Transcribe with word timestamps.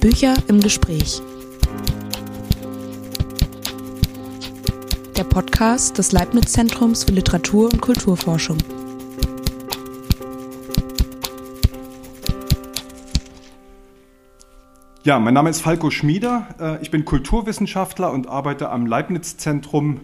Bücher 0.00 0.34
im 0.48 0.60
Gespräch. 0.60 1.20
Der 5.16 5.24
Podcast 5.24 5.98
des 5.98 6.12
Leibniz-Zentrums 6.12 7.04
für 7.04 7.12
Literatur 7.12 7.70
und 7.72 7.80
Kulturforschung. 7.80 8.58
Ja, 15.06 15.20
mein 15.20 15.34
Name 15.34 15.50
ist 15.50 15.60
Falco 15.60 15.90
Schmieder. 15.90 16.48
Äh, 16.60 16.82
ich 16.82 16.90
bin 16.90 17.04
Kulturwissenschaftler 17.04 18.12
und 18.12 18.28
arbeite 18.28 18.70
am 18.70 18.86
Leibniz-Zentrum 18.86 20.00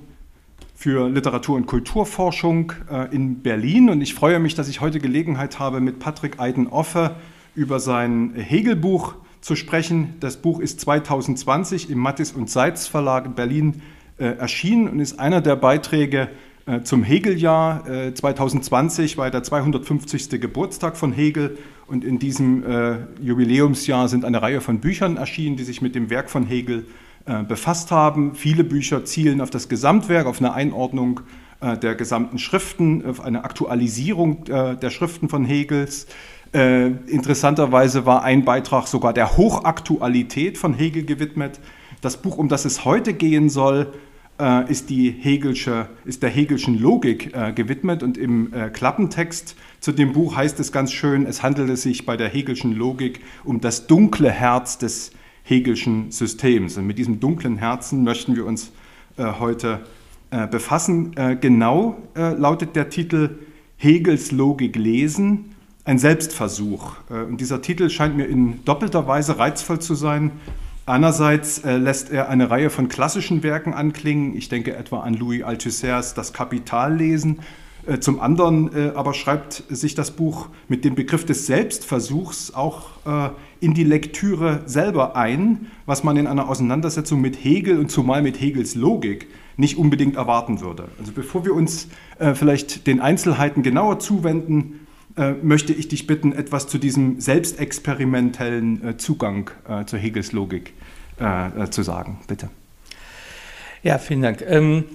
für 0.77 1.09
Literatur- 1.09 1.57
und 1.57 1.67
Kulturforschung 1.67 2.73
äh, 2.91 3.15
in 3.15 3.43
Berlin. 3.43 3.91
Und 3.91 4.01
ich 4.01 4.15
freue 4.15 4.39
mich, 4.39 4.55
dass 4.55 4.69
ich 4.69 4.81
heute 4.81 5.01
Gelegenheit 5.01 5.59
habe, 5.59 5.81
mit 5.81 5.99
Patrick 5.99 6.41
Eiden-Offe 6.41 7.17
über 7.55 7.81
sein 7.81 8.33
Hegel-Buch 8.35 9.15
zu 9.41 9.57
sprechen. 9.57 10.15
Das 10.21 10.39
Buch 10.39 10.61
ist 10.61 10.81
2020 10.81 11.91
im 11.91 11.99
Mattis 11.99 12.33
und 12.33 12.49
Seitz 12.49 12.87
Verlag 12.87 13.27
in 13.27 13.35
Berlin 13.35 13.83
äh, 14.19 14.25
erschienen 14.25 14.89
und 14.89 15.01
ist 15.01 15.19
einer 15.19 15.41
der 15.41 15.57
Beiträge 15.57 16.29
äh, 16.65 16.83
zum 16.83 17.03
Hegeljahr. 17.03 17.89
Äh, 17.89 18.15
2020 18.15 19.19
war 19.19 19.31
der 19.31 19.43
250. 19.43 20.41
Geburtstag 20.41 20.97
von 20.97 21.13
Hegel 21.13 21.59
und 21.89 22.05
in 22.05 22.19
diesem 22.19 22.65
äh, 22.65 22.99
Jubiläumsjahr 23.21 24.09
sind 24.09 24.25
eine 24.25 24.41
Reihe 24.41 24.61
von 24.61 24.79
Büchern 24.79 25.17
erschienen, 25.17 25.57
die 25.57 25.65
sich 25.65 25.83
mit 25.83 25.95
dem 25.95 26.09
Werk 26.09 26.31
von 26.31 26.47
Hegel 26.47 26.87
äh, 27.27 27.43
befasst 27.43 27.91
haben. 27.91 28.35
Viele 28.35 28.65
Bücher 28.65 29.05
zielen 29.05 29.41
auf 29.41 29.51
das 29.51 29.69
Gesamtwerk, 29.69 30.27
auf 30.27 30.39
eine 30.39 30.55
Einordnung 30.55 31.21
äh, 31.61 31.77
der 31.77 31.97
gesamten 31.97 32.39
Schriften, 32.39 33.05
auf 33.05 33.21
eine 33.21 33.45
Aktualisierung 33.45 34.45
der 34.45 34.91
Schriften 34.91 35.29
von 35.29 35.45
Hegels. 35.45 36.07
Äh, 36.55 36.89
interessanterweise 37.07 38.05
war 38.05 38.25
ein 38.25 38.45
Beitrag 38.45 38.87
sogar 38.87 39.15
der 39.15 39.37
Hochaktualität 39.37 40.59
von 40.59 40.75
Hegel 40.75 41.05
gewidmet. 41.05 41.61
Das 42.03 42.19
Buch, 42.19 42.37
um 42.37 42.49
das 42.49 42.67
es 42.67 42.85
heute 42.85 43.15
gehen 43.15 43.49
soll, 43.49 43.95
äh, 44.39 44.71
ist, 44.71 44.91
die 44.91 45.11
Hegelsche, 45.11 45.89
ist 46.05 46.23
der 46.23 46.29
Hegelschen 46.29 46.79
Logik 46.79 47.35
äh, 47.35 47.53
gewidmet. 47.53 48.03
Und 48.03 48.19
im 48.19 48.53
äh, 48.53 48.69
Klappentext 48.69 49.57
zu 49.81 49.93
dem 49.93 50.13
Buch 50.13 50.37
heißt 50.37 50.61
es 50.61 50.73
ganz 50.73 50.93
schön, 50.93 51.25
es 51.25 51.43
handele 51.43 51.77
sich 51.77 52.05
bei 52.05 52.19
der 52.19 52.29
Hegelschen 52.29 52.73
Logik 52.73 53.21
um 53.45 53.61
das 53.63 53.87
dunkle 53.87 54.31
Herz 54.31 54.77
des 54.77 55.13
Hegelschen 55.45 56.11
Systems. 56.11 56.77
Und 56.77 56.87
mit 56.87 56.99
diesem 56.99 57.19
dunklen 57.19 57.57
Herzen 57.57 58.05
möchten 58.05 58.37
wir 58.37 58.45
uns 58.45 58.73
äh, 59.17 59.25
heute 59.39 59.81
äh, 60.31 60.47
befassen. 60.47 61.15
genau 61.41 61.97
lautet 62.15 62.75
der 62.75 62.89
Titel 62.89 63.39
Hegels 63.77 64.33
Logik 64.33 64.77
lesen 64.77 65.52
ein 65.85 65.99
Selbstversuch. 65.99 66.95
Äh, 67.11 67.25
und 67.25 67.41
dieser 67.41 67.63
Titel 67.63 67.91
scheint 67.91 68.17
mir 68.17 68.27
in 68.27 68.65
doppelter 68.65 69.07
Weise 69.07 69.39
reizvoll 69.39 69.81
zu 69.81 69.95
sein. 69.95 70.33
Einerseits 70.87 71.59
äh, 71.59 71.77
lässt 71.77 72.11
er 72.11 72.29
eine 72.29 72.51
Reihe 72.51 72.71
von 72.71 72.89
klassischen 72.89 73.43
Werken 73.43 73.73
anklingen. 73.73 74.37
Ich 74.37 74.49
denke 74.49 74.77
etwa 74.77 75.01
an 75.01 75.15
Louis 75.15 75.43
Althusser's 75.43 76.15
Das 76.15 76.33
Kapital 76.33 76.97
lesen. 76.97 77.41
Äh, 77.87 77.99
zum 77.99 78.21
anderen 78.21 78.95
aber 78.95 79.13
schreibt 79.13 79.65
sich 79.69 79.95
das 79.95 80.13
Buch 80.13 80.49
mit 80.69 80.85
dem 80.85 80.95
Begriff 80.95 81.25
des 81.25 81.47
Selbstversuchs 81.47 82.55
auch 82.55 82.91
in 83.61 83.75
die 83.75 83.85
Lektüre 83.85 84.63
selber 84.67 85.17
ein, 85.17 85.67
was 85.85 86.05
man 86.05 86.17
in 86.17 86.29
einer 86.29 86.49
Auseinandersetzung 86.49 87.21
mit 87.21 87.43
Hegel 87.43 87.79
und 87.79 87.91
zumal 87.91 88.23
mit 88.23 88.41
Hegels 88.41 88.77
Logik 88.77 89.27
nicht 89.57 89.79
unbedingt 89.79 90.15
erwarten 90.15 90.61
würde. 90.61 90.89
Also 90.99 91.11
bevor 91.13 91.45
wir 91.45 91.55
uns 91.55 91.89
vielleicht 92.35 92.87
den 92.87 93.01
Einzelheiten 93.01 93.63
genauer 93.63 93.99
zuwenden, 93.99 94.82
äh, 95.17 95.33
möchte 95.43 95.73
ich 95.73 95.89
dich 95.89 96.07
bitten, 96.07 96.33
etwas 96.33 96.67
zu 96.69 96.79
diesem 96.79 97.21
selbstexperimentellen 97.21 98.89
äh, 98.89 98.97
Zugang 98.97 99.51
äh, 99.69 99.85
zur 99.85 99.99
Hegels 99.99 100.33
Logik 100.33 100.75
zu 101.71 101.83
sagen. 101.83 102.19
Bitte. 102.27 102.49
Ja, 103.85 103.99
vielen 103.99 104.23
Dank. 104.23 104.43
Ähm 104.45 104.87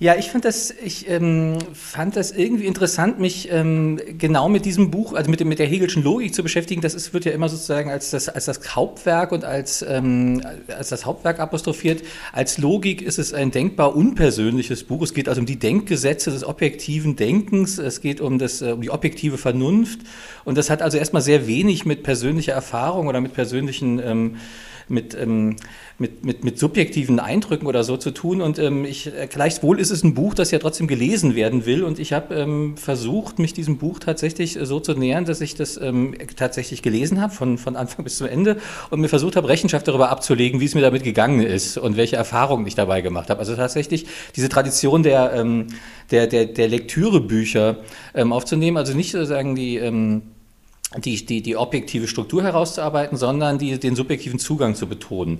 ja, 0.00 0.16
ich 0.16 0.30
fand 0.30 0.44
das, 0.44 0.74
ich 0.84 1.08
ähm, 1.08 1.58
fand 1.72 2.16
das 2.16 2.32
irgendwie 2.32 2.66
interessant, 2.66 3.20
mich 3.20 3.48
ähm, 3.52 4.00
genau 4.18 4.48
mit 4.48 4.64
diesem 4.64 4.90
Buch, 4.90 5.14
also 5.14 5.30
mit, 5.30 5.38
dem, 5.38 5.48
mit 5.48 5.60
der 5.60 5.66
Hegelschen 5.66 6.02
Logik 6.02 6.34
zu 6.34 6.42
beschäftigen. 6.42 6.80
Das 6.80 6.94
ist, 6.94 7.14
wird 7.14 7.24
ja 7.24 7.32
immer 7.32 7.48
sozusagen 7.48 7.90
als 7.90 8.10
das, 8.10 8.28
als 8.28 8.46
das 8.46 8.74
Hauptwerk 8.74 9.30
und 9.30 9.44
als, 9.44 9.82
ähm, 9.88 10.42
als 10.66 10.88
das 10.88 11.06
Hauptwerk 11.06 11.38
apostrophiert. 11.38 12.02
Als 12.32 12.58
Logik 12.58 13.02
ist 13.02 13.18
es 13.18 13.32
ein 13.32 13.52
denkbar 13.52 13.94
unpersönliches 13.94 14.82
Buch. 14.82 15.02
Es 15.02 15.14
geht 15.14 15.28
also 15.28 15.40
um 15.40 15.46
die 15.46 15.58
Denkgesetze 15.58 16.32
des 16.32 16.44
objektiven 16.44 17.14
Denkens. 17.14 17.78
Es 17.78 18.00
geht 18.00 18.20
um, 18.20 18.38
das, 18.38 18.62
äh, 18.62 18.72
um 18.72 18.80
die 18.80 18.90
objektive 18.90 19.38
Vernunft. 19.38 20.00
Und 20.44 20.58
das 20.58 20.70
hat 20.70 20.82
also 20.82 20.98
erstmal 20.98 21.22
sehr 21.22 21.46
wenig 21.46 21.86
mit 21.86 22.02
persönlicher 22.02 22.52
Erfahrung 22.52 23.06
oder 23.06 23.20
mit 23.20 23.32
persönlichen 23.32 24.00
ähm, 24.00 24.36
mit, 24.88 25.14
ähm, 25.14 25.56
mit, 25.98 26.24
mit, 26.24 26.44
mit 26.44 26.58
subjektiven 26.58 27.20
Eindrücken 27.20 27.66
oder 27.66 27.84
so 27.84 27.96
zu 27.96 28.10
tun. 28.10 28.40
Und 28.40 28.58
ähm, 28.58 28.84
ich, 28.84 29.06
äh, 29.06 29.26
gleichwohl 29.30 29.80
ist 29.80 29.90
es 29.90 30.02
ein 30.02 30.14
Buch, 30.14 30.34
das 30.34 30.50
ja 30.50 30.58
trotzdem 30.58 30.86
gelesen 30.86 31.34
werden 31.34 31.66
will. 31.66 31.84
Und 31.84 31.98
ich 31.98 32.12
habe 32.12 32.34
ähm, 32.34 32.76
versucht, 32.76 33.38
mich 33.38 33.54
diesem 33.54 33.78
Buch 33.78 33.98
tatsächlich 33.98 34.58
so 34.62 34.80
zu 34.80 34.94
nähern, 34.94 35.24
dass 35.24 35.40
ich 35.40 35.54
das 35.54 35.76
ähm, 35.76 36.14
tatsächlich 36.36 36.82
gelesen 36.82 37.20
habe, 37.20 37.32
von, 37.32 37.58
von 37.58 37.76
Anfang 37.76 38.04
bis 38.04 38.18
zum 38.18 38.26
Ende, 38.26 38.56
und 38.90 39.00
mir 39.00 39.08
versucht 39.08 39.36
habe, 39.36 39.48
Rechenschaft 39.48 39.88
darüber 39.88 40.10
abzulegen, 40.10 40.60
wie 40.60 40.66
es 40.66 40.74
mir 40.74 40.82
damit 40.82 41.04
gegangen 41.04 41.40
ist 41.40 41.78
und 41.78 41.96
welche 41.96 42.16
Erfahrungen 42.16 42.66
ich 42.66 42.74
dabei 42.74 43.00
gemacht 43.00 43.30
habe. 43.30 43.40
Also 43.40 43.54
tatsächlich 43.56 44.06
diese 44.36 44.48
Tradition 44.48 45.02
der, 45.02 45.32
ähm, 45.34 45.68
der, 46.10 46.26
der, 46.26 46.46
der 46.46 46.68
Lektürebücher 46.68 47.78
ähm, 48.14 48.32
aufzunehmen, 48.32 48.76
also 48.76 48.94
nicht 48.94 49.12
sozusagen 49.12 49.54
die 49.54 49.76
ähm, 49.76 50.22
die, 50.98 51.24
die, 51.24 51.42
die 51.42 51.56
objektive 51.56 52.08
Struktur 52.08 52.42
herauszuarbeiten, 52.42 53.16
sondern 53.16 53.58
die, 53.58 53.78
den 53.78 53.96
subjektiven 53.96 54.38
Zugang 54.38 54.74
zu 54.74 54.86
betonen. 54.86 55.38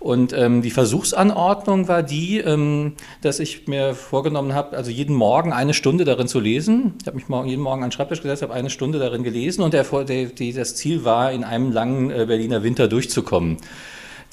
Und 0.00 0.34
ähm, 0.34 0.60
die 0.60 0.70
Versuchsanordnung 0.70 1.88
war 1.88 2.02
die, 2.02 2.38
ähm, 2.38 2.92
dass 3.22 3.40
ich 3.40 3.66
mir 3.68 3.94
vorgenommen 3.94 4.52
habe, 4.52 4.76
also 4.76 4.90
jeden 4.90 5.16
Morgen 5.16 5.50
eine 5.50 5.72
Stunde 5.72 6.04
darin 6.04 6.28
zu 6.28 6.40
lesen. 6.40 6.92
Ich 7.00 7.06
habe 7.06 7.16
mich 7.16 7.30
morgen, 7.30 7.48
jeden 7.48 7.62
Morgen 7.62 7.82
an 7.82 7.88
den 7.88 7.92
Schreibtisch 7.92 8.20
gesetzt, 8.20 8.42
habe 8.42 8.52
eine 8.52 8.68
Stunde 8.68 8.98
darin 8.98 9.22
gelesen 9.22 9.62
und 9.62 9.72
der, 9.72 9.84
der, 9.84 10.26
die, 10.26 10.52
das 10.52 10.76
Ziel 10.76 11.06
war, 11.06 11.32
in 11.32 11.42
einem 11.42 11.72
langen 11.72 12.10
äh, 12.10 12.26
Berliner 12.26 12.62
Winter 12.62 12.86
durchzukommen 12.86 13.56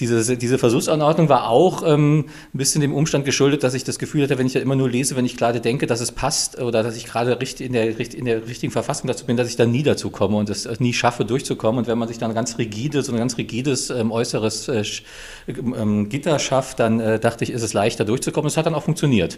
diese, 0.02 0.36
diese 0.36 0.58
Versuchsanordnung 0.58 1.30
war 1.30 1.48
auch 1.48 1.84
ähm, 1.86 2.26
ein 2.54 2.58
bisschen 2.58 2.82
dem 2.82 2.94
Umstand 2.94 3.24
geschuldet, 3.24 3.64
dass 3.64 3.76
ich 3.76 3.84
das 3.84 4.00
Gefühl 4.00 4.24
hatte, 4.24 4.38
wenn 4.40 4.48
ich 4.48 4.56
ja 4.56 4.62
immer 4.62 4.76
nur 4.76 4.90
lese, 4.90 5.16
wenn 5.16 5.26
ich 5.26 5.38
gerade 5.38 5.62
denke, 5.62 5.86
dass 5.86 6.02
es 6.02 6.12
passt 6.12 6.60
oder 6.60 6.82
dass 6.82 6.98
ich 6.98 7.06
gerade 7.06 7.38
in 7.60 7.74
der, 7.74 8.00
in 8.00 8.26
der 8.26 8.48
richtigen 8.48 8.72
Verfassung 8.72 9.08
dazu 9.08 9.26
bin, 9.26 9.38
dass 9.38 9.48
ich 9.48 9.56
dann 9.56 9.72
nie 9.72 9.84
dazu 9.84 10.10
komme 10.10 10.38
und 10.38 10.50
es 10.50 10.68
nie 10.80 10.94
schaffe, 10.94 11.24
durchzukommen. 11.24 11.80
Und 11.80 11.88
wenn 11.88 11.98
man 11.98 12.08
sich 12.08 12.18
dann 12.18 12.34
ganz 12.34 12.58
rigide, 12.58 13.04
so 13.04 13.12
ein 13.12 13.18
ganz 13.20 13.38
rigides 13.38 13.92
ähm, 13.92 14.12
äußeres 14.12 14.68
äh, 14.68 14.84
ähm, 15.48 16.10
Gitter 16.10 16.40
schafft, 16.40 16.80
dann 16.80 17.00
äh, 17.00 17.20
dachte 17.20 17.44
ich, 17.44 17.52
ist 17.52 17.62
es 17.62 17.74
leichter 17.74 18.04
durchzukommen. 18.04 18.48
Es 18.48 18.58
hat 18.58 18.66
dann 18.66 18.76
auch 18.76 18.84
funktioniert. 18.84 19.38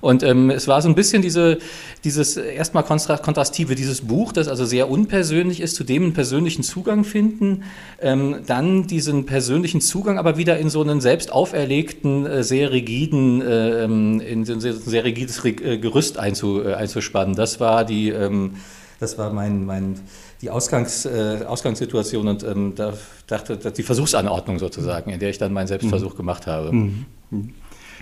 Und 0.00 0.22
ähm, 0.22 0.50
es 0.50 0.68
war 0.68 0.80
so 0.82 0.88
ein 0.88 0.94
bisschen 0.94 1.22
diese, 1.22 1.58
dieses 2.04 2.36
erstmal 2.36 2.84
kontrastive, 2.84 3.74
dieses 3.74 4.02
Buch, 4.02 4.32
das 4.32 4.48
also 4.48 4.64
sehr 4.64 4.90
unpersönlich 4.90 5.60
ist, 5.60 5.76
zu 5.76 5.84
dem 5.84 6.04
einen 6.04 6.12
persönlichen 6.12 6.62
Zugang 6.62 7.04
finden, 7.04 7.64
ähm, 8.00 8.38
dann 8.46 8.86
diesen 8.86 9.26
persönlichen 9.26 9.80
Zugang 9.80 10.18
aber 10.18 10.36
wieder 10.36 10.58
in 10.58 10.70
so 10.70 10.82
einen 10.82 11.00
selbst 11.00 11.32
auferlegten, 11.32 12.26
äh, 12.26 12.42
sehr 12.42 12.72
rigiden, 12.72 13.42
äh, 13.42 13.84
ähm, 13.84 14.20
in 14.20 14.44
so 14.44 14.54
ein 14.54 14.60
sehr, 14.60 14.74
sehr 14.74 15.04
rigides 15.04 15.44
äh, 15.44 15.78
Gerüst 15.78 16.18
einzu, 16.18 16.62
äh, 16.62 16.74
einzuspannen. 16.74 17.34
Das 17.34 17.60
war 17.60 17.84
die, 17.84 18.10
ähm, 18.10 18.54
das 18.98 19.18
war 19.18 19.32
mein, 19.32 19.64
mein 19.64 20.00
die 20.42 20.50
Ausgangs, 20.50 21.04
äh, 21.04 21.44
Ausgangssituation 21.46 22.28
und 22.28 22.42
ähm, 22.44 22.74
da 22.74 22.94
dachte 23.26 23.56
die 23.56 23.82
Versuchsanordnung 23.82 24.58
sozusagen, 24.58 25.10
in 25.10 25.20
der 25.20 25.30
ich 25.30 25.38
dann 25.38 25.52
meinen 25.52 25.66
Selbstversuch 25.66 26.14
mhm. 26.14 26.16
gemacht 26.16 26.46
habe. 26.46 26.72
Mhm. 26.72 27.04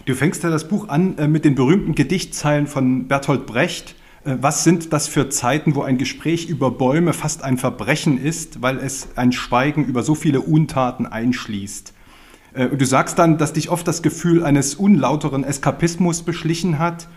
Du 0.04 0.14
fängst 0.14 0.42
ja 0.42 0.50
das 0.50 0.68
Buch 0.68 0.88
an 0.88 1.18
äh, 1.18 1.28
mit 1.28 1.44
den 1.44 1.54
berühmten 1.54 1.94
Gedichtzeilen 1.94 2.66
von 2.66 3.08
Bertolt 3.08 3.46
Brecht. 3.46 3.94
Äh, 4.24 4.36
was 4.40 4.64
sind 4.64 4.92
das 4.92 5.08
für 5.08 5.28
Zeiten, 5.28 5.74
wo 5.74 5.82
ein 5.82 5.98
Gespräch 5.98 6.48
über 6.48 6.70
Bäume 6.70 7.12
fast 7.12 7.42
ein 7.44 7.58
Verbrechen 7.58 8.22
ist, 8.22 8.62
weil 8.62 8.78
es 8.78 9.08
ein 9.16 9.32
Schweigen 9.32 9.84
über 9.84 10.02
so 10.02 10.14
viele 10.14 10.40
Untaten 10.40 11.06
einschließt? 11.06 11.92
Äh, 12.54 12.68
und 12.68 12.80
du 12.80 12.86
sagst 12.86 13.18
dann, 13.18 13.38
dass 13.38 13.52
dich 13.52 13.70
oft 13.70 13.86
das 13.86 14.02
Gefühl 14.02 14.44
eines 14.44 14.74
unlauteren 14.74 15.44
Eskapismus 15.44 16.22
beschlichen 16.22 16.78
hat. 16.78 17.08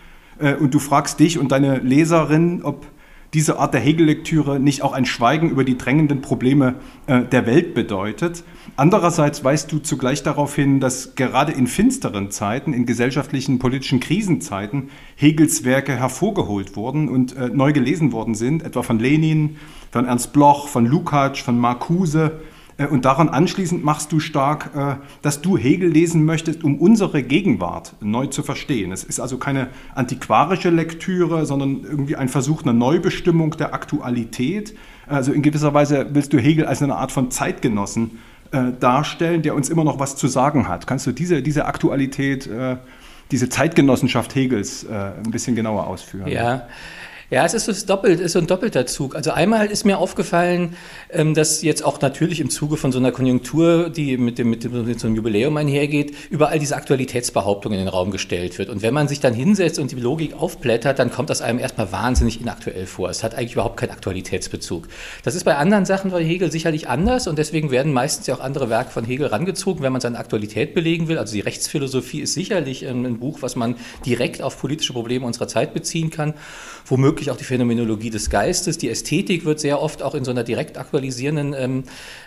Und 0.58 0.74
du 0.74 0.80
fragst 0.80 1.20
dich 1.20 1.38
und 1.38 1.52
deine 1.52 1.78
Leserin, 1.78 2.62
ob 2.62 2.86
diese 3.34 3.58
Art 3.58 3.72
der 3.72 3.80
Hegel-Lektüre 3.80 4.60
nicht 4.60 4.82
auch 4.82 4.92
ein 4.92 5.06
Schweigen 5.06 5.48
über 5.48 5.64
die 5.64 5.78
drängenden 5.78 6.20
Probleme 6.20 6.74
äh, 7.06 7.22
der 7.22 7.46
Welt 7.46 7.74
bedeutet. 7.74 8.44
Andererseits 8.76 9.42
weist 9.42 9.72
du 9.72 9.78
zugleich 9.78 10.22
darauf 10.22 10.54
hin, 10.54 10.80
dass 10.80 11.14
gerade 11.14 11.52
in 11.52 11.66
finsteren 11.66 12.30
Zeiten, 12.30 12.74
in 12.74 12.84
gesellschaftlichen, 12.84 13.58
politischen 13.58 14.00
Krisenzeiten, 14.00 14.90
Hegels 15.16 15.64
Werke 15.64 15.96
hervorgeholt 15.96 16.76
wurden 16.76 17.08
und 17.08 17.34
äh, 17.34 17.48
neu 17.48 17.72
gelesen 17.72 18.12
worden 18.12 18.34
sind, 18.34 18.62
etwa 18.62 18.82
von 18.82 18.98
Lenin, 18.98 19.56
von 19.90 20.04
Ernst 20.04 20.32
Bloch, 20.32 20.68
von 20.68 20.84
Lukács, 20.84 21.40
von 21.40 21.58
Marcuse. 21.58 22.40
Äh, 22.78 22.86
und 22.86 23.04
daran 23.04 23.28
anschließend 23.28 23.84
machst 23.84 24.12
du 24.12 24.20
stark, 24.20 24.70
äh, 24.74 24.94
dass 25.22 25.40
du 25.40 25.56
Hegel 25.56 25.90
lesen 25.90 26.24
möchtest, 26.24 26.64
um 26.64 26.78
unsere 26.78 27.22
Gegenwart 27.22 27.94
neu 28.00 28.26
zu 28.26 28.42
verstehen. 28.42 28.92
Es 28.92 29.04
ist 29.04 29.20
also 29.20 29.38
keine 29.38 29.68
antiquarische 29.94 30.70
Lektüre, 30.70 31.46
sondern 31.46 31.82
irgendwie 31.84 32.16
ein 32.16 32.28
Versuch 32.28 32.62
einer 32.62 32.72
Neubestimmung 32.72 33.52
der 33.52 33.74
Aktualität. 33.74 34.74
Also 35.06 35.32
in 35.32 35.42
gewisser 35.42 35.74
Weise 35.74 36.06
willst 36.12 36.32
du 36.32 36.38
Hegel 36.38 36.66
als 36.66 36.82
eine 36.82 36.96
Art 36.96 37.12
von 37.12 37.30
Zeitgenossen 37.30 38.18
äh, 38.50 38.72
darstellen, 38.78 39.42
der 39.42 39.54
uns 39.54 39.68
immer 39.68 39.84
noch 39.84 39.98
was 39.98 40.16
zu 40.16 40.28
sagen 40.28 40.68
hat. 40.68 40.86
Kannst 40.86 41.06
du 41.06 41.12
diese, 41.12 41.42
diese 41.42 41.66
Aktualität, 41.66 42.48
diese 43.30 43.48
Zeitgenossenschaft 43.48 44.34
Hegels 44.34 44.86
ein 44.88 45.30
bisschen 45.30 45.56
genauer 45.56 45.86
ausführen? 45.86 46.28
Ja. 46.28 46.66
Ja, 47.32 47.46
es 47.46 47.54
ist 47.54 47.64
so, 47.64 47.86
doppelt, 47.86 48.20
ist 48.20 48.32
so 48.32 48.40
ein 48.40 48.46
doppelter 48.46 48.84
Zug. 48.84 49.16
Also 49.16 49.30
einmal 49.30 49.68
ist 49.68 49.86
mir 49.86 49.96
aufgefallen, 49.96 50.76
ähm, 51.08 51.32
dass 51.32 51.62
jetzt 51.62 51.82
auch 51.82 51.98
natürlich 52.02 52.40
im 52.40 52.50
Zuge 52.50 52.76
von 52.76 52.92
so 52.92 52.98
einer 52.98 53.10
Konjunktur, 53.10 53.88
die 53.88 54.18
mit 54.18 54.36
dem, 54.36 54.50
mit 54.50 54.64
dem 54.64 54.84
mit 54.84 55.00
so 55.00 55.06
einem 55.06 55.16
Jubiläum 55.16 55.56
einhergeht, 55.56 56.14
überall 56.28 56.58
diese 56.58 56.76
Aktualitätsbehauptung 56.76 57.72
in 57.72 57.78
den 57.78 57.88
Raum 57.88 58.10
gestellt 58.10 58.58
wird. 58.58 58.68
Und 58.68 58.82
wenn 58.82 58.92
man 58.92 59.08
sich 59.08 59.20
dann 59.20 59.32
hinsetzt 59.32 59.78
und 59.78 59.90
die 59.92 59.96
Logik 59.96 60.34
aufblättert, 60.34 60.98
dann 60.98 61.10
kommt 61.10 61.30
das 61.30 61.40
einem 61.40 61.58
erstmal 61.58 61.90
wahnsinnig 61.90 62.38
inaktuell 62.38 62.84
vor. 62.84 63.08
Es 63.08 63.24
hat 63.24 63.34
eigentlich 63.34 63.54
überhaupt 63.54 63.78
keinen 63.78 63.92
Aktualitätsbezug. 63.92 64.88
Das 65.22 65.34
ist 65.34 65.44
bei 65.44 65.56
anderen 65.56 65.86
Sachen 65.86 66.10
von 66.10 66.22
Hegel 66.22 66.52
sicherlich 66.52 66.90
anders 66.90 67.28
und 67.28 67.38
deswegen 67.38 67.70
werden 67.70 67.94
meistens 67.94 68.26
ja 68.26 68.34
auch 68.34 68.40
andere 68.40 68.68
Werke 68.68 68.90
von 68.90 69.06
Hegel 69.06 69.28
rangezogen, 69.28 69.82
wenn 69.82 69.92
man 69.92 70.02
seine 70.02 70.18
Aktualität 70.18 70.74
belegen 70.74 71.08
will. 71.08 71.16
Also 71.16 71.32
die 71.32 71.40
Rechtsphilosophie 71.40 72.20
ist 72.20 72.34
sicherlich 72.34 72.82
ähm, 72.82 73.06
ein 73.06 73.18
Buch, 73.20 73.38
was 73.40 73.56
man 73.56 73.76
direkt 74.04 74.42
auf 74.42 74.60
politische 74.60 74.92
Probleme 74.92 75.24
unserer 75.24 75.48
Zeit 75.48 75.72
beziehen 75.72 76.10
kann 76.10 76.34
womöglich 76.86 77.21
auch 77.30 77.36
die 77.36 77.44
Phänomenologie 77.44 78.10
des 78.10 78.30
Geistes. 78.30 78.78
Die 78.78 78.88
Ästhetik 78.88 79.44
wird 79.44 79.60
sehr 79.60 79.80
oft 79.80 80.02
auch 80.02 80.14
in 80.14 80.24
so 80.24 80.30
einer 80.30 80.44
direkt 80.44 80.78
aktualisierenden 80.78 81.54
ähm, 81.56 81.84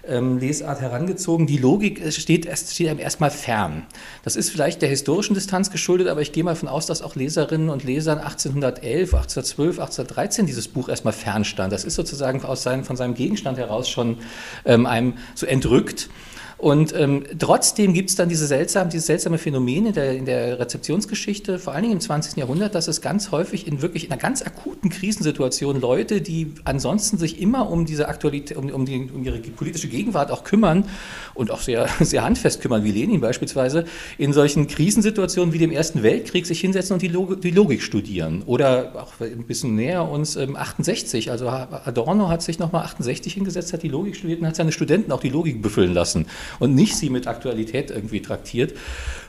ähm, 0.07 0.38
Lesart 0.38 0.81
herangezogen. 0.81 1.47
Die 1.47 1.57
Logik 1.57 2.01
steht, 2.13 2.47
steht 2.57 2.89
einem 2.89 3.00
erstmal 3.00 3.31
fern. 3.31 3.86
Das 4.24 4.36
ist 4.36 4.50
vielleicht 4.50 4.81
der 4.81 4.89
historischen 4.89 5.33
Distanz 5.33 5.71
geschuldet, 5.71 6.07
aber 6.07 6.21
ich 6.21 6.31
gehe 6.31 6.44
mal 6.44 6.51
davon 6.51 6.69
aus, 6.69 6.86
dass 6.86 7.01
auch 7.01 7.15
Leserinnen 7.15 7.69
und 7.69 7.83
Lesern 7.83 8.19
1811, 8.19 9.13
1812, 9.13 9.80
1813 9.80 10.45
dieses 10.45 10.68
Buch 10.68 10.89
erstmal 10.89 11.13
fernstand. 11.13 11.74
Das 11.74 11.83
ist 11.83 11.95
sozusagen 11.95 12.44
aus 12.44 12.63
seinem, 12.63 12.83
von 12.83 12.95
seinem 12.95 13.13
Gegenstand 13.13 13.57
heraus 13.57 13.89
schon 13.89 14.18
ähm, 14.65 14.86
einem 14.86 15.13
so 15.33 15.45
entrückt. 15.45 16.09
Und 16.57 16.96
ähm, 16.96 17.24
trotzdem 17.38 17.94
gibt 17.94 18.10
es 18.10 18.16
dann 18.16 18.30
diese 18.30 18.48
seltsame, 18.48 18.90
diese 18.90 19.06
seltsame 19.06 19.38
Phänomene 19.38 19.92
der, 19.92 20.13
in 20.13 20.25
der 20.25 20.57
Rezeptionsgeschichte, 20.57 21.60
vor 21.60 21.74
allen 21.74 21.84
Dingen 21.84 21.96
im 21.96 22.00
20. 22.00 22.38
Jahrhundert, 22.38 22.75
dass 22.75 22.88
es 22.88 23.02
ganz 23.02 23.31
häufig 23.31 23.68
in 23.68 23.81
wirklich 23.81 24.06
in 24.06 24.12
einer 24.12 24.22
ganz 24.22 24.42
akuten 24.42 24.90
Krisensituation 24.90 25.81
Leute, 25.81 26.22
die 26.22 26.54
ansonsten 26.63 27.18
sich 27.18 27.42
immer 27.42 27.69
um 27.69 27.86
diese 27.86 28.07
Aktualität, 28.07 28.56
um, 28.56 28.69
um, 28.69 28.86
die, 28.86 29.10
um 29.13 29.24
ihre 29.24 29.40
politische 29.40 29.90
Gegenwart 29.90 30.31
auch 30.31 30.46
kümmern 30.46 30.86
und 31.34 31.52
auch 31.52 31.60
sehr, 31.60 31.90
sehr 32.00 32.24
handfest 32.24 32.62
kümmern, 32.62 32.86
wie 32.86 32.92
Lenin 32.92 33.19
beispielsweise, 33.19 33.84
in 34.18 34.31
solchen 34.31 34.68
Krisensituationen 34.68 35.54
wie 35.54 35.60
dem 35.60 35.72
Ersten 35.72 36.04
Weltkrieg 36.04 36.46
sich 36.46 36.62
hinsetzen 36.62 36.94
und 36.94 37.02
die, 37.02 37.10
Log 37.10 37.42
die 37.42 37.52
Logik 37.52 37.81
studieren. 37.81 38.44
Oder 38.46 38.94
auch 38.96 39.19
ein 39.19 39.44
bisschen 39.44 39.75
näher 39.75 40.10
uns 40.10 40.38
ähm, 40.38 40.56
68, 40.56 41.31
also 41.31 41.50
Adorno 41.50 42.30
hat 42.30 42.42
sich 42.42 42.60
nochmal 42.60 42.86
68 42.86 43.34
hingesetzt, 43.34 43.74
hat 43.74 43.84
die 43.84 43.90
Logik 43.90 44.16
studiert 44.16 44.40
und 44.40 44.48
hat 44.48 44.56
seine 44.56 44.72
Studenten 44.72 45.12
auch 45.12 45.19
die 45.19 45.30
Logik 45.30 45.62
büffeln 45.62 45.94
lassen 45.94 46.25
und 46.59 46.75
nicht 46.75 46.95
sie 46.95 47.09
mit 47.09 47.27
Aktualität 47.27 47.92
irgendwie 47.92 48.21
traktiert. 48.21 48.74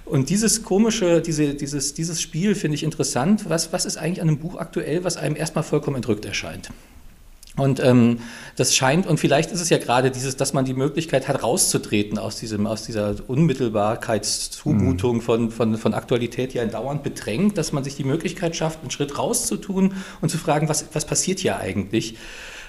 Und 0.04 0.30
dieses 0.30 0.62
komische, 0.62 1.20
diese, 1.20 1.54
dieses, 1.54 1.94
dieses 1.94 2.22
Spiel 2.22 2.54
finde 2.54 2.76
ich 2.76 2.84
interessant. 2.84 3.48
Was, 3.48 3.72
was 3.72 3.84
ist 3.84 3.96
eigentlich 3.96 4.22
an 4.22 4.28
einem 4.28 4.38
Buch 4.38 4.56
aktuell, 4.56 5.02
was 5.02 5.16
einem 5.16 5.34
erstmal 5.34 5.64
vollkommen 5.64 5.96
entrückt 5.96 6.24
erscheint? 6.24 6.70
Und 7.56 7.82
ähm, 7.82 8.20
das 8.56 8.76
scheint, 8.76 9.06
und 9.06 9.18
vielleicht 9.18 9.50
ist 9.50 9.62
es 9.62 9.70
ja 9.70 9.78
gerade 9.78 10.10
dieses, 10.10 10.36
dass 10.36 10.52
man 10.52 10.66
die 10.66 10.74
Möglichkeit 10.74 11.26
hat, 11.26 11.42
rauszutreten 11.42 12.18
aus, 12.18 12.36
diesem, 12.36 12.66
aus 12.66 12.84
dieser 12.84 13.16
Unmittelbarkeitszumutung 13.26 15.16
mhm. 15.16 15.20
von, 15.22 15.50
von, 15.50 15.78
von 15.78 15.94
Aktualität, 15.94 16.52
die 16.52 16.60
einen 16.60 16.70
dauernd 16.70 17.02
bedrängt, 17.02 17.56
dass 17.56 17.72
man 17.72 17.82
sich 17.82 17.96
die 17.96 18.04
Möglichkeit 18.04 18.54
schafft, 18.54 18.82
einen 18.82 18.90
Schritt 18.90 19.18
rauszutun 19.18 19.94
und 20.20 20.28
zu 20.28 20.36
fragen, 20.36 20.68
was, 20.68 20.84
was 20.92 21.06
passiert 21.06 21.38
hier 21.38 21.58
eigentlich? 21.58 22.18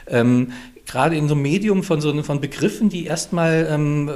Ähm, 0.08 0.54
gerade 0.88 1.16
in 1.16 1.28
so 1.28 1.36
einem 1.36 1.44
Medium 1.44 1.84
von 1.84 2.02
so 2.02 2.24
von 2.24 2.42
Begriffen, 2.42 2.90
die 2.90 3.06
erstmal 3.06 3.68
ähm, 3.70 4.10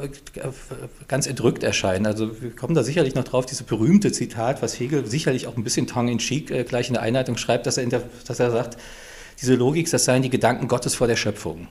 ganz 1.08 1.28
entrückt 1.28 1.64
erscheinen. 1.64 2.06
Also 2.06 2.42
wir 2.42 2.56
kommen 2.56 2.74
da 2.74 2.84
sicherlich 2.84 3.14
noch 3.14 3.26
drauf, 3.26 3.46
dieses 3.46 3.64
berühmte 3.64 4.12
Zitat, 4.12 4.62
was 4.62 4.80
Hegel 4.80 5.06
sicherlich 5.06 5.48
auch 5.48 5.58
ein 5.58 5.64
bisschen 5.64 5.86
tongue 5.86 6.12
in 6.12 6.18
cheek 6.18 6.50
äh, 6.50 6.64
gleich 6.64 6.88
in 6.88 6.94
der 6.94 7.04
Einleitung 7.04 7.38
schreibt, 7.38 7.68
dass 7.68 7.78
er, 7.78 7.86
der, 7.88 8.04
dass 8.26 8.40
er 8.40 8.52
sagt, 8.52 8.78
diese 9.42 9.56
Logik, 9.56 9.90
das 9.92 10.06
seien 10.06 10.22
die 10.22 10.30
Gedanken 10.30 10.68
Gottes 10.68 10.96
vor 10.96 11.08
der 11.08 11.18
Schöpfung. 11.18 11.68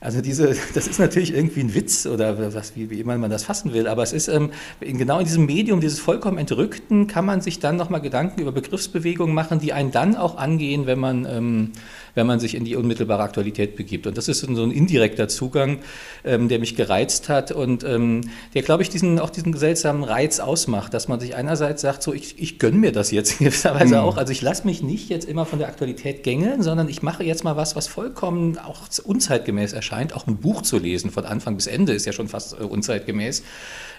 Also 0.00 0.22
diese, 0.22 0.56
das 0.74 0.86
ist 0.86 0.98
natürlich 0.98 1.34
irgendwie 1.34 1.60
ein 1.60 1.74
Witz 1.74 2.06
oder 2.06 2.54
was, 2.54 2.74
wie, 2.76 2.88
wie 2.88 3.00
immer 3.00 3.18
man 3.18 3.30
das 3.30 3.44
fassen 3.44 3.74
will, 3.74 3.86
aber 3.86 4.02
es 4.02 4.14
ist 4.14 4.28
ähm, 4.28 4.50
genau 4.80 5.18
in 5.18 5.26
diesem 5.26 5.44
Medium, 5.44 5.80
dieses 5.80 5.98
vollkommen 5.98 6.38
Entrückten, 6.38 7.06
kann 7.06 7.26
man 7.26 7.42
sich 7.42 7.58
dann 7.58 7.76
nochmal 7.76 8.00
Gedanken 8.00 8.40
über 8.40 8.52
Begriffsbewegungen 8.52 9.34
machen, 9.34 9.60
die 9.60 9.74
einen 9.74 9.90
dann 9.90 10.16
auch 10.16 10.38
angehen, 10.38 10.86
wenn 10.86 10.98
man 10.98 11.26
ähm, 11.26 11.72
wenn 12.14 12.26
man 12.26 12.40
sich 12.40 12.54
in 12.54 12.64
die 12.64 12.76
unmittelbare 12.76 13.22
Aktualität 13.22 13.76
begibt. 13.76 14.06
Und 14.06 14.16
das 14.16 14.28
ist 14.28 14.40
so 14.40 14.62
ein 14.62 14.70
indirekter 14.70 15.28
Zugang, 15.28 15.78
ähm, 16.24 16.48
der 16.48 16.58
mich 16.58 16.76
gereizt 16.76 17.28
hat 17.28 17.52
und 17.52 17.84
ähm, 17.84 18.22
der, 18.54 18.62
glaube 18.62 18.82
ich, 18.82 18.88
diesen, 18.88 19.18
auch 19.18 19.30
diesen 19.30 19.56
seltsamen 19.56 20.04
Reiz 20.04 20.40
ausmacht, 20.40 20.94
dass 20.94 21.08
man 21.08 21.20
sich 21.20 21.34
einerseits 21.34 21.82
sagt, 21.82 22.02
so 22.02 22.12
ich, 22.12 22.40
ich 22.40 22.58
gönne 22.58 22.78
mir 22.78 22.92
das 22.92 23.10
jetzt 23.10 23.32
in 23.40 23.46
gewisser 23.46 23.74
Weise 23.74 23.96
mhm. 23.96 24.00
auch. 24.00 24.16
Also 24.16 24.32
ich 24.32 24.42
lasse 24.42 24.66
mich 24.66 24.82
nicht 24.82 25.08
jetzt 25.08 25.28
immer 25.28 25.46
von 25.46 25.58
der 25.58 25.68
Aktualität 25.68 26.22
gängeln, 26.22 26.62
sondern 26.62 26.88
ich 26.88 27.02
mache 27.02 27.24
jetzt 27.24 27.44
mal 27.44 27.56
was, 27.56 27.76
was 27.76 27.86
vollkommen 27.86 28.58
auch 28.58 28.82
unzeitgemäß 29.04 29.72
erscheint. 29.72 30.14
Auch 30.14 30.26
ein 30.26 30.36
Buch 30.36 30.62
zu 30.62 30.78
lesen 30.78 31.10
von 31.10 31.24
Anfang 31.24 31.56
bis 31.56 31.66
Ende 31.66 31.92
ist 31.92 32.06
ja 32.06 32.12
schon 32.12 32.28
fast 32.28 32.58
äh, 32.58 32.62
unzeitgemäß. 32.62 33.42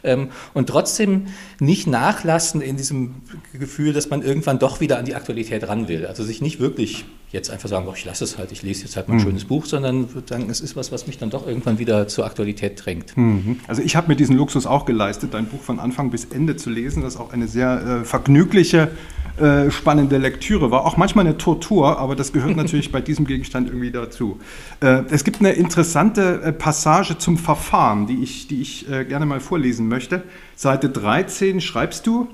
Ähm, 0.04 0.30
und 0.54 0.68
trotzdem 0.68 1.28
nicht 1.60 1.88
nachlassen 1.88 2.62
in 2.62 2.78
diesem 2.78 3.16
Gefühl, 3.54 3.94
dass 3.94 4.10
man 4.10 4.22
irgendwann 4.22 4.60
doch 4.60 4.80
wieder 4.80 4.98
an 4.98 5.06
die 5.06 5.16
Aktualität 5.16 5.68
ran 5.68 5.88
will. 5.88 6.06
Also 6.06 6.24
sich 6.24 6.42
nicht 6.42 6.60
wirklich 6.60 7.06
jetzt 7.32 7.50
einfach 7.50 7.70
sagen, 7.70 7.88
ich 7.96 8.06
lasse 8.06 8.24
es 8.24 8.38
halt, 8.38 8.52
ich 8.52 8.62
lese 8.62 8.84
jetzt 8.84 8.96
halt 8.96 9.08
mal 9.08 9.16
ein 9.16 9.20
mhm. 9.20 9.24
schönes 9.24 9.46
Buch, 9.46 9.66
sondern 9.66 10.08
sagen, 10.28 10.50
es 10.50 10.62
ist 10.62 10.76
was, 10.76 10.92
was 10.92 11.08
mich 11.08 11.18
dann 11.18 11.30
doch 11.30 11.48
irgendwann 11.48 11.80
wieder 11.80 12.08
zur 12.08 12.26
Aktualität 12.26 12.84
drängt. 12.84 13.16
Mhm. 13.16 13.60
Also 13.68 13.82
ich 13.82 13.96
habe 13.96 14.10
mir 14.10 14.16
diesen 14.16 14.36
Luxus 14.36 14.66
auch 14.66 14.86
geleistet, 14.86 15.34
dein 15.34 15.46
Buch 15.46 15.62
von 15.62 15.80
Anfang 15.80 16.12
bis 16.12 16.26
Ende 16.26 16.56
zu 16.56 16.70
lesen. 16.70 17.04
Das 17.04 17.18
auch 17.18 17.32
eine 17.32 17.48
sehr 17.48 18.02
äh, 18.02 18.06
vergnügliche, 18.06 18.90
äh, 19.40 19.72
spannende 19.72 20.18
Lektüre 20.18 20.72
war. 20.72 20.86
Auch 20.86 20.98
manchmal 20.98 21.26
eine 21.26 21.38
Tortur, 21.38 21.98
aber 22.00 22.16
das 22.16 22.34
gehört 22.34 22.56
natürlich 22.58 22.92
bei 22.92 23.00
diesem 23.02 23.26
Gegenstand 23.26 23.70
irgendwie 23.70 23.92
dazu. 23.92 24.40
Äh, 24.82 25.04
es 25.10 25.24
gibt 25.24 25.40
eine 25.40 25.54
interessante 25.54 26.42
äh, 26.42 26.52
Passage 26.52 27.18
zum 27.18 27.38
Verfahren, 27.38 28.08
die 28.08 28.22
ich, 28.24 28.48
die 28.48 28.62
ich 28.62 28.90
äh, 28.90 29.06
gerne 29.06 29.26
mal 29.26 29.40
vorlesen 29.40 29.88
möchte. 29.88 30.24
Seite 30.56 30.90
13 30.90 31.62
schreibst 31.62 32.06
du, 32.08 32.28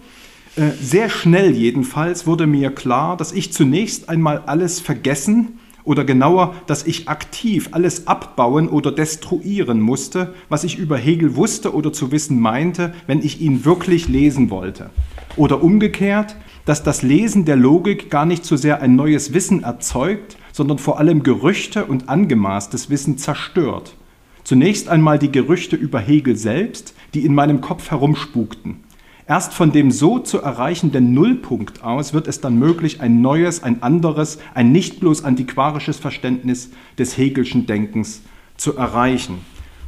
sehr 0.81 1.09
schnell 1.09 1.51
jedenfalls 1.51 2.25
wurde 2.25 2.47
mir 2.47 2.71
klar, 2.71 3.15
dass 3.15 3.31
ich 3.31 3.53
zunächst 3.53 4.09
einmal 4.09 4.43
alles 4.45 4.79
vergessen 4.79 5.59
oder 5.83 6.03
genauer, 6.03 6.55
dass 6.65 6.85
ich 6.85 7.07
aktiv 7.07 7.69
alles 7.71 8.07
abbauen 8.07 8.67
oder 8.67 8.91
destruieren 8.91 9.79
musste, 9.79 10.33
was 10.49 10.63
ich 10.63 10.77
über 10.77 10.97
Hegel 10.97 11.35
wusste 11.35 11.73
oder 11.73 11.93
zu 11.93 12.11
wissen 12.11 12.39
meinte, 12.39 12.93
wenn 13.05 13.21
ich 13.21 13.39
ihn 13.39 13.65
wirklich 13.65 14.07
lesen 14.07 14.49
wollte. 14.49 14.89
Oder 15.37 15.63
umgekehrt, 15.63 16.35
dass 16.65 16.83
das 16.83 17.03
Lesen 17.03 17.45
der 17.45 17.55
Logik 17.55 18.09
gar 18.09 18.25
nicht 18.25 18.43
so 18.43 18.57
sehr 18.57 18.81
ein 18.81 18.95
neues 18.95 19.33
Wissen 19.33 19.63
erzeugt, 19.63 20.37
sondern 20.51 20.79
vor 20.79 20.99
allem 20.99 21.23
Gerüchte 21.23 21.85
und 21.85 22.09
angemaßtes 22.09 22.89
Wissen 22.89 23.17
zerstört. 23.17 23.95
Zunächst 24.43 24.89
einmal 24.89 25.19
die 25.19 25.31
Gerüchte 25.31 25.75
über 25.75 25.99
Hegel 25.99 26.35
selbst, 26.35 26.95
die 27.13 27.25
in 27.25 27.35
meinem 27.35 27.61
Kopf 27.61 27.91
herumspukten. 27.91 28.86
Erst 29.29 29.53
von 29.53 29.73
dem 29.73 29.91
so 29.91 30.19
zu 30.19 30.41
erreichenden 30.41 31.13
Nullpunkt 31.13 31.83
aus 31.83 32.13
wird 32.13 32.29
es 32.29 32.39
dann 32.39 32.57
möglich, 32.57 33.01
ein 33.01 33.21
neues, 33.21 33.61
ein 33.61 33.83
anderes, 33.83 34.39
ein 34.53 34.71
nicht 34.71 35.01
bloß 35.01 35.25
antiquarisches 35.25 35.97
Verständnis 35.97 36.69
des 36.97 37.17
Hegelschen 37.17 37.65
Denkens 37.65 38.21
zu 38.55 38.77
erreichen. 38.77 39.39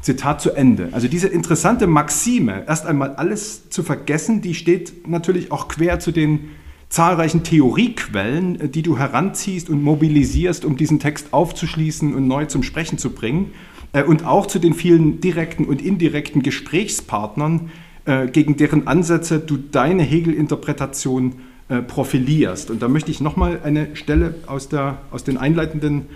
Zitat 0.01 0.41
zu 0.41 0.51
Ende. 0.51 0.89
Also 0.91 1.07
diese 1.07 1.29
interessante 1.29 1.87
Maxime, 1.87 2.63
erst 2.67 2.85
einmal 2.85 3.15
alles 3.15 3.69
zu 3.69 3.81
vergessen, 3.81 4.41
die 4.41 4.55
steht 4.55 5.07
natürlich 5.07 5.53
auch 5.53 5.69
quer 5.69 5.99
zu 5.99 6.11
den 6.11 6.49
zahlreichen 6.89 7.43
Theoriequellen, 7.43 8.71
die 8.71 8.81
du 8.81 8.97
heranziehst 8.97 9.69
und 9.69 9.83
mobilisierst, 9.83 10.65
um 10.65 10.75
diesen 10.75 10.99
Text 10.99 11.33
aufzuschließen 11.33 12.13
und 12.13 12.27
neu 12.27 12.45
zum 12.45 12.63
Sprechen 12.63 12.97
zu 12.97 13.11
bringen. 13.11 13.51
Äh, 13.93 14.03
und 14.03 14.25
auch 14.25 14.47
zu 14.47 14.59
den 14.59 14.73
vielen 14.73 15.21
direkten 15.21 15.65
und 15.65 15.81
indirekten 15.81 16.41
Gesprächspartnern, 16.41 17.69
äh, 18.09 18.27
gegen 18.27 18.57
deren 18.57 18.87
Ansätze 18.87 19.37
du 19.37 19.55
deine 19.57 20.01
Hegel-Interpretation 20.01 21.35
äh, 21.67 21.83
profilierst. 21.83 22.71
Und 22.71 22.81
da 22.81 22.87
möchte 22.87 23.11
ich 23.11 23.21
nochmal 23.21 23.59
eine 23.63 23.95
Stelle 23.95 24.33
aus, 24.47 24.67
der, 24.67 24.97
aus 25.11 25.23
den 25.23 25.37
einleitenden 25.37 26.07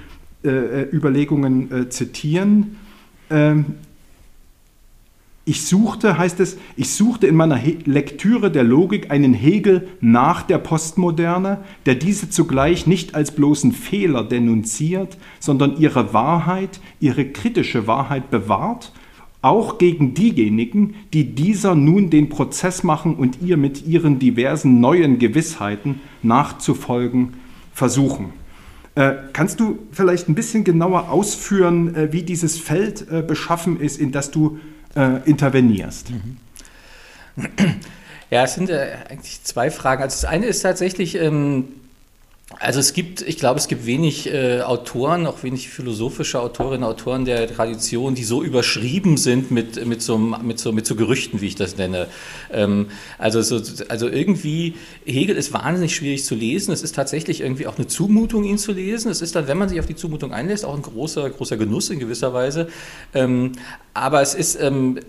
äh, 0.43 0.49
äh 0.49 0.89
Überlegungen 0.91 1.71
äh, 1.71 1.89
zitieren. 1.89 2.77
Ähm, 3.29 3.65
ich 5.45 5.67
suchte, 5.67 6.17
heißt 6.17 6.39
es, 6.39 6.57
ich 6.77 6.89
suchte 6.89 7.27
in 7.27 7.35
meiner 7.35 7.57
He 7.57 7.77
Lektüre 7.85 8.49
der 8.49 8.63
Logik 8.63 9.11
einen 9.11 9.35
Hegel 9.35 9.87
nach 10.01 10.41
der 10.41 10.57
Postmoderne, 10.57 11.59
der 11.85 11.93
diese 11.93 12.31
zugleich 12.31 12.87
nicht 12.87 13.13
als 13.13 13.35
bloßen 13.35 13.71
Fehler 13.71 14.23
denunziert, 14.23 15.19
sondern 15.39 15.77
ihre 15.77 16.11
Wahrheit, 16.11 16.79
ihre 16.99 17.25
kritische 17.25 17.85
Wahrheit 17.85 18.31
bewahrt 18.31 18.93
auch 19.43 19.77
gegen 19.77 20.13
diejenigen, 20.13 20.95
die 21.13 21.35
dieser 21.35 21.75
nun 21.75 22.09
den 22.09 22.29
Prozess 22.29 22.81
machen 22.83 23.15
und 23.15 23.41
ihr 23.41 23.57
mit 23.57 23.85
ihren 23.85 24.17
diversen 24.17 24.79
neuen 24.79 25.19
Gewissheiten 25.19 26.01
nachzufolgen 26.23 27.33
versuchen. 27.73 28.33
Äh, 28.95 29.13
kannst 29.33 29.59
du 29.59 29.79
vielleicht 29.91 30.29
ein 30.29 30.35
bisschen 30.35 30.63
genauer 30.63 31.09
ausführen, 31.09 31.95
äh, 31.95 32.13
wie 32.13 32.23
dieses 32.23 32.57
Feld 32.57 33.07
äh, 33.11 33.21
beschaffen 33.21 33.79
ist, 33.79 33.99
in 33.99 34.11
das 34.11 34.31
du 34.31 34.59
intervenierst? 35.25 36.11
Ja, 38.29 38.43
es 38.45 38.55
sind 38.55 38.71
eigentlich 38.71 39.43
zwei 39.43 39.69
Fragen. 39.69 40.01
Also 40.01 40.15
das 40.15 40.25
eine 40.25 40.47
ist 40.47 40.61
tatsächlich, 40.61 41.15
ähm, 41.19 41.65
also 42.59 42.79
es 42.79 42.93
gibt, 42.93 43.21
ich 43.21 43.37
glaube, 43.37 43.59
es 43.59 43.67
gibt 43.67 43.85
wenig 43.85 44.31
äh, 44.31 44.61
Autoren, 44.61 45.27
auch 45.27 45.43
wenig 45.43 45.69
philosophische 45.69 46.39
Autorinnen 46.39 46.83
Autoren 46.83 47.25
der 47.25 47.47
Tradition, 47.47 48.15
die 48.15 48.23
so 48.23 48.43
überschrieben 48.43 49.17
sind 49.17 49.51
mit, 49.51 49.85
mit, 49.85 50.01
so, 50.01 50.17
mit, 50.17 50.59
so, 50.59 50.71
mit 50.71 50.85
so 50.85 50.95
Gerüchten, 50.95 51.41
wie 51.41 51.47
ich 51.47 51.55
das 51.55 51.77
nenne. 51.77 52.07
Ähm, 52.51 52.87
also, 53.17 53.41
so, 53.41 53.61
also 53.89 54.07
irgendwie, 54.07 54.75
Hegel 55.05 55.35
ist 55.35 55.53
wahnsinnig 55.53 55.95
schwierig 55.95 56.23
zu 56.23 56.35
lesen. 56.35 56.71
Es 56.71 56.83
ist 56.83 56.95
tatsächlich 56.95 57.41
irgendwie 57.41 57.67
auch 57.67 57.77
eine 57.77 57.87
Zumutung, 57.87 58.43
ihn 58.43 58.57
zu 58.57 58.71
lesen. 58.71 59.11
Es 59.11 59.21
ist 59.21 59.35
dann, 59.35 59.47
wenn 59.47 59.57
man 59.57 59.69
sich 59.69 59.79
auf 59.79 59.85
die 59.85 59.95
Zumutung 59.95 60.33
einlässt, 60.33 60.65
auch 60.65 60.75
ein 60.75 60.81
großer, 60.81 61.29
großer 61.29 61.57
Genuss 61.57 61.89
in 61.89 61.99
gewisser 61.99 62.33
Weise. 62.33 62.67
Ähm, 63.13 63.53
aber 63.93 64.21
es 64.21 64.33
ist, 64.33 64.59
ähm, 64.59 64.99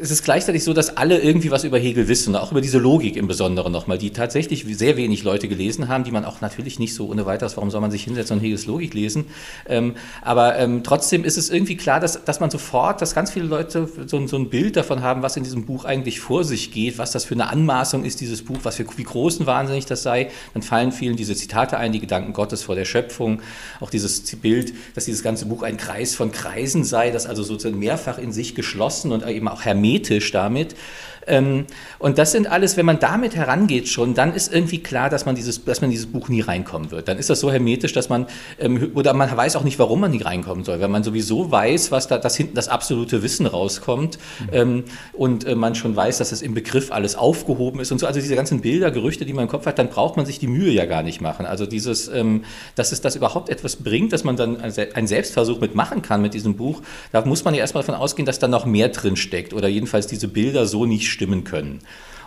es 0.00 0.10
ist 0.10 0.24
gleichzeitig 0.24 0.64
so, 0.64 0.72
dass 0.72 0.96
alle 0.96 1.20
irgendwie 1.20 1.50
was 1.50 1.64
über 1.64 1.78
Hegel 1.78 2.08
wissen, 2.08 2.34
auch 2.34 2.52
über 2.52 2.60
diese 2.60 2.78
Logik 2.78 3.16
im 3.16 3.26
Besonderen 3.26 3.70
nochmal, 3.70 3.98
die 3.98 4.10
tatsächlich 4.10 4.64
sehr 4.76 4.96
wenig 4.96 5.24
Leute 5.24 5.46
gelesen 5.46 5.88
haben, 5.88 6.04
die 6.04 6.10
man 6.10 6.24
auch 6.24 6.40
natürlich 6.40 6.78
nicht 6.78 6.94
so 6.94 7.08
ohne 7.08 7.26
weiteres, 7.26 7.56
warum 7.56 7.70
soll 7.70 7.80
man 7.80 7.90
sich 7.90 8.04
hinsetzen 8.04 8.38
und 8.38 8.42
Hegels 8.42 8.66
Logik 8.66 8.94
lesen? 8.94 9.26
Ähm, 9.68 9.94
aber 10.22 10.56
ähm, 10.58 10.82
trotzdem 10.84 11.24
ist 11.24 11.36
es 11.36 11.50
irgendwie 11.50 11.76
klar, 11.76 12.00
dass, 12.00 12.24
dass 12.24 12.40
man 12.40 12.50
sofort, 12.50 13.02
dass 13.02 13.14
ganz 13.14 13.30
viele 13.30 13.44
Leute 13.46 13.88
so, 14.06 14.26
so, 14.26 14.36
ein 14.36 14.48
Bild 14.48 14.76
davon 14.76 15.02
haben, 15.02 15.22
was 15.22 15.36
in 15.36 15.44
diesem 15.44 15.66
Buch 15.66 15.84
eigentlich 15.84 16.20
vor 16.20 16.44
sich 16.44 16.72
geht, 16.72 16.96
was 16.96 17.10
das 17.10 17.26
für 17.26 17.34
eine 17.34 17.50
Anmaßung 17.50 18.04
ist, 18.04 18.20
dieses 18.20 18.42
Buch, 18.42 18.58
was 18.62 18.76
für, 18.76 18.86
wie 18.96 19.02
groß 19.02 19.40
und 19.40 19.46
wahnsinnig 19.46 19.84
das 19.86 20.02
sei. 20.02 20.30
Dann 20.54 20.62
fallen 20.62 20.92
vielen 20.92 21.16
diese 21.16 21.34
Zitate 21.34 21.76
ein, 21.76 21.92
die 21.92 22.00
Gedanken 22.00 22.32
Gottes 22.32 22.62
vor 22.62 22.74
der 22.74 22.86
Schöpfung, 22.86 23.42
auch 23.80 23.90
dieses 23.90 24.22
Bild, 24.36 24.72
dass 24.94 25.04
dieses 25.04 25.22
ganze 25.22 25.46
Buch 25.46 25.62
ein 25.62 25.76
Kreis 25.76 26.14
von 26.14 26.32
Kreisen 26.32 26.84
sei, 26.84 27.10
das 27.10 27.26
also 27.26 27.42
sozusagen 27.42 27.78
mehrfach 27.78 28.18
in 28.18 28.32
sich 28.32 28.54
geschlossen 28.54 29.12
und 29.12 29.26
eben 29.26 29.48
auch 29.50 29.64
hermetisch 29.64 30.30
damit. 30.32 30.74
Ähm, 31.26 31.66
und 31.98 32.18
das 32.18 32.32
sind 32.32 32.50
alles, 32.50 32.76
wenn 32.76 32.86
man 32.86 32.98
damit 32.98 33.36
herangeht 33.36 33.88
schon, 33.88 34.14
dann 34.14 34.34
ist 34.34 34.52
irgendwie 34.52 34.78
klar, 34.78 35.10
dass 35.10 35.26
man 35.26 35.34
dieses, 35.34 35.64
dass 35.64 35.80
man 35.80 35.90
dieses 35.90 36.06
Buch 36.06 36.28
nie 36.28 36.40
reinkommen 36.40 36.90
wird. 36.90 37.08
Dann 37.08 37.18
ist 37.18 37.30
das 37.30 37.40
so 37.40 37.50
hermetisch, 37.50 37.92
dass 37.92 38.08
man, 38.08 38.26
ähm, 38.58 38.92
oder 38.94 39.12
man 39.14 39.34
weiß 39.34 39.56
auch 39.56 39.64
nicht, 39.64 39.78
warum 39.78 40.00
man 40.00 40.10
nie 40.10 40.22
reinkommen 40.22 40.64
soll, 40.64 40.80
wenn 40.80 40.90
man 40.90 41.04
sowieso 41.04 41.50
weiß, 41.50 41.90
was 41.90 42.08
da, 42.08 42.18
dass 42.18 42.36
hinten 42.36 42.54
das 42.54 42.68
absolute 42.68 43.22
Wissen 43.22 43.46
rauskommt 43.46 44.18
mhm. 44.40 44.48
ähm, 44.52 44.84
und 45.12 45.44
äh, 45.44 45.54
man 45.54 45.74
schon 45.74 45.94
weiß, 45.94 46.18
dass 46.18 46.32
es 46.32 46.42
im 46.42 46.54
Begriff 46.54 46.92
alles 46.92 47.16
aufgehoben 47.16 47.80
ist 47.80 47.92
und 47.92 47.98
so. 47.98 48.06
Also 48.06 48.20
diese 48.20 48.36
ganzen 48.36 48.60
Bilder, 48.60 48.90
Gerüchte, 48.90 49.24
die 49.24 49.32
man 49.32 49.44
im 49.44 49.50
Kopf 49.50 49.66
hat, 49.66 49.78
dann 49.78 49.88
braucht 49.88 50.16
man 50.16 50.26
sich 50.26 50.38
die 50.38 50.46
Mühe 50.46 50.72
ja 50.72 50.86
gar 50.86 51.02
nicht 51.02 51.20
machen. 51.20 51.46
Also 51.46 51.66
dieses, 51.66 52.10
dass 52.74 52.92
es 52.92 53.00
das 53.00 53.16
überhaupt 53.16 53.48
etwas 53.48 53.76
bringt, 53.76 54.12
dass 54.12 54.24
man 54.24 54.36
dann 54.36 54.60
einen 54.60 55.06
Selbstversuch 55.06 55.60
mitmachen 55.60 56.02
kann 56.02 56.22
mit 56.22 56.34
diesem 56.34 56.56
Buch, 56.56 56.82
da 57.12 57.24
muss 57.24 57.44
man 57.44 57.54
ja 57.54 57.60
erstmal 57.60 57.82
davon 57.82 57.94
ausgehen, 57.94 58.26
dass 58.26 58.38
da 58.38 58.48
noch 58.48 58.66
mehr 58.66 58.88
drin 58.88 59.16
steckt 59.16 59.52
oder 59.52 59.68
jedenfalls 59.68 60.06
diese 60.06 60.28
Bilder 60.28 60.66
so 60.66 60.86
nicht 60.86 61.09
stimmen 61.10 61.44
können. 61.44 61.80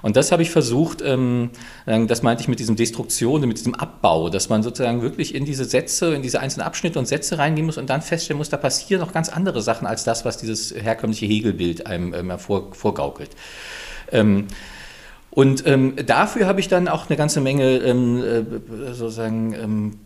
Und 0.04 0.18
das 0.18 0.34
habe 0.34 0.44
ich 0.44 0.52
versucht, 0.52 1.02
ähm, 1.02 1.50
das 1.86 2.22
meinte 2.24 2.42
ich 2.42 2.50
mit 2.50 2.60
diesem 2.60 2.76
Destruktion, 2.76 3.40
mit 3.48 3.58
diesem 3.58 3.74
Abbau, 3.74 4.30
dass 4.30 4.50
man 4.50 4.62
sozusagen 4.62 5.02
wirklich 5.02 5.34
in 5.34 5.46
diese 5.46 5.64
Sätze, 5.64 6.14
in 6.14 6.22
diese 6.22 6.42
einzelnen 6.42 6.68
Abschnitte 6.68 7.00
und 7.00 7.08
Sätze 7.08 7.40
reingehen 7.40 7.66
muss 7.66 7.78
und 7.78 7.90
dann 7.90 8.02
feststellen 8.02 8.38
muss, 8.38 8.50
da 8.50 8.58
passieren 8.58 9.00
noch 9.00 9.14
ganz 9.14 9.30
andere 9.30 9.62
Sachen 9.62 9.88
als 9.88 10.04
das, 10.04 10.26
was 10.26 10.38
dieses 10.38 10.76
herkömmliche 10.76 11.26
Hegelbild 11.26 11.88
einem 11.88 12.14
ähm, 12.14 12.38
vor, 12.38 12.74
vorgaukelt. 12.76 13.30
Ähm, 14.12 14.48
und 15.32 15.64
dafür 16.06 16.46
habe 16.46 16.60
ich 16.60 16.68
dann 16.68 16.88
auch 16.88 17.10
eine 17.10 17.18
ganze 17.18 17.42
Menge 17.42 17.78
äh, 17.78 18.44
sozusagen 18.94 19.98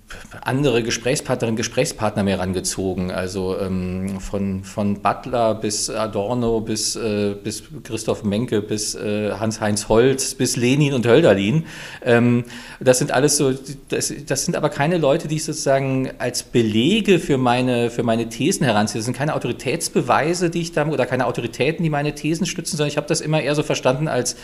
andere 0.42 0.84
Gesprächspartnerinnen, 0.84 1.58
Gesprächspartner 1.58 2.24
mehr 2.24 2.40
rangezogen. 2.40 3.12
Also 3.12 3.58
ähm, 3.60 4.20
von, 4.20 4.64
von 4.64 5.02
Butler 5.02 5.56
bis 5.56 5.90
Adorno 5.90 6.62
bis, 6.62 6.96
äh, 6.96 7.36
bis 7.42 7.64
Christoph 7.84 8.24
Menke 8.24 8.62
bis 8.62 8.96
äh, 8.96 9.32
Hans-Heinz 9.32 9.90
Holz 9.90 10.36
bis 10.36 10.56
Lenin 10.56 10.94
und 10.94 11.06
Hölderlin. 11.06 11.66
Ähm, 12.04 12.46
das 12.80 13.00
sind 13.00 13.12
alles 13.12 13.38
so, 13.38 13.54
das, 13.90 14.14
das 14.26 14.46
sind 14.46 14.56
aber 14.56 14.70
keine 14.70 14.98
Leute, 14.98 15.28
die 15.28 15.36
ich 15.36 15.46
sozusagen 15.46 16.12
als 16.20 16.44
Belege 16.44 17.20
für 17.20 17.38
meine, 17.38 17.90
für 17.90 18.04
meine 18.04 18.30
Thesen 18.30 18.66
heranziehe. 18.66 19.00
Das 19.00 19.06
sind 19.06 19.18
keine 19.18 19.36
Autoritätsbeweise, 19.36 20.50
die 20.50 20.62
ich 20.62 20.72
da, 20.72 20.88
oder 20.88 21.06
keine 21.06 21.26
Autoritäten, 21.26 21.84
die 21.84 21.90
meine 21.90 22.16
Thesen 22.16 22.46
stützen, 22.46 22.78
sondern 22.78 22.90
ich 22.90 22.98
habe 22.98 23.08
das 23.08 23.22
immer 23.22 23.42
eher 23.42 23.56
so 23.56 23.64
verstanden 23.64 24.08
als, 24.08 24.38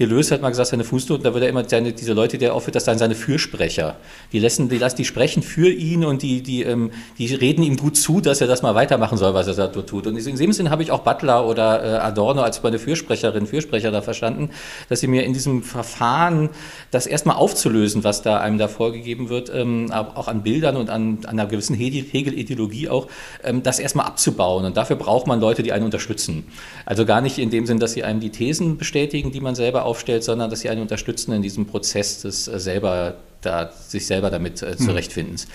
Deleuze 0.00 0.32
hat 0.32 0.40
mal 0.40 0.48
gesagt, 0.48 0.70
seine 0.70 0.84
Fußnoten, 0.84 1.22
da 1.24 1.34
wird 1.34 1.44
er 1.44 1.50
immer 1.50 1.68
seine, 1.68 1.92
diese 1.92 2.14
Leute, 2.14 2.38
die 2.38 2.46
er 2.46 2.54
aufführt, 2.54 2.74
das 2.74 2.86
seien 2.86 2.96
seine 2.96 3.14
Fürsprecher. 3.14 3.96
Die 4.32 4.38
lassen, 4.38 4.70
die 4.70 4.78
lassen 4.78 4.96
die 4.96 5.04
sprechen 5.10 5.42
für 5.42 5.68
ihn 5.68 6.04
und 6.04 6.22
die, 6.22 6.42
die, 6.42 6.62
ähm, 6.62 6.90
die 7.18 7.34
reden 7.34 7.62
ihm 7.62 7.76
gut 7.76 7.96
zu, 7.96 8.20
dass 8.20 8.40
er 8.40 8.46
das 8.46 8.62
mal 8.62 8.74
weitermachen 8.74 9.18
soll, 9.18 9.34
was 9.34 9.46
er 9.46 9.54
da 9.54 9.66
tut. 9.66 10.06
Und 10.06 10.16
in 10.16 10.36
dem 10.36 10.52
Sinne 10.52 10.70
habe 10.70 10.82
ich 10.82 10.90
auch 10.90 11.00
Butler 11.00 11.46
oder 11.46 11.84
äh, 11.84 11.98
Adorno 11.98 12.42
als 12.42 12.62
meine 12.62 12.78
Fürsprecherin, 12.78 13.46
Fürsprecher 13.46 13.90
da 13.90 14.00
verstanden, 14.00 14.50
dass 14.88 15.00
sie 15.00 15.06
mir 15.06 15.24
in 15.24 15.32
diesem 15.32 15.62
Verfahren 15.62 16.48
das 16.90 17.06
erstmal 17.06 17.36
aufzulösen, 17.36 18.04
was 18.04 18.22
da 18.22 18.38
einem 18.38 18.58
da 18.58 18.68
vorgegeben 18.68 19.28
wird, 19.28 19.52
ähm, 19.54 19.92
auch 19.92 20.28
an 20.28 20.42
Bildern 20.42 20.76
und 20.76 20.88
an, 20.88 21.18
an 21.24 21.38
einer 21.38 21.46
gewissen 21.46 21.74
Hegel-Ideologie 21.74 22.88
auch, 22.88 23.08
ähm, 23.44 23.62
das 23.62 23.78
erstmal 23.78 24.06
abzubauen. 24.06 24.64
Und 24.64 24.76
dafür 24.76 24.96
braucht 24.96 25.26
man 25.26 25.40
Leute, 25.40 25.62
die 25.62 25.72
einen 25.72 25.84
unterstützen. 25.84 26.46
Also 26.86 27.04
gar 27.04 27.20
nicht 27.20 27.38
in 27.38 27.50
dem 27.50 27.66
Sinn, 27.66 27.78
dass 27.78 27.92
sie 27.92 28.04
einem 28.04 28.20
die 28.20 28.30
Thesen 28.30 28.78
bestätigen, 28.78 29.32
die 29.32 29.40
man 29.40 29.54
selber 29.54 29.84
aufstellt, 29.84 30.24
sondern 30.24 30.50
dass 30.50 30.60
sie 30.60 30.70
einen 30.70 30.82
unterstützen 30.82 31.32
in 31.32 31.42
diesem 31.42 31.66
Prozess 31.66 32.22
des 32.22 32.48
äh, 32.48 32.58
selber 32.58 33.16
da, 33.40 33.70
sich 33.72 34.06
selber 34.06 34.30
damit 34.30 34.62
äh, 34.62 34.72
hm. 34.72 34.78
zurechtfindens. 34.78 35.46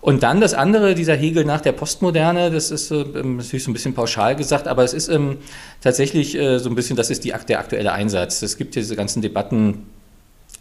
Und 0.00 0.22
dann 0.22 0.40
das 0.40 0.54
andere, 0.54 0.94
dieser 0.94 1.16
Hegel 1.16 1.44
nach 1.44 1.60
der 1.60 1.72
Postmoderne, 1.72 2.50
das 2.50 2.70
ist 2.70 2.90
äh, 2.90 3.04
natürlich 3.04 3.64
so 3.64 3.70
ein 3.70 3.74
bisschen 3.74 3.94
pauschal 3.94 4.36
gesagt, 4.36 4.68
aber 4.68 4.84
es 4.84 4.94
ist 4.94 5.08
ähm, 5.08 5.38
tatsächlich 5.80 6.36
äh, 6.36 6.58
so 6.58 6.68
ein 6.70 6.76
bisschen, 6.76 6.96
das 6.96 7.10
ist 7.10 7.24
die, 7.24 7.34
der 7.48 7.58
aktuelle 7.58 7.92
Einsatz. 7.92 8.42
Es 8.42 8.56
gibt 8.56 8.76
diese 8.76 8.94
ganzen 8.94 9.22
Debatten 9.22 9.86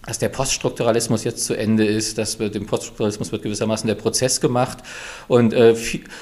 dass 0.07 0.19
der 0.19 0.29
Poststrukturalismus 0.29 1.25
jetzt 1.25 1.43
zu 1.45 1.53
Ende 1.53 1.85
ist, 1.85 2.17
dass 2.17 2.37
dem 2.37 2.65
Poststrukturalismus 2.65 3.31
wird 3.31 3.43
gewissermaßen 3.43 3.87
der 3.87 3.95
Prozess 3.95 4.39
gemacht 4.39 4.77
und, 5.27 5.53
äh, 5.53 5.75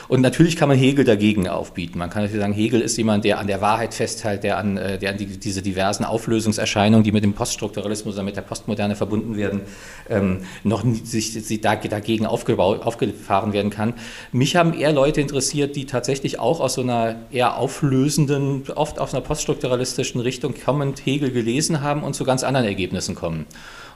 und 0.08 0.22
natürlich 0.22 0.58
kann 0.58 0.70
man 0.70 0.78
Hegel 0.78 1.06
dagegen 1.06 1.48
aufbieten. 1.48 2.00
Man 2.00 2.10
kann 2.10 2.24
natürlich 2.24 2.42
sagen, 2.42 2.54
Hegel 2.54 2.82
ist 2.82 2.98
jemand, 2.98 3.24
der 3.26 3.40
an 3.40 3.46
der 3.46 3.62
Wahrheit 3.62 3.94
festhält, 3.94 4.44
der 4.44 4.58
an, 4.58 4.78
äh, 4.78 4.98
der 4.98 5.12
an 5.12 5.18
die, 5.18 5.28
diese 5.28 5.62
diversen 5.62 6.04
Auflösungserscheinungen, 6.04 7.04
die 7.04 7.12
mit 7.12 7.24
dem 7.24 7.34
Poststrukturalismus 7.34 8.16
oder 8.16 8.24
mit 8.24 8.36
der 8.36 8.42
Postmoderne 8.42 8.96
verbunden 8.96 9.38
werden, 9.38 9.62
ähm, 10.10 10.40
noch 10.64 10.84
sich, 11.04 11.34
sich 11.34 11.62
dagegen 11.62 12.26
aufgebaut, 12.26 12.82
aufgefahren 12.82 13.54
werden 13.54 13.70
kann. 13.70 13.94
Mich 14.32 14.56
haben 14.56 14.74
eher 14.74 14.94
Leute 14.94 15.22
interessiert, 15.22 15.76
die 15.76 15.86
tatsächlich 15.86 16.40
auch 16.40 16.60
aus 16.60 16.74
so 16.74 16.82
einer 16.82 17.18
eher 17.32 17.58
auflösenden, 17.58 18.64
oft 18.74 18.98
aus 18.98 19.14
einer 19.14 19.22
poststrukturalistischen 19.22 20.22
Richtung 20.22 20.56
kommend 20.56 21.06
Hegel 21.06 21.32
gelesen 21.32 21.82
haben 21.82 22.04
und 22.04 22.16
zu 22.16 22.24
ganz 22.24 22.44
anderen 22.44 22.66
Ergebnissen 22.66 23.14
kommen. 23.14 23.46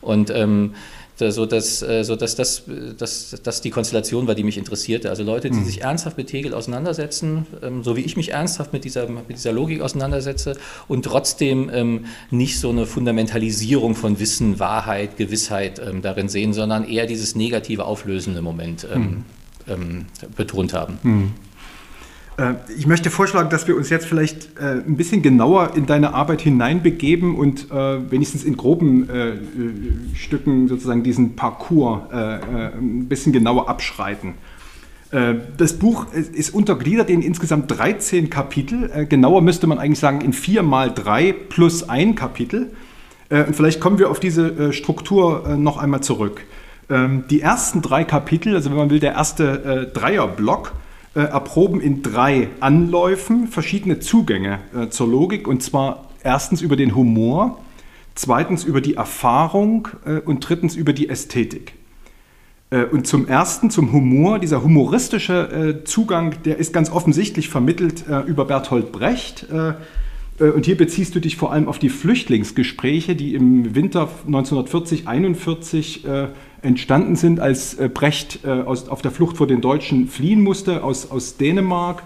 Und 0.01 0.29
ähm, 0.29 0.73
so 1.19 1.45
dass, 1.45 1.81
äh, 1.81 2.03
so 2.03 2.15
dass 2.15 2.35
das, 2.35 2.63
das, 2.97 3.35
das 3.43 3.61
die 3.61 3.69
Konstellation 3.69 4.27
war, 4.27 4.35
die 4.35 4.43
mich 4.43 4.57
interessierte. 4.57 5.09
Also 5.09 5.23
Leute, 5.23 5.49
die 5.49 5.57
mhm. 5.57 5.65
sich 5.65 5.81
ernsthaft 5.81 6.17
mit 6.17 6.31
Hegel 6.31 6.53
auseinandersetzen, 6.53 7.45
ähm, 7.61 7.83
so 7.83 7.97
wie 7.97 8.01
ich 8.01 8.15
mich 8.15 8.31
ernsthaft 8.31 8.71
mit 8.71 8.85
dieser, 8.85 9.07
mit 9.09 9.29
dieser 9.29 9.51
Logik 9.51 9.81
auseinandersetze 9.81 10.55
und 10.87 11.03
trotzdem 11.03 11.69
ähm, 11.73 12.05
nicht 12.31 12.59
so 12.59 12.69
eine 12.69 12.85
Fundamentalisierung 12.85 13.95
von 13.95 14.19
Wissen, 14.19 14.59
Wahrheit, 14.59 15.17
Gewissheit 15.17 15.81
ähm, 15.85 16.01
darin 16.01 16.29
sehen, 16.29 16.53
sondern 16.53 16.87
eher 16.87 17.05
dieses 17.05 17.35
negative, 17.35 17.85
auflösende 17.85 18.41
Moment 18.41 18.87
mhm. 18.95 19.25
betont 20.35 20.73
haben. 20.73 20.99
Mhm. 21.03 21.31
Äh, 22.39 22.53
ich 22.77 22.87
möchte 22.87 23.09
vorschlagen, 23.09 23.49
dass 23.49 23.67
wir 23.67 23.75
uns 23.75 23.89
jetzt 23.89 24.05
vielleicht 24.05 24.57
äh, 24.59 24.81
ein 24.87 24.95
bisschen 24.95 25.21
genauer 25.21 25.73
in 25.75 25.85
deine 25.85 26.13
Arbeit 26.13 26.41
hineinbegeben 26.41 27.35
und 27.35 27.69
äh, 27.71 28.11
wenigstens 28.11 28.43
in 28.43 28.55
groben 28.55 29.09
Stücken 30.15 30.67
sozusagen 30.67 31.03
diesen 31.03 31.35
Parcours 31.35 32.01
ein 32.11 33.07
bisschen 33.07 33.33
genauer 33.33 33.69
abschreiten. 33.69 34.35
Das 35.57 35.73
Buch 35.73 36.07
ist 36.13 36.53
untergliedert 36.53 37.09
in 37.09 37.21
insgesamt 37.21 37.71
13 37.71 38.29
Kapitel. 38.29 39.07
Genauer 39.07 39.41
müsste 39.41 39.67
man 39.67 39.79
eigentlich 39.79 39.99
sagen 39.99 40.21
in 40.21 40.33
4 40.33 40.63
mal 40.63 40.93
3 40.93 41.33
plus 41.49 41.89
ein 41.89 42.15
Kapitel. 42.15 42.71
Und 43.29 43.55
vielleicht 43.55 43.79
kommen 43.79 43.97
wir 43.97 44.11
auf 44.11 44.19
diese 44.19 44.71
Struktur 44.71 45.55
noch 45.57 45.77
einmal 45.77 46.01
zurück. 46.01 46.41
Ähm, 46.89 47.23
die 47.29 47.41
ersten 47.41 47.81
drei 47.81 48.03
Kapitel, 48.03 48.55
also 48.55 48.69
wenn 48.69 48.77
man 48.77 48.89
will, 48.89 48.99
der 48.99 49.13
erste 49.13 49.91
Dreierblock, 49.93 50.73
äh, 51.15 51.21
erproben 51.21 51.81
in 51.81 52.01
drei 52.01 52.49
Anläufen 52.59 53.47
verschiedene 53.47 53.99
Zugänge 53.99 54.59
äh, 54.75 54.89
zur 54.89 55.07
Logik 55.07 55.47
und 55.47 55.63
zwar 55.63 56.09
erstens 56.23 56.61
über 56.61 56.75
den 56.75 56.95
Humor, 56.95 57.59
zweitens 58.15 58.63
über 58.63 58.81
die 58.81 58.95
Erfahrung 58.95 59.87
äh, 60.05 60.19
und 60.19 60.47
drittens 60.47 60.75
über 60.75 60.93
die 60.93 61.09
Ästhetik. 61.09 61.73
Äh, 62.71 62.85
und 62.85 63.07
zum 63.07 63.27
Ersten, 63.27 63.69
zum 63.69 63.91
Humor, 63.91 64.39
dieser 64.39 64.63
humoristische 64.63 65.81
äh, 65.81 65.83
Zugang, 65.83 66.35
der 66.43 66.57
ist 66.57 66.73
ganz 66.73 66.91
offensichtlich 66.91 67.49
vermittelt 67.49 68.07
äh, 68.07 68.21
über 68.21 68.45
Bertolt 68.45 68.91
Brecht. 68.91 69.47
Und 70.39 70.65
hier 70.65 70.77
beziehst 70.77 71.15
du 71.15 71.19
dich 71.19 71.35
vor 71.35 71.51
allem 71.51 71.67
auf 71.67 71.79
die 71.79 71.89
Flüchtlingsgespräche, 71.89 73.13
die 73.13 73.33
im 73.33 73.75
Winter 73.75 74.07
1940-41 74.25 76.29
entstanden 76.61 77.15
sind, 77.15 77.39
als 77.39 77.77
Brecht 77.93 78.39
auf 78.45 79.01
der 79.01 79.11
Flucht 79.11 79.37
vor 79.37 79.47
den 79.47 79.61
Deutschen 79.61 80.07
fliehen 80.07 80.41
musste 80.41 80.83
aus, 80.83 81.09
aus 81.09 81.37
Dänemark. 81.37 82.03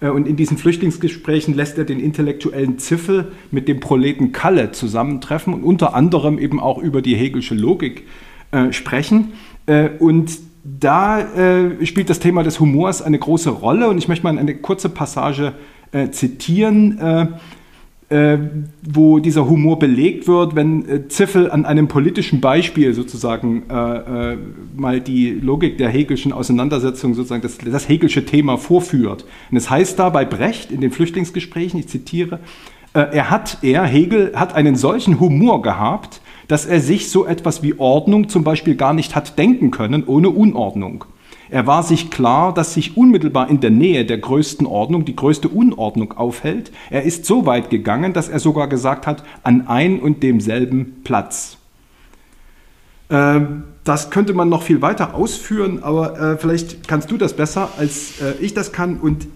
Und 0.00 0.28
in 0.28 0.36
diesen 0.36 0.58
Flüchtlingsgesprächen 0.58 1.54
lässt 1.54 1.78
er 1.78 1.84
den 1.84 2.00
intellektuellen 2.00 2.78
Ziffel 2.78 3.32
mit 3.50 3.66
dem 3.66 3.80
Proleten 3.80 4.32
Kalle 4.32 4.72
zusammentreffen 4.72 5.54
und 5.54 5.64
unter 5.64 5.94
anderem 5.94 6.38
eben 6.38 6.60
auch 6.60 6.78
über 6.78 7.02
die 7.02 7.16
Hegelsche 7.16 7.54
Logik 7.54 8.04
sprechen. 8.70 9.32
Äh, 9.66 9.90
und 9.98 10.38
da 10.64 11.20
äh, 11.20 11.84
spielt 11.86 12.10
das 12.10 12.18
Thema 12.18 12.42
des 12.42 12.58
Humors 12.58 13.02
eine 13.02 13.18
große 13.18 13.50
Rolle 13.50 13.88
und 13.88 13.98
ich 13.98 14.08
möchte 14.08 14.24
mal 14.24 14.36
eine 14.36 14.56
kurze 14.56 14.88
Passage 14.88 15.52
äh, 15.92 16.10
zitieren, 16.10 16.98
äh, 18.10 18.34
äh 18.34 18.38
wo 18.82 19.18
dieser 19.18 19.48
Humor 19.48 19.78
belegt 19.78 20.28
wird, 20.28 20.54
wenn 20.54 20.88
äh, 20.88 21.08
Ziffel 21.08 21.50
an 21.50 21.66
einem 21.66 21.88
politischen 21.88 22.40
Beispiel 22.40 22.94
sozusagen 22.94 23.64
mal 24.76 25.00
die 25.00 25.30
Logik 25.30 25.78
der 25.78 25.88
Hegelschen 25.88 26.32
Auseinandersetzung, 26.32 27.14
sozusagen 27.14 27.42
das, 27.42 27.58
das 27.58 27.88
Hegelsche 27.88 28.24
Thema 28.24 28.58
vorführt. 28.58 29.24
Und 29.50 29.56
es 29.56 29.70
heißt 29.70 29.98
da 29.98 30.10
bei 30.10 30.24
Brecht 30.24 30.70
in 30.70 30.80
den 30.80 30.90
Flüchtlingsgesprächen, 30.90 31.80
ich 31.80 31.88
zitiere, 31.88 32.40
er 32.92 33.30
hat, 33.30 33.58
er, 33.62 33.84
Hegel, 33.84 34.32
hat 34.34 34.54
einen 34.54 34.76
solchen 34.76 35.20
Humor 35.20 35.62
gehabt, 35.62 36.20
dass 36.48 36.66
er 36.66 36.80
sich 36.80 37.10
so 37.10 37.26
etwas 37.26 37.62
wie 37.62 37.78
Ordnung 37.78 38.28
zum 38.28 38.44
Beispiel 38.44 38.76
gar 38.76 38.94
nicht 38.94 39.14
hat 39.14 39.38
denken 39.38 39.70
können 39.70 40.04
ohne 40.06 40.30
Unordnung. 40.30 41.04
Er 41.50 41.66
war 41.66 41.82
sich 41.82 42.10
klar, 42.10 42.52
dass 42.52 42.74
sich 42.74 42.96
unmittelbar 42.96 43.48
in 43.48 43.60
der 43.60 43.70
Nähe 43.70 44.04
der 44.04 44.18
größten 44.18 44.66
Ordnung 44.66 45.04
die 45.04 45.16
größte 45.16 45.48
Unordnung 45.48 46.12
aufhält. 46.12 46.72
Er 46.90 47.02
ist 47.02 47.24
so 47.24 47.46
weit 47.46 47.70
gegangen, 47.70 48.12
dass 48.12 48.28
er 48.28 48.40
sogar 48.40 48.68
gesagt 48.68 49.06
hat, 49.06 49.22
an 49.42 49.68
ein 49.68 50.00
und 50.00 50.22
demselben 50.22 51.02
Platz. 51.04 51.58
Ähm, 53.10 53.64
das 53.84 54.10
könnte 54.10 54.34
man 54.34 54.48
noch 54.48 54.62
viel 54.62 54.82
weiter 54.82 55.14
ausführen, 55.14 55.82
aber 55.82 56.18
äh, 56.18 56.36
vielleicht 56.38 56.88
kannst 56.88 57.10
du 57.10 57.16
das 57.16 57.34
besser, 57.34 57.70
als 57.78 58.20
äh, 58.20 58.34
ich 58.40 58.52
das 58.52 58.72
kann. 58.72 58.98
Und 58.98 59.28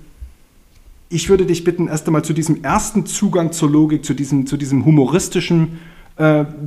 ich 1.08 1.28
würde 1.28 1.46
dich 1.46 1.62
bitten, 1.62 1.86
erst 1.86 2.06
einmal 2.06 2.24
zu 2.24 2.32
diesem 2.32 2.64
ersten 2.64 3.06
Zugang 3.06 3.52
zur 3.52 3.70
Logik, 3.70 4.04
zu 4.04 4.14
diesem, 4.14 4.46
zu 4.46 4.56
diesem 4.56 4.84
humoristischen 4.84 5.78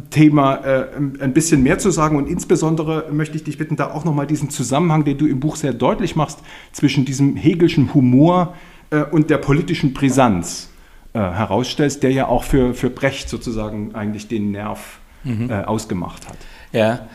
Thema 0.10 0.56
äh, 0.66 0.88
ein 1.20 1.34
bisschen 1.34 1.64
mehr 1.64 1.78
zu 1.78 1.92
sagen. 1.92 2.18
Und 2.18 2.28
insbesondere 2.28 3.06
möchte 3.12 3.36
ich 3.36 3.44
dich 3.44 3.58
bitten, 3.58 3.76
da 3.76 3.92
auch 3.92 4.06
nochmal 4.06 4.28
diesen 4.28 4.50
Zusammenhang, 4.50 5.04
den 5.04 5.18
du 5.18 5.28
im 5.28 5.40
Buch 5.40 5.56
sehr 5.56 5.74
deutlich 5.74 6.16
machst, 6.16 6.40
zwischen 6.72 7.06
diesem 7.06 7.36
Hegelschen 7.36 7.94
Humor 7.94 8.56
äh, 8.90 9.04
und 9.04 9.30
der 9.30 9.38
politischen 9.38 9.94
Brisanz 9.94 10.70
herausstellst, 11.16 12.02
der 12.02 12.10
ja 12.10 12.26
auch 12.26 12.44
für, 12.44 12.74
für 12.74 12.90
Brecht 12.90 13.30
sozusagen 13.30 13.94
eigentlich 13.94 14.30
den 14.30 14.50
Nerv 14.50 14.98
mhm. 15.24 15.52
ausgemacht 15.52 16.28
hat. 16.28 16.38
Ja. 16.72 17.08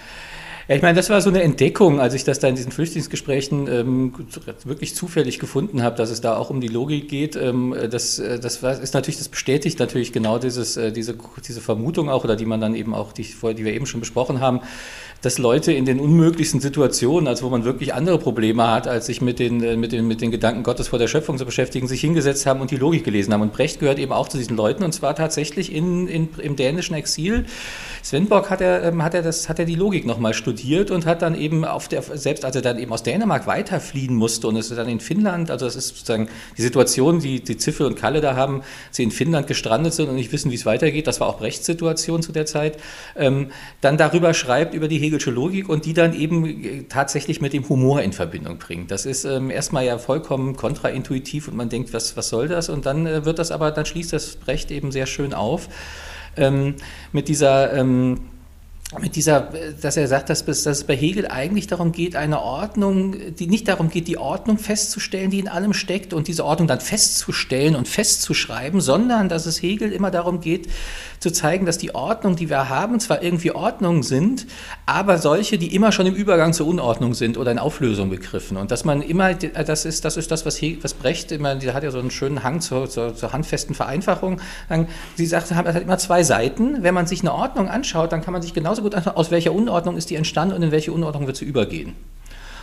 Ja, 0.69 0.77
ich 0.77 0.83
meine, 0.83 0.97
das 0.97 1.09
war 1.09 1.23
so 1.23 1.31
eine 1.31 1.43
Entdeckung, 1.43 1.99
als 1.99 2.13
ich 2.13 2.25
das 2.25 2.41
da 2.41 2.49
in 2.49 2.55
diesen 2.55 2.73
Flüchtlingsgesprächen 2.73 3.69
ähm, 3.69 4.13
wirklich 4.65 4.95
zufällig 4.95 5.39
gefunden 5.39 5.83
habe, 5.83 5.97
dass 5.97 6.11
es 6.11 6.21
da 6.21 6.37
auch 6.37 6.51
um 6.51 6.61
die 6.61 6.69
Logik 6.69 7.09
geht. 7.09 7.37
Ähm, 7.37 7.75
das, 7.91 8.19
äh, 8.19 8.39
das 8.39 8.63
ist 8.63 8.93
natürlich, 8.93 9.17
das 9.17 9.31
bestätigt 9.31 9.79
natürlich 9.79 10.13
genau 10.13 10.39
dieses, 10.39 10.77
äh, 10.77 10.93
diese, 10.93 11.17
diese 11.47 11.63
Vermutung 11.63 12.11
auch, 12.11 12.23
oder 12.25 12.37
die 12.37 12.45
man 12.45 12.61
dann 12.61 12.75
eben 12.75 12.95
auch, 12.95 13.15
die, 13.15 13.23
die 13.25 13.65
wir 13.65 13.73
eben 13.73 13.87
schon 13.87 14.01
besprochen 14.01 14.41
haben, 14.41 14.61
dass 15.23 15.39
Leute 15.39 15.73
in 15.73 15.85
den 15.85 15.99
unmöglichsten 15.99 16.61
Situationen, 16.61 17.27
also 17.27 17.47
wo 17.47 17.51
man 17.51 17.65
wirklich 17.65 17.95
andere 17.95 18.19
Probleme 18.19 18.71
hat, 18.71 18.87
als 18.87 19.07
sich 19.07 19.21
mit 19.21 19.39
den, 19.39 19.63
äh, 19.63 19.77
mit 19.77 19.93
den, 19.93 20.07
mit 20.07 20.21
den 20.21 20.31
Gedanken 20.31 20.63
Gottes 20.63 20.89
vor 20.89 20.99
der 20.99 21.09
Schöpfung 21.09 21.39
zu 21.39 21.45
beschäftigen, 21.45 21.89
sich 21.89 22.01
hingesetzt 22.01 22.47
haben 22.47 22.61
und 22.61 22.71
die 22.71 22.77
Logik 22.77 23.05
gelesen 23.05 23.33
haben. 23.33 23.43
Und 23.43 23.53
Brecht 23.53 23.81
gehört 23.81 23.99
eben 23.99 24.13
auch 24.13 24.29
zu 24.29 24.39
diesen 24.39 24.57
Leuten 24.57 24.85
und 24.85 24.93
zwar 24.93 25.15
tatsächlich 25.15 25.75
in, 25.75 26.07
in, 26.07 26.29
im 26.39 26.57
dänischen 26.57 26.95
Exil. 26.95 27.47
Svenborg 28.05 28.49
hat 28.49 28.61
er, 28.61 28.85
ähm, 28.85 29.03
hat 29.03 29.15
er, 29.15 29.23
das, 29.23 29.49
hat 29.49 29.59
er 29.59 29.65
die 29.65 29.75
Logik 29.75 30.07
nochmal 30.07 30.35
studiert 30.35 30.91
und 30.91 31.05
hat 31.05 31.23
dann 31.23 31.35
eben 31.35 31.65
auf 31.65 31.89
der, 31.89 32.03
selbst 32.03 32.45
als 32.45 32.55
er 32.55 32.63
dann 32.63 32.79
eben 32.79 32.93
aus 32.93 33.03
Dänemark 33.03 33.47
weiterfliehen 33.47 34.15
musste 34.15 34.47
und 34.47 34.57
es 34.57 34.69
dann 34.69 34.89
in 34.89 35.01
Finnland, 35.01 35.51
also 35.51 35.67
das 35.67 35.77
ist 35.77 35.89
sozusagen 35.89 36.29
die 36.57 36.63
Situation, 36.63 37.21
die, 37.21 37.43
die 37.43 37.57
Ziffel 37.57 37.87
und 37.87 37.97
Kalle 37.97 38.21
da 38.21 38.37
haben, 38.37 38.63
sie 38.91 39.03
in 39.03 39.11
Finnland 39.11 39.47
gestrandet 39.47 39.95
sind 39.95 40.09
und 40.09 40.15
nicht 40.15 40.33
wissen, 40.33 40.51
wie 40.51 40.55
es 40.55 40.65
weitergeht, 40.65 41.07
das 41.07 41.21
war 41.21 41.27
auch 41.27 41.39
Brechts 41.39 41.67
Situation 41.67 42.23
zu 42.23 42.33
der 42.33 42.47
Zeit, 42.47 42.79
ähm, 43.17 43.51
dann 43.81 43.97
darüber 43.97 44.33
schreibt, 44.33 44.75
über 44.75 44.87
die 44.89 44.99
Hegelsche 45.09 45.31
Logik 45.31 45.69
und 45.69 45.87
die 45.87 45.95
dann 45.95 46.15
eben 46.15 46.45
äh, 46.45 46.83
tatsächlich 46.89 47.41
mit 47.41 47.53
dem 47.55 47.69
Humor 47.69 48.03
in 48.03 48.13
Verbindung 48.13 48.59
bringt. 48.59 48.91
Das 48.91 49.07
ist 49.07 49.25
ähm, 49.25 49.51
erstmal 49.51 49.87
ja 49.87 49.97
vollkommen 49.97 50.55
kontraintuitiv 50.55 51.49
und 51.49 51.57
man 51.57 51.71
denkt, 51.71 51.95
was, 51.95 52.17
was 52.17 52.29
soll 52.29 52.49
das? 52.49 52.69
Und 52.69 52.85
dann 52.87 53.07
äh, 53.07 53.25
wird 53.25 53.39
das 53.39 53.51
aber, 53.51 53.71
dann 53.71 53.87
schließt 53.87 54.13
das 54.13 54.37
Brecht 54.37 54.71
eben 54.71 54.93
sehr 54.93 55.07
schön 55.07 55.33
auf 55.33 55.69
ähm, 56.37 56.75
mit 57.13 57.29
dieser 57.29 57.73
ähm, 57.73 58.21
mit 58.97 59.17
dieser, 59.17 59.53
dass 59.83 59.99
er 59.99 60.09
sagt, 60.09 60.31
dass, 60.31 60.47
dass, 60.47 60.65
es 60.65 60.85
bei 60.85 60.97
Hegel 60.97 61.29
eigentlich 61.29 61.67
darum 61.67 61.93
geht, 61.93 62.17
eine 62.17 62.41
Ordnung, 62.41 63.17
die 63.35 63.47
nicht 63.47 63.69
darum 63.69 63.91
geht, 63.91 64.09
die 64.09 64.17
Ordnung 64.17 64.57
festzustellen, 64.57 65.31
die 65.31 65.41
in 65.41 65.49
allem 65.49 65.75
steckt 65.75 66.15
und 66.15 66.27
diese 66.27 66.43
Ordnung 66.43 66.69
dann 66.69 66.81
festzustellen 66.81 67.77
und 67.77 67.87
festzuschreiben, 67.87 68.81
sondern 68.81 69.29
dass 69.29 69.45
es 69.45 69.61
Hegel 69.61 69.93
immer 69.93 70.11
darum 70.11 70.41
geht, 70.41 70.69
zu 71.19 71.31
zeigen, 71.31 71.67
dass 71.67 71.77
die 71.77 71.95
Ordnung, 71.95 72.37
die 72.37 72.49
wir 72.49 72.71
haben, 72.71 72.99
zwar 72.99 73.23
irgendwie 73.23 73.51
Ordnungen 73.51 74.03
sind, 74.03 74.47
aber 74.87 75.19
solche, 75.19 75.59
die 75.59 75.75
immer 75.75 75.93
schon 75.93 76.07
im 76.07 76.15
Übergang 76.15 76.55
zur 76.55 76.67
Unordnung 76.67 77.13
sind 77.13 77.37
oder 77.37 77.51
in 77.51 77.59
Auflösung 77.59 78.09
begriffen. 78.09 78.57
Und 78.57 78.71
dass 78.71 78.87
man 78.87 79.03
immer, 79.03 79.35
das 79.35 79.85
ist 79.85 80.07
das, 80.07 80.17
ist 80.17 80.31
das 80.31 80.47
was, 80.47 80.63
Hegel, 80.63 80.83
was 80.83 80.95
Brecht 80.95 81.31
immer, 81.31 81.57
der 81.57 81.75
hat 81.75 81.83
ja 81.83 81.91
so 81.91 81.99
einen 81.99 82.11
schönen 82.11 82.43
Hang 82.43 82.63
zur, 82.63 82.89
zur, 82.89 83.15
zur 83.15 83.35
handfesten 83.35 83.75
Vereinfachung. 83.75 84.41
Sie 85.17 85.27
sagt, 85.27 85.51
es 85.51 85.57
hat 85.57 85.83
immer 85.83 85.99
zwei 85.99 86.23
Seiten. 86.23 86.83
Wenn 86.83 86.95
man 86.95 87.07
sich 87.07 87.21
eine 87.21 87.35
Ordnung 87.35 87.69
anschaut, 87.69 88.13
dann 88.13 88.23
kann 88.23 88.33
man 88.33 88.41
sich 88.41 88.55
genauso 88.55 88.78
gut 88.83 88.95
anschauen, 88.95 89.17
aus 89.17 89.31
welcher 89.31 89.53
Unordnung 89.53 89.97
ist 89.97 90.11
die 90.11 90.17
entstanden 90.17 90.55
und 90.55 90.63
in 90.63 90.71
welche 90.71 90.93
Unordnung 90.93 91.27
wird 91.27 91.37
sie 91.37 91.45
übergehen. 91.45 91.95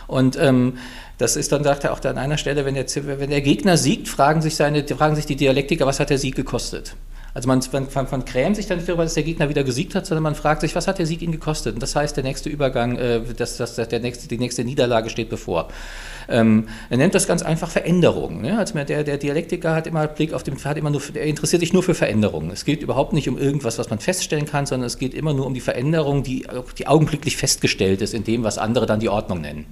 Und 0.06 0.38
ähm, 0.38 0.78
das 1.18 1.36
ist 1.36 1.52
dann, 1.52 1.64
sagt 1.64 1.84
er 1.84 1.92
auch 1.92 2.04
an 2.04 2.18
einer 2.18 2.38
Stelle, 2.38 2.64
wenn 2.64 2.74
der, 2.74 2.86
wenn 3.18 3.30
der 3.30 3.40
Gegner 3.40 3.76
siegt, 3.76 4.08
fragen 4.08 4.42
sich, 4.42 4.54
seine, 4.54 4.86
fragen 4.86 5.16
sich 5.16 5.26
die 5.26 5.36
Dialektiker, 5.36 5.86
was 5.86 5.98
hat 5.98 6.10
der 6.10 6.18
Sieg 6.18 6.36
gekostet? 6.36 6.94
Also 7.36 7.48
man, 7.48 7.60
man, 7.70 8.06
man 8.10 8.24
krämt 8.24 8.56
sich 8.56 8.66
dann 8.66 8.78
nicht 8.78 8.88
darüber, 8.88 9.02
dass 9.02 9.12
der 9.12 9.22
Gegner 9.22 9.50
wieder 9.50 9.62
gesiegt 9.62 9.94
hat, 9.94 10.06
sondern 10.06 10.22
man 10.22 10.34
fragt 10.34 10.62
sich, 10.62 10.74
was 10.74 10.88
hat 10.88 10.98
der 10.98 11.04
Sieg 11.04 11.20
ihn 11.20 11.32
gekostet? 11.32 11.74
Und 11.74 11.82
das 11.82 11.94
heißt, 11.94 12.16
der 12.16 12.24
nächste 12.24 12.48
Übergang, 12.48 12.96
äh, 12.96 13.20
das, 13.36 13.58
das, 13.58 13.74
der 13.74 14.00
nächste, 14.00 14.26
die 14.26 14.38
nächste 14.38 14.64
Niederlage 14.64 15.10
steht 15.10 15.28
bevor. 15.28 15.68
Ähm, 16.30 16.66
er 16.88 16.96
nennt 16.96 17.14
das 17.14 17.26
ganz 17.26 17.42
einfach 17.42 17.68
Veränderung. 17.68 18.40
Ne? 18.40 18.58
Also 18.58 18.72
der, 18.82 19.04
der 19.04 19.18
Dialektiker 19.18 19.74
hat 19.74 19.86
immer 19.86 20.06
Blick 20.06 20.32
auf 20.32 20.44
den, 20.44 20.56
hat 20.64 20.78
immer 20.78 20.88
nur, 20.88 21.02
er 21.12 21.26
interessiert 21.26 21.60
sich 21.60 21.74
nur 21.74 21.82
für 21.82 21.92
Veränderungen. 21.92 22.50
Es 22.50 22.64
geht 22.64 22.80
überhaupt 22.80 23.12
nicht 23.12 23.28
um 23.28 23.36
irgendwas, 23.36 23.78
was 23.78 23.90
man 23.90 23.98
feststellen 23.98 24.46
kann, 24.46 24.64
sondern 24.64 24.86
es 24.86 24.96
geht 24.96 25.12
immer 25.12 25.34
nur 25.34 25.44
um 25.44 25.52
die 25.52 25.60
Veränderung, 25.60 26.22
die, 26.22 26.46
die 26.78 26.86
augenblicklich 26.86 27.36
festgestellt 27.36 28.00
ist 28.00 28.14
in 28.14 28.24
dem, 28.24 28.44
was 28.44 28.56
andere 28.56 28.86
dann 28.86 29.00
die 29.00 29.10
Ordnung 29.10 29.42
nennen. 29.42 29.66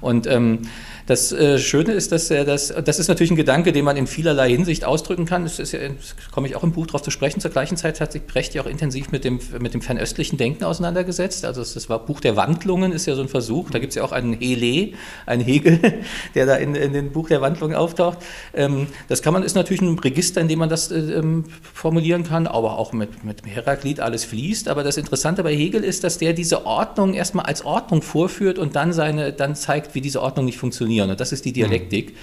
Und 0.00 0.26
ähm, 0.26 0.60
das 1.06 1.32
äh, 1.32 1.58
Schöne 1.58 1.92
ist, 1.92 2.12
dass 2.12 2.30
er 2.30 2.44
das, 2.44 2.72
das 2.84 2.98
ist 2.98 3.08
natürlich 3.08 3.30
ein 3.32 3.36
Gedanke, 3.36 3.72
den 3.72 3.84
man 3.84 3.96
in 3.96 4.06
vielerlei 4.06 4.50
Hinsicht 4.50 4.84
ausdrücken 4.84 5.24
kann. 5.24 5.42
Das, 5.42 5.58
ist 5.58 5.74
das 5.74 6.14
komme 6.30 6.46
ich 6.46 6.56
auch 6.56 6.62
im 6.62 6.72
Buch 6.72 6.86
darauf 6.86 7.02
zu 7.02 7.10
sprechen. 7.10 7.40
Zur 7.40 7.50
gleichen 7.50 7.76
Zeit 7.76 8.00
hat 8.00 8.12
sich 8.12 8.22
Brecht 8.22 8.54
ja 8.54 8.62
auch 8.62 8.66
intensiv 8.66 9.10
mit 9.10 9.24
dem, 9.24 9.40
mit 9.58 9.74
dem 9.74 9.82
fernöstlichen 9.82 10.38
Denken 10.38 10.64
auseinandergesetzt. 10.64 11.44
Also 11.44 11.60
das 11.62 11.88
war 11.88 11.98
Buch 12.04 12.20
der 12.20 12.36
Wandlungen, 12.36 12.92
ist 12.92 13.06
ja 13.06 13.14
so 13.14 13.22
ein 13.22 13.28
Versuch. 13.28 13.70
Da 13.70 13.78
gibt 13.78 13.90
es 13.90 13.96
ja 13.96 14.04
auch 14.04 14.12
einen 14.12 14.34
Hele, 14.34 14.92
einen 15.26 15.42
Hegel, 15.42 15.80
der 16.34 16.46
da 16.46 16.56
in, 16.56 16.74
in 16.74 16.92
dem 16.92 17.10
Buch 17.10 17.28
der 17.28 17.40
Wandlungen 17.40 17.76
auftaucht. 17.76 18.18
Ähm, 18.54 18.86
das 19.08 19.22
kann 19.22 19.32
man, 19.32 19.42
ist 19.42 19.54
natürlich 19.54 19.82
ein 19.82 19.98
Register, 19.98 20.40
in 20.40 20.48
dem 20.48 20.60
man 20.60 20.68
das 20.68 20.92
äh, 20.92 20.98
ähm, 20.98 21.44
formulieren 21.74 22.22
kann, 22.22 22.46
aber 22.46 22.78
auch 22.78 22.92
mit, 22.92 23.24
mit 23.24 23.44
Heraklit 23.44 23.98
alles 23.98 24.24
fließt. 24.24 24.68
Aber 24.68 24.84
das 24.84 24.96
Interessante 24.96 25.42
bei 25.42 25.54
Hegel 25.54 25.82
ist, 25.82 26.04
dass 26.04 26.18
der 26.18 26.32
diese 26.32 26.64
Ordnung 26.64 27.14
erstmal 27.14 27.46
als 27.46 27.64
Ordnung 27.64 28.02
vorführt 28.02 28.58
und 28.58 28.76
dann, 28.76 28.92
seine, 28.92 29.32
dann 29.32 29.56
zeigt, 29.56 29.96
wie 29.96 30.00
diese 30.00 30.22
Ordnung 30.22 30.44
nicht 30.44 30.58
funktioniert 30.58 30.91
funktionieren. 30.92 31.10
Und 31.10 31.20
das 31.20 31.32
ist 31.32 31.44
die 31.44 31.52
Dialektik. 31.52 32.10
Mhm. 32.10 32.16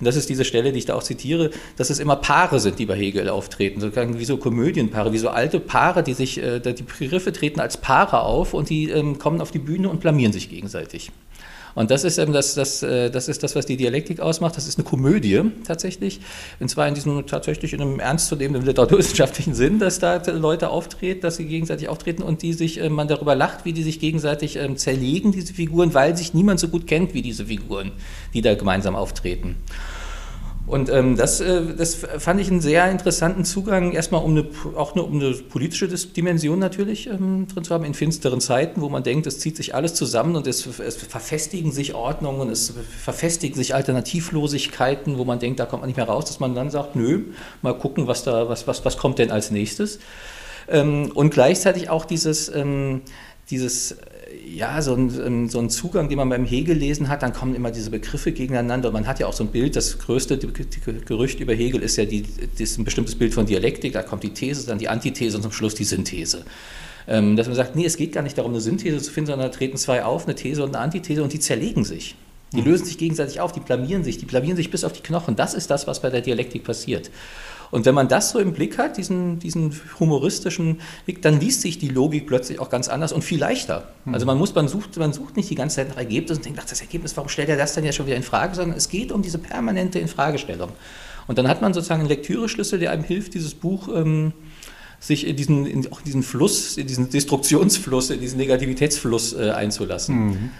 Und 0.00 0.04
das 0.04 0.14
ist 0.14 0.28
diese 0.28 0.44
Stelle, 0.44 0.70
die 0.70 0.78
ich 0.78 0.86
da 0.86 0.94
auch 0.94 1.02
zitiere, 1.02 1.50
dass 1.76 1.90
es 1.90 1.98
immer 1.98 2.14
Paare 2.14 2.60
sind, 2.60 2.78
die 2.78 2.86
bei 2.86 2.96
Hegel 2.96 3.28
auftreten, 3.28 3.80
sozusagen 3.80 4.20
wie 4.20 4.24
so 4.24 4.36
Komödienpaare, 4.36 5.12
wie 5.12 5.18
so 5.18 5.28
alte 5.28 5.58
Paare, 5.58 6.04
die 6.04 6.14
sich, 6.14 6.40
äh, 6.40 6.60
die 6.60 6.84
Begriffe 6.84 7.32
treten 7.32 7.58
als 7.58 7.78
Paare 7.78 8.20
auf 8.20 8.54
und 8.54 8.70
die 8.70 8.90
ähm, 8.90 9.18
kommen 9.18 9.40
auf 9.40 9.50
die 9.50 9.58
Bühne 9.58 9.88
und 9.88 10.00
blamieren 10.00 10.32
sich 10.32 10.50
gegenseitig. 10.50 11.10
Und 11.78 11.92
das 11.92 12.02
ist 12.02 12.18
eben 12.18 12.32
das, 12.32 12.54
das, 12.54 12.82
äh, 12.82 13.08
das 13.08 13.28
ist 13.28 13.44
das, 13.44 13.54
was 13.54 13.64
die 13.64 13.76
Dialektik 13.76 14.18
ausmacht. 14.18 14.56
Das 14.56 14.66
ist 14.66 14.78
eine 14.78 14.84
Komödie 14.84 15.42
tatsächlich. 15.64 16.18
Und 16.58 16.68
zwar 16.68 16.88
in 16.88 16.94
diesem 16.94 17.24
tatsächlich 17.24 17.72
in 17.72 17.80
einem 17.80 18.00
ernstzunehmenden 18.00 18.66
literaturwissenschaftlichen 18.66 19.54
Sinn, 19.54 19.78
dass 19.78 20.00
da 20.00 20.20
Leute 20.26 20.70
auftreten, 20.70 21.20
dass 21.20 21.36
sie 21.36 21.44
gegenseitig 21.44 21.88
auftreten 21.88 22.24
und 22.24 22.42
die 22.42 22.52
sich, 22.52 22.80
äh, 22.80 22.88
man 22.88 23.06
darüber 23.06 23.36
lacht, 23.36 23.64
wie 23.64 23.72
die 23.72 23.84
sich 23.84 24.00
gegenseitig 24.00 24.56
ähm, 24.56 24.76
zerlegen, 24.76 25.30
diese 25.30 25.54
Figuren, 25.54 25.94
weil 25.94 26.16
sich 26.16 26.34
niemand 26.34 26.58
so 26.58 26.66
gut 26.66 26.88
kennt 26.88 27.14
wie 27.14 27.22
diese 27.22 27.46
Figuren, 27.46 27.92
die 28.34 28.42
da 28.42 28.56
gemeinsam 28.56 28.96
auftreten. 28.96 29.54
Und 30.68 30.90
ähm, 30.90 31.16
das, 31.16 31.40
äh, 31.40 31.62
das 31.74 31.94
fand 31.94 32.40
ich 32.40 32.50
einen 32.50 32.60
sehr 32.60 32.90
interessanten 32.90 33.46
Zugang, 33.46 33.92
erstmal 33.92 34.22
um 34.22 34.32
eine, 34.32 34.46
auch 34.76 34.94
eine, 34.94 35.02
um 35.02 35.14
eine 35.14 35.32
politische 35.32 35.88
Dimension 35.88 36.58
natürlich 36.58 37.06
ähm, 37.06 37.48
drin 37.48 37.64
zu 37.64 37.72
haben, 37.72 37.84
in 37.84 37.94
finsteren 37.94 38.40
Zeiten, 38.40 38.82
wo 38.82 38.90
man 38.90 39.02
denkt, 39.02 39.26
es 39.26 39.38
zieht 39.40 39.56
sich 39.56 39.74
alles 39.74 39.94
zusammen 39.94 40.36
und 40.36 40.46
es, 40.46 40.66
es 40.78 40.96
verfestigen 40.96 41.72
sich 41.72 41.94
Ordnungen, 41.94 42.50
es 42.50 42.74
verfestigen 43.02 43.56
sich 43.56 43.74
Alternativlosigkeiten, 43.74 45.16
wo 45.16 45.24
man 45.24 45.38
denkt, 45.38 45.58
da 45.58 45.64
kommt 45.64 45.82
man 45.82 45.88
nicht 45.88 45.96
mehr 45.96 46.06
raus, 46.06 46.26
dass 46.26 46.38
man 46.38 46.54
dann 46.54 46.70
sagt, 46.70 46.96
nö, 46.96 47.22
mal 47.62 47.72
gucken, 47.72 48.06
was, 48.06 48.24
da, 48.24 48.50
was, 48.50 48.66
was, 48.66 48.84
was 48.84 48.98
kommt 48.98 49.18
denn 49.18 49.30
als 49.30 49.50
nächstes. 49.50 50.00
Ähm, 50.68 51.10
und 51.14 51.30
gleichzeitig 51.30 51.88
auch 51.88 52.04
dieses, 52.04 52.54
ähm, 52.54 53.00
dieses 53.50 53.96
ja, 54.54 54.80
so 54.82 54.94
ein, 54.94 55.12
ähm, 55.24 55.48
so 55.48 55.58
ein 55.58 55.70
Zugang, 55.70 56.08
den 56.08 56.18
man 56.18 56.28
beim 56.28 56.44
Hegel 56.44 56.76
lesen 56.76 57.08
hat, 57.08 57.22
dann 57.22 57.32
kommen 57.32 57.54
immer 57.54 57.70
diese 57.70 57.90
Begriffe 57.90 58.32
gegeneinander. 58.32 58.88
Und 58.88 58.94
man 58.94 59.06
hat 59.06 59.18
ja 59.18 59.26
auch 59.26 59.32
so 59.32 59.44
ein 59.44 59.50
Bild, 59.50 59.76
das 59.76 59.98
größte 59.98 60.38
Gerücht 60.38 61.40
über 61.40 61.54
Hegel 61.54 61.82
ist 61.82 61.96
ja 61.96 62.04
die, 62.04 62.24
ist 62.58 62.78
ein 62.78 62.84
bestimmtes 62.84 63.14
Bild 63.14 63.34
von 63.34 63.46
Dialektik, 63.46 63.92
da 63.92 64.02
kommt 64.02 64.22
die 64.22 64.32
These, 64.32 64.66
dann 64.66 64.78
die 64.78 64.88
Antithese 64.88 65.36
und 65.36 65.42
zum 65.42 65.52
Schluss 65.52 65.74
die 65.74 65.84
Synthese. 65.84 66.44
Ähm, 67.06 67.36
dass 67.36 67.46
man 67.46 67.56
sagt, 67.56 67.74
nee, 67.74 67.86
es 67.86 67.96
geht 67.96 68.12
gar 68.12 68.22
nicht 68.22 68.36
darum, 68.36 68.52
eine 68.52 68.60
Synthese 68.60 68.98
zu 68.98 69.10
finden, 69.10 69.30
sondern 69.30 69.50
da 69.50 69.56
treten 69.56 69.76
zwei 69.76 70.04
auf, 70.04 70.26
eine 70.26 70.34
These 70.34 70.62
und 70.62 70.74
eine 70.74 70.84
Antithese 70.84 71.22
und 71.22 71.32
die 71.32 71.40
zerlegen 71.40 71.84
sich. 71.84 72.16
Die 72.54 72.62
lösen 72.62 72.86
sich 72.86 72.96
gegenseitig 72.96 73.40
auf, 73.40 73.52
die 73.52 73.60
blamieren 73.60 74.04
sich, 74.04 74.16
die 74.16 74.24
blamieren 74.24 74.56
sich 74.56 74.70
bis 74.70 74.84
auf 74.84 74.92
die 74.92 75.02
Knochen. 75.02 75.36
Das 75.36 75.52
ist 75.52 75.70
das, 75.70 75.86
was 75.86 76.00
bei 76.00 76.08
der 76.08 76.22
Dialektik 76.22 76.64
passiert. 76.64 77.10
Und 77.70 77.86
wenn 77.86 77.94
man 77.94 78.08
das 78.08 78.30
so 78.30 78.38
im 78.38 78.52
Blick 78.52 78.78
hat, 78.78 78.96
diesen, 78.96 79.38
diesen 79.38 79.78
humoristischen 80.00 80.80
Blick, 81.04 81.22
dann 81.22 81.40
liest 81.40 81.60
sich 81.60 81.78
die 81.78 81.88
Logik 81.88 82.26
plötzlich 82.26 82.58
auch 82.60 82.70
ganz 82.70 82.88
anders 82.88 83.12
und 83.12 83.22
viel 83.22 83.38
leichter. 83.38 83.88
Mhm. 84.04 84.14
Also 84.14 84.26
man 84.26 84.38
muss, 84.38 84.54
man 84.54 84.68
sucht, 84.68 84.96
man 84.96 85.12
sucht 85.12 85.36
nicht 85.36 85.50
die 85.50 85.54
ganze 85.54 85.76
Zeit 85.76 85.90
nach 85.90 85.96
Ergebnissen 85.96 86.38
und 86.38 86.46
denkt, 86.46 86.60
ach, 86.62 86.68
das 86.68 86.80
Ergebnis, 86.80 87.16
warum 87.16 87.28
stellt 87.28 87.48
er 87.48 87.56
das 87.56 87.74
dann 87.74 87.84
ja 87.84 87.92
schon 87.92 88.06
wieder 88.06 88.16
in 88.16 88.22
Frage, 88.22 88.54
sondern 88.54 88.76
es 88.76 88.88
geht 88.88 89.12
um 89.12 89.22
diese 89.22 89.38
permanente 89.38 89.98
Infragestellung. 89.98 90.70
Und 91.26 91.36
dann 91.38 91.46
hat 91.46 91.60
man 91.60 91.74
sozusagen 91.74 92.00
einen 92.00 92.08
Lektüreschlüssel, 92.08 92.78
der 92.78 92.90
einem 92.90 93.04
hilft, 93.04 93.34
dieses 93.34 93.54
Buch 93.54 93.88
ähm, 93.94 94.32
sich 94.98 95.26
in 95.26 95.36
diesen, 95.36 95.66
in 95.66 95.92
auch 95.92 96.00
diesen 96.00 96.22
Fluss, 96.22 96.76
in 96.76 96.86
diesen 96.86 97.10
Destruktionsfluss, 97.10 98.10
in 98.10 98.20
diesen 98.20 98.38
Negativitätsfluss 98.38 99.34
äh, 99.34 99.50
einzulassen. 99.50 100.26
Mhm. 100.26 100.50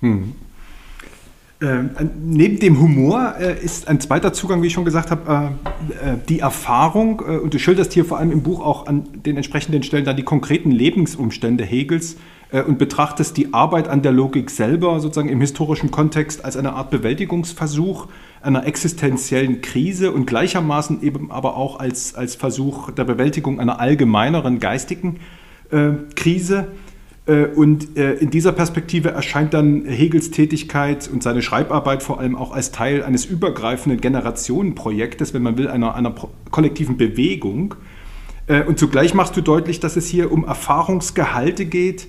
Mhm. 0.00 0.34
Äh, 1.60 1.82
neben 2.24 2.60
dem 2.60 2.78
Humor 2.80 3.34
äh, 3.40 3.60
ist 3.60 3.88
ein 3.88 4.00
zweiter 4.00 4.32
Zugang, 4.32 4.62
wie 4.62 4.68
ich 4.68 4.72
schon 4.72 4.84
gesagt 4.84 5.10
habe, 5.10 5.56
äh, 6.02 6.12
äh 6.12 6.16
die 6.28 6.38
Erfahrung. 6.38 7.20
Äh, 7.26 7.38
und 7.38 7.52
du 7.52 7.58
schilderst 7.58 7.92
hier 7.92 8.04
vor 8.04 8.18
allem 8.18 8.30
im 8.30 8.42
Buch 8.42 8.60
auch 8.64 8.86
an 8.86 9.08
den 9.26 9.36
entsprechenden 9.36 9.82
Stellen 9.82 10.04
dann 10.04 10.16
die 10.16 10.22
konkreten 10.22 10.70
Lebensumstände 10.70 11.64
Hegels 11.64 12.16
äh, 12.52 12.62
und 12.62 12.78
betrachtest 12.78 13.36
die 13.36 13.54
Arbeit 13.54 13.88
an 13.88 14.02
der 14.02 14.12
Logik 14.12 14.50
selber 14.50 15.00
sozusagen 15.00 15.28
im 15.28 15.40
historischen 15.40 15.90
Kontext 15.90 16.44
als 16.44 16.56
eine 16.56 16.74
Art 16.74 16.90
Bewältigungsversuch 16.92 18.06
einer 18.40 18.64
existenziellen 18.64 19.60
Krise 19.60 20.12
und 20.12 20.26
gleichermaßen 20.26 21.02
eben 21.02 21.32
aber 21.32 21.56
auch 21.56 21.80
als, 21.80 22.14
als 22.14 22.36
Versuch 22.36 22.92
der 22.92 23.02
Bewältigung 23.02 23.58
einer 23.58 23.80
allgemeineren 23.80 24.60
geistigen 24.60 25.18
Krise. 26.14 26.68
Äh, 27.28 27.46
und 27.46 27.96
äh, 27.96 28.14
in 28.14 28.30
dieser 28.30 28.52
Perspektive 28.52 29.10
erscheint 29.10 29.54
dann 29.54 29.84
Hegels 29.84 30.30
Tätigkeit 30.30 31.08
und 31.12 31.22
seine 31.22 31.42
Schreibarbeit 31.42 32.02
vor 32.02 32.18
allem 32.18 32.34
auch 32.34 32.52
als 32.52 32.72
Teil 32.72 33.04
eines 33.04 33.26
übergreifenden 33.26 34.00
Generationenprojektes, 34.00 35.34
wenn 35.34 35.42
man 35.42 35.58
will, 35.58 35.68
einer, 35.68 35.94
einer 35.94 36.14
kollektiven 36.50 36.96
Bewegung. 36.96 37.74
Äh, 38.46 38.64
und 38.64 38.78
zugleich 38.78 39.14
machst 39.14 39.36
du 39.36 39.42
deutlich, 39.42 39.78
dass 39.78 39.96
es 39.96 40.08
hier 40.08 40.32
um 40.32 40.44
Erfahrungsgehalte 40.44 41.66
geht, 41.66 42.08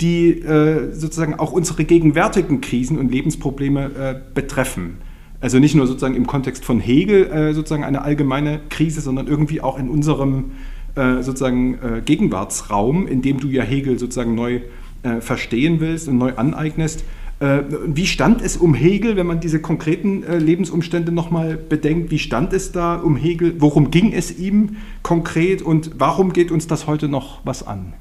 die 0.00 0.44
sozusagen 0.92 1.40
auch 1.40 1.50
unsere 1.50 1.82
gegenwärtigen 1.82 2.60
Krisen 2.60 2.98
und 2.98 3.10
Lebensprobleme 3.10 4.22
betreffen. 4.32 4.98
Also 5.40 5.58
nicht 5.58 5.74
nur 5.74 5.88
sozusagen 5.88 6.14
im 6.14 6.28
Kontext 6.28 6.64
von 6.64 6.78
Hegel 6.78 7.52
sozusagen 7.52 7.82
eine 7.82 8.02
allgemeine 8.02 8.60
Krise, 8.68 9.00
sondern 9.00 9.26
irgendwie 9.26 9.60
auch 9.60 9.76
in 9.76 9.88
unserem 9.88 10.52
sozusagen 10.94 11.74
äh, 11.74 12.00
Gegenwartsraum, 12.04 13.06
in 13.06 13.22
dem 13.22 13.38
du 13.38 13.48
ja 13.48 13.62
Hegel 13.62 13.98
sozusagen 13.98 14.34
neu 14.34 14.60
äh, 15.02 15.20
verstehen 15.20 15.78
willst 15.80 16.08
und 16.08 16.18
neu 16.18 16.34
aneignest. 16.34 17.04
Äh, 17.40 17.62
wie 17.86 18.06
stand 18.06 18.42
es 18.42 18.56
um 18.56 18.74
Hegel, 18.74 19.16
wenn 19.16 19.26
man 19.26 19.38
diese 19.38 19.60
konkreten 19.60 20.24
äh, 20.24 20.38
Lebensumstände 20.38 21.12
nochmal 21.12 21.56
bedenkt? 21.56 22.10
Wie 22.10 22.18
stand 22.18 22.52
es 22.52 22.72
da 22.72 22.96
um 22.96 23.16
Hegel? 23.16 23.54
Worum 23.60 23.92
ging 23.92 24.12
es 24.12 24.36
ihm 24.36 24.76
konkret 25.02 25.62
und 25.62 25.92
warum 25.98 26.32
geht 26.32 26.50
uns 26.50 26.66
das 26.66 26.88
heute 26.88 27.08
noch 27.08 27.40
was 27.44 27.64
an? 27.64 27.92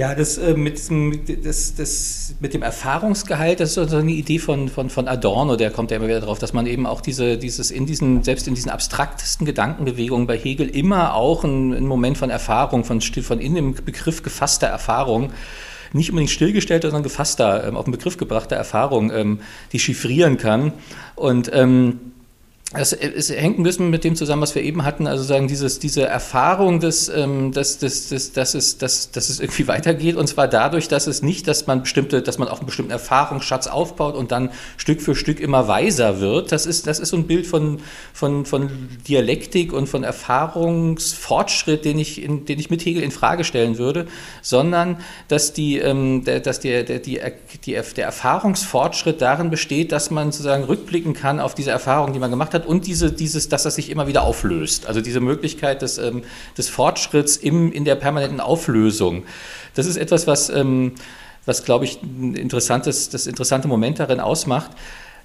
Ja, 0.00 0.14
das, 0.14 0.38
äh, 0.38 0.54
mit, 0.54 0.80
das, 1.44 1.74
das, 1.74 2.34
mit 2.40 2.54
dem 2.54 2.62
Erfahrungsgehalt, 2.62 3.60
das 3.60 3.76
ist 3.76 3.90
so 3.90 3.96
eine 3.98 4.12
Idee 4.12 4.38
von, 4.38 4.70
von, 4.70 4.88
von 4.88 5.06
Adorno, 5.06 5.56
der 5.56 5.70
kommt 5.70 5.90
ja 5.90 5.98
immer 5.98 6.08
wieder 6.08 6.22
drauf, 6.22 6.38
dass 6.38 6.54
man 6.54 6.66
eben 6.66 6.86
auch 6.86 7.02
diese, 7.02 7.36
dieses 7.36 7.70
in 7.70 7.84
diesen, 7.84 8.22
selbst 8.22 8.48
in 8.48 8.54
diesen 8.54 8.70
abstraktesten 8.70 9.44
Gedankenbewegungen 9.44 10.26
bei 10.26 10.38
Hegel 10.38 10.70
immer 10.70 11.12
auch 11.12 11.44
einen, 11.44 11.74
einen 11.74 11.86
Moment 11.86 12.16
von 12.16 12.30
Erfahrung, 12.30 12.84
von, 12.84 13.02
von 13.02 13.40
in 13.40 13.54
dem 13.54 13.74
Begriff 13.74 14.22
gefasster 14.22 14.68
Erfahrung, 14.68 15.34
nicht 15.92 16.08
unbedingt 16.08 16.30
stillgestellter, 16.30 16.88
sondern 16.88 17.02
gefasster, 17.02 17.68
ähm, 17.68 17.76
auf 17.76 17.84
den 17.84 17.92
Begriff 17.92 18.16
gebrachter 18.16 18.56
Erfahrung, 18.56 19.12
ähm, 19.12 19.40
die 19.72 19.78
chiffrieren 19.78 20.38
kann. 20.38 20.72
Und 21.14 21.50
ähm, 21.52 22.00
es, 22.72 22.92
es, 22.92 23.30
hängt 23.30 23.58
ein 23.58 23.64
bisschen 23.64 23.90
mit 23.90 24.04
dem 24.04 24.14
zusammen, 24.14 24.42
was 24.42 24.54
wir 24.54 24.62
eben 24.62 24.84
hatten, 24.84 25.08
also 25.08 25.24
sagen, 25.24 25.48
dieses, 25.48 25.80
diese 25.80 26.06
Erfahrung, 26.06 26.78
des, 26.78 27.08
ähm, 27.08 27.50
dass, 27.50 27.78
dass, 27.78 28.10
dass, 28.10 28.30
dass, 28.30 28.54
es, 28.54 28.78
dass, 28.78 29.10
dass 29.10 29.28
es 29.28 29.40
irgendwie 29.40 29.66
weitergeht, 29.68 30.14
und 30.14 30.28
zwar 30.28 30.46
dadurch, 30.46 30.86
dass 30.86 31.08
es 31.08 31.20
nicht, 31.20 31.48
dass 31.48 31.66
man 31.66 31.82
bestimmte, 31.82 32.22
dass 32.22 32.38
man 32.38 32.46
auf 32.46 32.60
einen 32.60 32.66
bestimmten 32.66 32.92
Erfahrungsschatz 32.92 33.66
aufbaut 33.66 34.14
und 34.14 34.30
dann 34.30 34.50
Stück 34.76 35.02
für 35.02 35.16
Stück 35.16 35.40
immer 35.40 35.66
weiser 35.66 36.20
wird. 36.20 36.52
Das 36.52 36.64
ist, 36.64 36.86
das 36.86 37.00
ist 37.00 37.08
so 37.08 37.16
ein 37.16 37.26
Bild 37.26 37.48
von, 37.48 37.80
von, 38.12 38.46
von 38.46 38.70
Dialektik 39.08 39.72
und 39.72 39.88
von 39.88 40.04
Erfahrungsfortschritt, 40.04 41.84
den 41.84 41.98
ich, 41.98 42.22
in, 42.22 42.44
den 42.44 42.60
ich 42.60 42.70
mit 42.70 42.84
Hegel 42.84 43.02
in 43.02 43.10
Frage 43.10 43.42
stellen 43.42 43.78
würde, 43.78 44.06
sondern 44.42 45.00
dass, 45.26 45.52
die, 45.52 45.78
ähm, 45.78 46.22
der, 46.22 46.38
dass 46.38 46.60
der, 46.60 46.84
der, 46.84 47.00
die, 47.00 47.20
die, 47.64 47.72
der 47.72 48.04
Erfahrungsfortschritt 48.04 49.20
darin 49.20 49.50
besteht, 49.50 49.90
dass 49.90 50.12
man 50.12 50.30
sozusagen 50.30 50.62
rückblicken 50.62 51.14
kann 51.14 51.40
auf 51.40 51.56
diese 51.56 51.72
Erfahrung, 51.72 52.12
die 52.12 52.20
man 52.20 52.30
gemacht 52.30 52.54
hat 52.54 52.59
hat 52.60 52.66
und 52.66 52.86
diese, 52.86 53.12
dieses, 53.12 53.48
dass 53.48 53.64
das 53.64 53.74
sich 53.74 53.90
immer 53.90 54.06
wieder 54.06 54.22
auflöst. 54.22 54.86
Also 54.86 55.00
diese 55.00 55.20
Möglichkeit 55.20 55.82
des, 55.82 55.98
ähm, 55.98 56.22
des 56.56 56.68
Fortschritts 56.68 57.36
im, 57.36 57.72
in 57.72 57.84
der 57.84 57.94
permanenten 57.94 58.40
Auflösung. 58.40 59.24
Das 59.74 59.86
ist 59.86 59.96
etwas, 59.96 60.26
was, 60.26 60.48
ähm, 60.50 60.92
was 61.46 61.64
glaube 61.64 61.84
ich, 61.84 62.02
ein 62.02 62.34
interessantes, 62.34 63.08
das 63.10 63.26
interessante 63.26 63.68
Moment 63.68 63.98
darin 63.98 64.20
ausmacht. 64.20 64.70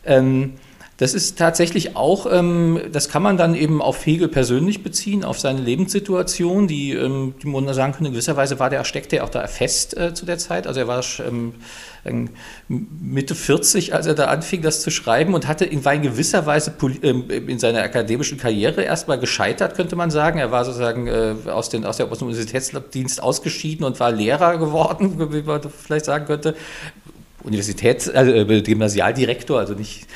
Ähm, 0.05 0.53
das 0.97 1.13
ist 1.13 1.37
tatsächlich 1.37 1.97
auch, 1.97 2.25
ähm, 2.31 2.79
das 2.91 3.09
kann 3.09 3.21
man 3.21 3.35
dann 3.35 3.53
eben 3.53 3.81
auf 3.81 4.05
Hegel 4.05 4.29
persönlich 4.29 4.81
beziehen, 4.81 5.25
auf 5.25 5.39
seine 5.39 5.59
Lebenssituation, 5.59 6.67
die, 6.67 6.93
ähm, 6.93 7.33
die 7.41 7.47
man 7.47 7.71
sagen 7.73 7.91
könnte, 7.91 8.07
in 8.07 8.13
gewisser 8.13 8.37
Weise 8.37 8.59
war 8.59 8.69
der, 8.69 8.85
steckte 8.85 9.17
er 9.17 9.25
auch 9.25 9.29
da 9.29 9.45
fest 9.47 9.97
äh, 9.97 10.13
zu 10.13 10.25
der 10.25 10.37
Zeit. 10.37 10.67
Also 10.67 10.79
er 10.79 10.87
war 10.87 11.03
ähm, 11.27 11.53
Mitte 12.67 13.35
40, 13.35 13.93
als 13.93 14.05
er 14.05 14.13
da 14.13 14.25
anfing, 14.25 14.61
das 14.61 14.81
zu 14.81 14.89
schreiben 14.89 15.33
und 15.33 15.47
hatte, 15.47 15.67
war 15.83 15.93
in 15.93 16.01
gewisser 16.01 16.45
Weise 16.45 16.73
ähm, 17.01 17.29
in 17.29 17.59
seiner 17.59 17.81
akademischen 17.81 18.37
Karriere 18.37 18.83
erstmal 18.83 19.19
gescheitert, 19.19 19.75
könnte 19.75 19.97
man 19.97 20.11
sagen. 20.11 20.39
Er 20.39 20.51
war 20.51 20.63
sozusagen 20.63 21.07
äh, 21.07 21.35
aus, 21.47 21.69
den, 21.69 21.83
aus, 21.83 21.97
der, 21.97 22.09
aus 22.09 22.19
dem 22.19 22.27
Universitätsdienst 22.27 23.21
ausgeschieden 23.21 23.85
und 23.85 23.99
war 23.99 24.11
Lehrer 24.11 24.57
geworden, 24.57 25.15
wie 25.33 25.41
man 25.41 25.61
vielleicht 25.61 26.05
sagen 26.05 26.25
könnte. 26.25 26.55
Universitäts-, 27.45 28.09
also 28.09 28.31
äh, 28.31 28.61
Gymnasialdirektor, 28.61 29.59
also 29.59 29.73
nicht 29.73 30.07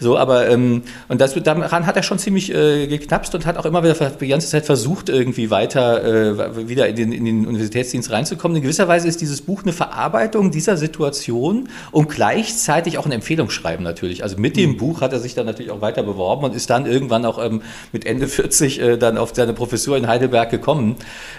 so, 0.00 0.18
aber 0.18 0.48
ähm, 0.48 0.82
und 1.08 1.20
das, 1.20 1.34
daran 1.34 1.86
hat 1.86 1.96
er 1.96 2.02
schon 2.02 2.18
ziemlich 2.18 2.52
äh, 2.54 2.86
geknapst 2.86 3.34
und 3.34 3.46
hat 3.46 3.56
auch 3.56 3.64
immer 3.64 3.82
wieder 3.82 3.94
die 4.10 4.28
ganze 4.28 4.48
Zeit 4.48 4.66
versucht, 4.66 5.08
irgendwie 5.08 5.50
weiter 5.50 6.04
äh, 6.04 6.68
wieder 6.68 6.88
in 6.88 6.96
den, 6.96 7.12
in 7.12 7.24
den 7.24 7.46
Universitätsdienst 7.46 8.10
reinzukommen. 8.10 8.56
In 8.56 8.62
gewisser 8.62 8.88
Weise 8.88 9.08
ist 9.08 9.20
dieses 9.20 9.42
Buch 9.42 9.62
eine 9.62 9.72
Verarbeitung 9.72 10.50
dieser 10.50 10.76
Situation 10.76 11.68
und 11.90 12.08
gleichzeitig 12.08 12.98
auch 12.98 13.06
ein 13.06 13.12
Empfehlungsschreiben 13.12 13.84
natürlich. 13.84 14.22
Also 14.22 14.36
mit 14.36 14.56
dem 14.56 14.72
mhm. 14.72 14.76
Buch 14.78 15.00
hat 15.00 15.12
er 15.12 15.20
sich 15.20 15.34
dann 15.34 15.46
natürlich 15.46 15.70
auch 15.70 15.80
weiter 15.80 16.02
beworben 16.02 16.44
und 16.44 16.54
ist 16.54 16.70
dann 16.70 16.86
irgendwann 16.86 17.24
auch 17.24 17.42
ähm, 17.42 17.62
mit 17.92 18.04
Ende 18.06 18.28
40 18.28 18.80
äh, 18.80 18.96
dann 18.96 19.16
auf 19.16 19.32
seine 19.34 19.52
Professur 19.52 19.96
in 19.96 20.06
Heidelberg 20.08 20.50
gekommen. 20.50 20.96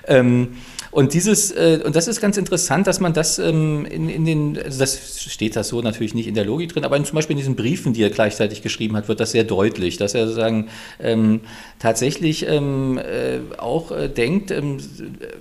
Ähm, 0.08 0.56
und 0.96 1.14
dieses, 1.14 1.52
äh, 1.52 1.82
und 1.84 1.94
das 1.94 2.08
ist 2.08 2.22
ganz 2.22 2.38
interessant, 2.38 2.88
dass 2.88 3.02
man 3.02 3.12
das 3.12 3.38
ähm, 3.38 3.86
in, 3.86 4.08
in 4.08 4.24
den, 4.24 4.58
also 4.58 4.80
das 4.80 5.26
steht 5.30 5.58
das 5.58 5.68
so 5.68 5.82
natürlich 5.82 6.14
nicht 6.14 6.26
in 6.26 6.36
der 6.36 6.46
Logik 6.46 6.72
drin, 6.72 6.86
aber 6.86 7.04
zum 7.04 7.16
Beispiel 7.16 7.34
in 7.34 7.40
diesen 7.40 7.58
Briefen, 7.58 7.92
die 7.92 8.02
er 8.02 8.10
gleichzeitig 8.10 8.62
geschrieben 8.62 8.96
hat, 8.96 9.10
wird 9.10 9.20
das 9.20 9.32
sehr 9.32 9.44
deutlich, 9.44 9.98
dass 9.98 10.14
er 10.14 10.26
sozusagen 10.28 10.70
ähm, 11.02 11.42
tatsächlich 11.80 12.48
ähm, 12.48 12.98
äh, 12.98 13.40
auch 13.58 13.92
äh, 13.92 14.08
denkt, 14.08 14.50
ähm, 14.52 14.78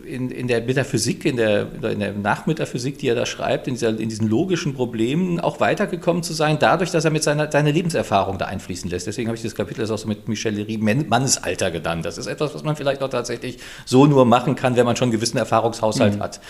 in, 0.05 0.31
in 0.31 0.49
der 0.49 0.63
Metaphysik, 0.63 1.25
in 1.25 1.37
der, 1.37 1.69
in 1.91 2.01
der 2.01 2.13
Nachmetaphysik, 2.13 2.99
die 2.99 3.09
er 3.09 3.15
da 3.15 3.25
schreibt, 3.25 3.69
in, 3.69 3.75
dieser, 3.75 3.91
in 3.91 4.09
diesen 4.09 4.29
logischen 4.29 4.75
Problemen 4.75 5.39
auch 5.41 5.61
weitergekommen 5.61 6.23
zu 6.23 6.33
sein, 6.33 6.59
dadurch, 6.59 6.91
dass 6.91 7.05
er 7.05 7.11
mit 7.11 7.23
seiner 7.23 7.51
seine 7.51 7.71
Lebenserfahrung 7.71 8.39
da 8.39 8.47
einfließen 8.47 8.91
lässt. 8.91 9.07
Deswegen 9.07 9.29
habe 9.29 9.37
ich 9.37 9.43
das 9.43 9.55
Kapitel 9.55 9.91
auch 9.91 9.99
so 9.99 10.09
mit 10.09 10.29
Michel 10.29 10.55
Lery 10.55 10.77
Mannesalter 10.79 11.71
genannt. 11.71 12.05
Das 12.05 12.19
ist 12.19 12.27
etwas, 12.27 12.55
was 12.55 12.65
man 12.65 12.75
vielleicht 12.77 13.03
auch 13.03 13.11
tatsächlich 13.11 13.59
so 13.85 14.07
nur 14.07 14.25
machen 14.25 14.57
kann, 14.57 14.77
wenn 14.77 14.87
man 14.87 14.97
schon 14.97 15.11
gewissen 15.11 15.39
Erfahrungshaushalt 15.39 16.17
mhm. 16.17 16.23
hat. 16.23 16.41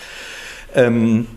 Ähm, 0.73 1.27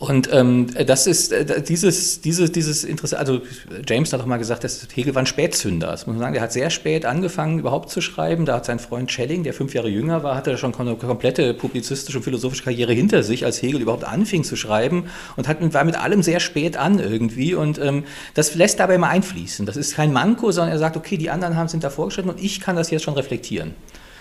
Und 0.00 0.32
ähm, 0.32 0.68
das 0.86 1.06
ist 1.06 1.30
äh, 1.30 1.60
dieses, 1.62 2.22
dieses, 2.22 2.50
dieses 2.52 2.84
Interesse, 2.84 3.18
also 3.18 3.42
James 3.86 4.10
hat 4.14 4.22
auch 4.22 4.26
mal 4.26 4.38
gesagt, 4.38 4.64
dass 4.64 4.88
Hegel 4.94 5.14
war 5.14 5.22
ein 5.22 5.26
Spätzünder. 5.26 5.88
Das 5.88 6.06
muss 6.06 6.14
man 6.14 6.20
sagen, 6.20 6.32
der 6.32 6.42
hat 6.42 6.52
sehr 6.52 6.70
spät 6.70 7.04
angefangen, 7.04 7.58
überhaupt 7.58 7.90
zu 7.90 8.00
schreiben. 8.00 8.46
Da 8.46 8.56
hat 8.56 8.64
sein 8.64 8.78
Freund 8.78 9.12
Schelling, 9.12 9.44
der 9.44 9.52
fünf 9.52 9.74
Jahre 9.74 9.90
jünger 9.90 10.22
war, 10.22 10.36
hatte 10.36 10.56
schon 10.56 10.74
eine 10.74 10.96
komplette 10.96 11.52
publizistische 11.52 12.16
und 12.16 12.24
philosophische 12.24 12.64
Karriere 12.64 12.94
hinter 12.94 13.22
sich, 13.22 13.44
als 13.44 13.60
Hegel 13.60 13.82
überhaupt 13.82 14.04
anfing 14.04 14.42
zu 14.42 14.56
schreiben 14.56 15.04
und 15.36 15.48
hat, 15.48 15.58
war 15.74 15.84
mit 15.84 16.00
allem 16.00 16.22
sehr 16.22 16.40
spät 16.40 16.78
an 16.78 16.98
irgendwie. 16.98 17.52
Und 17.52 17.78
ähm, 17.78 18.04
das 18.32 18.54
lässt 18.54 18.80
dabei 18.80 18.94
immer 18.94 19.08
einfließen. 19.08 19.66
Das 19.66 19.76
ist 19.76 19.96
kein 19.96 20.14
Manko, 20.14 20.50
sondern 20.50 20.72
er 20.72 20.78
sagt, 20.78 20.96
okay, 20.96 21.18
die 21.18 21.28
anderen 21.28 21.56
haben 21.56 21.68
sind 21.68 21.84
da 21.84 21.90
vorgeschritten 21.90 22.30
und 22.30 22.42
ich 22.42 22.62
kann 22.62 22.74
das 22.74 22.90
jetzt 22.90 23.02
schon 23.02 23.12
reflektieren. 23.12 23.74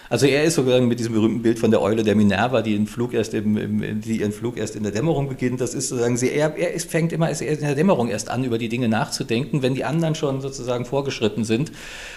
Also 0.09 0.25
er 0.25 0.43
ist 0.43 0.55
sogar 0.55 0.81
mit 0.81 0.99
diesem 0.99 1.13
berühmten 1.13 1.43
Bild 1.43 1.59
von 1.59 1.69
der 1.69 1.81
Eule 1.81 2.03
der 2.03 2.15
Minerva, 2.15 2.63
die, 2.63 2.83
Flug 2.87 3.13
im, 3.13 3.57
im, 3.57 4.01
die 4.01 4.21
ihren 4.21 4.31
Flug 4.31 4.57
erst 4.57 4.75
in 4.75 4.81
der 4.81 4.91
Dämmerung 4.91 5.29
beginnt. 5.29 5.61
Das 5.61 5.75
ist 5.75 5.89
sozusagen, 5.89 6.17
sie, 6.17 6.31
er, 6.31 6.57
er 6.57 6.73
ist, 6.73 6.89
fängt 6.89 7.13
immer 7.13 7.29
erst 7.29 7.41
in 7.41 7.59
der 7.59 7.75
Dämmerung 7.75 8.09
erst 8.09 8.29
an, 8.29 8.43
über 8.43 8.57
die 8.57 8.69
Dinge 8.69 8.89
nachzudenken, 8.89 9.61
wenn 9.61 9.75
die 9.75 9.85
anderen 9.85 10.15
schon 10.15 10.41
sozusagen 10.41 10.85
vorgeschritten 10.85 11.43
sind. 11.43 11.71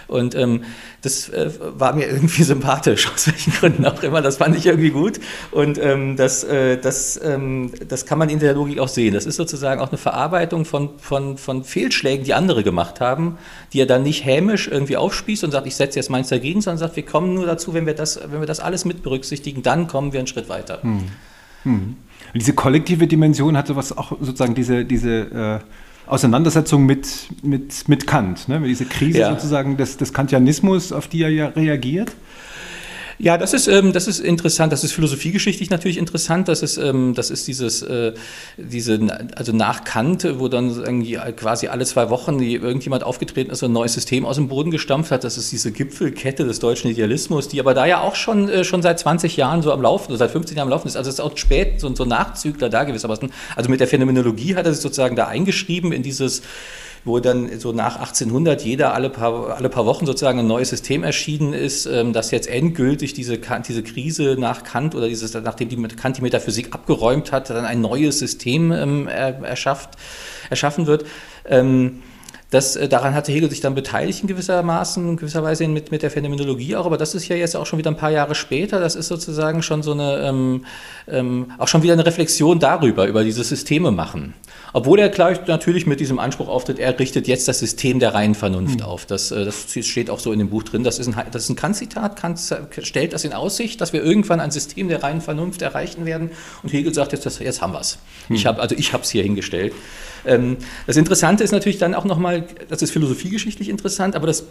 Und 0.09 0.35
ähm, 0.35 0.64
das 1.02 1.28
äh, 1.28 1.50
war 1.61 1.94
mir 1.94 2.07
irgendwie 2.07 2.42
sympathisch, 2.44 3.11
aus 3.12 3.26
welchen 3.26 3.52
Gründen 3.52 3.85
auch 3.85 4.02
immer. 4.02 4.22
Das 4.22 4.38
fand 4.38 4.57
ich 4.57 4.66
irgendwie 4.66 4.90
gut. 4.90 5.20
Und 5.50 5.78
ähm, 5.78 6.16
das, 6.16 6.44
äh, 6.44 6.78
das, 6.78 7.20
ähm, 7.22 7.72
das 7.87 8.07
kann 8.07 8.18
man 8.18 8.31
in 8.31 8.38
der 8.38 8.55
Logik 8.55 8.78
auch 8.78 8.88
sehen. 8.88 9.12
Das 9.12 9.26
ist 9.26 9.37
sozusagen 9.37 9.81
auch 9.83 9.90
eine 9.90 9.98
Verarbeitung 9.98 10.64
von, 10.64 10.98
von, 10.98 11.37
von 11.37 11.62
Fehlschlägen, 11.62 12.24
die 12.24 12.33
andere 12.33 12.62
gemacht 12.62 13.00
haben, 13.00 13.37
die 13.72 13.81
er 13.81 13.87
dann 13.87 14.02
nicht 14.02 14.24
hämisch 14.24 14.68
irgendwie 14.68 14.96
aufspießt 14.96 15.44
und 15.44 15.50
sagt, 15.50 15.66
ich 15.66 15.76
setze 15.76 15.98
jetzt 15.98 16.09
meins 16.09 16.28
dagegen, 16.28 16.62
sondern 16.62 16.78
sagt, 16.78 16.96
wir 16.96 17.05
kommen 17.05 17.35
nur 17.35 17.46
dazu, 17.46 17.74
wenn 17.74 17.82
wenn 17.83 17.87
wir 17.87 17.95
das, 17.95 18.21
wenn 18.31 18.40
wir 18.40 18.47
das 18.47 18.61
alles 18.61 18.85
mit 18.85 19.03
berücksichtigen, 19.03 19.62
dann 19.62 19.88
kommen 19.88 20.12
wir 20.12 20.21
einen 20.21 20.27
Schritt 20.27 20.49
weiter. 20.49 20.83
Hm. 20.83 21.01
Hm. 21.64 21.97
Diese 22.35 22.55
kollektive 22.55 23.07
Dimension 23.07 23.57
hat 23.57 23.66
sowas 23.66 23.97
auch 23.97 24.12
sozusagen 24.21 24.55
diese, 24.55 24.85
diese 24.85 25.61
äh, 25.61 26.11
Auseinandersetzung 26.11 26.87
mit, 26.87 27.29
mit, 27.42 27.88
mit 27.88 28.07
Kant, 28.07 28.49
ne? 28.49 28.61
diese 28.61 28.87
Krise 28.87 29.18
ja. 29.18 29.31
sozusagen 29.31 29.77
des, 29.77 29.97
des 29.97 30.12
Kantianismus, 30.12 30.92
auf 30.92 31.09
die 31.09 31.23
er 31.23 31.29
ja 31.29 31.49
reagiert. 31.49 32.12
Ja, 33.18 33.38
das 33.38 33.53
ist, 33.53 33.68
ähm, 33.68 33.92
das 33.92 34.09
ist 34.09 34.20
interessant. 34.20 34.72
Das 34.72 34.85
ist 34.85 34.92
philosophiegeschichtlich 34.92 35.70
natürlich 35.70 35.98
interessant. 35.98 36.48
Das 36.48 36.62
ist, 36.62 36.77
ähm, 36.77 37.14
das 37.14 37.31
ist 37.31 37.46
dieses, 37.46 37.83
äh, 37.83 38.12
diese, 38.57 39.01
also 39.37 39.53
nach 39.53 39.85
Kant, 39.85 40.27
wo 40.38 40.48
dann 40.48 40.72
quasi 41.37 41.68
alle 41.68 41.85
zwei 41.85 42.11
Wochen 42.11 42.40
irgendjemand 42.40 43.05
aufgetreten 43.05 43.51
ist 43.51 43.62
und 43.62 43.70
ein 43.70 43.75
neues 43.75 43.94
System 43.94 44.25
aus 44.25 44.37
dem 44.37 44.48
Boden 44.48 44.70
gestampft 44.70 45.11
hat. 45.11 45.25
Das 45.25 45.37
ist 45.37 45.53
diese 45.53 45.72
Gipfelkette 45.72 46.44
des 46.44 46.59
deutschen 46.59 46.90
Idealismus, 46.90 47.48
die 47.48 47.61
aber 47.61 47.75
da 47.75 47.87
ja 47.87 48.01
auch 48.01 48.14
schon, 48.14 48.48
äh, 48.48 48.64
schon 48.64 48.83
seit 48.83 48.98
20 48.98 49.37
Jahren 49.37 49.62
so 49.62 49.72
am 49.72 49.83
Laufen, 49.83 50.09
oder 50.09 50.18
seit 50.18 50.31
15 50.31 50.57
Jahren 50.57 50.68
am 50.68 50.70
Laufen 50.70 50.88
ist. 50.88 50.96
Also 50.96 51.09
es 51.09 51.16
ist 51.16 51.20
auch 51.20 51.37
spät 51.37 51.81
so, 51.81 51.94
so 51.94 52.05
Nachzügler 52.05 52.68
da 52.68 52.85
gewissermaßen. 52.85 53.33
Also 53.57 53.70
mit 53.70 53.81
der 53.81 53.88
Phänomenologie 53.88 54.57
hat 54.57 54.66
er 54.66 54.72
sich 54.72 54.83
sozusagen 54.83 55.16
da 55.16 55.27
eingeschrieben 55.29 55.92
in 55.92 56.03
dieses, 56.03 56.42
wo 57.05 57.19
dann 57.19 57.59
so 57.59 57.73
nach 57.73 57.97
1800 57.97 58.62
jeder 58.62 58.95
alle 58.95 59.11
paar, 59.11 59.57
alle 59.57 59.69
paar 59.69 59.87
Wochen 59.87 60.07
sozusagen 60.07 60.38
ein 60.38 60.47
neues 60.47 60.71
System 60.71 61.03
erschienen 61.03 61.53
ist, 61.53 61.87
ähm, 61.87 62.12
das 62.12 62.31
jetzt 62.31 62.49
endgültig 62.49 63.12
diese, 63.12 63.38
diese 63.38 63.83
Krise 63.83 64.37
nach 64.38 64.62
Kant 64.62 64.95
oder 64.95 65.09
dieses, 65.09 65.35
nachdem 65.35 65.69
die 65.69 65.77
Kant 65.77 66.19
die 66.19 66.23
Metaphysik 66.23 66.75
abgeräumt 66.75 67.33
hat, 67.33 67.51
dann 67.51 67.65
ein 67.65 67.81
neues 67.81 68.19
System 68.19 68.73
ähm, 68.73 69.09
erschafft, 69.09 69.91
erschaffen 70.51 70.87
wird. 70.87 71.05
Ähm, 71.45 72.03
das, 72.53 72.77
äh, 72.77 72.87
daran 72.87 73.15
hatte 73.15 73.33
Hegel 73.33 73.49
sich 73.49 73.62
dann 73.62 73.75
beteiligt 73.75 74.21
in 74.21 74.29
gewissermaßen, 74.29 75.09
in 75.09 75.17
gewisser 75.17 75.43
Weise 75.43 75.67
mit, 75.67 75.91
mit 75.91 76.03
der 76.03 76.11
Phänomenologie 76.11 76.77
auch, 76.77 76.85
aber 76.85 76.99
das 76.99 77.15
ist 77.15 77.27
ja 77.27 77.35
jetzt 77.35 77.57
auch 77.57 77.65
schon 77.65 77.79
wieder 77.79 77.91
ein 77.91 77.97
paar 77.97 78.11
Jahre 78.11 78.35
später, 78.35 78.79
das 78.79 78.95
ist 78.95 79.09
sozusagen 79.09 79.62
schon 79.62 79.83
so 79.83 79.93
eine, 79.93 80.19
ähm, 80.19 80.67
ähm, 81.09 81.51
auch 81.57 81.67
schon 81.67 81.83
wieder 81.83 81.95
eine 81.95 82.05
Reflexion 82.05 82.59
darüber, 82.59 83.07
über 83.07 83.25
dieses 83.25 83.49
Systeme 83.49 83.91
machen. 83.91 84.35
Obwohl 84.75 84.99
er 84.99 85.09
gleich 85.09 85.47
natürlich 85.47 85.87
mit 85.87 86.01
diesem 86.01 86.19
Anspruch 86.19 86.49
auftritt, 86.49 86.79
er 86.79 86.99
richtet 86.99 87.27
jetzt 87.27 87.49
das 87.49 87.59
System 87.59 88.01
der 88.01 88.12
reinen 88.12 88.35
Vernunft 88.35 88.81
mhm. 88.81 88.85
auf. 88.85 89.07
Das, 89.07 89.31
äh, 89.31 89.47
das 89.47 89.73
steht 89.81 90.11
auch 90.11 90.19
so 90.19 90.31
in 90.31 90.38
dem 90.38 90.51
Buch 90.51 90.62
drin. 90.62 90.85
Das 90.85 90.99
ist 90.99 91.09
ein, 91.09 91.15
das 91.31 91.45
ist 91.45 91.49
ein 91.49 91.57
Kant-Zitat. 91.57 92.17
Kant 92.17 92.38
stellt 92.83 93.15
das 93.15 93.25
in 93.25 93.33
Aussicht, 93.33 93.81
dass 93.81 93.95
wir 93.95 94.03
irgendwann 94.03 94.41
ein 94.41 94.51
System 94.51 94.88
der 94.88 95.03
reinen 95.03 95.23
Vernunft 95.23 95.62
erreichen 95.62 96.05
werden. 96.05 96.31
Und 96.62 96.73
Hegel 96.73 96.93
sagt 96.93 97.12
jetzt, 97.12 97.25
das, 97.25 97.38
jetzt 97.38 97.62
haben 97.62 97.73
wir 97.73 97.81
es. 97.81 97.99
Mhm. 98.29 98.37
Ich 98.37 98.47
hab, 98.47 98.59
also 98.59 98.75
ich 98.75 98.93
habe 98.93 99.03
es 99.05 99.11
hier 99.11 99.23
hingestellt. 99.23 99.73
Ähm, 100.25 100.57
das 100.87 100.97
Interessante 100.97 101.45
ist 101.45 101.53
natürlich 101.53 101.79
dann 101.79 101.95
auch 101.95 102.05
nochmal, 102.05 102.45
das 102.69 102.83
ist 102.83 102.91
philosophiegeschichtlich 102.91 103.69
interessant, 103.69 104.17
aber 104.17 104.27
das 104.27 104.45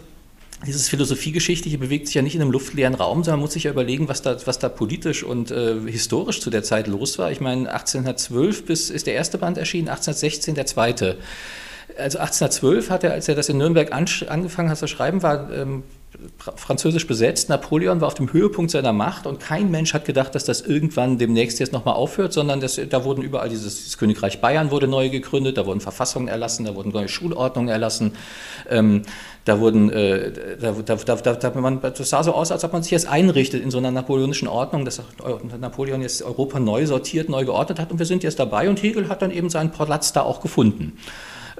dieses 0.66 0.88
Philosophiegeschichtliche 0.88 1.78
bewegt 1.78 2.06
sich 2.06 2.14
ja 2.14 2.22
nicht 2.22 2.34
in 2.36 2.40
einem 2.40 2.52
luftleeren 2.52 2.94
Raum, 2.94 3.24
sondern 3.24 3.40
man 3.40 3.46
muss 3.46 3.54
sich 3.54 3.64
ja 3.64 3.72
überlegen, 3.72 4.08
was 4.08 4.22
da, 4.22 4.36
was 4.46 4.58
da 4.58 4.68
politisch 4.68 5.24
und 5.24 5.50
äh, 5.50 5.74
historisch 5.86 6.40
zu 6.40 6.50
der 6.50 6.62
Zeit 6.62 6.86
los 6.86 7.18
war. 7.18 7.32
Ich 7.32 7.40
meine, 7.40 7.68
1812 7.68 8.64
bis 8.64 8.90
ist 8.90 9.06
der 9.06 9.14
erste 9.14 9.38
Band 9.38 9.58
erschienen, 9.58 9.88
1816 9.88 10.54
der 10.54 10.66
zweite. 10.66 11.18
Also 11.98 12.18
1812 12.18 12.90
hat 12.90 13.04
er, 13.04 13.12
als 13.12 13.28
er 13.28 13.34
das 13.34 13.48
in 13.48 13.58
Nürnberg 13.58 13.92
an, 13.92 14.06
angefangen 14.28 14.70
hat 14.70 14.78
zu 14.78 14.86
schreiben, 14.86 15.22
war 15.22 15.50
ähm, 15.52 15.82
französisch 16.56 17.06
besetzt. 17.06 17.48
Napoleon 17.48 18.00
war 18.00 18.08
auf 18.08 18.14
dem 18.14 18.32
Höhepunkt 18.32 18.70
seiner 18.70 18.92
Macht 18.92 19.26
und 19.26 19.40
kein 19.40 19.70
Mensch 19.70 19.94
hat 19.94 20.04
gedacht, 20.04 20.34
dass 20.34 20.44
das 20.44 20.60
irgendwann 20.60 21.18
demnächst 21.18 21.58
jetzt 21.58 21.72
nochmal 21.72 21.94
aufhört, 21.94 22.32
sondern 22.32 22.60
das, 22.60 22.80
da 22.88 23.04
wurden 23.04 23.22
überall 23.22 23.48
dieses, 23.48 23.76
dieses, 23.76 23.98
Königreich 23.98 24.40
Bayern 24.40 24.70
wurde 24.70 24.88
neu 24.88 25.08
gegründet, 25.08 25.56
da 25.56 25.66
wurden 25.66 25.80
Verfassungen 25.80 26.28
erlassen, 26.28 26.64
da 26.64 26.74
wurden 26.74 26.90
neue 26.90 27.08
Schulordnungen 27.08 27.70
erlassen. 27.70 28.12
Ähm, 28.68 29.02
da 29.44 29.58
wurden, 29.58 29.90
äh, 29.90 30.30
da, 30.60 30.72
da, 30.72 30.96
da, 31.16 31.34
da, 31.34 31.60
man, 31.60 31.80
das 31.80 32.08
sah 32.08 32.22
so 32.22 32.32
aus, 32.32 32.52
als 32.52 32.62
ob 32.62 32.72
man 32.72 32.82
sich 32.82 32.92
jetzt 32.92 33.08
einrichtet 33.08 33.62
in 33.62 33.70
so 33.70 33.78
einer 33.78 33.90
napoleonischen 33.90 34.46
Ordnung, 34.46 34.84
dass 34.84 35.02
Napoleon 35.58 36.00
jetzt 36.02 36.22
Europa 36.22 36.60
neu 36.60 36.86
sortiert, 36.86 37.28
neu 37.28 37.44
geordnet 37.44 37.80
hat 37.80 37.90
und 37.90 37.98
wir 37.98 38.06
sind 38.06 38.22
jetzt 38.22 38.38
dabei 38.38 38.68
und 38.68 38.82
Hegel 38.82 39.08
hat 39.08 39.22
dann 39.22 39.32
eben 39.32 39.50
seinen 39.50 39.72
Platz 39.72 40.12
da 40.12 40.22
auch 40.22 40.40
gefunden. 40.40 40.96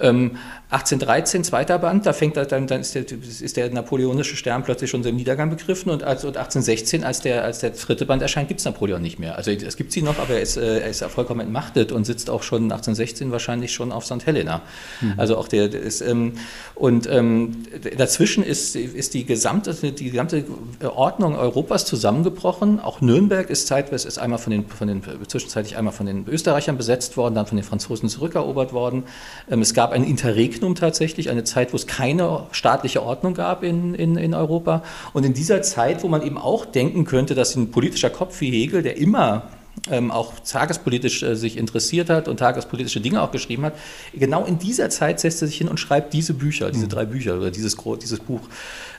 Ähm, 0.00 0.32
1813, 0.70 1.44
zweiter 1.44 1.78
Band, 1.78 2.06
da 2.06 2.14
fängt 2.14 2.36
dann, 2.36 2.66
dann 2.66 2.80
ist, 2.80 2.94
der, 2.94 3.04
ist 3.04 3.56
der 3.58 3.70
napoleonische 3.70 4.36
Stern 4.36 4.64
plötzlich 4.64 4.90
schon 4.90 5.02
so 5.02 5.10
im 5.10 5.16
Niedergang 5.16 5.50
begriffen 5.50 5.90
und, 5.90 6.02
als, 6.02 6.24
und 6.24 6.38
1816, 6.38 7.04
als 7.04 7.20
der, 7.20 7.44
als 7.44 7.58
der 7.58 7.70
dritte 7.70 8.06
Band 8.06 8.22
erscheint, 8.22 8.48
gibt 8.48 8.60
es 8.60 8.64
Napoleon 8.64 9.02
nicht 9.02 9.18
mehr. 9.18 9.36
Also 9.36 9.50
es 9.50 9.76
gibt 9.76 9.92
sie 9.92 10.00
noch, 10.00 10.18
aber 10.18 10.34
er 10.34 10.40
ist, 10.40 10.56
äh, 10.56 10.80
er 10.80 10.88
ist 10.88 11.04
vollkommen 11.04 11.40
entmachtet 11.40 11.92
und 11.92 12.06
sitzt 12.06 12.30
auch 12.30 12.42
schon 12.42 12.64
1816 12.64 13.30
wahrscheinlich 13.32 13.72
schon 13.72 13.92
auf 13.92 14.06
St. 14.06 14.24
Helena. 14.24 14.62
Mhm. 15.02 15.14
Also 15.18 15.36
auch 15.36 15.46
der, 15.46 15.68
der 15.68 15.82
ist, 15.82 16.00
ähm, 16.00 16.34
und 16.74 17.06
ähm, 17.06 17.64
dazwischen 17.98 18.42
ist, 18.42 18.74
ist 18.74 19.12
die, 19.12 19.26
gesamte, 19.26 19.74
die 19.74 20.10
gesamte 20.10 20.44
Ordnung 20.82 21.36
Europas 21.36 21.84
zusammengebrochen. 21.84 22.80
Auch 22.80 23.02
Nürnberg 23.02 23.50
ist 23.50 23.66
zeitweise 23.66 24.08
ist 24.08 24.18
einmal 24.18 24.38
von 24.38 24.50
den, 24.50 24.66
von 24.66 24.88
den, 24.88 25.02
zwischenzeitlich 25.26 25.76
einmal 25.76 25.92
von 25.92 26.06
den 26.06 26.26
Österreichern 26.26 26.78
besetzt 26.78 27.18
worden, 27.18 27.34
dann 27.34 27.46
von 27.46 27.56
den 27.56 27.64
Franzosen 27.64 28.08
zurückerobert 28.08 28.72
worden. 28.72 29.04
Ähm, 29.50 29.60
es 29.60 29.74
gab 29.74 29.81
ein 29.90 30.04
Interregnum 30.04 30.76
tatsächlich, 30.76 31.30
eine 31.30 31.42
Zeit, 31.42 31.72
wo 31.72 31.76
es 31.76 31.88
keine 31.88 32.44
staatliche 32.52 33.02
Ordnung 33.02 33.34
gab 33.34 33.64
in, 33.64 33.94
in, 33.94 34.16
in 34.16 34.34
Europa. 34.34 34.84
Und 35.12 35.26
in 35.26 35.34
dieser 35.34 35.62
Zeit, 35.62 36.04
wo 36.04 36.08
man 36.08 36.22
eben 36.22 36.38
auch 36.38 36.64
denken 36.64 37.04
könnte, 37.04 37.34
dass 37.34 37.56
ein 37.56 37.72
politischer 37.72 38.10
Kopf 38.10 38.40
wie 38.40 38.50
Hegel, 38.50 38.82
der 38.82 38.96
immer 38.96 39.50
ähm, 39.90 40.10
auch 40.10 40.32
tagespolitisch 40.40 41.22
äh, 41.22 41.34
sich 41.34 41.56
interessiert 41.56 42.10
hat 42.10 42.28
und 42.28 42.36
tagespolitische 42.36 43.00
Dinge 43.00 43.22
auch 43.22 43.32
geschrieben 43.32 43.64
hat. 43.64 43.74
Genau 44.12 44.44
in 44.44 44.58
dieser 44.58 44.90
Zeit 44.90 45.18
setzt 45.18 45.42
er 45.42 45.48
sich 45.48 45.56
hin 45.56 45.68
und 45.68 45.80
schreibt 45.80 46.12
diese 46.12 46.34
Bücher, 46.34 46.70
diese 46.70 46.84
mhm. 46.84 46.90
drei 46.90 47.04
Bücher 47.06 47.36
oder 47.36 47.50
dieses, 47.50 47.76
dieses 48.00 48.20
Buch. 48.20 48.42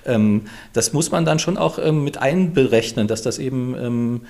Ähm, 0.05 0.43
das 0.73 0.91
muss 0.91 1.11
man 1.11 1.25
dann 1.25 1.39
schon 1.39 1.57
auch 1.57 1.79
ähm, 1.79 2.03
mit 2.03 2.17
einberechnen, 2.17 3.07
dass 3.07 3.21
das 3.21 3.39
eben 3.39 3.75
ähm, 3.79 4.21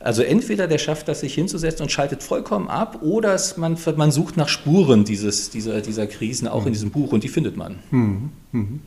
also 0.00 0.22
entweder 0.22 0.68
der 0.68 0.78
schafft 0.78 1.08
das, 1.08 1.20
sich 1.20 1.34
hinzusetzen 1.34 1.82
und 1.82 1.90
schaltet 1.90 2.22
vollkommen 2.22 2.68
ab, 2.68 3.02
oder 3.02 3.38
man, 3.56 3.76
man 3.96 4.10
sucht 4.10 4.36
nach 4.36 4.48
Spuren 4.48 5.04
dieses, 5.04 5.50
dieser, 5.50 5.80
dieser 5.80 6.06
Krisen 6.06 6.46
auch 6.46 6.66
in 6.66 6.72
diesem 6.72 6.90
Buch 6.90 7.12
und 7.12 7.24
die 7.24 7.28
findet 7.28 7.56
man. 7.56 7.80
Mhm. 7.90 8.30
Mhm. 8.52 8.80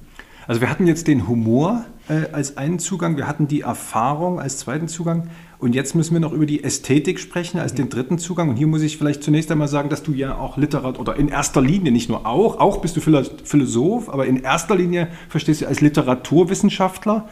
Also 0.47 0.61
wir 0.61 0.69
hatten 0.69 0.87
jetzt 0.87 1.07
den 1.07 1.27
Humor 1.27 1.85
äh, 2.09 2.31
als 2.31 2.57
einen 2.57 2.79
Zugang, 2.79 3.15
wir 3.15 3.27
hatten 3.27 3.47
die 3.47 3.61
Erfahrung 3.61 4.39
als 4.39 4.57
zweiten 4.57 4.87
Zugang 4.87 5.29
und 5.59 5.75
jetzt 5.75 5.93
müssen 5.93 6.13
wir 6.13 6.19
noch 6.19 6.33
über 6.33 6.47
die 6.47 6.63
Ästhetik 6.63 7.19
sprechen 7.19 7.59
als 7.59 7.75
den 7.75 7.89
dritten 7.89 8.17
Zugang. 8.17 8.49
Und 8.49 8.55
hier 8.55 8.65
muss 8.65 8.81
ich 8.81 8.97
vielleicht 8.97 9.21
zunächst 9.21 9.51
einmal 9.51 9.67
sagen, 9.67 9.89
dass 9.89 10.01
du 10.01 10.11
ja 10.11 10.35
auch 10.35 10.57
Literat 10.57 10.97
oder 10.97 11.15
in 11.17 11.27
erster 11.27 11.61
Linie, 11.61 11.91
nicht 11.91 12.09
nur 12.09 12.25
auch, 12.25 12.59
auch 12.59 12.81
bist 12.81 12.97
du 12.97 13.01
Philosoph, 13.01 14.09
aber 14.09 14.25
in 14.25 14.41
erster 14.41 14.75
Linie 14.75 15.09
verstehst 15.29 15.61
du 15.61 15.67
als 15.67 15.79
Literaturwissenschaftler 15.81 17.29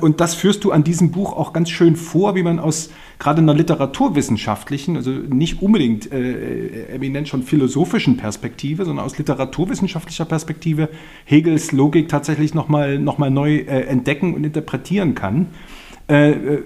und 0.00 0.20
das 0.20 0.34
führst 0.34 0.64
du 0.64 0.72
an 0.72 0.82
diesem 0.82 1.12
Buch 1.12 1.32
auch 1.32 1.52
ganz 1.52 1.70
schön 1.70 1.94
vor, 1.94 2.34
wie 2.34 2.42
man 2.42 2.58
aus 2.58 2.90
gerade 3.20 3.40
einer 3.42 3.54
literaturwissenschaftlichen, 3.54 4.96
also 4.96 5.10
nicht 5.10 5.62
unbedingt 5.62 6.10
äh, 6.10 6.86
eminent 6.86 7.28
schon 7.28 7.42
philosophischen 7.42 8.16
Perspektive, 8.16 8.84
sondern 8.84 9.04
aus 9.04 9.16
literaturwissenschaftlicher 9.18 10.24
Perspektive 10.24 10.88
Hegels 11.24 11.70
Logik 11.70 12.08
tatsächlich 12.08 12.54
nochmal 12.54 12.98
noch 12.98 13.18
mal 13.18 13.30
neu 13.30 13.58
äh, 13.58 13.82
entdecken 13.82 14.34
und 14.34 14.42
interpretieren 14.42 15.14
kann. 15.14 15.48
Äh, 16.08 16.30
äh, 16.30 16.62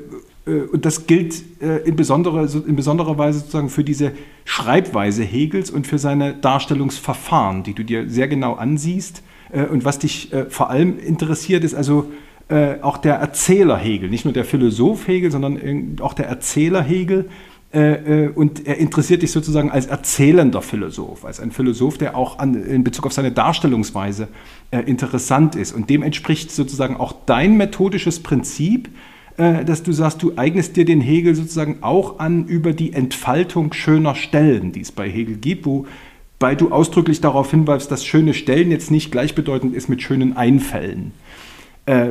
und 0.47 0.85
das 0.85 1.07
gilt 1.07 1.43
in, 1.87 1.97
besondere, 1.97 2.47
in 2.67 2.77
besonderer 2.77 3.17
Weise 3.17 3.39
sozusagen 3.39 3.71
für 3.71 3.83
diese 3.83 4.13
Schreibweise 4.45 5.23
Hegels 5.23 5.71
und 5.71 5.87
für 5.87 5.99
seine 5.99 6.35
Darstellungsverfahren, 6.35 7.63
die 7.63 7.73
du 7.73 7.83
dir 7.83 8.11
sehr 8.11 8.29
genau 8.29 8.53
ansiehst. 8.53 9.23
Und 9.71 9.87
was 9.87 10.01
dich 10.01 10.33
vor 10.51 10.69
allem 10.69 10.99
interessiert, 10.99 11.65
ist 11.65 11.75
also 11.75 12.13
äh, 12.49 12.81
auch 12.83 12.99
der 12.99 13.15
Erzähler 13.15 13.77
Hegel, 13.77 14.11
nicht 14.11 14.25
nur 14.25 14.35
der 14.35 14.45
Philosoph 14.45 15.09
Hegel, 15.09 15.31
sondern 15.31 15.97
auch 16.01 16.15
der 16.15 16.27
Erzähler 16.27 16.83
Hegel, 16.83 17.29
Äh, 17.75 18.27
äh, 18.27 18.29
und 18.29 18.69
er 18.69 18.77
interessiert 18.77 19.23
dich 19.23 19.33
sozusagen 19.33 19.73
als 19.73 19.87
erzählender 19.87 20.63
Philosoph, 20.63 21.25
als 21.25 21.41
ein 21.41 21.51
Philosoph, 21.51 21.99
der 21.99 22.17
auch 22.17 22.39
an, 22.39 22.55
in 22.55 22.85
Bezug 22.85 23.05
auf 23.07 23.13
seine 23.13 23.33
Darstellungsweise 23.33 24.29
äh, 24.71 24.79
interessant 24.79 25.57
ist. 25.57 25.73
Und 25.73 25.91
dem 25.91 26.05
entspricht 26.05 26.53
sozusagen 26.53 26.97
auch 26.97 27.13
dein 27.27 27.57
methodisches 27.57 28.21
Prinzip, 28.21 28.91
äh, 29.39 29.65
dass 29.65 29.83
du 29.83 29.91
sagst, 29.91 30.23
du 30.23 30.35
eignest 30.37 30.77
dir 30.77 30.85
den 30.85 31.01
Hegel 31.01 31.35
sozusagen 31.35 31.79
auch 31.81 32.21
an 32.21 32.47
über 32.47 32.73
die 32.73 32.93
Entfaltung 32.93 33.73
schöner 33.73 34.15
Stellen, 34.15 34.71
die 34.71 34.83
es 34.83 34.93
bei 34.93 35.11
Hegel 35.11 35.35
gibt, 35.35 35.67
wobei 35.67 36.55
du 36.55 36.71
ausdrücklich 36.71 37.21
darauf 37.21 37.51
hinweist, 37.51 37.91
dass 37.91 38.07
schöne 38.07 38.35
Stellen 38.35 38.71
jetzt 38.71 38.93
nicht 38.93 39.11
gleichbedeutend 39.11 39.75
ist 39.75 39.89
mit 39.89 40.01
schönen 40.01 40.37
Einfällen. 40.37 41.11
Äh, 41.87 42.11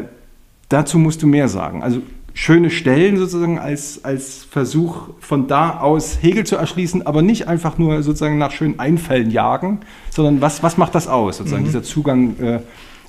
dazu 0.73 0.97
musst 0.97 1.21
du 1.21 1.27
mehr 1.27 1.47
sagen. 1.47 1.83
Also 1.83 2.01
schöne 2.33 2.71
Stellen 2.71 3.17
sozusagen 3.17 3.59
als, 3.59 4.03
als 4.03 4.43
Versuch 4.49 5.09
von 5.19 5.47
da 5.47 5.79
aus 5.79 6.17
Hegel 6.21 6.45
zu 6.45 6.55
erschließen, 6.55 7.05
aber 7.05 7.21
nicht 7.21 7.47
einfach 7.47 7.77
nur 7.77 8.01
sozusagen 8.01 8.39
nach 8.39 8.51
schönen 8.51 8.79
Einfällen 8.79 9.29
jagen, 9.29 9.81
sondern 10.09 10.41
was, 10.41 10.63
was 10.63 10.77
macht 10.77 10.95
das 10.95 11.07
aus, 11.07 11.37
sozusagen 11.37 11.63
mhm. 11.63 11.67
dieser 11.67 11.83
Zugang 11.83 12.39
äh, 12.39 12.59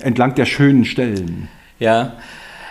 entlang 0.01 0.35
der 0.35 0.45
schönen 0.45 0.85
Stellen? 0.85 1.49
Ja, 1.79 2.15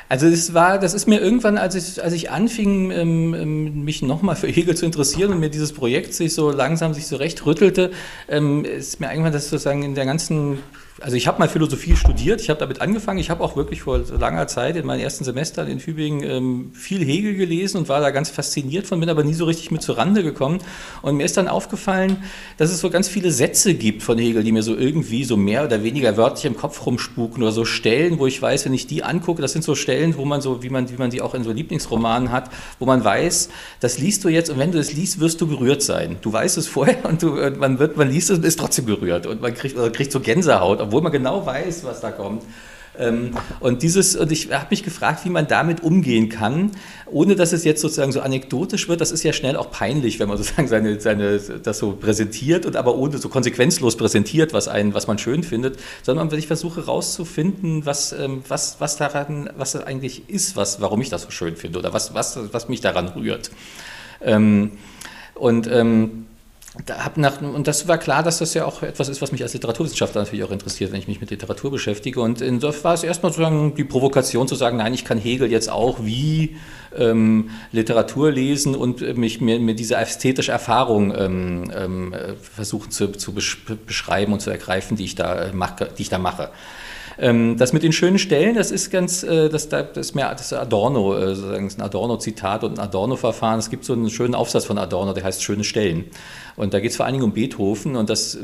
also 0.09 0.29
das 0.29 0.53
war, 0.53 0.77
das 0.77 0.93
ist 0.93 1.07
mir 1.07 1.19
irgendwann, 1.19 1.57
als 1.57 1.73
ich, 1.73 2.03
als 2.03 2.13
ich 2.13 2.29
anfing, 2.29 2.91
ähm, 2.91 3.33
ähm 3.33 3.83
mich 3.83 4.03
nochmal 4.03 4.35
für 4.35 4.47
Hegel 4.47 4.75
zu 4.75 4.85
interessieren 4.85 5.31
und 5.31 5.39
mir 5.39 5.49
dieses 5.49 5.73
Projekt 5.73 6.13
sich 6.13 6.35
so 6.35 6.51
langsam 6.51 6.93
sich 6.93 7.07
so 7.07 7.15
recht 7.15 7.47
rüttelte, 7.47 7.89
ähm, 8.29 8.63
ist 8.63 8.99
mir 8.99 9.09
irgendwann 9.09 9.33
das 9.33 9.49
sozusagen 9.49 9.81
in 9.81 9.95
der 9.95 10.05
ganzen 10.05 10.59
also 11.01 11.15
ich 11.15 11.27
habe 11.27 11.39
mal 11.39 11.49
Philosophie 11.49 11.95
studiert, 11.95 12.41
ich 12.41 12.49
habe 12.49 12.59
damit 12.59 12.81
angefangen, 12.81 13.19
ich 13.19 13.29
habe 13.29 13.43
auch 13.43 13.55
wirklich 13.55 13.81
vor 13.81 13.99
langer 13.99 14.47
Zeit 14.47 14.75
in 14.75 14.85
meinen 14.85 14.99
ersten 14.99 15.23
Semestern 15.23 15.67
in 15.67 15.79
Tübingen 15.79 16.23
ähm, 16.23 16.71
viel 16.73 17.03
Hegel 17.03 17.35
gelesen 17.35 17.77
und 17.77 17.89
war 17.89 17.99
da 17.99 18.11
ganz 18.11 18.29
fasziniert 18.29 18.85
von, 18.85 18.99
bin 18.99 19.09
aber 19.09 19.23
nie 19.23 19.33
so 19.33 19.45
richtig 19.45 19.71
mit 19.71 19.81
zur 19.81 19.97
Rande 19.97 20.23
gekommen. 20.23 20.59
Und 21.01 21.15
mir 21.17 21.25
ist 21.25 21.35
dann 21.35 21.47
aufgefallen, 21.47 22.23
dass 22.57 22.69
es 22.69 22.79
so 22.79 22.89
ganz 22.89 23.07
viele 23.07 23.31
Sätze 23.31 23.73
gibt 23.73 24.03
von 24.03 24.17
Hegel, 24.17 24.43
die 24.43 24.51
mir 24.51 24.61
so 24.61 24.75
irgendwie 24.75 25.23
so 25.23 25.35
mehr 25.35 25.65
oder 25.65 25.83
weniger 25.83 26.15
wörtlich 26.15 26.45
im 26.45 26.55
Kopf 26.55 26.85
rumspuken 26.85 27.41
oder 27.41 27.51
so 27.51 27.65
Stellen, 27.65 28.19
wo 28.19 28.27
ich 28.27 28.39
weiß, 28.39 28.65
wenn 28.65 28.73
ich 28.73 28.85
die 28.85 29.03
angucke, 29.03 29.41
das 29.41 29.51
sind 29.51 29.63
so 29.63 29.73
Stellen, 29.73 30.15
wo 30.17 30.25
man 30.25 30.41
so, 30.41 30.61
wie 30.61 30.69
man, 30.69 30.89
wie 30.91 30.97
man 30.97 31.09
die 31.09 31.21
auch 31.21 31.33
in 31.33 31.43
so 31.43 31.51
Lieblingsromanen 31.51 32.31
hat, 32.31 32.51
wo 32.77 32.85
man 32.85 33.03
weiß, 33.03 33.49
das 33.79 33.97
liest 33.97 34.23
du 34.23 34.29
jetzt 34.29 34.49
und 34.51 34.59
wenn 34.59 34.71
du 34.71 34.77
das 34.77 34.93
liest, 34.93 35.19
wirst 35.19 35.41
du 35.41 35.47
gerührt 35.47 35.81
sein. 35.81 36.17
Du 36.21 36.31
weißt 36.31 36.57
es 36.57 36.67
vorher 36.67 37.05
und 37.05 37.23
du, 37.23 37.31
man, 37.57 37.79
wird, 37.79 37.97
man 37.97 38.09
liest 38.09 38.29
es 38.29 38.37
und 38.37 38.45
ist 38.45 38.59
trotzdem 38.59 38.85
gerührt 38.85 39.25
und 39.25 39.41
man 39.41 39.55
kriegt, 39.55 39.75
kriegt 39.93 40.11
so 40.11 40.19
Gänsehaut, 40.19 40.82
obwohl 40.83 41.01
man 41.01 41.11
genau 41.11 41.45
weiß, 41.45 41.83
was 41.83 42.01
da 42.01 42.11
kommt. 42.11 42.43
Ähm, 42.97 43.31
und 43.59 43.81
dieses, 43.81 44.15
und 44.15 44.31
ich 44.31 44.51
habe 44.51 44.67
mich 44.69 44.83
gefragt, 44.83 45.25
wie 45.25 45.29
man 45.29 45.47
damit 45.47 45.81
umgehen 45.81 46.29
kann, 46.29 46.71
ohne 47.07 47.35
dass 47.35 47.51
es 47.51 47.63
jetzt 47.63 47.81
sozusagen 47.81 48.11
so 48.11 48.21
anekdotisch 48.21 48.87
wird. 48.87 49.01
Das 49.01 49.11
ist 49.11 49.23
ja 49.23 49.33
schnell 49.33 49.55
auch 49.55 49.71
peinlich, 49.71 50.19
wenn 50.19 50.27
man 50.27 50.37
sozusagen 50.43 50.67
seine, 50.67 50.99
seine, 50.99 51.39
das 51.39 51.79
so 51.79 51.93
präsentiert 51.93 52.65
und 52.65 52.75
aber 52.75 52.95
ohne 52.95 53.17
so 53.17 53.29
konsequenzlos 53.29 53.97
präsentiert, 53.97 54.53
was, 54.53 54.67
einen, 54.67 54.93
was 54.93 55.07
man 55.07 55.17
schön 55.17 55.43
findet, 55.43 55.79
sondern 56.03 56.31
ich 56.37 56.47
versuche 56.47 56.81
herauszufinden, 56.81 57.85
was, 57.85 58.13
ähm, 58.13 58.43
was, 58.47 58.77
was 58.79 58.97
daran, 58.97 59.49
was 59.57 59.71
das 59.71 59.83
eigentlich 59.83 60.29
ist, 60.29 60.55
was, 60.55 60.81
warum 60.81 61.01
ich 61.01 61.09
das 61.09 61.23
so 61.23 61.31
schön 61.31 61.55
finde 61.55 61.79
oder 61.79 61.93
was, 61.93 62.13
was, 62.13 62.37
was 62.51 62.69
mich 62.69 62.81
daran 62.81 63.07
rührt. 63.09 63.49
Ähm, 64.21 64.73
und 65.35 65.67
da 66.85 67.11
nach, 67.17 67.39
und 67.39 67.67
das 67.67 67.87
war 67.87 67.99
klar, 67.99 68.23
dass 68.23 68.39
das 68.39 68.55
ja 68.55 68.65
auch 68.65 68.81
etwas 68.81 69.07
ist, 69.07 69.21
was 69.21 69.31
mich 69.31 69.43
als 69.43 69.53
Literaturwissenschaftler 69.53 70.21
natürlich 70.21 70.43
auch 70.43 70.51
interessiert, 70.51 70.91
wenn 70.91 70.99
ich 70.99 71.07
mich 71.07 71.21
mit 71.21 71.29
Literatur 71.29 71.69
beschäftige. 71.69 72.19
Und 72.19 72.41
insofern 72.41 72.83
war 72.83 72.93
es 72.95 73.03
erstmal 73.03 73.31
sozusagen 73.31 73.75
die 73.75 73.83
Provokation 73.83 74.47
zu 74.47 74.55
sagen, 74.55 74.77
nein, 74.77 74.93
ich 74.93 75.05
kann 75.05 75.19
Hegel 75.19 75.51
jetzt 75.51 75.69
auch 75.69 76.03
wie 76.03 76.57
ähm, 76.97 77.51
Literatur 77.71 78.31
lesen 78.31 78.73
und 78.73 79.01
mich 79.17 79.39
mir, 79.39 79.59
mir 79.59 79.75
diese 79.75 79.95
ästhetische 79.95 80.51
Erfahrung 80.51 81.13
ähm, 81.15 81.71
ähm, 81.75 82.15
versuchen 82.41 82.89
zu, 82.89 83.11
zu 83.11 83.33
beschreiben 83.33 84.33
und 84.33 84.39
zu 84.39 84.49
ergreifen, 84.49 84.97
die 84.97 85.05
ich 85.05 85.15
da 85.15 85.43
äh, 85.43 85.53
mache. 85.53 85.89
Die 85.95 86.01
ich 86.01 86.09
da 86.09 86.17
mache. 86.17 86.49
Ähm, 87.17 87.57
das 87.57 87.73
mit 87.73 87.83
den 87.83 87.93
schönen 87.93 88.19
Stellen, 88.19 88.55
das 88.55 88.71
ist 88.71 88.91
ganz, 88.91 89.23
äh, 89.23 89.49
das, 89.49 89.69
das 89.69 89.95
ist 89.95 90.15
mehr 90.15 90.29
das 90.31 90.53
Adorno, 90.53 91.15
äh, 91.15 91.35
sozusagen 91.35 91.69
ein 91.77 91.81
Adorno-Zitat 91.81 92.63
und 92.63 92.79
ein 92.79 92.79
Adorno-Verfahren. 92.79 93.59
Es 93.59 93.69
gibt 93.69 93.85
so 93.85 93.93
einen 93.93 94.09
schönen 94.09 94.35
Aufsatz 94.35 94.65
von 94.65 94.77
Adorno, 94.77 95.13
der 95.13 95.23
heißt 95.23 95.43
Schöne 95.43 95.63
Stellen. 95.63 96.05
Und 96.55 96.73
da 96.73 96.79
geht 96.79 96.91
es 96.91 96.97
vor 96.97 97.05
allen 97.05 97.13
Dingen 97.13 97.25
um 97.25 97.33
Beethoven 97.33 97.95
und 97.95 98.09
das 98.09 98.37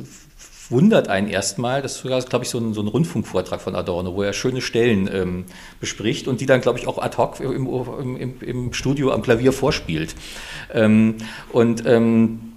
wundert 0.70 1.08
einen 1.08 1.28
erstmal. 1.28 1.82
Das 1.82 1.96
ist 1.96 2.02
sogar, 2.02 2.22
glaube 2.22 2.46
ich, 2.46 2.52
so 2.52 2.60
ein, 2.60 2.74
so 2.74 2.82
ein, 2.82 2.88
Rundfunkvortrag 2.88 3.62
von 3.62 3.76
Adorno, 3.76 4.16
wo 4.16 4.24
er 4.24 4.34
schöne 4.34 4.62
Stellen 4.62 5.10
ähm, 5.12 5.46
bespricht 5.80 6.28
und 6.28 6.42
die 6.42 6.46
dann, 6.46 6.62
glaube 6.62 6.80
ich, 6.80 6.88
auch 6.88 7.00
ad 7.00 7.18
hoc 7.18 7.40
im, 7.40 8.18
im, 8.18 8.42
im 8.42 8.74
Studio 8.74 9.12
am 9.12 9.22
Klavier 9.22 9.52
vorspielt. 9.52 10.16
Ähm, 10.74 11.16
und 11.52 11.86
ähm, 11.86 12.49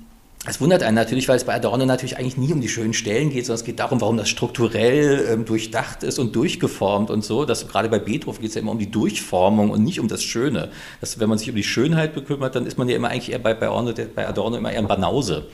es 0.44 0.60
wundert 0.60 0.82
einen 0.82 0.96
natürlich, 0.96 1.28
weil 1.28 1.36
es 1.36 1.44
bei 1.44 1.54
Adorno 1.54 1.86
natürlich 1.86 2.18
eigentlich 2.18 2.36
nie 2.36 2.52
um 2.52 2.60
die 2.60 2.68
schönen 2.68 2.94
Stellen 2.94 3.30
geht, 3.30 3.46
sondern 3.46 3.60
es 3.60 3.64
geht 3.64 3.78
darum, 3.78 4.00
warum 4.00 4.16
das 4.16 4.28
strukturell 4.28 5.28
ähm, 5.30 5.44
durchdacht 5.44 6.02
ist 6.02 6.18
und 6.18 6.34
durchgeformt 6.34 7.10
und 7.10 7.24
so. 7.24 7.44
Das, 7.44 7.68
gerade 7.68 7.88
bei 7.88 8.00
Beethoven 8.00 8.40
geht 8.40 8.48
es 8.48 8.56
ja 8.56 8.60
immer 8.60 8.72
um 8.72 8.78
die 8.80 8.90
Durchformung 8.90 9.70
und 9.70 9.84
nicht 9.84 10.00
um 10.00 10.08
das 10.08 10.24
Schöne. 10.24 10.70
Das, 11.00 11.20
wenn 11.20 11.28
man 11.28 11.38
sich 11.38 11.48
um 11.48 11.54
die 11.54 11.62
Schönheit 11.62 12.12
bekümmert, 12.12 12.56
dann 12.56 12.66
ist 12.66 12.76
man 12.76 12.88
ja 12.88 12.96
immer 12.96 13.10
eigentlich 13.10 13.30
eher 13.30 13.38
bei, 13.38 13.54
bei, 13.54 13.68
Adorno, 13.68 13.94
bei 14.16 14.26
Adorno 14.26 14.56
immer 14.56 14.72
eher 14.72 14.80
ein 14.80 14.88
Banause. 14.88 15.46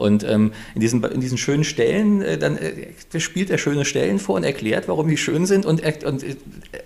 Und 0.00 0.24
ähm, 0.24 0.52
in, 0.74 0.80
diesen, 0.80 1.04
in 1.04 1.20
diesen 1.20 1.36
schönen 1.36 1.62
Stellen, 1.62 2.22
äh, 2.22 2.38
dann 2.38 2.56
äh, 2.56 3.20
spielt 3.20 3.50
er 3.50 3.58
schöne 3.58 3.84
Stellen 3.84 4.18
vor 4.18 4.36
und 4.36 4.44
erklärt, 4.44 4.88
warum 4.88 5.08
die 5.08 5.18
schön 5.18 5.44
sind 5.44 5.66
und, 5.66 5.80
er, 5.82 6.08
und 6.08 6.22
äh, 6.22 6.36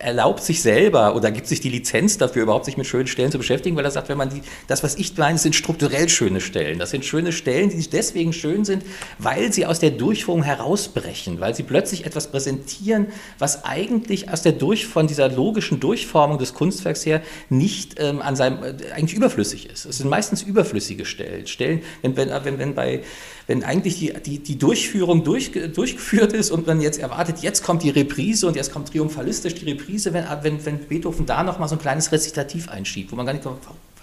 erlaubt 0.00 0.42
sich 0.42 0.62
selber 0.62 1.14
oder 1.14 1.30
gibt 1.30 1.46
sich 1.46 1.60
die 1.60 1.68
Lizenz 1.68 2.18
dafür, 2.18 2.42
überhaupt 2.42 2.64
sich 2.64 2.76
mit 2.76 2.88
schönen 2.88 3.06
Stellen 3.06 3.30
zu 3.30 3.38
beschäftigen, 3.38 3.76
weil 3.76 3.84
er 3.84 3.92
sagt, 3.92 4.08
wenn 4.08 4.18
man 4.18 4.30
die, 4.30 4.42
das, 4.66 4.82
was 4.82 4.96
ich 4.96 5.16
meine, 5.16 5.38
sind 5.38 5.54
strukturell 5.54 6.08
schöne 6.08 6.40
Stellen. 6.40 6.80
Das 6.80 6.90
sind 6.90 7.04
schöne 7.04 7.30
Stellen, 7.30 7.70
die 7.70 7.88
deswegen 7.88 8.32
schön 8.32 8.64
sind, 8.64 8.82
weil 9.18 9.52
sie 9.52 9.64
aus 9.64 9.78
der 9.78 9.92
Durchführung 9.92 10.42
herausbrechen, 10.42 11.38
weil 11.38 11.54
sie 11.54 11.62
plötzlich 11.62 12.06
etwas 12.06 12.32
präsentieren, 12.32 13.06
was 13.38 13.64
eigentlich 13.64 14.28
aus 14.28 14.42
der 14.42 14.52
Durch, 14.52 14.86
von 14.86 15.06
dieser 15.06 15.28
logischen 15.28 15.78
Durchformung 15.78 16.38
des 16.38 16.52
Kunstwerks 16.54 17.06
her 17.06 17.22
nicht 17.48 17.94
ähm, 17.98 18.20
an 18.20 18.34
seinem, 18.34 18.64
äh, 18.64 18.74
eigentlich 18.92 19.16
überflüssig 19.16 19.70
ist. 19.70 19.84
Es 19.84 19.98
sind 19.98 20.10
meistens 20.10 20.42
überflüssige 20.42 21.04
Stellen. 21.04 21.46
Stellen, 21.46 21.82
wenn, 22.02 22.16
wenn, 22.16 22.30
wenn, 22.44 22.58
wenn 22.58 22.74
bei 22.74 23.03
wenn 23.46 23.62
eigentlich 23.62 23.98
die, 23.98 24.12
die, 24.12 24.38
die 24.38 24.58
Durchführung 24.58 25.22
durch, 25.22 25.52
durchgeführt 25.52 26.32
ist 26.32 26.50
und 26.50 26.66
man 26.66 26.80
jetzt 26.80 26.98
erwartet, 26.98 27.38
jetzt 27.40 27.62
kommt 27.62 27.82
die 27.82 27.90
Reprise 27.90 28.46
und 28.46 28.56
jetzt 28.56 28.72
kommt 28.72 28.88
triumphalistisch 28.88 29.54
die 29.54 29.66
Reprise, 29.66 30.12
wenn, 30.12 30.24
wenn, 30.42 30.64
wenn 30.64 30.78
Beethoven 30.78 31.26
da 31.26 31.42
nochmal 31.42 31.68
so 31.68 31.74
ein 31.74 31.80
kleines 31.80 32.10
Rezitativ 32.10 32.68
einschiebt, 32.68 33.12
wo 33.12 33.16
man 33.16 33.26
gar 33.26 33.32
nicht 33.32 33.44
kommt, 33.44 33.60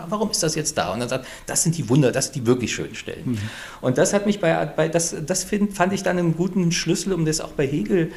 warum 0.08 0.32
ist 0.32 0.44
das 0.44 0.56
jetzt 0.56 0.78
da? 0.78 0.94
Und 0.94 1.00
dann 1.00 1.10
sagt, 1.10 1.28
das 1.46 1.64
sind 1.64 1.78
die 1.78 1.90
Wunder, 1.90 2.12
das 2.12 2.26
sind 2.26 2.36
die 2.36 2.46
wirklich 2.46 2.74
schönen 2.74 2.96
Stellen. 2.96 3.32
Mhm. 3.32 3.40
Und 3.82 3.98
das 3.98 4.14
hat 4.14 4.26
mich 4.26 4.40
bei, 4.40 4.66
bei 4.66 4.90
das, 4.90 5.16
das 5.26 5.44
find, 5.44 5.74
fand 5.74 5.94
ich 5.94 6.04
dann 6.04 6.18
einen 6.18 6.36
guten 6.36 6.72
Schlüssel, 6.72 7.14
um 7.14 7.26
das 7.26 7.42
auch 7.42 7.52
bei 7.52 7.68
Hegel 7.68 8.12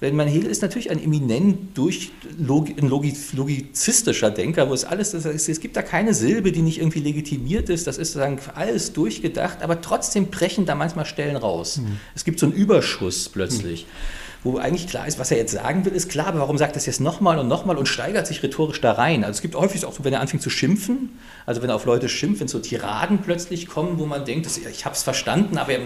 wenn 0.00 0.16
man 0.16 0.26
Hegel 0.26 0.50
ist 0.50 0.62
natürlich 0.62 0.90
ein 0.90 1.02
eminent 1.02 1.76
durch 1.76 2.10
ein 2.38 2.88
logizistischer 2.88 4.30
Denker, 4.30 4.68
wo 4.70 4.74
es 4.74 4.84
alles, 4.84 5.12
es 5.12 5.60
gibt 5.60 5.76
da 5.76 5.82
keine 5.82 6.14
Silbe, 6.14 6.52
die 6.52 6.62
nicht 6.62 6.78
irgendwie 6.78 7.00
legitimiert 7.00 7.68
ist, 7.68 7.86
das 7.86 7.98
ist 7.98 8.12
sozusagen 8.12 8.40
alles 8.54 8.94
durchgedacht, 8.94 9.62
aber 9.62 9.80
trotzdem 9.80 10.26
brechen 10.26 10.64
da 10.64 10.74
manchmal 10.74 11.04
Stellen 11.04 11.36
raus. 11.36 11.78
Mhm. 11.78 11.98
Es 12.14 12.24
gibt 12.24 12.40
so 12.40 12.46
einen 12.46 12.54
Überschuss 12.54 13.28
plötzlich. 13.28 13.84
Mhm 13.84 14.19
wo 14.42 14.58
eigentlich 14.58 14.86
klar 14.86 15.06
ist, 15.06 15.18
was 15.18 15.30
er 15.30 15.36
jetzt 15.36 15.52
sagen 15.52 15.84
will, 15.84 15.92
ist 15.92 16.08
klar, 16.08 16.28
aber 16.28 16.40
warum 16.40 16.56
sagt 16.56 16.74
er 16.74 16.78
es 16.78 16.86
jetzt 16.86 17.00
nochmal 17.00 17.38
und 17.38 17.48
nochmal 17.48 17.76
und 17.76 17.86
steigert 17.86 18.26
sich 18.26 18.42
rhetorisch 18.42 18.80
da 18.80 18.92
rein? 18.92 19.22
Also 19.22 19.38
es 19.38 19.42
gibt 19.42 19.54
häufig 19.54 19.84
auch 19.84 19.94
wenn 20.02 20.12
er 20.12 20.20
anfängt 20.20 20.42
zu 20.42 20.50
schimpfen, 20.50 21.18
also 21.46 21.62
wenn 21.62 21.68
er 21.68 21.76
auf 21.76 21.84
Leute 21.84 22.08
schimpft, 22.08 22.40
wenn 22.40 22.48
so 22.48 22.58
Tiraden 22.58 23.18
plötzlich 23.18 23.66
kommen, 23.66 23.98
wo 23.98 24.06
man 24.06 24.24
denkt, 24.24 24.46
ich 24.46 24.84
habe 24.84 24.94
es 24.94 25.02
verstanden, 25.02 25.58
aber 25.58 25.72
er 25.72 25.80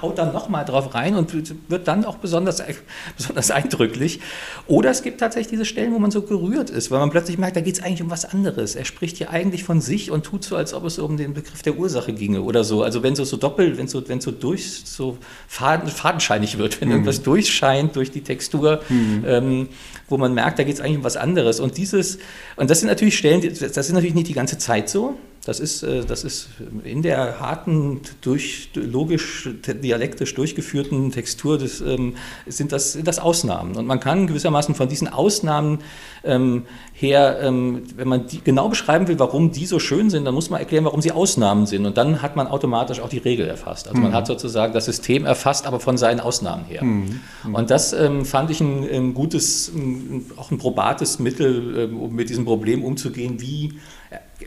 haut 0.00 0.18
dann 0.18 0.32
nochmal 0.32 0.64
drauf 0.64 0.94
rein 0.94 1.14
und 1.14 1.32
wird 1.68 1.88
dann 1.88 2.04
auch 2.04 2.16
besonders, 2.16 2.62
besonders 3.16 3.50
eindrücklich. 3.50 4.20
Oder 4.66 4.90
es 4.90 5.02
gibt 5.02 5.20
tatsächlich 5.20 5.50
diese 5.50 5.64
Stellen, 5.64 5.92
wo 5.92 5.98
man 5.98 6.10
so 6.10 6.22
gerührt 6.22 6.70
ist, 6.70 6.90
weil 6.90 7.00
man 7.00 7.10
plötzlich 7.10 7.36
merkt, 7.36 7.56
da 7.56 7.60
geht 7.60 7.74
es 7.74 7.82
eigentlich 7.82 8.02
um 8.02 8.10
was 8.10 8.24
anderes. 8.24 8.76
Er 8.76 8.84
spricht 8.84 9.18
hier 9.18 9.30
eigentlich 9.30 9.64
von 9.64 9.80
sich 9.80 10.10
und 10.10 10.24
tut 10.24 10.44
so, 10.44 10.56
als 10.56 10.72
ob 10.72 10.84
es 10.84 10.98
um 10.98 11.16
den 11.16 11.34
Begriff 11.34 11.62
der 11.62 11.76
Ursache 11.76 12.12
ginge 12.14 12.42
oder 12.42 12.64
so. 12.64 12.82
Also 12.82 13.02
wenn 13.02 13.14
so, 13.14 13.24
so 13.24 13.36
doppelt, 13.36 13.76
wenn 13.76 13.88
so, 13.88 14.08
wenn 14.08 14.20
so 14.20 14.30
durch, 14.30 14.82
so 14.84 15.18
fadenscheinig 15.48 16.56
wird, 16.56 16.80
wenn 16.80 16.88
mhm. 16.88 16.94
irgendwas 16.94 17.22
durchscheint, 17.22 17.89
durch 17.92 18.10
die 18.10 18.22
Textur, 18.22 18.82
mhm. 18.88 19.24
ähm, 19.26 19.68
wo 20.08 20.16
man 20.18 20.34
merkt, 20.34 20.58
da 20.58 20.64
geht 20.64 20.74
es 20.74 20.80
eigentlich 20.80 20.98
um 20.98 21.04
was 21.04 21.16
anderes. 21.16 21.60
Und 21.60 21.76
dieses, 21.76 22.18
und 22.56 22.70
das 22.70 22.80
sind 22.80 22.88
natürlich 22.88 23.16
Stellen, 23.16 23.42
das 23.42 23.76
ist 23.76 23.92
natürlich 23.92 24.14
nicht 24.14 24.28
die 24.28 24.34
ganze 24.34 24.58
Zeit 24.58 24.88
so. 24.88 25.16
Das 25.44 25.58
ist, 25.58 25.82
äh, 25.82 26.04
das 26.04 26.22
ist 26.22 26.48
in 26.84 27.00
der 27.00 27.40
harten, 27.40 28.00
durch, 28.20 28.70
logisch, 28.74 29.48
dialektisch 29.66 30.34
durchgeführten 30.34 31.12
Textur 31.12 31.56
des, 31.56 31.80
ähm, 31.80 32.16
sind, 32.46 32.72
das, 32.72 32.92
sind 32.92 33.08
das 33.08 33.18
Ausnahmen. 33.18 33.74
Und 33.76 33.86
man 33.86 34.00
kann 34.00 34.26
gewissermaßen 34.26 34.74
von 34.74 34.88
diesen 34.88 35.08
Ausnahmen 35.08 35.78
ähm, 36.24 36.64
her, 36.92 37.38
ähm, 37.40 37.84
wenn 37.96 38.08
man 38.08 38.26
die 38.26 38.42
genau 38.42 38.68
beschreiben 38.68 39.08
will, 39.08 39.18
warum 39.18 39.50
die 39.50 39.64
so 39.64 39.78
schön 39.78 40.10
sind, 40.10 40.26
dann 40.26 40.34
muss 40.34 40.50
man 40.50 40.60
erklären, 40.60 40.84
warum 40.84 41.00
sie 41.00 41.12
Ausnahmen 41.12 41.64
sind. 41.64 41.86
Und 41.86 41.96
dann 41.96 42.20
hat 42.20 42.36
man 42.36 42.46
automatisch 42.46 43.00
auch 43.00 43.08
die 43.08 43.18
Regel 43.18 43.48
erfasst. 43.48 43.88
Also 43.88 43.96
mhm. 43.96 44.04
man 44.04 44.12
hat 44.12 44.26
sozusagen 44.26 44.74
das 44.74 44.84
System 44.84 45.24
erfasst, 45.24 45.66
aber 45.66 45.80
von 45.80 45.96
seinen 45.96 46.20
Ausnahmen 46.20 46.66
her. 46.66 46.84
Mhm. 46.84 47.20
Mhm. 47.44 47.54
Und 47.54 47.70
das 47.70 47.94
ähm, 47.94 48.26
fand 48.26 48.50
ich 48.50 48.60
ein, 48.60 48.86
ein 48.88 49.14
gutes, 49.14 49.68
ein, 49.74 50.26
auch 50.36 50.50
ein 50.50 50.58
probates 50.58 51.18
Mittel, 51.18 51.78
ähm, 51.78 51.98
um 51.98 52.14
mit 52.14 52.28
diesem 52.28 52.44
Problem 52.44 52.84
umzugehen, 52.84 53.40
wie 53.40 53.78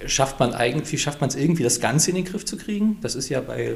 schafft 0.05 0.39
man 0.39 0.53
irgendwie, 0.59 0.97
schafft 0.97 1.21
man 1.21 1.29
es 1.29 1.35
irgendwie, 1.35 1.63
das 1.63 1.79
Ganze 1.79 2.09
in 2.11 2.15
den 2.15 2.25
Griff 2.25 2.45
zu 2.45 2.57
kriegen? 2.57 2.97
Das 3.01 3.15
ist 3.15 3.29
ja 3.29 3.41
bei, 3.41 3.75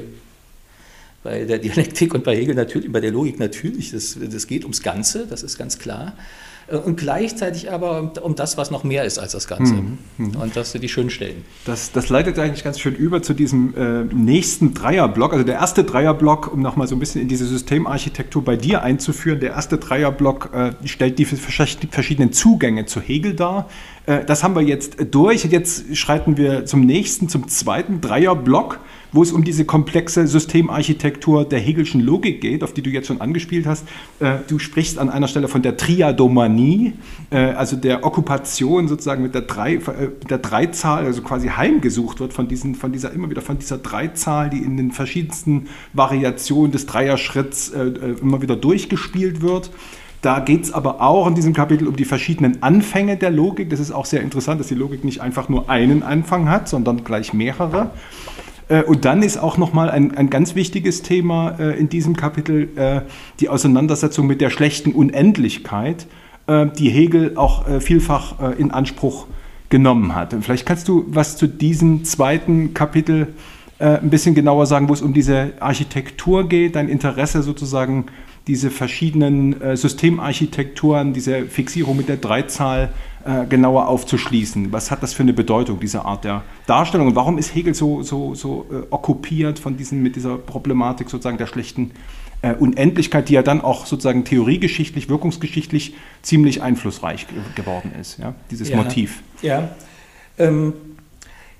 bei 1.22 1.44
der 1.44 1.58
Dialektik 1.58 2.14
und 2.14 2.24
bei 2.24 2.36
Hegel 2.36 2.54
natürlich, 2.54 2.90
bei 2.90 3.00
der 3.00 3.10
Logik 3.10 3.38
natürlich, 3.38 3.92
das, 3.92 4.16
das 4.20 4.46
geht 4.46 4.64
ums 4.64 4.82
Ganze, 4.82 5.26
das 5.26 5.42
ist 5.42 5.58
ganz 5.58 5.78
klar. 5.78 6.16
Äh, 6.70 6.76
und 6.76 6.96
gleichzeitig 6.96 7.70
aber 7.70 8.12
um 8.22 8.34
das, 8.34 8.56
was 8.56 8.70
noch 8.70 8.84
mehr 8.84 9.04
ist 9.04 9.18
als 9.18 9.32
das 9.32 9.48
Ganze. 9.48 9.74
Mhm. 9.74 9.98
mhm. 10.16 10.36
Und 10.36 10.56
das 10.56 10.72
sind 10.72 10.82
die 10.82 10.88
schönen 10.88 11.10
Stellen. 11.10 11.44
Das, 11.64 11.92
das 11.92 12.08
leitet 12.08 12.38
eigentlich 12.38 12.64
ganz 12.64 12.78
schön 12.78 12.94
über 12.94 13.22
zu 13.22 13.34
diesem 13.34 13.74
äh, 13.76 14.04
nächsten 14.14 14.74
Dreierblock. 14.74 15.32
Also 15.32 15.44
der 15.44 15.56
erste 15.56 15.84
Dreierblock, 15.84 16.52
um 16.52 16.60
nochmal 16.60 16.86
so 16.86 16.96
ein 16.96 16.98
bisschen 16.98 17.20
in 17.20 17.28
diese 17.28 17.46
Systemarchitektur 17.46 18.44
bei 18.44 18.56
dir 18.56 18.82
einzuführen, 18.82 19.40
der 19.40 19.50
erste 19.50 19.78
Dreierblock 19.78 20.50
äh, 20.54 20.72
stellt 20.86 21.18
die 21.18 21.24
verschiedenen 21.24 22.32
Zugänge 22.32 22.86
zu 22.86 23.00
Hegel 23.00 23.34
dar. 23.34 23.68
Äh, 24.06 24.24
das 24.24 24.42
haben 24.42 24.54
wir 24.54 24.62
jetzt 24.62 24.96
durch. 25.10 25.44
Jetzt 25.44 25.96
schreiten 25.96 26.36
wir 26.36 26.66
zum 26.66 26.80
nächsten, 26.80 27.28
zum 27.28 27.48
zweiten 27.48 28.00
Dreierblock 28.00 28.80
wo 29.12 29.22
es 29.22 29.32
um 29.32 29.44
diese 29.44 29.64
komplexe 29.64 30.26
Systemarchitektur 30.26 31.44
der 31.44 31.58
Hegelschen 31.58 32.00
Logik 32.00 32.40
geht, 32.40 32.62
auf 32.62 32.72
die 32.72 32.82
du 32.82 32.90
jetzt 32.90 33.06
schon 33.06 33.20
angespielt 33.20 33.66
hast. 33.66 33.86
Äh, 34.20 34.38
du 34.46 34.58
sprichst 34.58 34.98
an 34.98 35.08
einer 35.08 35.28
Stelle 35.28 35.48
von 35.48 35.62
der 35.62 35.76
Triadomanie, 35.76 36.94
äh, 37.30 37.36
also 37.36 37.76
der 37.76 38.04
Okkupation 38.04 38.88
sozusagen 38.88 39.22
mit 39.22 39.34
der, 39.34 39.42
Drei, 39.42 39.74
äh, 39.74 39.80
der 40.28 40.38
Dreizahl, 40.38 41.04
also 41.04 41.22
quasi 41.22 41.48
heimgesucht 41.48 42.20
wird 42.20 42.32
von, 42.32 42.48
diesen, 42.48 42.74
von 42.74 42.92
dieser, 42.92 43.12
immer 43.12 43.30
wieder 43.30 43.42
von 43.42 43.58
dieser 43.58 43.78
Dreizahl, 43.78 44.50
die 44.50 44.58
in 44.58 44.76
den 44.76 44.92
verschiedensten 44.92 45.68
Variationen 45.92 46.72
des 46.72 46.86
Dreierschritts 46.86 47.72
immer 48.20 48.42
wieder 48.42 48.56
durchgespielt 48.56 49.42
wird. 49.42 49.70
Da 50.20 50.40
geht 50.40 50.64
es 50.64 50.72
aber 50.72 51.00
auch 51.00 51.28
in 51.28 51.34
diesem 51.34 51.52
Kapitel 51.52 51.86
um 51.86 51.94
die 51.94 52.04
verschiedenen 52.04 52.62
Anfänge 52.62 53.16
der 53.16 53.30
Logik. 53.30 53.70
Das 53.70 53.78
ist 53.78 53.92
auch 53.92 54.04
sehr 54.04 54.20
interessant, 54.20 54.60
dass 54.60 54.66
die 54.66 54.74
Logik 54.74 55.04
nicht 55.04 55.20
einfach 55.20 55.48
nur 55.48 55.70
einen 55.70 56.02
Anfang 56.02 56.48
hat, 56.48 56.68
sondern 56.68 57.04
gleich 57.04 57.32
mehrere. 57.32 57.92
Äh, 58.68 58.82
und 58.82 59.04
dann 59.04 59.22
ist 59.22 59.38
auch 59.38 59.56
nochmal 59.56 59.90
ein, 59.90 60.16
ein 60.16 60.30
ganz 60.30 60.54
wichtiges 60.54 61.02
Thema 61.02 61.56
äh, 61.58 61.78
in 61.78 61.88
diesem 61.88 62.16
Kapitel 62.16 62.68
äh, 62.76 63.00
die 63.40 63.48
Auseinandersetzung 63.48 64.26
mit 64.26 64.40
der 64.40 64.50
schlechten 64.50 64.92
Unendlichkeit, 64.92 66.06
die 66.78 66.88
Hegel 66.88 67.36
auch 67.36 67.66
vielfach 67.78 68.54
in 68.56 68.70
Anspruch 68.70 69.26
genommen 69.68 70.14
hat. 70.14 70.32
Und 70.32 70.42
vielleicht 70.42 70.64
kannst 70.64 70.88
du 70.88 71.04
was 71.08 71.36
zu 71.36 71.46
diesem 71.46 72.04
zweiten 72.04 72.72
Kapitel 72.72 73.34
ein 73.78 74.08
bisschen 74.08 74.34
genauer 74.34 74.64
sagen, 74.64 74.88
wo 74.88 74.94
es 74.94 75.02
um 75.02 75.12
diese 75.12 75.52
Architektur 75.60 76.48
geht, 76.48 76.74
dein 76.74 76.88
Interesse 76.88 77.42
sozusagen, 77.42 78.06
diese 78.46 78.70
verschiedenen 78.70 79.76
Systemarchitekturen, 79.76 81.12
diese 81.12 81.42
Fixierung 81.44 81.98
mit 81.98 82.08
der 82.08 82.16
Dreizahl 82.16 82.94
äh, 83.24 83.46
genauer 83.46 83.88
aufzuschließen. 83.88 84.72
Was 84.72 84.90
hat 84.90 85.02
das 85.02 85.14
für 85.14 85.22
eine 85.22 85.32
Bedeutung, 85.32 85.80
diese 85.80 86.04
Art 86.04 86.24
der 86.24 86.42
Darstellung? 86.66 87.08
Und 87.08 87.16
warum 87.16 87.38
ist 87.38 87.54
Hegel 87.54 87.74
so, 87.74 88.02
so, 88.02 88.34
so 88.34 88.66
äh, 88.70 88.86
okkupiert 88.90 89.58
von 89.58 89.76
diesen, 89.76 90.02
mit 90.02 90.16
dieser 90.16 90.36
Problematik 90.36 91.10
sozusagen 91.10 91.38
der 91.38 91.46
schlechten 91.46 91.92
äh, 92.42 92.54
Unendlichkeit, 92.54 93.28
die 93.28 93.34
ja 93.34 93.42
dann 93.42 93.60
auch 93.60 93.86
sozusagen 93.86 94.24
theoriegeschichtlich, 94.24 95.08
wirkungsgeschichtlich 95.08 95.94
ziemlich 96.22 96.62
einflussreich 96.62 97.26
geworden 97.54 97.92
ist, 98.00 98.18
ja? 98.18 98.34
dieses 98.50 98.68
ja, 98.68 98.76
Motiv. 98.76 99.22
Ja, 99.42 99.70
ähm, 100.38 100.72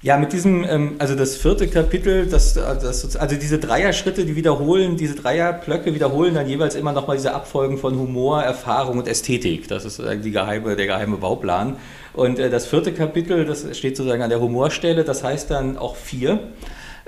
ja, 0.01 0.17
mit 0.17 0.33
diesem, 0.33 0.65
ähm, 0.65 0.95
also 0.99 1.15
das 1.17 1.37
vierte 1.37 1.67
Kapitel, 1.67 2.27
das, 2.27 2.55
das, 2.55 3.17
also 3.17 3.37
diese 3.37 3.59
Dreier-Schritte, 3.59 4.25
die 4.25 4.37
wiederholen, 4.37 4.97
diese 4.97 5.17
Dreierblöcke 5.17 5.93
wiederholen 5.93 6.35
dann 6.35 6.49
jeweils 6.49 6.77
immer 6.77 6.93
nochmal 6.93 7.17
diese 7.17 7.35
Abfolgen 7.35 7.79
von 7.79 7.99
Humor, 7.99 8.43
Erfahrung 8.43 8.99
und 8.99 9.09
Ästhetik. 9.09 9.67
Das 9.67 9.85
ist 9.85 10.01
die 10.23 10.31
geheime, 10.31 10.77
der 10.77 10.87
geheime 10.87 11.17
Bauplan. 11.17 11.77
Und 12.15 12.39
äh, 12.39 12.49
das 12.49 12.67
vierte 12.67 12.93
Kapitel, 12.93 13.45
das 13.45 13.77
steht 13.77 13.97
sozusagen 13.97 14.23
an 14.23 14.31
der 14.31 14.41
Humorstelle, 14.41 15.03
das 15.03 15.25
heißt 15.25 15.51
dann 15.51 15.77
auch 15.77 15.97
vier 15.97 16.41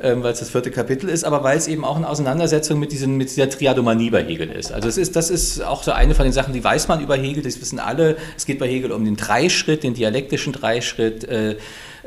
ähm, 0.03 0.22
weil 0.22 0.32
es 0.32 0.41
das 0.41 0.51
vierte 0.51 0.70
Kapitel 0.70 1.09
ist, 1.09 1.24
aber 1.24 1.45
weil 1.45 1.59
es 1.59 1.68
eben 1.68 1.84
auch 1.84 1.97
eine 1.97 2.09
Auseinandersetzung 2.09 2.78
mit, 2.78 2.93
diesen, 2.93 3.16
mit 3.16 3.30
dieser 3.30 3.51
Triadomanie 3.51 4.11
bei 4.11 4.24
Hegel 4.24 4.51
ist. 4.51 4.72
Also 4.72 4.88
es 4.88 4.97
ist, 4.97 5.14
das 5.16 5.30
ist 5.30 5.62
auch 5.62 5.82
so 5.82 5.93
eine 5.93 6.14
von 6.14 6.24
den 6.24 6.32
Sachen, 6.32 6.55
die 6.55 6.64
weiß 6.64 6.88
man 6.88 7.01
über 7.01 7.16
Hegel, 7.16 7.43
das 7.43 7.61
wissen 7.61 7.78
alle. 7.78 8.16
Es 8.36 8.47
geht 8.47 8.59
bei 8.59 8.68
Hegel 8.68 8.93
um 8.93 9.05
den 9.05 9.16
Dreischritt, 9.16 9.82
den 9.82 9.95
dialektischen 9.95 10.53
Dreischritt, 10.53 11.24
äh, 11.24 11.57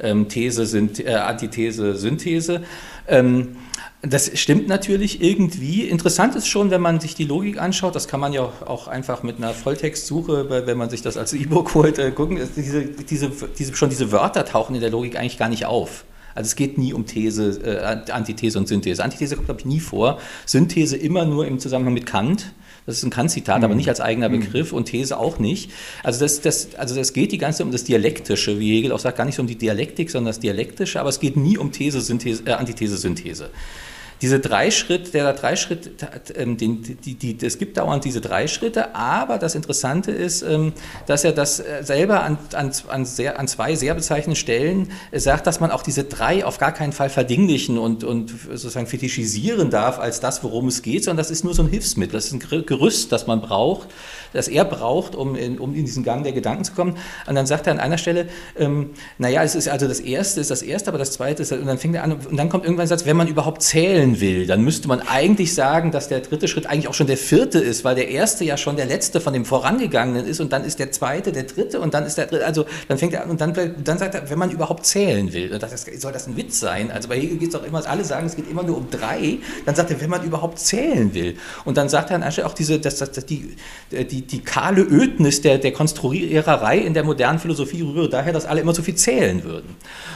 ähm, 0.02 0.28
These, 0.28 0.66
Synth 0.66 1.00
äh, 1.00 1.14
Antithese, 1.16 1.96
Synthese. 1.96 2.64
Ähm, 3.08 3.56
das 4.02 4.38
stimmt 4.38 4.68
natürlich 4.68 5.22
irgendwie. 5.22 5.88
Interessant 5.88 6.36
ist 6.36 6.48
schon, 6.48 6.72
wenn 6.72 6.82
man 6.82 7.00
sich 7.00 7.16
die 7.16 7.24
Logik 7.24 7.62
anschaut, 7.62 7.96
das 7.96 8.10
kann 8.10 8.20
man 8.20 8.34
ja 8.34 8.42
auch 8.44 8.90
einfach 8.90 9.24
mit 9.24 9.38
einer 9.38 9.54
Volltextsuche, 9.54 10.50
wenn 10.68 10.78
man 10.78 10.90
sich 10.90 11.02
das 11.02 11.16
als 11.16 11.32
E-Book 11.32 11.74
holt, 11.74 12.00
äh, 12.00 12.12
gucken, 12.12 12.38
diese, 12.56 12.84
diese, 12.86 13.32
diese, 13.58 13.76
schon 13.76 13.90
diese 13.90 14.12
Wörter 14.12 14.44
tauchen 14.44 14.76
in 14.76 14.82
der 14.82 14.90
Logik 14.90 15.18
eigentlich 15.18 15.38
gar 15.38 15.48
nicht 15.48 15.66
auf. 15.66 16.04
Also 16.36 16.48
es 16.48 16.56
geht 16.56 16.78
nie 16.78 16.94
um 16.94 17.06
These, 17.06 17.62
äh, 17.64 18.12
Antithese 18.12 18.60
und 18.60 18.68
Synthese. 18.68 19.04
Antithese 19.04 19.36
kommt, 19.36 19.48
glaube 19.48 19.62
ich, 19.62 19.66
nie 19.66 19.80
vor. 19.80 20.20
Synthese 20.46 20.98
immer 20.98 21.26
nur 21.26 21.48
im 21.48 21.60
Zusammenhang 21.60 21.94
mit 21.94 22.06
Kant. 22.06 22.52
Das 22.86 22.98
ist 22.98 23.04
ein 23.04 23.10
Kant-Zitat, 23.10 23.60
mhm. 23.60 23.66
aber 23.66 23.76
nicht 23.76 23.90
als 23.90 24.02
eigener 24.02 24.30
mhm. 24.30 24.40
Begriff 24.40 24.74
und 24.74 24.86
These 24.86 25.18
auch 25.18 25.40
nicht. 25.40 25.72
Also 26.04 26.20
das, 26.20 26.42
das, 26.42 26.76
also 26.76 26.96
das 26.96 27.14
geht 27.14 27.32
die 27.32 27.38
ganze 27.38 27.60
Zeit 27.60 27.66
um 27.66 27.72
das 27.72 27.84
Dialektische, 27.84 28.60
wie 28.60 28.76
Hegel 28.76 28.92
auch 28.92 29.00
sagt, 29.00 29.18
gar 29.18 29.26
nicht 29.26 29.36
so 29.36 29.42
um 29.42 29.48
die 29.48 29.58
Dialektik, 29.58 30.10
sondern 30.10 30.30
das 30.30 30.40
Dialektische, 30.40 31.00
aber 31.00 31.10
es 31.10 31.20
geht 31.20 31.38
nie 31.38 31.58
um 31.58 31.72
These, 31.72 32.02
Synthese, 32.02 32.44
äh, 32.46 32.52
Antithese, 32.52 32.98
Synthese 32.98 33.50
diese 34.22 34.40
drei 34.40 34.72
Schritte, 34.72 35.12
der 35.12 35.34
drei 35.34 35.56
Schritt, 35.56 35.92
ähm, 36.36 36.58
den, 36.58 36.82
die, 36.84 37.16
die, 37.16 37.38
es 37.46 37.58
gibt 37.58 37.78
dauernd 37.78 38.06
diese 38.06 38.22
drei 38.22 38.48
Schritte, 38.48 38.96
aber 38.96 39.38
das 39.38 39.56
Interessante 39.56 40.12
ist, 40.12 40.42
ähm, 40.42 40.74
dass 41.06 41.24
er 41.24 41.32
das 41.32 41.60
äh, 41.60 41.84
selber 41.84 42.24
an, 42.24 42.38
an, 42.54 42.72
an, 42.88 43.06
sehr, 43.06 43.40
an 43.40 43.48
zwei 43.48 43.76
sehr 43.76 43.94
bezeichnenden 43.94 44.36
Stellen 44.36 44.92
sagt, 45.12 45.48
dass 45.48 45.60
man 45.60 45.72
auch 45.72 45.84
diese 45.84 46.04
drei 46.04 46.46
auf 46.46 46.58
gar 46.58 46.72
keinen 46.72 46.94
Fall 46.94 47.10
verdinglichen 47.10 47.78
und, 47.78 48.04
und 48.04 48.34
sozusagen 48.50 48.88
fetischisieren 48.88 49.70
darf 49.70 50.00
als 50.00 50.20
das, 50.20 50.44
worum 50.44 50.68
es 50.68 50.82
geht, 50.82 51.04
sondern 51.04 51.18
das 51.18 51.32
ist 51.32 51.44
nur 51.44 51.54
so 51.54 51.64
ein 51.64 51.70
Hilfsmittel, 51.70 52.14
das 52.14 52.26
ist 52.26 52.34
ein 52.34 52.66
Gerüst, 52.66 53.12
das 53.12 53.28
man 53.28 53.42
braucht, 53.42 53.90
das 54.34 54.48
er 54.48 54.66
braucht, 54.66 55.16
um 55.16 55.36
in, 55.36 55.60
um 55.60 55.76
in 55.76 55.86
diesen 55.86 56.04
Gang 56.04 56.24
der 56.24 56.34
Gedanken 56.34 56.64
zu 56.64 56.74
kommen. 56.74 56.98
Und 57.28 57.36
dann 57.36 57.46
sagt 57.46 57.68
er 57.68 57.74
an 57.74 57.80
einer 57.80 57.98
Stelle, 57.98 58.28
ähm, 58.58 58.92
naja, 59.18 59.44
es 59.44 59.56
ist 59.56 59.68
also 59.70 59.88
das 59.88 60.00
Erste 60.00 60.42
ist 60.42 60.52
das 60.52 60.62
Erste, 60.62 60.90
aber 60.90 60.98
das 60.98 61.12
Zweite 61.12 61.42
ist, 61.44 61.52
und 61.52 61.66
dann 61.66 61.78
fängt 61.78 61.96
er 61.96 62.04
an, 62.04 62.14
und 62.14 62.38
dann 62.38 62.50
kommt 62.50 62.66
irgendwann 62.66 62.86
ein 62.86 62.88
Satz, 62.88 63.06
wenn 63.06 63.18
man 63.18 63.28
überhaupt 63.28 63.62
zählen 63.62 64.03
will, 64.20 64.48
dann 64.48 64.62
müsste 64.62 64.88
man 64.88 65.02
eigentlich 65.02 65.54
sagen, 65.54 65.92
dass 65.92 66.08
der 66.08 66.20
dritte 66.20 66.48
Schritt 66.48 66.68
eigentlich 66.68 66.88
auch 66.88 66.94
schon 66.94 67.08
der 67.08 67.18
vierte 67.18 67.60
ist, 67.60 67.84
weil 67.84 67.96
der 67.96 68.10
erste 68.10 68.44
ja 68.44 68.58
schon 68.58 68.76
der 68.76 68.86
letzte 68.86 69.22
von 69.22 69.34
dem 69.34 69.46
vorangegangenen 69.46 70.26
ist 70.26 70.40
und 70.40 70.54
dann 70.54 70.64
ist 70.64 70.80
der 70.80 70.92
zweite 70.92 71.32
der 71.32 71.44
dritte 71.44 71.80
und 71.80 71.94
dann 71.94 72.06
ist 72.06 72.18
der 72.18 72.28
dritte, 72.28 72.46
also 72.46 72.66
dann 72.88 72.98
fängt 72.98 73.14
er 73.14 73.24
an 73.24 73.30
und 73.30 73.42
dann, 73.42 73.54
dann 73.84 73.98
sagt 73.98 74.16
er, 74.16 74.30
wenn 74.30 74.40
man 74.40 74.52
überhaupt 74.52 74.86
zählen 74.86 75.32
will, 75.34 75.50
das, 75.58 75.86
soll 75.98 76.12
das 76.12 76.28
ein 76.28 76.38
Witz 76.38 76.60
sein? 76.60 76.92
Also 76.92 77.10
bei 77.10 77.20
Hegel 77.20 77.38
geht 77.38 77.54
es 77.54 77.60
doch 77.60 77.66
immer, 77.66 77.86
alle 77.88 78.04
sagen, 78.04 78.28
es 78.28 78.36
geht 78.36 78.50
immer 78.50 78.64
nur 78.64 78.78
um 78.78 78.90
drei, 78.90 79.40
dann 79.66 79.76
sagt 79.76 79.92
er, 79.92 80.02
wenn 80.02 80.10
man 80.10 80.24
überhaupt 80.24 80.60
zählen 80.60 81.14
will. 81.14 81.36
Und 81.66 81.78
dann 81.78 81.90
sagt 81.90 82.10
er 82.10 82.18
einer 82.18 82.32
Stelle 82.32 82.48
auch 82.48 82.54
diese, 82.54 82.80
dass, 82.80 82.98
dass, 82.98 83.12
dass 83.12 83.26
die, 83.26 83.56
die, 83.92 84.22
die 84.22 84.40
kahle 84.40 84.82
Ödnis 84.82 85.42
der, 85.42 85.58
der 85.58 85.72
Konstruiererei 85.72 86.78
in 86.78 86.94
der 86.94 87.04
modernen 87.04 87.40
Philosophie 87.40 87.82
rühre 87.82 88.10
daher, 88.10 88.34
dass 88.34 88.46
alle 88.46 88.62
immer 88.62 88.74
so 88.74 88.82
viel 88.82 88.96
zählen 88.96 89.44
würden. 89.44 89.76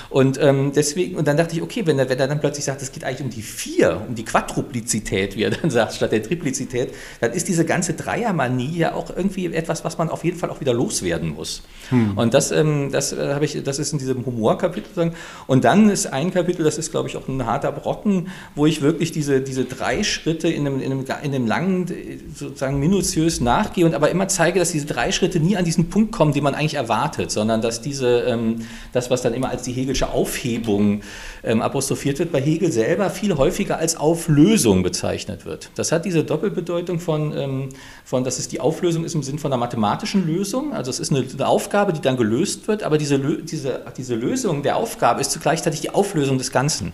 Und 0.10 0.40
ähm, 0.42 0.72
deswegen, 0.76 1.18
und 1.18 1.28
dann 1.28 1.38
dachte 1.38 1.56
ich, 1.56 1.62
okay, 1.62 1.86
wenn 1.86 2.00
er, 2.00 2.10
wenn 2.10 2.20
er 2.20 2.28
dann 2.28 2.40
plötzlich 2.40 2.66
sagt, 2.66 2.82
es 2.82 2.92
geht 2.92 3.04
eigentlich 3.04 3.22
um 3.22 3.30
die 3.30 3.42
vier, 3.42 4.02
um 4.08 4.16
die 4.16 4.24
Quadruplizität, 4.24 5.36
wie 5.36 5.44
er 5.44 5.52
dann 5.52 5.70
sagt, 5.70 5.94
statt 5.94 6.12
der 6.12 6.24
Triplizität, 6.24 6.94
dann 7.20 7.32
ist 7.34 7.48
diese 7.48 7.66
ganze 7.66 7.94
Dreiermanie 7.94 8.78
ja 8.78 8.94
auch 8.94 9.10
irgendwie 9.16 9.48
etwas, 9.48 9.84
was 9.84 9.98
man 9.98 10.10
auf 10.10 10.24
jeden 10.24 10.38
Fall 10.38 10.50
auch 10.50 10.60
wieder 10.60 10.74
loswerden 10.74 11.30
muss. 11.30 11.64
Hm. 11.90 12.18
Und 12.18 12.34
das, 12.34 12.52
ähm, 12.52 12.90
das 12.92 13.14
äh, 13.14 13.34
habe 13.34 13.46
ich, 13.46 13.62
das 13.64 13.80
ist 13.80 13.94
in 13.94 14.00
diesem 14.00 14.26
Humorkapitel. 14.26 15.12
Und 15.48 15.64
dann 15.64 15.90
ist 15.90 16.08
ein 16.08 16.32
Kapitel, 16.32 16.64
das 16.64 16.78
ist, 16.78 16.92
glaube 16.92 17.10
ich, 17.10 17.18
auch 17.18 17.28
ein 17.28 17.46
harter 17.46 17.72
Brocken, 17.72 18.30
wo 18.56 18.66
ich 18.66 18.82
wirklich 18.82 19.12
diese, 19.12 19.42
diese 19.42 19.66
drei 19.66 20.04
Schritte 20.04 20.48
in 20.48 20.66
einem, 20.66 20.80
in 20.80 20.92
einem, 20.92 21.06
in 21.24 21.36
einem 21.36 21.48
langen, 21.48 21.86
sozusagen 22.36 22.80
minutiös 22.80 23.42
nachgehe 23.42 23.86
und 23.86 23.94
aber 23.94 24.10
immer 24.10 24.28
zeige, 24.28 24.60
dass 24.60 24.72
diese 24.72 24.86
drei 24.86 25.12
Schritte 25.12 25.40
nie 25.40 25.58
an 25.58 25.66
diesen 25.66 25.90
Punkt 25.90 26.12
kommen, 26.12 26.34
den 26.34 26.44
man 26.44 26.56
eigentlich 26.56 26.76
erwartet, 26.76 27.32
sondern 27.32 27.62
dass 27.62 27.82
diese, 27.82 28.22
ähm, 28.22 28.62
das, 28.94 29.10
was 29.10 29.22
dann 29.22 29.34
immer 29.34 29.50
als 29.50 29.64
die 29.64 29.74
Hegelische 29.98 30.10
Aufhebung 30.10 31.02
ähm, 31.44 31.62
apostrophiert 31.62 32.20
wird, 32.20 32.32
bei 32.32 32.42
Hegel 32.42 32.72
selber 32.72 33.10
viel 33.10 33.36
häufiger 33.36 33.78
als 33.78 33.96
Auflösung 33.96 34.84
bezeichnet 34.84 35.46
wird. 35.46 35.72
Das 35.76 35.92
hat 35.92 36.06
diese 36.06 36.24
Doppelbedeutung 36.24 37.00
von, 37.00 37.36
ähm, 37.36 37.70
von 38.06 38.24
dass 38.24 38.38
es 38.38 38.48
die 38.48 38.60
Auflösung 38.60 39.04
ist 39.06 39.16
im 39.16 39.24
Sinn 39.24 39.40
von 39.40 39.52
einer 39.52 39.60
mathematischen 39.60 40.28
Lösung. 40.28 40.74
Also 40.74 40.92
es 40.92 41.00
ist 41.00 41.12
eine, 41.12 41.26
eine 41.32 41.48
Aufgabe, 41.48 41.94
die 41.94 42.02
dann 42.02 42.18
gelöst 42.18 42.68
wird, 42.68 42.84
aber 42.84 42.98
diese, 42.98 43.20
diese, 43.20 43.82
diese 43.98 44.16
Lösung 44.16 44.62
der 44.64 44.78
Aufgabe 44.78 45.22
ist 45.22 45.32
zugleichzeitig 45.32 45.82
die 45.82 45.90
Auflösung 45.90 46.38
des 46.38 46.52
Ganzen. 46.52 46.94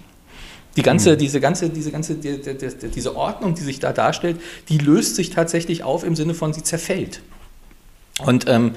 Die 0.75 0.81
ganze, 0.81 1.13
mhm. 1.13 1.17
diese 1.19 1.39
ganze, 1.39 1.69
diese 1.69 1.91
ganze, 1.91 2.15
die, 2.15 2.41
die, 2.41 2.57
die, 2.57 2.87
diese 2.87 3.15
Ordnung, 3.15 3.53
die 3.53 3.61
sich 3.61 3.79
da 3.79 3.91
darstellt, 3.91 4.39
die 4.69 4.77
löst 4.77 5.15
sich 5.15 5.29
tatsächlich 5.29 5.83
auf 5.83 6.03
im 6.03 6.15
Sinne 6.15 6.33
von, 6.33 6.53
sie 6.53 6.63
zerfällt. 6.63 7.21
Und 8.25 8.47
ähm, 8.47 8.73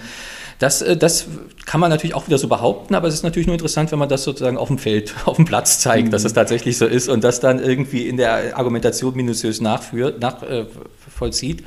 das, 0.59 0.83
äh, 0.83 0.97
das 0.97 1.27
kann 1.65 1.81
man 1.81 1.91
natürlich 1.91 2.15
auch 2.15 2.27
wieder 2.27 2.39
so 2.39 2.49
behaupten, 2.49 2.95
aber 2.95 3.09
es 3.09 3.15
ist 3.15 3.23
natürlich 3.23 3.47
nur 3.47 3.55
interessant, 3.55 3.93
wenn 3.93 3.99
man 3.99 4.09
das 4.09 4.25
sozusagen 4.25 4.57
auf 4.57 4.69
dem 4.69 4.79
Feld, 4.79 5.15
auf 5.25 5.37
dem 5.37 5.45
Platz 5.45 5.81
zeigt, 5.81 6.07
mhm. 6.09 6.11
dass 6.11 6.25
es 6.25 6.33
tatsächlich 6.33 6.79
so 6.79 6.87
ist 6.87 7.09
und 7.09 7.25
das 7.25 7.41
dann 7.41 7.59
irgendwie 7.59 8.09
in 8.09 8.17
der 8.17 8.57
Argumentation 8.57 9.15
minutiös 9.15 9.61
nachführt, 9.61 10.21
nachvollzieht. 10.21 11.61
Äh, 11.61 11.65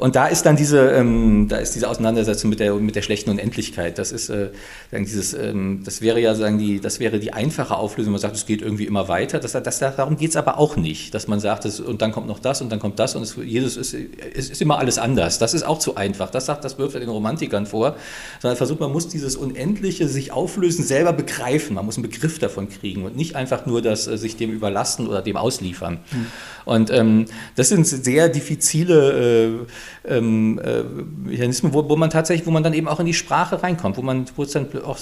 Und 0.00 0.16
da 0.16 0.28
ist 0.28 0.46
dann 0.46 0.56
diese, 0.56 0.92
ähm, 0.92 1.46
da 1.48 1.58
ist 1.58 1.74
diese 1.74 1.86
Auseinandersetzung 1.86 2.48
mit 2.48 2.58
der, 2.58 2.74
mit 2.76 2.96
der 2.96 3.02
schlechten 3.02 3.28
Unendlichkeit. 3.28 3.98
Das 3.98 4.12
ist, 4.12 4.30
äh, 4.30 4.48
dieses, 4.92 5.34
ähm, 5.34 5.82
das 5.84 6.00
wäre 6.00 6.18
ja 6.18 6.34
sagen 6.34 6.56
die, 6.56 6.80
das 6.80 7.00
wäre 7.00 7.20
die 7.20 7.34
einfache 7.34 7.76
Auflösung. 7.76 8.12
Man 8.12 8.20
sagt, 8.20 8.34
es 8.34 8.46
geht 8.46 8.62
irgendwie 8.62 8.86
immer 8.86 9.08
weiter. 9.08 9.40
Das, 9.40 9.52
das, 9.52 9.78
darum 9.78 10.16
geht 10.16 10.30
es 10.30 10.36
aber 10.36 10.56
auch 10.56 10.76
nicht, 10.76 11.12
dass 11.12 11.28
man 11.28 11.38
sagt, 11.38 11.66
das, 11.66 11.80
und 11.80 12.00
dann 12.00 12.12
kommt 12.12 12.28
noch 12.28 12.38
das 12.38 12.62
und 12.62 12.72
dann 12.72 12.78
kommt 12.78 12.98
das 12.98 13.14
und 13.14 13.22
es, 13.22 13.36
jedes 13.44 13.76
ist, 13.76 13.94
es 14.34 14.48
ist 14.48 14.62
immer 14.62 14.78
alles 14.78 14.96
anders. 14.96 15.38
Das 15.38 15.52
ist 15.52 15.64
auch 15.64 15.78
zu 15.78 15.96
einfach. 15.96 16.30
Das 16.30 16.46
sagt, 16.46 16.64
das 16.64 16.78
wirft 16.78 16.94
er 16.94 17.00
den 17.00 17.10
Romantikern 17.10 17.66
vor, 17.66 17.94
sondern 18.40 18.56
versucht, 18.56 18.80
man 18.80 18.92
muss 18.92 19.08
dieses 19.08 19.36
Unendliche 19.36 20.08
sich 20.08 20.32
auflösen, 20.32 20.82
selber 20.82 21.12
begreifen. 21.12 21.74
Man 21.74 21.84
muss 21.84 21.96
einen 21.96 22.08
Begriff 22.08 22.38
davon 22.38 22.70
kriegen 22.70 23.04
und 23.04 23.16
nicht 23.16 23.36
einfach 23.36 23.66
nur 23.66 23.82
das 23.82 24.06
äh, 24.06 24.16
sich 24.16 24.36
dem 24.36 24.50
überlassen 24.50 25.08
oder 25.08 25.20
dem 25.20 25.36
ausliefern. 25.36 25.98
Mhm. 26.10 26.26
Und 26.64 26.90
ähm, 26.90 27.26
das 27.56 27.68
sind 27.68 27.86
sehr 27.86 28.30
diffizile 28.30 29.44
äh, 29.46 29.66
ähm, 30.04 30.58
äh, 30.58 30.82
Mechanismen, 31.28 31.74
wo, 31.74 31.88
wo, 31.88 31.96
man 31.96 32.10
tatsächlich, 32.10 32.46
wo 32.46 32.50
man 32.50 32.62
dann 32.62 32.74
eben 32.74 32.88
auch 32.88 33.00
in 33.00 33.06
die 33.06 33.14
Sprache 33.14 33.62
reinkommt, 33.62 33.96
wo 33.96 34.02
man, 34.02 34.26
wo 34.36 34.42
es 34.42 34.52
dann 34.52 34.68
auch 34.84 34.98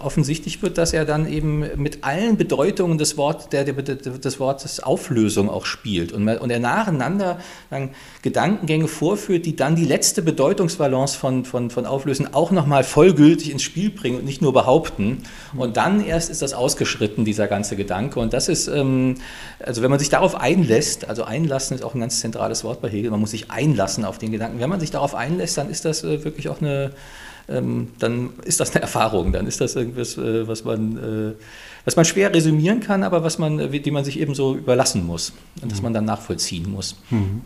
offensichtlich 0.00 0.62
wird, 0.62 0.78
dass 0.78 0.92
er 0.92 1.04
dann 1.04 1.28
eben 1.28 1.64
mit 1.76 2.04
allen 2.04 2.36
Bedeutungen 2.36 2.98
des, 2.98 3.16
Wort, 3.16 3.52
der, 3.52 3.64
der, 3.64 3.74
des 3.74 4.40
Wortes 4.40 4.80
Auflösung 4.80 5.50
auch 5.50 5.66
spielt 5.66 6.12
und, 6.12 6.28
und 6.28 6.50
er 6.50 6.60
nacheinander 6.60 7.38
dann 7.70 7.90
Gedankengänge 8.22 8.88
vorführt, 8.88 9.46
die 9.46 9.56
dann 9.56 9.76
die 9.76 9.84
letzte 9.84 10.22
Bedeutungsbalance 10.22 11.16
von, 11.16 11.44
von, 11.44 11.70
von 11.70 11.86
Auflösen 11.86 12.32
auch 12.34 12.50
nochmal 12.50 12.84
vollgültig 12.84 13.50
ins 13.50 13.62
Spiel 13.62 13.90
bringen 13.90 14.18
und 14.18 14.24
nicht 14.24 14.42
nur 14.42 14.52
behaupten. 14.52 15.22
Und 15.56 15.76
dann 15.76 16.04
erst 16.04 16.30
ist 16.30 16.42
das 16.42 16.52
ausgeschritten, 16.52 17.24
dieser 17.24 17.48
ganze 17.48 17.76
Gedanke. 17.76 18.20
Und 18.20 18.32
das 18.32 18.48
ist, 18.48 18.68
ähm, 18.68 19.16
also 19.60 19.82
wenn 19.82 19.90
man 19.90 19.98
sich 19.98 20.08
darauf 20.08 20.34
einlässt, 20.34 21.08
also 21.08 21.24
einlassen 21.24 21.76
ist 21.76 21.84
auch 21.84 21.94
ein 21.94 22.00
ganz 22.00 22.20
zentrales 22.20 22.64
Wort 22.64 22.80
bei 22.80 22.88
Hegel, 22.88 23.10
man 23.10 23.20
muss 23.20 23.30
sich 23.30 23.50
einlassen 23.50 23.77
auf 23.80 24.18
den 24.18 24.32
Gedanken. 24.32 24.60
Wenn 24.60 24.70
man 24.70 24.80
sich 24.80 24.90
darauf 24.90 25.14
einlässt, 25.14 25.58
dann 25.58 25.70
ist 25.70 25.84
das 25.84 26.04
äh, 26.04 26.24
wirklich 26.24 26.48
auch 26.48 26.60
eine, 26.60 26.92
ähm, 27.48 27.88
dann 27.98 28.30
ist 28.44 28.60
das 28.60 28.72
eine 28.72 28.82
Erfahrung, 28.82 29.32
dann 29.32 29.46
ist 29.46 29.60
das 29.60 29.76
irgendwas, 29.76 30.16
äh, 30.18 30.46
was 30.46 30.64
man, 30.64 30.96
äh, 30.96 31.32
was 31.84 31.96
man 31.96 32.04
schwer 32.04 32.34
resümieren 32.34 32.80
kann, 32.80 33.02
aber 33.02 33.22
was 33.22 33.38
man, 33.38 33.70
die 33.70 33.90
man 33.90 34.04
sich 34.04 34.20
eben 34.20 34.34
so 34.34 34.56
überlassen 34.56 35.06
muss 35.06 35.32
und 35.62 35.70
das 35.70 35.78
mhm. 35.78 35.84
man 35.84 35.94
dann 35.94 36.04
nachvollziehen 36.04 36.70
muss. 36.70 36.96
Mhm. 37.10 37.42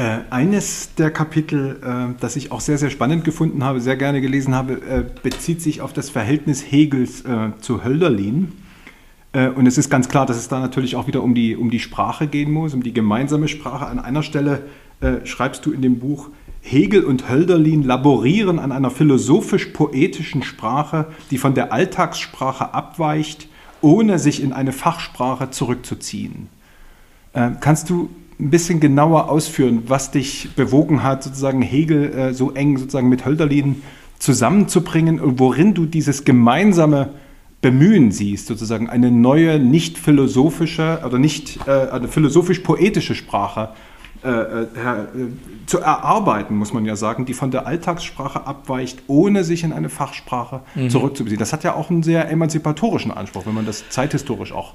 Äh, 0.00 0.20
eines 0.30 0.94
der 0.94 1.10
Kapitel, 1.10 1.78
äh, 1.82 2.14
das 2.20 2.34
ich 2.36 2.52
auch 2.52 2.60
sehr, 2.60 2.78
sehr 2.78 2.88
spannend 2.88 3.22
gefunden 3.22 3.64
habe, 3.64 3.82
sehr 3.82 3.96
gerne 3.96 4.22
gelesen 4.22 4.54
habe, 4.54 4.74
äh, 4.74 5.04
bezieht 5.22 5.60
sich 5.60 5.82
auf 5.82 5.92
das 5.92 6.08
Verhältnis 6.08 6.62
Hegels 6.70 7.22
zu 7.60 7.84
Hölderlin. 7.84 8.52
Und 9.32 9.66
es 9.66 9.78
ist 9.78 9.90
ganz 9.90 10.08
klar, 10.08 10.26
dass 10.26 10.36
es 10.36 10.48
da 10.48 10.58
natürlich 10.58 10.96
auch 10.96 11.06
wieder 11.06 11.22
um 11.22 11.36
die, 11.36 11.54
um 11.54 11.70
die 11.70 11.78
Sprache 11.78 12.26
gehen 12.26 12.50
muss, 12.50 12.74
um 12.74 12.82
die 12.82 12.92
gemeinsame 12.92 13.46
Sprache. 13.46 13.86
An 13.86 14.00
einer 14.00 14.24
Stelle 14.24 14.62
äh, 15.00 15.24
schreibst 15.24 15.64
du 15.66 15.72
in 15.72 15.82
dem 15.82 15.98
Buch, 15.98 16.28
Hegel 16.62 17.04
und 17.04 17.30
Hölderlin 17.30 17.82
laborieren 17.82 18.58
an 18.58 18.70
einer 18.70 18.90
philosophisch-poetischen 18.90 20.42
Sprache, 20.42 21.06
die 21.30 21.38
von 21.38 21.54
der 21.54 21.72
Alltagssprache 21.72 22.74
abweicht, 22.74 23.48
ohne 23.80 24.18
sich 24.18 24.42
in 24.42 24.52
eine 24.52 24.72
Fachsprache 24.72 25.50
zurückzuziehen. 25.50 26.48
Kannst 27.60 27.88
du 27.88 28.10
ein 28.40 28.50
bisschen 28.50 28.80
genauer 28.80 29.30
ausführen, 29.30 29.84
was 29.86 30.10
dich 30.10 30.50
bewogen 30.56 31.02
hat, 31.02 31.22
sozusagen 31.22 31.62
Hegel 31.62 32.12
äh, 32.12 32.34
so 32.34 32.52
eng 32.52 32.78
sozusagen 32.78 33.08
mit 33.08 33.24
Hölderlin 33.24 33.82
zusammenzubringen 34.18 35.20
und 35.20 35.38
worin 35.38 35.74
du 35.74 35.86
dieses 35.86 36.24
gemeinsame 36.24 37.10
Bemühen 37.60 38.10
siehst, 38.10 38.46
sozusagen 38.46 38.88
eine 38.88 39.10
neue, 39.10 39.58
nicht 39.58 39.98
philosophische 39.98 41.02
oder 41.04 41.18
nicht 41.18 41.66
äh, 41.66 42.06
philosophisch-poetische 42.08 43.14
Sprache 43.14 43.70
äh, 43.70 43.89
äh, 44.22 44.66
zu 45.66 45.78
erarbeiten, 45.78 46.56
muss 46.56 46.72
man 46.72 46.84
ja 46.84 46.96
sagen, 46.96 47.24
die 47.24 47.34
von 47.34 47.50
der 47.50 47.66
Alltagssprache 47.66 48.46
abweicht, 48.46 49.02
ohne 49.06 49.44
sich 49.44 49.64
in 49.64 49.72
eine 49.72 49.88
Fachsprache 49.88 50.60
mhm. 50.74 50.90
zurückzubeziehen. 50.90 51.38
Das 51.38 51.52
hat 51.52 51.64
ja 51.64 51.74
auch 51.74 51.90
einen 51.90 52.02
sehr 52.02 52.30
emanzipatorischen 52.30 53.10
Anspruch, 53.10 53.46
wenn 53.46 53.54
man 53.54 53.66
das 53.66 53.88
zeithistorisch 53.88 54.52
auch 54.52 54.74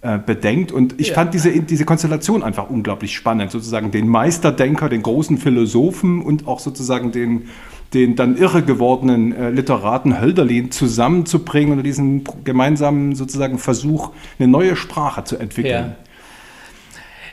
äh, 0.00 0.18
bedenkt. 0.18 0.72
Und 0.72 1.00
ich 1.00 1.08
ja. 1.08 1.14
fand 1.14 1.34
diese, 1.34 1.50
diese 1.60 1.84
Konstellation 1.84 2.42
einfach 2.42 2.70
unglaublich 2.70 3.14
spannend, 3.14 3.50
sozusagen 3.50 3.90
den 3.90 4.08
Meisterdenker, 4.08 4.88
den 4.88 5.02
großen 5.02 5.38
Philosophen 5.38 6.22
und 6.22 6.46
auch 6.46 6.60
sozusagen 6.60 7.10
den, 7.12 7.48
den 7.94 8.16
dann 8.16 8.36
irre 8.36 8.62
gewordenen 8.62 9.34
äh, 9.34 9.50
Literaten 9.50 10.20
Hölderlin 10.20 10.70
zusammenzubringen 10.70 11.78
und 11.78 11.84
diesen 11.84 12.24
gemeinsamen 12.44 13.16
sozusagen 13.16 13.58
Versuch, 13.58 14.12
eine 14.38 14.48
neue 14.48 14.76
Sprache 14.76 15.24
zu 15.24 15.36
entwickeln. 15.36 15.94
Ja, 15.98 16.07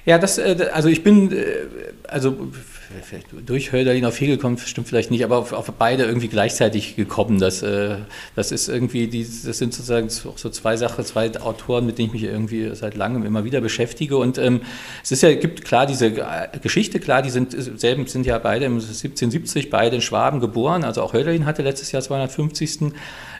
ja 0.06 0.18
das, 0.18 0.38
äh, 0.38 0.70
also 0.74 0.90
ich 0.90 1.04
bin, 1.04 1.32
äh, 1.32 1.44
also 2.08 2.36
vielleicht 3.02 3.28
durch 3.46 3.72
Hölderlin 3.72 4.06
auf 4.06 4.20
Hegel 4.20 4.38
kommt, 4.38 4.60
stimmt 4.62 4.88
vielleicht 4.88 5.12
nicht, 5.12 5.24
aber 5.24 5.38
auf, 5.38 5.54
auf 5.54 5.72
beide 5.72 6.04
irgendwie 6.04 6.28
gleichzeitig 6.28 6.96
gekommen. 6.96 7.40
Das, 7.40 7.62
äh, 7.64 7.98
das 8.36 8.52
ist 8.52 8.68
irgendwie, 8.70 9.08
die, 9.08 9.24
das 9.24 9.58
sind 9.58 9.74
sozusagen 9.74 10.08
auch 10.30 10.38
so 10.38 10.50
zwei 10.50 10.78
Sachen, 10.78 11.04
zwei 11.04 11.32
Autoren, 11.42 11.86
mit 11.86 11.98
denen 11.98 12.08
ich 12.08 12.14
mich 12.14 12.24
irgendwie 12.24 12.74
seit 12.76 12.96
langem 12.96 13.26
immer 13.26 13.44
wieder 13.44 13.62
beschäftige. 13.62 14.18
Und 14.18 14.38
ähm, 14.38 14.62
es 15.04 15.12
ist 15.12 15.24
ja, 15.24 15.34
gibt 15.34 15.66
klar 15.66 15.86
diese 15.86 16.14
Geschichte, 16.62 17.00
klar, 17.00 17.22
die 17.22 17.30
sind 17.30 17.56
selben 17.80 18.08
sind 18.08 18.26
ja 18.26 18.38
beide 18.38 18.66
im 18.66 18.74
1770 18.74 19.70
beide 19.70 19.96
in 19.96 20.02
Schwaben 20.02 20.40
geboren. 20.40 20.84
Also 20.84 21.02
auch 21.02 21.14
Hölderlin 21.14 21.46
hatte 21.46 21.64
letztes 21.64 21.92
Jahr 21.92 22.02
250. 22.02 22.94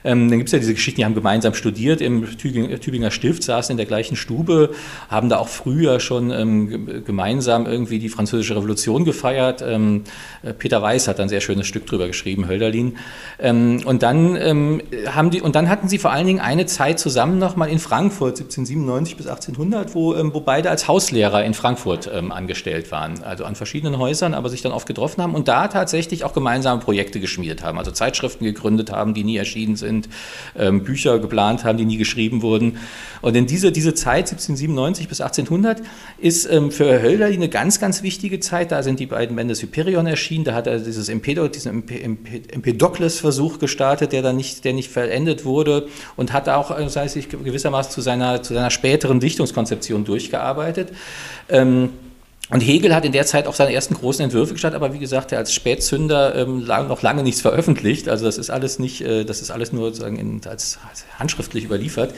Ähm, 0.06 0.30
dann 0.30 0.38
gibt 0.38 0.48
es 0.48 0.52
ja 0.52 0.60
diese 0.60 0.72
Geschichten, 0.72 1.00
die 1.00 1.04
haben 1.04 1.16
gemeinsam 1.16 1.52
studiert 1.52 2.00
im 2.00 2.38
Tübinger, 2.38 2.78
Tübinger 2.78 3.10
Stift, 3.10 3.42
saßen 3.42 3.72
in 3.72 3.76
der 3.76 3.86
gleichen 3.86 4.16
Stube, 4.16 4.70
haben 5.08 5.28
da 5.28 5.38
auch 5.38 5.48
früher 5.48 5.98
schon 5.98 6.30
ähm, 6.30 7.04
gemeinsam 7.04 7.66
irgendwie 7.66 7.98
die 7.98 8.08
französische 8.08 8.54
Revolution 8.54 9.04
gefeiert. 9.04 9.62
Ähm, 9.66 10.04
äh, 10.42 10.52
Peter 10.52 10.80
Weiß 10.80 11.08
hat 11.08 11.18
ein 11.18 11.28
sehr 11.28 11.40
schönes 11.40 11.66
Stück 11.66 11.86
drüber 11.86 12.06
geschrieben, 12.06 12.46
Hölderlin. 12.46 12.96
Ähm, 13.40 13.82
und 13.84 14.04
dann 14.04 14.36
ähm, 14.36 14.80
haben 15.08 15.30
die, 15.30 15.42
und 15.42 15.56
dann 15.56 15.68
hatten 15.68 15.88
sie 15.88 15.98
vor 15.98 16.12
allen 16.12 16.26
Dingen 16.26 16.40
eine 16.40 16.66
Zeit 16.66 17.00
zusammen 17.00 17.40
nochmal 17.40 17.68
in 17.68 17.80
Frankfurt, 17.80 18.38
1797 18.38 19.16
bis 19.16 19.26
1800, 19.26 19.94
wo, 19.96 20.14
ähm, 20.14 20.32
wo 20.32 20.40
beide 20.40 20.70
als 20.70 20.86
Hauslehrer 20.86 21.44
in 21.44 21.54
Frankfurt 21.54 22.06
angestellt 22.06 22.92
waren, 22.92 23.22
also 23.22 23.44
an 23.44 23.56
verschiedenen 23.56 23.98
Häusern, 23.98 24.34
aber 24.34 24.48
sich 24.48 24.62
dann 24.62 24.72
oft 24.72 24.86
getroffen 24.86 25.22
haben 25.22 25.34
und 25.34 25.48
da 25.48 25.66
tatsächlich 25.68 26.24
auch 26.24 26.32
gemeinsame 26.32 26.80
Projekte 26.80 27.18
geschmiedet 27.18 27.64
haben, 27.64 27.78
also 27.78 27.90
Zeitschriften 27.90 28.44
gegründet 28.44 28.92
haben, 28.92 29.14
die 29.14 29.24
nie 29.24 29.36
erschienen 29.36 29.76
sind 29.76 29.95
sind, 29.96 30.08
ähm, 30.56 30.84
Bücher 30.84 31.18
geplant 31.18 31.64
haben, 31.64 31.78
die 31.78 31.84
nie 31.84 31.96
geschrieben 31.96 32.42
wurden. 32.42 32.78
Und 33.22 33.36
in 33.36 33.46
diese, 33.46 33.72
diese 33.72 33.94
Zeit, 33.94 34.30
1797 34.30 35.08
bis 35.08 35.20
1800, 35.20 35.82
ist 36.18 36.46
ähm, 36.50 36.70
für 36.70 37.02
Hölderlin 37.02 37.36
eine 37.36 37.48
ganz, 37.48 37.80
ganz 37.80 38.02
wichtige 38.02 38.40
Zeit. 38.40 38.72
Da 38.72 38.82
sind 38.82 39.00
die 39.00 39.06
beiden 39.06 39.36
Bände 39.36 39.54
Hyperion 39.54 40.06
erschienen. 40.06 40.44
Da 40.44 40.54
hat 40.54 40.66
er 40.66 40.78
dieses 40.78 41.08
Empedok, 41.08 41.52
diesen 41.52 41.84
Empedokles-Versuch 41.88 43.58
gestartet, 43.58 44.12
der 44.12 44.22
dann 44.22 44.36
nicht, 44.36 44.64
der 44.64 44.74
nicht 44.74 44.90
verendet 44.90 45.44
wurde 45.44 45.88
und 46.16 46.32
hat 46.32 46.48
auch, 46.48 46.70
äh, 46.70 46.82
das 46.84 46.96
heißt, 46.96 47.14
sich 47.14 47.28
gewissermaßen 47.28 47.92
zu 47.92 48.00
seiner, 48.00 48.42
zu 48.42 48.54
seiner 48.54 48.70
späteren 48.70 49.20
Dichtungskonzeption 49.20 50.04
durchgearbeitet. 50.04 50.92
Ähm, 51.48 51.90
und 52.50 52.60
Hegel 52.60 52.94
hat 52.94 53.04
in 53.04 53.12
der 53.12 53.26
Zeit 53.26 53.48
auch 53.48 53.54
seine 53.54 53.72
ersten 53.72 53.94
großen 53.94 54.22
Entwürfe 54.24 54.52
gestartet, 54.52 54.76
aber 54.76 54.92
wie 54.94 55.00
gesagt, 55.00 55.32
er 55.32 55.38
als 55.38 55.52
Spätzünder 55.52 56.34
ähm, 56.36 56.64
lang, 56.64 56.86
noch 56.86 57.02
lange 57.02 57.24
nichts 57.24 57.40
veröffentlicht. 57.40 58.08
Also 58.08 58.24
das 58.24 58.38
ist 58.38 58.50
alles 58.50 58.78
nicht, 58.78 59.00
äh, 59.00 59.24
das 59.24 59.42
ist 59.42 59.50
alles 59.50 59.72
nur 59.72 59.88
sozusagen 59.88 60.16
in, 60.16 60.40
als, 60.46 60.78
als 60.88 61.04
handschriftlich 61.18 61.64
überliefert. 61.64 62.14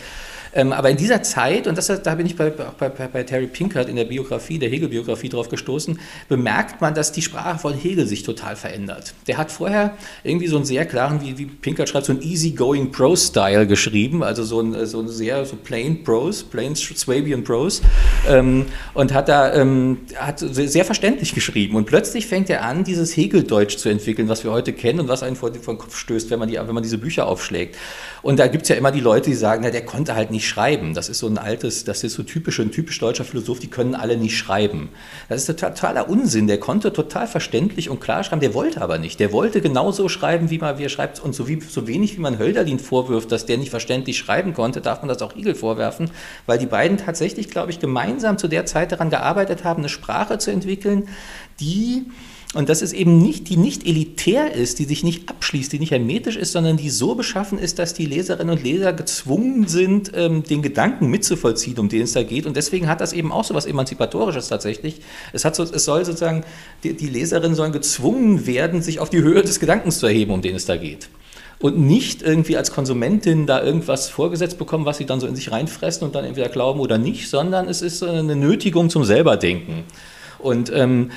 Ähm, 0.58 0.72
aber 0.72 0.90
in 0.90 0.96
dieser 0.96 1.22
Zeit, 1.22 1.68
und 1.68 1.78
das, 1.78 1.86
da 1.86 2.14
bin 2.16 2.26
ich 2.26 2.34
bei, 2.34 2.50
bei, 2.50 2.88
bei, 2.88 3.22
Terry 3.22 3.46
Pinkert 3.46 3.88
in 3.88 3.94
der 3.94 4.06
Biografie, 4.06 4.58
der 4.58 4.68
Hegel-Biografie 4.68 5.28
drauf 5.28 5.48
gestoßen, 5.48 6.00
bemerkt 6.28 6.80
man, 6.80 6.94
dass 6.94 7.12
die 7.12 7.22
Sprache 7.22 7.60
von 7.60 7.74
Hegel 7.74 8.08
sich 8.08 8.24
total 8.24 8.56
verändert. 8.56 9.14
Der 9.28 9.38
hat 9.38 9.52
vorher 9.52 9.94
irgendwie 10.24 10.48
so 10.48 10.56
einen 10.56 10.64
sehr 10.64 10.84
klaren, 10.84 11.20
wie, 11.22 11.38
wie 11.38 11.46
Pinkert 11.46 11.88
schreibt, 11.88 12.06
so 12.06 12.12
einen 12.12 12.22
easygoing 12.22 12.90
Prose-Style 12.90 13.68
geschrieben, 13.68 14.24
also 14.24 14.42
so 14.42 14.60
ein, 14.60 14.84
so 14.86 14.98
ein 14.98 15.08
sehr 15.08 15.44
so 15.44 15.54
plain 15.54 16.02
Prose, 16.02 16.44
plain 16.44 16.74
Swabian 16.74 17.44
Prose, 17.44 17.82
ähm, 18.28 18.66
und 18.94 19.14
hat 19.14 19.28
da 19.28 19.54
ähm, 19.54 19.98
hat 20.16 20.40
sehr 20.40 20.84
verständlich 20.84 21.36
geschrieben. 21.36 21.76
Und 21.76 21.84
plötzlich 21.84 22.26
fängt 22.26 22.50
er 22.50 22.64
an, 22.64 22.82
dieses 22.82 23.16
Hegel-Deutsch 23.16 23.76
zu 23.76 23.90
entwickeln, 23.90 24.28
was 24.28 24.42
wir 24.42 24.50
heute 24.50 24.72
kennen 24.72 24.98
und 24.98 25.08
was 25.08 25.22
einen 25.22 25.36
vor, 25.36 25.54
vor 25.54 25.74
den 25.74 25.78
Kopf 25.78 25.96
stößt, 25.96 26.30
wenn 26.30 26.40
man, 26.40 26.48
die, 26.48 26.56
wenn 26.56 26.74
man 26.74 26.82
diese 26.82 26.98
Bücher 26.98 27.28
aufschlägt. 27.28 27.76
Und 28.22 28.40
da 28.40 28.48
gibt 28.48 28.64
es 28.64 28.70
ja 28.70 28.74
immer 28.74 28.90
die 28.90 29.00
Leute, 29.00 29.30
die 29.30 29.36
sagen, 29.36 29.60
na, 29.62 29.70
der 29.70 29.84
konnte 29.84 30.16
halt 30.16 30.32
nicht 30.32 30.47
schreiben. 30.48 30.94
Das 30.94 31.08
ist 31.08 31.18
so 31.18 31.26
ein 31.26 31.38
altes, 31.38 31.84
das 31.84 32.02
ist 32.04 32.14
so 32.14 32.22
typisch, 32.22 32.58
ein 32.58 32.72
typisch 32.72 32.98
deutscher 32.98 33.24
Philosoph, 33.24 33.60
die 33.60 33.68
können 33.68 33.94
alle 33.94 34.16
nicht 34.16 34.36
schreiben. 34.36 34.88
Das 35.28 35.48
ist 35.48 35.58
totaler 35.58 36.08
Unsinn. 36.08 36.46
Der 36.46 36.58
konnte 36.58 36.92
total 36.92 37.26
verständlich 37.26 37.90
und 37.90 38.00
klar 38.00 38.24
schreiben, 38.24 38.40
der 38.40 38.54
wollte 38.54 38.82
aber 38.82 38.98
nicht. 38.98 39.20
Der 39.20 39.32
wollte 39.32 39.60
genauso 39.60 40.08
schreiben, 40.08 40.50
wie 40.50 40.58
man 40.58 40.78
wie 40.78 40.84
er 40.84 40.88
schreibt. 40.88 41.20
Und 41.20 41.34
so, 41.34 41.46
wie, 41.48 41.60
so 41.60 41.86
wenig, 41.86 42.16
wie 42.16 42.20
man 42.20 42.38
Hölderlin 42.38 42.78
vorwirft, 42.78 43.30
dass 43.30 43.46
der 43.46 43.58
nicht 43.58 43.70
verständlich 43.70 44.18
schreiben 44.18 44.54
konnte, 44.54 44.80
darf 44.80 45.02
man 45.02 45.08
das 45.08 45.22
auch 45.22 45.36
Igel 45.36 45.54
vorwerfen, 45.54 46.10
weil 46.46 46.58
die 46.58 46.66
beiden 46.66 46.96
tatsächlich, 46.96 47.50
glaube 47.50 47.70
ich, 47.70 47.80
gemeinsam 47.80 48.38
zu 48.38 48.48
der 48.48 48.66
Zeit 48.66 48.92
daran 48.92 49.10
gearbeitet 49.10 49.64
haben, 49.64 49.82
eine 49.82 49.88
Sprache 49.88 50.38
zu 50.38 50.50
entwickeln, 50.50 51.08
die 51.60 52.06
Und 52.54 52.70
das 52.70 52.80
ist 52.80 52.94
eben 52.94 53.18
nicht, 53.20 53.50
die 53.50 53.58
nicht 53.58 53.86
elitär 53.86 54.54
ist, 54.54 54.78
die 54.78 54.86
sich 54.86 55.04
nicht 55.04 55.28
abschließt, 55.28 55.70
die 55.70 55.78
nicht 55.78 55.90
hermetisch 55.90 56.36
ist, 56.36 56.52
sondern 56.52 56.78
die 56.78 56.88
so 56.88 57.14
beschaffen 57.14 57.58
ist, 57.58 57.78
dass 57.78 57.92
die 57.92 58.06
Leserinnen 58.06 58.56
und 58.56 58.64
Leser 58.64 58.94
gezwungen 58.94 59.68
sind, 59.68 60.12
ähm, 60.14 60.44
den 60.44 60.62
Gedanken 60.62 61.08
mitzuvollziehen, 61.08 61.78
um 61.78 61.90
den 61.90 62.02
es 62.02 62.12
da 62.12 62.22
geht. 62.22 62.46
Und 62.46 62.56
deswegen 62.56 62.88
hat 62.88 63.02
das 63.02 63.12
eben 63.12 63.32
auch 63.32 63.44
so 63.44 63.54
was 63.54 63.66
Emanzipatorisches 63.66 64.48
tatsächlich. 64.48 65.02
Es, 65.34 65.44
hat 65.44 65.56
so, 65.56 65.62
es 65.62 65.84
soll 65.84 66.06
sozusagen, 66.06 66.42
die, 66.84 66.94
die 66.94 67.08
Leserinnen 67.08 67.54
sollen 67.54 67.72
gezwungen 67.72 68.46
werden, 68.46 68.80
sich 68.80 68.98
auf 68.98 69.10
die 69.10 69.20
Höhe 69.20 69.42
des 69.42 69.60
Gedankens 69.60 69.98
zu 69.98 70.06
erheben, 70.06 70.32
um 70.32 70.40
den 70.40 70.56
es 70.56 70.64
da 70.64 70.76
geht 70.76 71.10
und 71.60 71.78
nicht 71.78 72.22
irgendwie 72.22 72.56
als 72.56 72.72
Konsumentin 72.72 73.46
da 73.46 73.62
irgendwas 73.62 74.08
vorgesetzt 74.08 74.58
bekommen, 74.58 74.84
was 74.84 74.98
sie 74.98 75.06
dann 75.06 75.20
so 75.20 75.26
in 75.26 75.34
sich 75.34 75.50
reinfressen 75.50 76.06
und 76.06 76.14
dann 76.14 76.24
entweder 76.24 76.48
glauben 76.48 76.80
oder 76.80 76.98
nicht, 76.98 77.28
sondern 77.28 77.68
es 77.68 77.82
ist 77.82 78.02
eine 78.02 78.36
Nötigung 78.36 78.90
zum 78.90 79.04
selberdenken. 79.04 79.82
Und 80.38 80.70
ähm, 80.72 81.10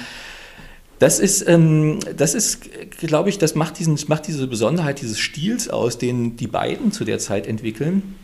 das 1.02 1.18
ist, 1.18 1.48
ähm, 1.48 1.98
das 2.16 2.36
ist, 2.36 2.70
glaube 3.00 3.30
ich, 3.30 3.40
das 3.40 3.56
macht, 3.56 3.80
diesen, 3.80 3.98
macht 4.08 4.28
diese 4.28 4.46
Besonderheit 4.46 5.02
dieses 5.02 5.18
Stils 5.18 5.68
aus, 5.68 5.98
den 5.98 6.38
die 6.38 6.46
beiden 6.46 6.92
zu 6.92 7.06
der 7.06 7.18
Zeit 7.18 7.48
entwickeln. 7.48 8.20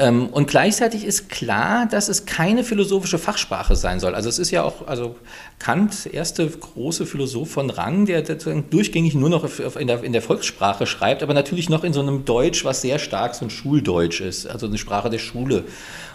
Ähm, 0.00 0.28
und 0.28 0.48
gleichzeitig 0.48 1.04
ist 1.04 1.28
klar, 1.28 1.86
dass 1.86 2.08
es 2.08 2.24
keine 2.24 2.64
philosophische 2.64 3.18
Fachsprache 3.18 3.76
sein 3.76 4.00
soll. 4.00 4.14
Also 4.14 4.30
es 4.30 4.38
ist 4.38 4.50
ja 4.50 4.62
auch, 4.62 4.88
also 4.88 5.16
Kant, 5.58 6.08
erste 6.10 6.48
große 6.48 7.04
Philosoph 7.04 7.50
von 7.50 7.68
Rang, 7.68 8.06
der 8.06 8.22
durchgängig 8.22 9.14
nur 9.14 9.28
noch 9.28 9.46
in 9.78 9.86
der, 9.86 10.02
in 10.02 10.14
der 10.14 10.22
Volkssprache 10.22 10.86
schreibt, 10.86 11.22
aber 11.22 11.34
natürlich 11.34 11.68
noch 11.68 11.84
in 11.84 11.92
so 11.92 12.00
einem 12.00 12.24
Deutsch, 12.24 12.64
was 12.64 12.80
sehr 12.80 12.98
stark 12.98 13.34
so 13.34 13.44
ein 13.44 13.50
Schuldeutsch 13.50 14.22
ist, 14.22 14.46
also 14.46 14.66
eine 14.66 14.78
Sprache 14.78 15.10
der 15.10 15.18
Schule. 15.18 15.64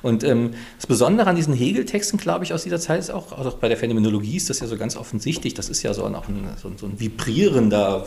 Und 0.06 0.24
ähm, 0.24 0.52
das 0.78 0.86
Besondere 0.86 1.28
an 1.30 1.36
diesen 1.36 1.54
Hegel-Texten, 1.54 2.18
glaube 2.18 2.44
ich, 2.44 2.54
aus 2.54 2.62
dieser 2.62 2.80
Zeit 2.80 3.00
ist 3.00 3.10
auch, 3.10 3.32
auch 3.32 3.56
bei 3.56 3.68
der 3.68 3.78
Phänomenologie 3.78 4.38
ist 4.38 4.52
das 4.52 4.60
ja 4.60 4.68
so 4.68 4.78
ganz 4.78 4.96
offensichtlich, 4.96 5.56
das 5.56 5.68
ist 5.68 5.82
ja 5.82 5.96
so, 5.96 6.06
ein, 6.06 6.16
so, 6.62 6.68
ein, 6.68 6.78
so 6.78 6.86
ein 6.86 7.00
vibrierender, 7.00 8.06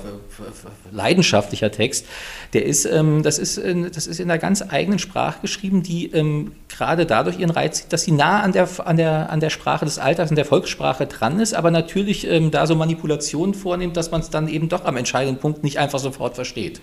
leidenschaftlicher 0.92 1.72
Text, 1.72 2.06
der 2.52 2.66
ist, 2.66 2.84
ähm, 2.84 3.24
das, 3.24 3.40
ist 3.40 3.58
in, 3.58 3.90
das 3.90 4.06
ist 4.06 4.20
in 4.20 4.30
einer 4.30 4.38
ganz 4.38 4.62
eigenen 4.62 5.00
Sprache 5.00 5.40
geschrieben, 5.42 5.67
die 5.70 6.06
ähm, 6.12 6.52
gerade 6.68 7.06
dadurch 7.06 7.38
ihren 7.38 7.50
Reiz 7.50 7.78
zieht, 7.82 7.92
dass 7.92 8.02
sie 8.04 8.12
nah 8.12 8.40
an 8.40 8.52
der, 8.52 8.68
an, 8.84 8.96
der, 8.96 9.30
an 9.30 9.40
der 9.40 9.50
Sprache 9.50 9.84
des 9.84 9.98
Alltags, 9.98 10.30
an 10.30 10.36
der 10.36 10.44
Volkssprache 10.44 11.06
dran 11.06 11.40
ist, 11.40 11.54
aber 11.54 11.70
natürlich 11.70 12.26
ähm, 12.26 12.50
da 12.50 12.66
so 12.66 12.74
Manipulationen 12.74 13.54
vornimmt, 13.54 13.96
dass 13.96 14.10
man 14.10 14.20
es 14.20 14.30
dann 14.30 14.48
eben 14.48 14.68
doch 14.68 14.84
am 14.84 14.96
entscheidenden 14.96 15.40
Punkt 15.40 15.62
nicht 15.62 15.78
einfach 15.78 15.98
sofort 15.98 16.34
versteht. 16.34 16.80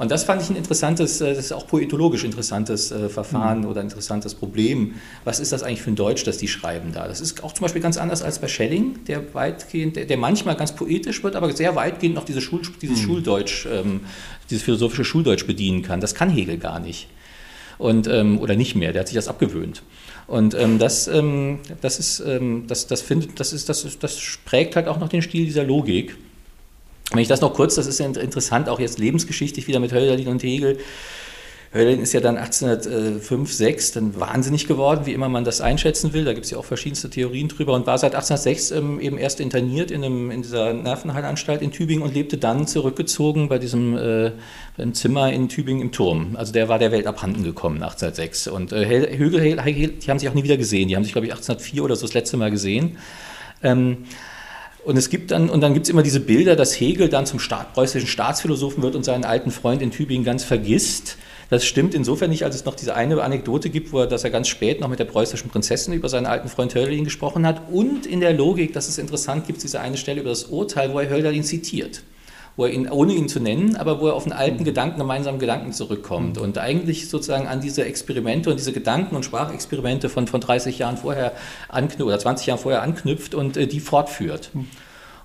Und 0.00 0.10
das 0.10 0.24
fand 0.24 0.40
ich 0.40 0.48
ein 0.48 0.56
interessantes, 0.56 1.20
äh, 1.20 1.34
das 1.34 1.44
ist 1.44 1.52
auch 1.52 1.66
poetologisch 1.66 2.24
interessantes 2.24 2.90
äh, 2.90 3.10
Verfahren 3.10 3.60
mhm. 3.60 3.66
oder 3.66 3.82
interessantes 3.82 4.34
Problem. 4.34 4.94
Was 5.24 5.40
ist 5.40 5.52
das 5.52 5.62
eigentlich 5.62 5.82
für 5.82 5.90
ein 5.90 5.94
Deutsch, 5.94 6.24
das 6.24 6.38
die 6.38 6.48
schreiben 6.48 6.92
da? 6.94 7.06
Das 7.06 7.20
ist 7.20 7.44
auch 7.44 7.52
zum 7.52 7.64
Beispiel 7.64 7.82
ganz 7.82 7.98
anders 7.98 8.22
als 8.22 8.38
bei 8.38 8.48
Schelling, 8.48 9.04
der 9.04 9.34
weitgehend, 9.34 9.96
der, 9.96 10.06
der 10.06 10.16
manchmal 10.16 10.56
ganz 10.56 10.74
poetisch 10.74 11.22
wird, 11.22 11.36
aber 11.36 11.52
sehr 11.52 11.76
weitgehend 11.76 12.14
noch 12.14 12.24
diese 12.24 12.40
Schul, 12.40 12.62
dieses 12.80 13.02
mhm. 13.02 13.04
Schuldeutsch, 13.04 13.66
ähm, 13.66 14.00
dieses 14.48 14.64
philosophische 14.64 15.04
Schuldeutsch 15.04 15.46
bedienen 15.46 15.82
kann. 15.82 16.00
Das 16.00 16.14
kann 16.14 16.30
Hegel 16.30 16.56
gar 16.56 16.80
nicht. 16.80 17.06
Und, 17.80 18.06
ähm, 18.08 18.38
oder 18.38 18.56
nicht 18.56 18.74
mehr, 18.74 18.92
der 18.92 19.00
hat 19.00 19.08
sich 19.08 19.14
das 19.14 19.26
abgewöhnt. 19.26 19.82
Und 20.26 20.54
ähm, 20.54 20.78
das, 20.78 21.08
ähm, 21.08 21.60
das, 21.80 21.98
ist, 21.98 22.20
ähm, 22.20 22.64
das, 22.68 22.86
das, 22.86 23.00
findet, 23.00 23.40
das, 23.40 23.54
ist, 23.54 23.70
das, 23.70 23.98
das 23.98 24.38
prägt 24.44 24.76
halt 24.76 24.86
auch 24.86 24.98
noch 24.98 25.08
den 25.08 25.22
Stil 25.22 25.46
dieser 25.46 25.64
Logik. 25.64 26.16
Wenn 27.10 27.20
ich 27.20 27.28
das 27.28 27.40
noch 27.40 27.54
kurz, 27.54 27.76
das 27.76 27.86
ist 27.86 27.98
ja 27.98 28.06
interessant, 28.06 28.68
auch 28.68 28.78
jetzt 28.78 28.98
lebensgeschichtlich 28.98 29.66
wieder 29.66 29.80
mit 29.80 29.92
Hölderlin 29.92 30.28
und 30.28 30.42
Hegel. 30.42 30.78
Hölderlin 31.72 32.02
ist 32.02 32.12
ja 32.12 32.18
dann 32.18 32.36
1805, 32.36 33.52
6 33.52 33.92
dann 33.92 34.18
wahnsinnig 34.18 34.66
geworden, 34.66 35.02
wie 35.06 35.12
immer 35.12 35.28
man 35.28 35.44
das 35.44 35.60
einschätzen 35.60 36.12
will. 36.12 36.24
Da 36.24 36.32
gibt 36.32 36.44
es 36.44 36.50
ja 36.50 36.58
auch 36.58 36.64
verschiedenste 36.64 37.10
Theorien 37.10 37.46
drüber 37.46 37.74
und 37.74 37.86
war 37.86 37.96
seit 37.96 38.16
1806 38.16 38.72
ähm, 38.72 38.98
eben 38.98 39.18
erst 39.18 39.38
interniert 39.38 39.92
in, 39.92 40.02
einem, 40.02 40.32
in 40.32 40.42
dieser 40.42 40.72
Nervenheilanstalt 40.72 41.62
in 41.62 41.70
Tübingen 41.70 42.02
und 42.02 42.12
lebte 42.12 42.38
dann 42.38 42.66
zurückgezogen 42.66 43.48
bei 43.48 43.60
diesem 43.60 43.96
äh, 43.96 44.32
Zimmer 44.94 45.32
in 45.32 45.48
Tübingen 45.48 45.80
im 45.80 45.92
Turm. 45.92 46.34
Also 46.34 46.52
der 46.52 46.68
war 46.68 46.80
der 46.80 46.90
Welt 46.90 47.06
abhanden 47.06 47.44
gekommen 47.44 47.76
1806. 47.76 48.48
Und 48.48 48.72
äh, 48.72 48.84
Hegel, 48.84 49.62
Hegel, 49.62 49.88
die 49.90 50.10
haben 50.10 50.18
sich 50.18 50.28
auch 50.28 50.34
nie 50.34 50.42
wieder 50.42 50.56
gesehen. 50.56 50.88
Die 50.88 50.96
haben 50.96 51.04
sich, 51.04 51.12
glaube 51.12 51.28
ich, 51.28 51.32
1804 51.32 51.84
oder 51.84 51.94
so 51.94 52.04
das 52.04 52.14
letzte 52.14 52.36
Mal 52.36 52.50
gesehen. 52.50 52.98
Ähm, 53.62 54.06
und 54.84 54.96
es 54.96 55.08
gibt 55.08 55.30
dann, 55.30 55.48
und 55.48 55.60
dann 55.60 55.74
gibt 55.74 55.86
es 55.86 55.90
immer 55.90 56.02
diese 56.02 56.18
Bilder, 56.18 56.56
dass 56.56 56.80
Hegel 56.80 57.08
dann 57.08 57.26
zum 57.26 57.38
Staat, 57.38 57.74
preußischen 57.74 58.08
Staatsphilosophen 58.08 58.82
wird 58.82 58.96
und 58.96 59.04
seinen 59.04 59.24
alten 59.24 59.52
Freund 59.52 59.82
in 59.82 59.92
Tübingen 59.92 60.24
ganz 60.24 60.42
vergisst. 60.42 61.16
Das 61.50 61.64
stimmt 61.64 61.94
insofern 61.94 62.30
nicht, 62.30 62.44
als 62.44 62.54
es 62.54 62.64
noch 62.64 62.76
diese 62.76 62.94
eine 62.94 63.20
Anekdote 63.20 63.70
gibt, 63.70 63.92
wo 63.92 63.98
er, 63.98 64.06
dass 64.06 64.22
er 64.22 64.30
ganz 64.30 64.48
spät 64.48 64.80
noch 64.80 64.88
mit 64.88 65.00
der 65.00 65.04
preußischen 65.04 65.50
Prinzessin 65.50 65.92
über 65.92 66.08
seinen 66.08 66.26
alten 66.26 66.48
Freund 66.48 66.74
Hölderlin 66.74 67.04
gesprochen 67.04 67.44
hat. 67.46 67.62
Und 67.70 68.06
in 68.06 68.20
der 68.20 68.32
Logik, 68.32 68.72
das 68.72 68.88
ist 68.88 68.98
interessant, 68.98 69.46
gibt 69.46 69.58
es 69.58 69.64
diese 69.64 69.80
eine 69.80 69.96
Stelle 69.96 70.20
über 70.20 70.30
das 70.30 70.44
Urteil, 70.44 70.92
wo 70.92 71.00
er 71.00 71.10
Hölderlin 71.10 71.42
zitiert 71.42 72.02
wo 72.56 72.66
er 72.66 72.72
ihn, 72.72 72.90
ohne 72.90 73.14
ihn 73.14 73.28
zu 73.28 73.40
nennen, 73.40 73.76
aber 73.76 74.00
wo 74.00 74.08
er 74.08 74.14
auf 74.14 74.24
einen 74.24 74.32
alten 74.32 74.64
Gedanken, 74.64 74.98
gemeinsamen 74.98 75.38
Gedanken 75.38 75.72
zurückkommt 75.72 76.36
und 76.36 76.58
eigentlich 76.58 77.08
sozusagen 77.08 77.46
an 77.46 77.60
diese 77.60 77.84
Experimente 77.84 78.50
und 78.50 78.58
diese 78.58 78.72
Gedanken- 78.72 79.16
und 79.16 79.24
Sprachexperimente 79.24 80.08
von, 80.08 80.26
von 80.26 80.40
30 80.40 80.78
Jahren 80.78 80.96
vorher 80.96 81.32
anknüpft 81.68 82.02
oder 82.02 82.18
20 82.18 82.48
Jahren 82.48 82.58
vorher 82.58 82.82
anknüpft 82.82 83.34
und 83.34 83.56
äh, 83.56 83.66
die 83.66 83.80
fortführt. 83.80 84.50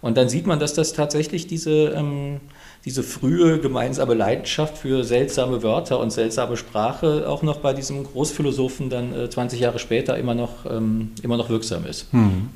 Und 0.02 0.18
dann 0.18 0.30
sieht 0.30 0.46
man, 0.46 0.60
dass 0.60 0.74
das 0.76 0.94
tatsächlich 0.94 1.48
diese, 1.48 1.90
ähm, 1.90 2.40
diese 2.86 3.02
frühe 3.02 3.60
gemeinsame 3.60 4.14
Leidenschaft 4.14 4.78
für 4.78 5.04
seltsame 5.04 5.64
Wörter 5.64 6.00
und 6.00 6.12
seltsame 6.12 6.56
Sprache 6.56 7.28
auch 7.28 7.42
noch 7.42 7.58
bei 7.58 7.74
diesem 7.74 8.04
Großphilosophen 8.04 8.92
dann 8.92 9.14
äh, 9.14 9.30
20 9.30 9.60
Jahre 9.60 9.80
später 9.80 10.18
immer 10.18 10.36
noch, 10.36 10.66
ähm, 10.70 11.10
immer 11.24 11.36
noch 11.36 11.50
wirksam 11.50 11.86
ist. 11.86 12.14
Mhm. 12.14 12.50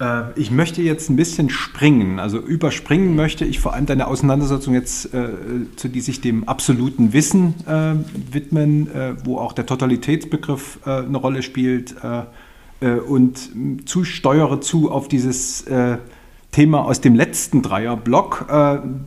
Äh, 0.00 0.22
ich 0.34 0.50
möchte 0.50 0.82
jetzt 0.82 1.08
ein 1.08 1.14
bisschen 1.14 1.50
springen. 1.50 2.18
Also 2.18 2.38
überspringen 2.38 3.14
möchte 3.14 3.44
ich 3.44 3.60
vor 3.60 3.74
allem 3.74 3.86
deine 3.86 4.08
Auseinandersetzung 4.08 4.74
jetzt, 4.74 5.14
äh, 5.14 5.28
zu 5.76 5.86
die 5.86 6.00
sich 6.00 6.20
dem 6.20 6.48
absoluten 6.48 7.12
Wissen 7.12 7.54
äh, 7.68 7.94
widmen, 8.34 8.92
äh, 8.92 9.14
wo 9.24 9.38
auch 9.38 9.52
der 9.52 9.66
Totalitätsbegriff 9.66 10.80
äh, 10.84 10.90
eine 10.90 11.18
Rolle 11.18 11.42
spielt 11.44 11.94
äh, 12.02 12.24
und 12.84 13.50
zusteuere 13.86 14.60
zu 14.60 14.90
auf 14.90 15.06
dieses 15.06 15.64
Thema 16.52 16.84
aus 16.84 17.00
dem 17.00 17.14
letzten 17.14 17.62
Dreierblock, 17.62 18.46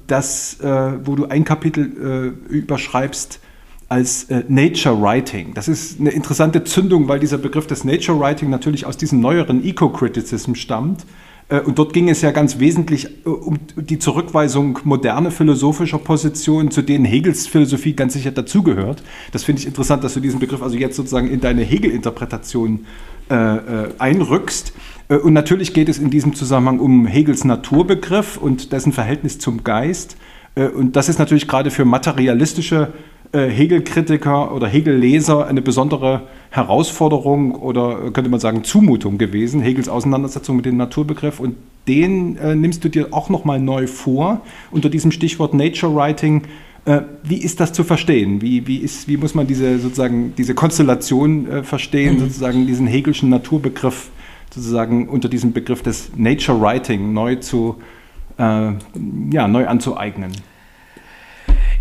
das, 0.07 0.57
wo 0.59 1.15
du 1.15 1.27
ein 1.27 1.45
Kapitel 1.45 2.33
überschreibst 2.49 3.39
als 3.87 4.25
äh, 4.25 4.43
Nature 4.47 4.99
Writing. 5.01 5.53
Das 5.53 5.67
ist 5.67 5.99
eine 5.99 6.09
interessante 6.09 6.63
Zündung, 6.63 7.07
weil 7.07 7.19
dieser 7.19 7.37
Begriff 7.37 7.67
des 7.67 7.83
Nature 7.83 8.19
Writing 8.19 8.49
natürlich 8.49 8.85
aus 8.85 8.97
diesem 8.97 9.19
neueren 9.19 9.63
Eco-Criticism 9.63 10.55
stammt. 10.55 11.05
Äh, 11.49 11.59
und 11.59 11.77
dort 11.77 11.93
ging 11.93 12.09
es 12.09 12.21
ja 12.21 12.31
ganz 12.31 12.59
wesentlich 12.59 13.05
äh, 13.05 13.29
um 13.29 13.59
die 13.75 13.99
Zurückweisung 13.99 14.79
moderner 14.83 15.29
philosophischer 15.29 15.99
Positionen, 15.99 16.71
zu 16.71 16.81
denen 16.81 17.05
Hegels 17.05 17.45
Philosophie 17.47 17.93
ganz 17.93 18.13
sicher 18.13 18.31
dazugehört. 18.31 19.03
Das 19.31 19.43
finde 19.43 19.61
ich 19.61 19.67
interessant, 19.67 20.03
dass 20.03 20.15
du 20.15 20.19
diesen 20.19 20.39
Begriff 20.39 20.63
also 20.63 20.77
jetzt 20.77 20.95
sozusagen 20.95 21.29
in 21.29 21.39
deine 21.39 21.61
Hegel-Interpretation 21.61 22.85
äh, 23.29 23.35
äh, 23.35 23.89
einrückst. 23.99 24.73
Und 25.07 25.33
natürlich 25.33 25.73
geht 25.73 25.87
es 25.87 25.99
in 25.99 26.09
diesem 26.09 26.33
Zusammenhang 26.33 26.79
um 26.79 27.05
Hegels 27.05 27.43
Naturbegriff 27.43 28.37
und 28.37 28.71
dessen 28.71 28.91
Verhältnis 28.91 29.37
zum 29.37 29.63
Geist. 29.63 30.17
Und 30.55 30.95
das 30.95 31.09
ist 31.09 31.19
natürlich 31.19 31.47
gerade 31.47 31.69
für 31.69 31.85
materialistische 31.85 32.91
äh, 33.35 33.49
Hegel-Kritiker 33.49 34.53
oder 34.53 34.67
Hegel-Leser 34.67 35.45
eine 35.45 35.61
besondere 35.61 36.21
Herausforderung 36.51 37.53
oder 37.55 38.11
könnte 38.11 38.29
man 38.29 38.39
sagen 38.39 38.63
Zumutung 38.63 39.17
gewesen, 39.17 39.61
Hegels 39.61 39.89
Auseinandersetzung 39.89 40.55
mit 40.55 40.65
dem 40.65 40.77
Naturbegriff 40.77 41.41
und 41.41 41.55
den 41.87 42.37
äh, 42.37 42.55
nimmst 42.55 42.85
du 42.85 42.89
dir 42.89 43.07
auch 43.11 43.29
nochmal 43.29 43.59
neu 43.59 43.87
vor 43.87 44.41
unter 44.71 44.89
diesem 44.89 45.11
Stichwort 45.11 45.53
Nature 45.53 45.93
Writing. 45.93 46.43
Äh, 46.85 47.01
wie 47.23 47.37
ist 47.37 47.59
das 47.59 47.73
zu 47.73 47.83
verstehen? 47.83 48.41
Wie, 48.41 48.67
wie, 48.67 48.77
ist, 48.77 49.09
wie 49.09 49.17
muss 49.17 49.35
man 49.35 49.47
diese, 49.47 49.79
sozusagen, 49.79 50.33
diese 50.37 50.55
Konstellation 50.55 51.49
äh, 51.49 51.63
verstehen, 51.63 52.15
mhm. 52.15 52.19
sozusagen 52.19 52.67
diesen 52.67 52.87
Hegelschen 52.87 53.29
Naturbegriff 53.29 54.11
sozusagen 54.55 55.09
unter 55.09 55.27
diesem 55.27 55.51
Begriff 55.51 55.81
des 55.81 56.15
Nature 56.15 56.59
Writing 56.61 57.13
neu 57.13 57.35
zu 57.35 57.75
äh, 58.37 58.71
ja, 59.31 59.47
neu 59.47 59.67
anzueignen? 59.67 60.31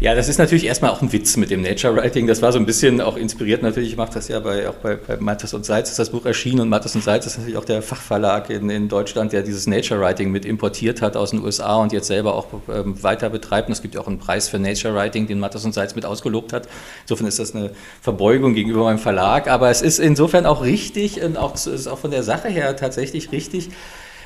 Ja, 0.01 0.15
das 0.15 0.29
ist 0.29 0.39
natürlich 0.39 0.67
erstmal 0.67 0.91
auch 0.91 1.03
ein 1.03 1.13
Witz 1.13 1.37
mit 1.37 1.51
dem 1.51 1.63
Nature 1.63 1.95
Writing. 1.95 2.27
Das 2.27 2.43
war 2.43 2.53
so 2.53 2.59
ein 2.59 2.67
bisschen 2.67 3.01
auch 3.01 3.17
inspiriert 3.17 3.63
natürlich, 3.63 3.91
ich 3.91 3.97
mache 3.97 4.13
das 4.13 4.27
ja 4.27 4.41
bei, 4.41 4.69
auch 4.69 4.75
bei, 4.75 4.97
bei 4.97 5.17
Mattes 5.19 5.55
und 5.55 5.65
Seitz 5.65 5.91
ist 5.91 5.99
das 6.01 6.11
Buch 6.11 6.27
erschienen 6.27 6.61
und 6.61 6.69
Mattes 6.69 6.97
und 6.97 7.05
Seitz 7.05 7.27
ist 7.27 7.39
natürlich 7.39 7.57
auch 7.57 7.65
der 7.65 7.81
Fachverlag 7.81 8.51
in, 8.51 8.69
in 8.71 8.89
Deutschland, 8.89 9.33
der 9.33 9.43
dieses 9.43 9.69
Nature 9.69 10.01
Writing 10.01 10.33
mit 10.33 10.45
importiert 10.45 11.01
hat 11.01 11.17
aus 11.17 11.31
den 11.31 11.45
USA 11.45 11.77
und 11.77 11.93
jetzt 11.93 12.09
selber 12.09 12.35
auch 12.35 12.47
ähm, 12.69 13.01
weiter 13.03 13.31
betreibt. 13.31 13.69
Und 13.69 13.73
es 13.73 13.83
gibt 13.83 13.95
ja 13.95 14.01
auch 14.01 14.09
einen 14.09 14.19
Preis 14.19 14.49
für 14.49 14.59
Nature 14.59 14.95
Writing, 14.95 15.29
den 15.29 15.39
Mattes 15.39 15.65
und 15.65 15.73
Seitz 15.73 15.95
mit 15.95 16.05
ausgelobt 16.05 16.53
hat. 16.53 16.69
Insofern 17.03 17.29
ist 17.29 17.39
das 17.39 17.55
eine 17.55 17.71
Verbeugung 18.03 18.55
gegenüber 18.55 18.85
meinem 18.85 18.99
Verlag, 18.99 19.49
aber 19.49 19.71
es 19.71 19.81
ist 19.81 20.01
insofern 20.01 20.45
auch 20.45 20.65
richtig 20.65 21.23
und 21.23 21.37
auch, 21.37 21.55
ist 21.55 21.87
auch 21.87 21.99
von 21.99 22.11
der 22.11 22.25
Sache 22.25 22.49
her 22.49 22.75
tatsächlich 22.77 23.31
richtig, 23.31 23.71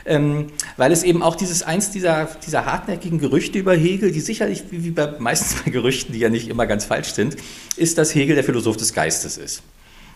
ähm, 0.09 0.47
weil 0.77 0.91
es 0.91 1.03
eben 1.03 1.23
auch 1.23 1.37
dieses 1.37 1.63
eins 1.63 1.91
dieser, 1.91 2.29
dieser 2.45 2.67
hartnäckigen 2.67 3.19
Gerüchte 3.19 3.59
über 3.59 3.75
Hegel, 3.75 4.11
die 4.11 4.21
sicherlich, 4.21 4.65
wie 4.71 4.91
bei 4.91 5.15
meistens 5.19 5.63
bei 5.63 5.71
Gerüchten, 5.71 6.13
die 6.13 6.19
ja 6.19 6.31
nicht 6.31 6.49
immer 6.49 6.67
ganz 6.67 6.85
falsch 6.85 7.13
sind, 7.13 7.37
ist, 7.77 7.99
dass 7.99 8.15
Hegel 8.15 8.35
der 8.35 8.45
Philosoph 8.45 8.77
des 8.77 8.93
Geistes 8.95 9.37
ist. 9.37 9.63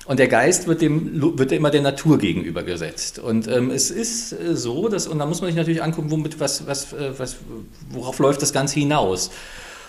Und 0.05 0.18
der 0.18 0.26
Geist 0.26 0.66
wird, 0.66 0.82
dem, 0.82 1.38
wird 1.38 1.53
immer 1.53 1.70
der 1.70 1.82
Natur 1.82 2.18
gegenübergesetzt. 2.18 3.20
Und 3.20 3.47
ähm, 3.47 3.70
es 3.70 3.90
ist 3.90 4.32
äh, 4.32 4.57
so, 4.57 4.88
dass, 4.88 5.07
und 5.07 5.18
da 5.20 5.26
muss 5.26 5.40
man 5.40 5.49
sich 5.49 5.57
natürlich 5.57 5.82
angucken, 5.82 6.11
womit, 6.11 6.40
was, 6.40 6.66
was, 6.66 6.93
äh, 6.93 7.12
was, 7.16 7.36
worauf 7.90 8.18
läuft 8.18 8.43
das 8.43 8.53
Ganze 8.53 8.80
hinaus. 8.80 9.30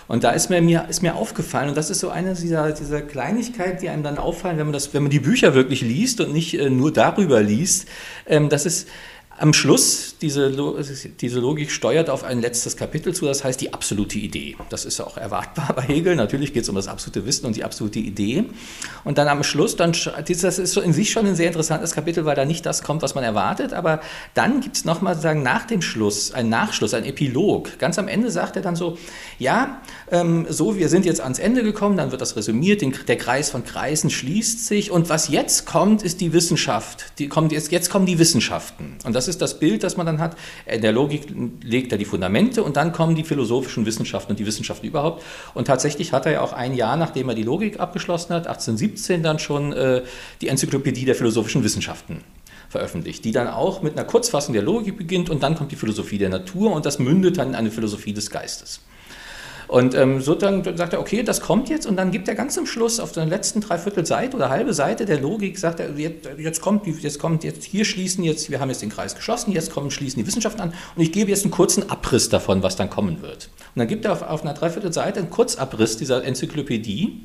Und 0.06 0.22
da 0.22 0.30
ist 0.30 0.50
mir, 0.50 0.60
mir, 0.60 0.86
ist 0.88 1.02
mir 1.02 1.16
aufgefallen, 1.16 1.70
und 1.70 1.76
das 1.76 1.90
ist 1.90 2.00
so 2.00 2.10
eine 2.10 2.34
dieser, 2.34 2.72
dieser 2.72 3.00
Kleinigkeiten, 3.00 3.80
die 3.80 3.88
einem 3.88 4.02
dann 4.02 4.18
auffallen, 4.18 4.58
wenn 4.58 4.66
man, 4.66 4.72
das, 4.72 4.92
wenn 4.92 5.02
man 5.02 5.10
die 5.10 5.20
Bücher 5.20 5.54
wirklich 5.54 5.80
liest 5.80 6.20
und 6.20 6.32
nicht 6.32 6.58
äh, 6.58 6.68
nur 6.70 6.92
darüber 6.92 7.42
liest, 7.42 7.88
ähm, 8.26 8.48
dass 8.48 8.66
es 8.66 8.86
am 9.36 9.52
Schluss, 9.52 10.16
diese, 10.20 10.50
diese 11.20 11.40
Logik 11.40 11.70
steuert 11.70 12.08
auf 12.08 12.22
ein 12.22 12.40
letztes 12.40 12.76
Kapitel 12.76 13.14
zu, 13.14 13.26
das 13.26 13.42
heißt 13.42 13.60
die 13.60 13.74
absolute 13.74 14.18
Idee. 14.18 14.56
Das 14.70 14.84
ist 14.84 15.00
auch 15.00 15.16
erwartbar 15.16 15.72
bei 15.76 15.82
Hegel. 15.82 16.14
Natürlich 16.14 16.52
geht 16.52 16.62
es 16.62 16.68
um 16.68 16.76
das 16.76 16.86
absolute 16.86 17.26
Wissen 17.26 17.46
und 17.46 17.56
die 17.56 17.64
absolute 17.64 17.98
Idee. 17.98 18.44
Und 19.02 19.18
dann 19.18 19.26
am 19.26 19.42
Schluss, 19.42 19.76
dann, 19.76 19.92
das 19.92 20.58
ist 20.58 20.76
in 20.76 20.92
sich 20.92 21.10
schon 21.10 21.26
ein 21.26 21.34
sehr 21.34 21.48
interessantes 21.48 21.92
Kapitel, 21.92 22.24
weil 22.24 22.36
da 22.36 22.44
nicht 22.44 22.64
das 22.64 22.82
kommt, 22.82 23.02
was 23.02 23.14
man 23.14 23.24
erwartet. 23.24 23.72
Aber 23.72 24.00
dann 24.34 24.60
gibt 24.60 24.76
es 24.76 24.84
nochmal 24.84 25.18
sagen, 25.18 25.42
nach 25.42 25.64
dem 25.64 25.82
Schluss, 25.82 26.32
ein 26.32 26.48
Nachschluss, 26.48 26.94
ein 26.94 27.04
Epilog. 27.04 27.78
Ganz 27.78 27.98
am 27.98 28.06
Ende 28.06 28.30
sagt 28.30 28.56
er 28.56 28.62
dann 28.62 28.76
so, 28.76 28.98
ja, 29.38 29.80
ähm, 30.10 30.46
so, 30.48 30.76
wir 30.76 30.88
sind 30.88 31.04
jetzt 31.04 31.20
ans 31.20 31.40
Ende 31.40 31.64
gekommen, 31.64 31.96
dann 31.96 32.12
wird 32.12 32.20
das 32.20 32.36
resümiert, 32.36 32.82
den, 32.82 32.94
der 33.08 33.16
Kreis 33.16 33.50
von 33.50 33.64
Kreisen 33.64 34.10
schließt 34.10 34.66
sich. 34.66 34.92
Und 34.92 35.08
was 35.08 35.28
jetzt 35.28 35.66
kommt, 35.66 36.02
ist 36.02 36.20
die 36.20 36.32
Wissenschaft. 36.32 37.06
Die 37.18 37.28
kommt, 37.28 37.50
jetzt, 37.50 37.72
jetzt 37.72 37.90
kommen 37.90 38.06
die 38.06 38.18
Wissenschaften. 38.18 38.96
Und 39.04 39.14
das 39.14 39.23
das 39.24 39.28
ist 39.28 39.42
das 39.42 39.58
Bild, 39.58 39.82
das 39.82 39.96
man 39.96 40.06
dann 40.06 40.20
hat. 40.20 40.36
In 40.66 40.82
der 40.82 40.92
Logik 40.92 41.26
legt 41.62 41.92
er 41.92 41.98
die 41.98 42.04
Fundamente 42.04 42.62
und 42.62 42.76
dann 42.76 42.92
kommen 42.92 43.14
die 43.14 43.24
philosophischen 43.24 43.86
Wissenschaften 43.86 44.32
und 44.32 44.38
die 44.38 44.46
Wissenschaften 44.46 44.86
überhaupt. 44.86 45.22
Und 45.54 45.66
tatsächlich 45.66 46.12
hat 46.12 46.26
er 46.26 46.32
ja 46.32 46.40
auch 46.42 46.52
ein 46.52 46.74
Jahr, 46.74 46.96
nachdem 46.96 47.28
er 47.30 47.34
die 47.34 47.42
Logik 47.42 47.80
abgeschlossen 47.80 48.34
hat, 48.34 48.46
1817 48.46 49.22
dann 49.22 49.38
schon 49.38 49.72
äh, 49.72 50.02
die 50.40 50.48
Enzyklopädie 50.48 51.06
der 51.06 51.14
philosophischen 51.14 51.64
Wissenschaften 51.64 52.22
veröffentlicht, 52.68 53.24
die 53.24 53.32
dann 53.32 53.48
auch 53.48 53.82
mit 53.82 53.96
einer 53.96 54.04
Kurzfassung 54.04 54.52
der 54.52 54.62
Logik 54.62 54.98
beginnt 54.98 55.30
und 55.30 55.42
dann 55.42 55.54
kommt 55.54 55.72
die 55.72 55.76
Philosophie 55.76 56.18
der 56.18 56.28
Natur 56.28 56.72
und 56.72 56.84
das 56.84 56.98
mündet 56.98 57.38
dann 57.38 57.48
in 57.48 57.54
eine 57.54 57.70
Philosophie 57.70 58.12
des 58.12 58.30
Geistes. 58.30 58.80
Und 59.68 59.94
ähm, 59.94 60.20
so 60.20 60.34
dann 60.34 60.64
sagt 60.76 60.92
er, 60.92 61.00
okay, 61.00 61.22
das 61.22 61.40
kommt 61.40 61.68
jetzt. 61.68 61.86
Und 61.86 61.96
dann 61.96 62.10
gibt 62.10 62.28
er 62.28 62.34
ganz 62.34 62.56
am 62.58 62.66
Schluss 62.66 63.00
auf 63.00 63.12
der 63.12 63.26
letzten 63.26 63.60
Dreiviertel 63.60 64.04
Seite 64.06 64.36
oder 64.36 64.50
halbe 64.50 64.74
Seite 64.74 65.04
der 65.04 65.20
Logik, 65.20 65.58
sagt 65.58 65.80
er, 65.80 65.90
jetzt, 65.96 66.28
jetzt 66.38 66.60
kommt, 66.60 66.86
jetzt 66.86 67.18
kommt, 67.18 67.44
jetzt 67.44 67.64
hier 67.64 67.84
schließen 67.84 68.24
jetzt, 68.24 68.50
wir 68.50 68.60
haben 68.60 68.68
jetzt 68.68 68.82
den 68.82 68.90
Kreis 68.90 69.14
geschlossen, 69.14 69.52
jetzt 69.52 69.72
kommen, 69.72 69.90
schließen 69.90 70.22
die 70.22 70.26
Wissenschaften 70.26 70.60
an. 70.60 70.74
Und 70.96 71.02
ich 71.02 71.12
gebe 71.12 71.30
jetzt 71.30 71.44
einen 71.44 71.50
kurzen 71.50 71.88
Abriss 71.90 72.28
davon, 72.28 72.62
was 72.62 72.76
dann 72.76 72.90
kommen 72.90 73.22
wird. 73.22 73.48
Und 73.74 73.80
dann 73.80 73.88
gibt 73.88 74.04
er 74.04 74.12
auf, 74.12 74.22
auf 74.22 74.42
einer 74.42 74.54
Dreiviertel 74.54 74.92
Seite 74.92 75.20
einen 75.20 75.30
Kurzabriss 75.30 75.96
dieser 75.96 76.24
Enzyklopädie 76.24 77.22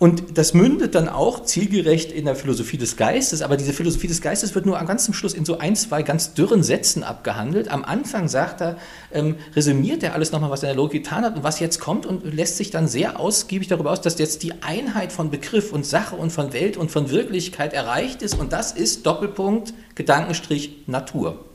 und 0.00 0.38
das 0.38 0.54
mündet 0.54 0.94
dann 0.94 1.10
auch 1.10 1.44
zielgerecht 1.44 2.10
in 2.10 2.24
der 2.24 2.34
Philosophie 2.34 2.78
des 2.78 2.96
Geistes, 2.96 3.42
aber 3.42 3.58
diese 3.58 3.74
Philosophie 3.74 4.06
des 4.06 4.22
Geistes 4.22 4.54
wird 4.54 4.64
nur 4.64 4.80
am 4.80 4.86
ganz 4.86 5.04
zum 5.04 5.12
Schluss 5.12 5.34
in 5.34 5.44
so 5.44 5.58
ein, 5.58 5.76
zwei 5.76 6.02
ganz 6.02 6.32
dürren 6.32 6.62
Sätzen 6.62 7.04
abgehandelt. 7.04 7.70
Am 7.70 7.84
Anfang 7.84 8.26
sagt 8.26 8.62
er, 8.62 8.78
ähm, 9.12 9.36
resümiert 9.54 10.02
er 10.02 10.14
alles 10.14 10.32
nochmal, 10.32 10.48
was 10.48 10.62
er 10.62 10.70
in 10.70 10.76
der 10.76 10.82
Logik 10.82 11.04
getan 11.04 11.22
hat 11.22 11.36
und 11.36 11.44
was 11.44 11.60
jetzt 11.60 11.80
kommt 11.80 12.06
und 12.06 12.24
lässt 12.24 12.56
sich 12.56 12.70
dann 12.70 12.88
sehr 12.88 13.20
ausgiebig 13.20 13.68
darüber 13.68 13.90
aus, 13.90 14.00
dass 14.00 14.18
jetzt 14.18 14.42
die 14.42 14.62
Einheit 14.62 15.12
von 15.12 15.30
Begriff 15.30 15.70
und 15.70 15.84
Sache 15.84 16.16
und 16.16 16.30
von 16.30 16.54
Welt 16.54 16.78
und 16.78 16.90
von 16.90 17.10
Wirklichkeit 17.10 17.74
erreicht 17.74 18.22
ist 18.22 18.40
und 18.40 18.54
das 18.54 18.72
ist 18.72 19.04
Doppelpunkt, 19.04 19.74
Gedankenstrich, 19.96 20.78
Natur. 20.86 21.49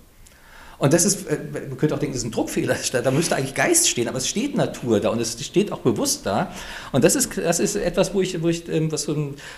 Und 0.78 0.94
das 0.94 1.06
ist, 1.06 1.28
äh, 1.28 1.38
man 1.70 1.78
könnte 1.78 1.96
auch 1.96 2.00
denken, 2.00 2.14
das 2.14 2.24
ist 2.24 2.28
ein 2.28 2.32
Druckfehler, 2.32 2.76
da 3.04 3.12
müsste 3.12 3.36
eigentlich 3.36 3.56
Geist 3.56 3.88
stehen, 3.88 4.08
aber 4.08 4.18
es 4.18 4.28
steht 4.28 4.56
Natur 4.56 5.00
da 5.00 5.10
und 5.10 5.20
es 5.20 5.44
steht 5.44 5.72
auch 5.72 5.80
bewusst 5.80 6.26
da. 6.26 6.52
Und 6.92 7.04
das 7.04 7.16
ist, 7.16 7.38
das 7.38 7.60
ist 7.60 7.76
etwas, 7.76 8.14
wo 8.14 8.22
ich, 8.22 8.42
wo 8.42 8.50
ich 8.50 8.68
ähm, 8.70 8.92
was, 8.92 9.08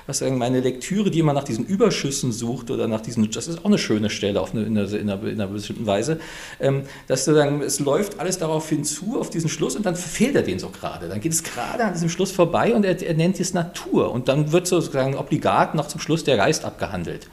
was 0.06 0.22
meine 0.22 0.62
Lektüre, 0.62 1.10
die 1.10 1.20
immer 1.20 1.34
nach 1.34 1.44
diesen 1.44 1.66
Überschüssen 1.66 2.32
sucht 2.32 2.72
oder 2.72 2.88
nach 2.88 3.02
diesen, 3.02 3.30
das 3.32 3.48
ist 3.48 3.60
auch 3.60 3.66
eine 3.66 3.78
schöne 3.78 4.10
Stelle 4.10 4.42
auf 4.42 4.54
eine, 4.54 4.64
in, 4.64 4.78
einer, 4.78 4.94
in, 4.94 5.10
einer, 5.10 5.24
in 5.24 5.42
einer 5.42 5.48
bestimmten 5.48 5.86
Weise, 5.86 6.20
ähm, 6.60 6.84
dass 7.08 7.26
du 7.26 7.34
dann, 7.34 7.62
es 7.62 7.80
läuft 7.80 8.20
alles 8.20 8.38
darauf 8.38 8.70
hinzu, 8.70 9.20
auf 9.20 9.30
diesen 9.30 9.50
Schluss 9.50 9.76
und 9.76 9.86
dann 9.86 9.96
verfehlt 9.96 10.36
er 10.36 10.44
den 10.44 10.60
so 10.60 10.70
gerade. 10.70 11.08
Dann 11.10 11.22
geht 11.22 11.32
es 11.32 11.44
gerade 11.44 11.84
an 11.84 11.94
diesem 11.94 12.10
Schluss 12.10 12.32
vorbei 12.32 12.74
und 12.74 12.86
er, 12.86 13.02
er 13.02 13.14
nennt 13.14 13.40
es 13.40 13.54
Natur 13.54 14.12
und 14.12 14.28
dann 14.28 14.52
wird 14.52 14.68
sozusagen 14.68 15.16
obligat 15.16 15.76
noch 15.76 15.88
zum 15.88 16.02
Schluss 16.02 16.24
der 16.24 16.38
Geist 16.38 16.66
abgehandelt. 16.66 17.28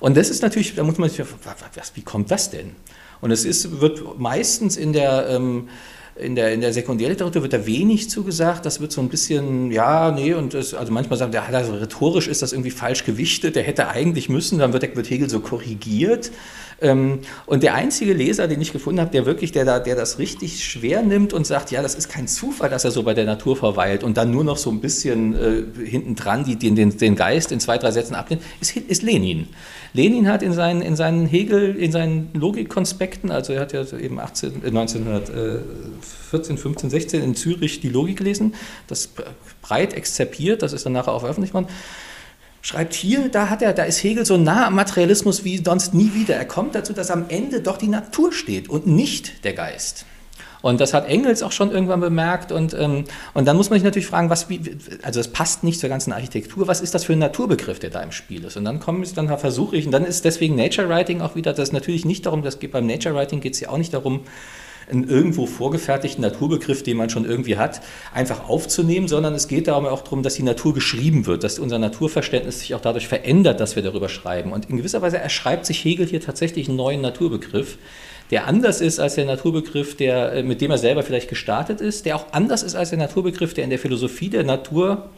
Und 0.00 0.16
das 0.16 0.30
ist 0.30 0.42
natürlich, 0.42 0.74
da 0.74 0.82
muss 0.82 0.98
man 0.98 1.08
sich, 1.08 1.20
was, 1.20 1.92
wie 1.94 2.02
kommt 2.02 2.30
das 2.30 2.50
denn? 2.50 2.72
Und 3.20 3.30
es 3.30 3.44
ist, 3.44 3.80
wird 3.80 4.18
meistens 4.18 4.76
in 4.76 4.92
der, 4.92 5.28
ähm, 5.28 5.68
in 6.16 6.34
der, 6.34 6.52
in 6.52 6.60
der 6.60 6.72
Sekundärliteratur 6.72 7.42
wird 7.42 7.52
da 7.52 7.66
wenig 7.66 8.10
zugesagt. 8.10 8.66
Das 8.66 8.80
wird 8.80 8.92
so 8.92 9.00
ein 9.00 9.08
bisschen, 9.08 9.70
ja, 9.70 10.10
nee, 10.10 10.34
und 10.34 10.54
das, 10.54 10.74
also 10.74 10.92
manchmal 10.92 11.18
sagen, 11.18 11.32
ja, 11.32 11.42
also 11.42 11.74
rhetorisch 11.74 12.28
ist 12.28 12.42
das 12.42 12.52
irgendwie 12.52 12.70
falsch 12.70 13.04
gewichtet, 13.04 13.56
der 13.56 13.62
hätte 13.62 13.88
eigentlich 13.88 14.28
müssen, 14.28 14.58
dann 14.58 14.72
wird, 14.72 14.96
wird 14.96 15.10
Hegel 15.10 15.28
so 15.30 15.40
korrigiert. 15.40 16.30
Ähm, 16.82 17.20
und 17.46 17.62
der 17.62 17.74
einzige 17.74 18.12
Leser, 18.12 18.48
den 18.48 18.60
ich 18.60 18.72
gefunden 18.72 19.00
habe, 19.00 19.10
der 19.10 19.26
wirklich, 19.26 19.52
der, 19.52 19.64
da, 19.64 19.78
der 19.78 19.96
das 19.96 20.18
richtig 20.18 20.64
schwer 20.64 21.02
nimmt 21.02 21.32
und 21.32 21.46
sagt, 21.46 21.70
ja, 21.70 21.82
das 21.82 21.94
ist 21.94 22.08
kein 22.08 22.26
Zufall, 22.26 22.70
dass 22.70 22.84
er 22.84 22.90
so 22.90 23.02
bei 23.02 23.14
der 23.14 23.26
Natur 23.26 23.56
verweilt 23.56 24.02
und 24.02 24.16
dann 24.16 24.30
nur 24.30 24.44
noch 24.44 24.56
so 24.56 24.70
ein 24.70 24.80
bisschen 24.80 25.34
äh, 25.34 25.84
hinten 25.84 26.14
dran 26.14 26.44
die, 26.44 26.56
den, 26.56 26.74
den, 26.76 26.96
den 26.96 27.16
Geist 27.16 27.52
in 27.52 27.60
zwei, 27.60 27.76
drei 27.76 27.90
Sätzen 27.90 28.14
ablehnt, 28.14 28.42
ist, 28.60 28.76
ist 28.76 29.02
Lenin. 29.02 29.48
Lenin 29.92 30.28
hat 30.28 30.42
in 30.42 30.52
seinen, 30.52 30.82
in 30.82 30.96
seinen 30.96 31.26
Hegel, 31.26 31.76
in 31.76 31.92
seinen 31.92 32.30
Logikkonspekten, 32.32 33.30
also 33.30 33.52
er 33.52 33.60
hat 33.60 33.72
ja 33.72 33.82
eben 33.98 34.18
18, 34.18 34.64
1914, 34.64 36.56
15, 36.56 36.90
16 36.90 37.22
in 37.22 37.34
Zürich 37.34 37.80
die 37.80 37.88
Logik 37.88 38.18
gelesen, 38.18 38.54
das 38.86 39.10
breit 39.60 39.92
exzerpiert, 39.94 40.62
das 40.62 40.72
ist 40.72 40.86
dann 40.86 40.92
nachher 40.92 41.12
auch 41.12 41.20
veröffentlicht 41.20 41.54
worden 41.54 41.68
schreibt 42.62 42.94
hier, 42.94 43.28
da 43.28 43.48
hat 43.48 43.62
er, 43.62 43.72
da 43.72 43.84
ist 43.84 44.02
Hegel 44.02 44.24
so 44.24 44.36
nah 44.36 44.66
am 44.66 44.74
Materialismus 44.74 45.44
wie 45.44 45.62
sonst 45.64 45.94
nie 45.94 46.12
wieder. 46.14 46.36
Er 46.36 46.44
kommt 46.44 46.74
dazu, 46.74 46.92
dass 46.92 47.10
am 47.10 47.26
Ende 47.28 47.60
doch 47.60 47.78
die 47.78 47.88
Natur 47.88 48.32
steht 48.32 48.68
und 48.68 48.86
nicht 48.86 49.44
der 49.44 49.54
Geist. 49.54 50.04
Und 50.62 50.80
das 50.80 50.92
hat 50.92 51.08
Engels 51.08 51.42
auch 51.42 51.52
schon 51.52 51.70
irgendwann 51.70 52.00
bemerkt. 52.00 52.52
Und, 52.52 52.74
ähm, 52.74 53.04
und 53.32 53.46
dann 53.46 53.56
muss 53.56 53.70
man 53.70 53.78
sich 53.78 53.84
natürlich 53.84 54.06
fragen, 54.06 54.30
was, 54.30 54.48
wie, 54.48 54.60
also 55.02 55.20
das 55.20 55.28
passt 55.28 55.64
nicht 55.64 55.80
zur 55.80 55.88
ganzen 55.88 56.12
Architektur. 56.12 56.68
Was 56.68 56.80
ist 56.80 56.94
das 56.94 57.04
für 57.04 57.14
ein 57.14 57.18
Naturbegriff, 57.18 57.78
der 57.78 57.90
da 57.90 58.02
im 58.02 58.12
Spiel 58.12 58.44
ist? 58.44 58.56
Und 58.56 58.64
dann 58.64 58.80
komme 58.80 59.04
ich, 59.04 59.14
dann 59.14 59.36
versuche 59.38 59.76
ich, 59.76 59.86
und 59.86 59.92
dann 59.92 60.04
ist 60.04 60.24
deswegen 60.24 60.56
Nature 60.56 60.88
Writing 60.88 61.22
auch 61.22 61.34
wieder, 61.34 61.52
das 61.52 61.72
natürlich 61.72 62.04
nicht 62.04 62.26
darum, 62.26 62.42
das 62.42 62.58
geht 62.58 62.72
beim 62.72 62.86
Nature 62.86 63.14
Writing 63.14 63.40
geht 63.40 63.54
es 63.54 63.60
ja 63.60 63.70
auch 63.70 63.78
nicht 63.78 63.94
darum, 63.94 64.20
einen 64.90 65.08
irgendwo 65.08 65.46
vorgefertigten 65.46 66.22
Naturbegriff, 66.22 66.82
den 66.82 66.96
man 66.96 67.10
schon 67.10 67.24
irgendwie 67.24 67.56
hat, 67.56 67.80
einfach 68.12 68.48
aufzunehmen, 68.48 69.08
sondern 69.08 69.34
es 69.34 69.48
geht 69.48 69.68
darum 69.68 69.86
auch 69.86 70.02
darum, 70.02 70.22
dass 70.22 70.34
die 70.34 70.42
Natur 70.42 70.74
geschrieben 70.74 71.26
wird, 71.26 71.44
dass 71.44 71.58
unser 71.58 71.78
Naturverständnis 71.78 72.60
sich 72.60 72.74
auch 72.74 72.80
dadurch 72.80 73.08
verändert, 73.08 73.60
dass 73.60 73.76
wir 73.76 73.82
darüber 73.82 74.08
schreiben. 74.08 74.52
Und 74.52 74.70
in 74.70 74.76
gewisser 74.76 75.02
Weise 75.02 75.18
erschreibt 75.18 75.66
sich 75.66 75.84
Hegel 75.84 76.06
hier 76.06 76.20
tatsächlich 76.20 76.68
einen 76.68 76.76
neuen 76.76 77.00
Naturbegriff, 77.00 77.78
der 78.30 78.46
anders 78.46 78.80
ist 78.80 79.00
als 79.00 79.16
der 79.16 79.24
Naturbegriff, 79.24 79.96
der, 79.96 80.32
äh, 80.32 80.42
mit 80.42 80.60
dem 80.60 80.70
er 80.70 80.78
selber 80.78 81.02
vielleicht 81.02 81.28
gestartet 81.28 81.80
ist, 81.80 82.06
der 82.06 82.16
auch 82.16 82.26
anders 82.32 82.62
ist 82.62 82.74
als 82.74 82.90
der 82.90 82.98
Naturbegriff, 82.98 83.54
der 83.54 83.64
in 83.64 83.70
der 83.70 83.78
Philosophie 83.78 84.28
der 84.28 84.44
Natur 84.44 85.10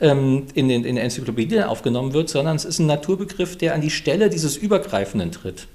ähm, 0.00 0.46
in, 0.54 0.68
den, 0.68 0.84
in 0.84 0.96
der 0.96 1.04
Enzyklopädie 1.04 1.62
aufgenommen 1.62 2.14
wird, 2.14 2.28
sondern 2.28 2.56
es 2.56 2.64
ist 2.64 2.78
ein 2.78 2.86
Naturbegriff, 2.86 3.56
der 3.56 3.74
an 3.74 3.80
die 3.80 3.90
Stelle 3.90 4.30
dieses 4.30 4.56
Übergreifenden 4.56 5.30
tritt. 5.30 5.66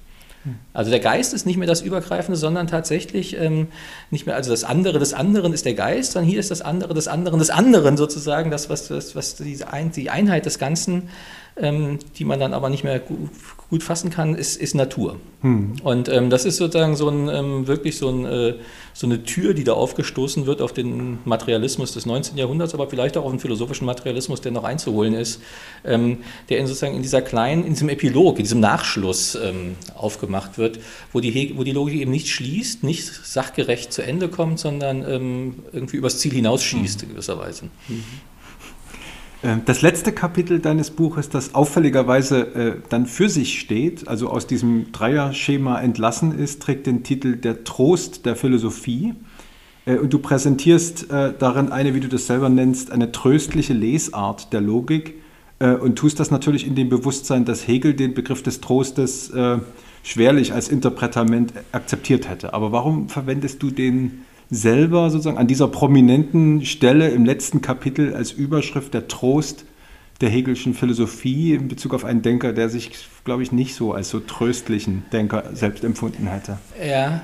Also 0.73 0.89
der 0.89 0.99
Geist 0.99 1.33
ist 1.33 1.45
nicht 1.45 1.57
mehr 1.57 1.67
das 1.67 1.81
Übergreifende, 1.81 2.37
sondern 2.37 2.67
tatsächlich 2.67 3.37
ähm, 3.37 3.67
nicht 4.09 4.25
mehr, 4.25 4.35
also 4.35 4.51
das 4.51 4.63
andere 4.63 4.97
des 4.97 5.13
anderen 5.13 5.53
ist 5.53 5.65
der 5.65 5.73
Geist, 5.73 6.13
sondern 6.13 6.29
hier 6.29 6.39
ist 6.39 6.49
das 6.49 6.61
andere 6.61 6.93
des 6.93 7.07
anderen 7.07 7.39
des 7.39 7.49
anderen 7.49 7.97
sozusagen, 7.97 8.49
das, 8.49 8.69
was, 8.69 8.89
was, 8.89 9.15
was 9.15 9.35
die 9.35 10.09
Einheit 10.09 10.45
des 10.45 10.57
Ganzen 10.57 11.09
ähm, 11.59 11.99
die 12.17 12.25
man 12.25 12.39
dann 12.39 12.53
aber 12.53 12.69
nicht 12.69 12.83
mehr 12.83 12.99
gut, 12.99 13.29
gut 13.69 13.83
fassen 13.83 14.09
kann, 14.09 14.35
ist, 14.35 14.57
ist 14.57 14.73
Natur. 14.73 15.17
Hm. 15.41 15.73
Und 15.83 16.09
ähm, 16.09 16.29
das 16.29 16.43
ist 16.43 16.57
sozusagen 16.57 16.95
so 16.95 17.07
ein, 17.07 17.29
ähm, 17.29 17.67
wirklich 17.67 17.97
so, 17.97 18.09
ein, 18.09 18.25
äh, 18.25 18.55
so, 18.93 19.07
eine 19.07 19.23
Tür, 19.23 19.53
die 19.53 19.63
da 19.63 19.73
aufgestoßen 19.73 20.47
wird 20.47 20.61
auf 20.61 20.73
den 20.73 21.19
Materialismus 21.23 21.93
des 21.93 22.05
19. 22.05 22.37
Jahrhunderts, 22.37 22.73
aber 22.73 22.89
vielleicht 22.89 23.15
auch 23.15 23.25
auf 23.25 23.31
den 23.31 23.39
philosophischen 23.39 23.85
Materialismus, 23.85 24.41
der 24.41 24.51
noch 24.51 24.63
einzuholen 24.63 25.13
ist, 25.13 25.41
ähm, 25.85 26.17
der 26.49 26.57
in 26.57 26.67
sozusagen 26.67 26.95
in 26.95 27.03
dieser 27.03 27.21
kleinen, 27.21 27.63
in 27.63 27.73
diesem 27.73 27.89
Epilog, 27.89 28.37
in 28.37 28.43
diesem 28.43 28.59
Nachschluss 28.59 29.35
ähm, 29.35 29.75
aufgemacht 29.95 30.57
wird, 30.57 30.79
wo 31.13 31.19
die, 31.19 31.53
wo 31.55 31.63
die 31.63 31.71
Logik 31.71 32.01
eben 32.01 32.11
nicht 32.11 32.27
schließt, 32.29 32.83
nicht 32.83 33.05
sachgerecht 33.05 33.93
zu 33.93 34.01
Ende 34.01 34.29
kommt, 34.29 34.59
sondern 34.59 35.07
ähm, 35.07 35.55
irgendwie 35.71 35.97
übers 35.97 36.17
Ziel 36.17 36.33
hinausschießt, 36.33 37.03
in 37.03 37.09
gewisser 37.09 37.37
Weise. 37.37 37.65
Mhm. 37.87 38.03
Ähm, 39.43 39.61
das 39.65 39.81
letzte 39.81 40.11
Kapitel 40.11 40.59
deines 40.59 40.91
Buches, 40.91 41.29
das 41.29 41.55
auffälligerweise 41.55 42.39
äh, 42.55 42.75
dann 42.89 43.05
für 43.05 43.29
sich 43.29 43.59
steht, 43.59 44.07
also 44.07 44.29
aus 44.29 44.47
diesem 44.47 44.91
Dreierschema 44.91 45.79
entlassen 45.79 46.37
ist, 46.37 46.61
trägt 46.61 46.87
den 46.87 47.03
Titel 47.03 47.35
Der 47.35 47.63
Trost 47.63 48.25
der 48.25 48.35
Philosophie. 48.35 49.13
Äh, 49.85 49.97
und 49.97 50.11
du 50.13 50.19
präsentierst 50.19 51.09
äh, 51.09 51.33
darin 51.37 51.71
eine, 51.71 51.93
wie 51.95 52.01
du 52.01 52.09
das 52.09 52.27
selber 52.27 52.49
nennst, 52.49 52.91
eine 52.91 53.11
tröstliche 53.11 53.73
Lesart 53.73 54.51
der 54.51 54.61
Logik 54.61 55.15
äh, 55.59 55.73
und 55.73 55.95
tust 55.95 56.19
das 56.19 56.31
natürlich 56.31 56.67
in 56.67 56.75
dem 56.75 56.89
Bewusstsein, 56.89 57.45
dass 57.45 57.67
Hegel 57.67 57.93
den 57.93 58.13
Begriff 58.13 58.43
des 58.43 58.59
Trostes 58.59 59.29
äh, 59.29 59.59
schwerlich 60.03 60.53
als 60.53 60.69
Interpretament 60.69 61.53
akzeptiert 61.71 62.29
hätte. 62.29 62.53
Aber 62.53 62.71
warum 62.71 63.09
verwendest 63.09 63.61
du 63.63 63.71
den 63.71 64.25
selber 64.49 65.09
sozusagen 65.09 65.37
an 65.37 65.47
dieser 65.47 65.67
prominenten 65.67 66.65
Stelle 66.65 67.09
im 67.09 67.25
letzten 67.25 67.61
Kapitel 67.61 68.15
als 68.15 68.31
Überschrift 68.31 68.93
der 68.93 69.07
Trost 69.07 69.65
der 70.21 70.29
Hegelschen 70.29 70.73
Philosophie 70.73 71.53
in 71.53 71.67
Bezug 71.67 71.93
auf 71.93 72.03
einen 72.03 72.21
Denker, 72.21 72.51
der 72.51 72.69
sich, 72.69 72.91
glaube 73.23 73.43
ich, 73.43 73.51
nicht 73.51 73.75
so 73.75 73.93
als 73.93 74.09
so 74.09 74.19
tröstlichen 74.19 75.05
Denker 75.13 75.43
selbst 75.53 75.83
empfunden 75.83 76.27
hätte. 76.27 76.57
Ja, 76.85 77.21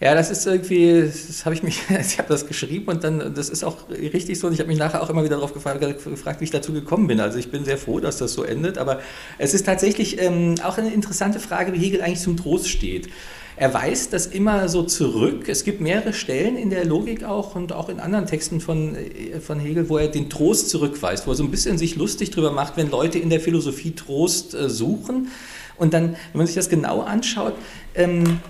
ja, 0.00 0.14
das 0.14 0.30
ist 0.30 0.44
irgendwie, 0.44 1.02
das 1.02 1.44
habe 1.44 1.54
ich 1.54 1.62
mich, 1.62 1.80
ich 2.00 2.18
habe 2.18 2.28
das 2.28 2.46
geschrieben 2.46 2.88
und 2.88 3.04
dann, 3.04 3.34
das 3.34 3.48
ist 3.48 3.62
auch 3.62 3.88
richtig 3.90 4.38
so 4.38 4.48
und 4.48 4.52
ich 4.52 4.58
habe 4.58 4.68
mich 4.68 4.78
nachher 4.78 5.02
auch 5.02 5.10
immer 5.10 5.22
wieder 5.22 5.36
darauf 5.36 5.54
gefragt, 5.54 5.80
gefragt, 5.80 6.40
wie 6.40 6.44
ich 6.44 6.50
dazu 6.50 6.72
gekommen 6.72 7.06
bin. 7.06 7.20
Also 7.20 7.38
ich 7.38 7.50
bin 7.50 7.64
sehr 7.64 7.78
froh, 7.78 8.00
dass 8.00 8.18
das 8.18 8.32
so 8.32 8.42
endet, 8.42 8.78
aber 8.78 9.00
es 9.38 9.54
ist 9.54 9.64
tatsächlich 9.64 10.20
ähm, 10.20 10.56
auch 10.64 10.76
eine 10.76 10.92
interessante 10.92 11.38
Frage, 11.38 11.72
wie 11.72 11.78
Hegel 11.78 12.02
eigentlich 12.02 12.20
zum 12.20 12.36
Trost 12.36 12.68
steht. 12.68 13.08
Er 13.56 13.72
weist 13.72 14.12
das 14.12 14.26
immer 14.26 14.68
so 14.68 14.82
zurück. 14.82 15.48
Es 15.48 15.62
gibt 15.62 15.80
mehrere 15.80 16.12
Stellen 16.12 16.56
in 16.56 16.70
der 16.70 16.84
Logik 16.84 17.22
auch 17.22 17.54
und 17.54 17.72
auch 17.72 17.88
in 17.88 18.00
anderen 18.00 18.26
Texten 18.26 18.60
von, 18.60 18.96
äh, 18.96 19.38
von 19.40 19.60
Hegel, 19.60 19.88
wo 19.88 19.98
er 19.98 20.08
den 20.08 20.28
Trost 20.28 20.70
zurückweist, 20.70 21.26
wo 21.26 21.30
er 21.30 21.36
so 21.36 21.44
ein 21.44 21.50
bisschen 21.52 21.78
sich 21.78 21.94
lustig 21.94 22.30
drüber 22.30 22.50
macht, 22.50 22.76
wenn 22.76 22.90
Leute 22.90 23.18
in 23.18 23.30
der 23.30 23.40
Philosophie 23.40 23.92
Trost 23.92 24.54
äh, 24.54 24.68
suchen. 24.68 25.28
Und 25.76 25.94
dann, 25.94 26.16
wenn 26.32 26.38
man 26.38 26.46
sich 26.46 26.56
das 26.56 26.68
genau 26.68 27.02
anschaut, 27.02 27.54
ähm, 27.94 28.40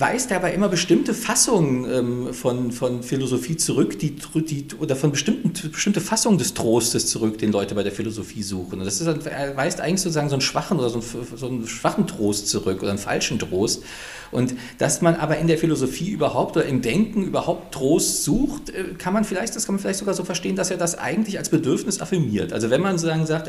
weist 0.00 0.30
er 0.30 0.38
aber 0.38 0.52
immer 0.52 0.68
bestimmte 0.68 1.12
Fassungen 1.14 1.90
ähm, 1.90 2.34
von, 2.34 2.72
von 2.72 3.02
Philosophie 3.02 3.56
zurück, 3.56 3.98
die, 3.98 4.16
die, 4.16 4.66
oder 4.78 4.96
von 4.96 5.12
bestimmten, 5.12 5.52
bestimmte 5.70 6.00
Fassungen 6.00 6.38
des 6.38 6.54
Trostes 6.54 7.06
zurück, 7.06 7.38
den 7.38 7.52
Leute 7.52 7.74
bei 7.74 7.82
der 7.82 7.92
Philosophie 7.92 8.42
suchen. 8.42 8.80
Und 8.80 8.86
das 8.86 9.00
ist, 9.00 9.26
er 9.26 9.56
weist 9.56 9.80
eigentlich 9.80 10.00
sozusagen 10.00 10.28
so 10.28 10.34
einen 10.34 10.40
schwachen 10.40 10.78
oder 10.78 10.88
so 10.88 11.00
einen, 11.00 11.26
so 11.36 11.46
einen 11.46 11.66
schwachen 11.66 12.06
Trost 12.06 12.48
zurück 12.48 12.82
oder 12.82 12.90
einen 12.90 12.98
falschen 12.98 13.38
Trost. 13.38 13.82
Und 14.30 14.54
dass 14.78 15.02
man 15.02 15.16
aber 15.16 15.36
in 15.36 15.46
der 15.46 15.58
Philosophie 15.58 16.10
überhaupt 16.10 16.56
oder 16.56 16.64
im 16.64 16.80
Denken 16.80 17.24
überhaupt 17.24 17.74
Trost 17.74 18.24
sucht, 18.24 18.70
äh, 18.70 18.94
kann 18.96 19.12
man 19.12 19.24
vielleicht, 19.24 19.54
das 19.54 19.66
kann 19.66 19.74
man 19.74 19.82
vielleicht 19.82 19.98
sogar 19.98 20.14
so 20.14 20.24
verstehen, 20.24 20.56
dass 20.56 20.70
er 20.70 20.78
das 20.78 20.98
eigentlich 20.98 21.38
als 21.38 21.50
Bedürfnis 21.50 22.00
affirmiert. 22.00 22.52
Also 22.52 22.70
wenn 22.70 22.80
man 22.80 22.96
sozusagen 22.96 23.26
sagt, 23.26 23.48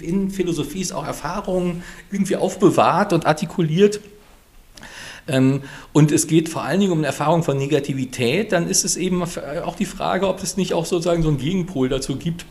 in 0.00 0.30
Philosophie 0.30 0.80
ist 0.80 0.92
auch 0.92 1.06
Erfahrung 1.06 1.82
irgendwie 2.12 2.36
aufbewahrt 2.36 3.12
und 3.12 3.26
artikuliert, 3.26 4.00
und 5.92 6.10
es 6.10 6.26
geht 6.26 6.48
vor 6.48 6.62
allen 6.62 6.80
Dingen 6.80 6.92
um 6.92 6.98
eine 6.98 7.06
Erfahrung 7.06 7.42
von 7.44 7.56
Negativität, 7.56 8.52
dann 8.52 8.68
ist 8.68 8.84
es 8.84 8.96
eben 8.96 9.22
auch 9.22 9.76
die 9.76 9.86
Frage, 9.86 10.26
ob 10.26 10.42
es 10.42 10.56
nicht 10.56 10.74
auch 10.74 10.84
sozusagen 10.84 11.22
so 11.22 11.28
einen 11.28 11.38
Gegenpol 11.38 11.88
dazu 11.88 12.16
gibt, 12.16 12.44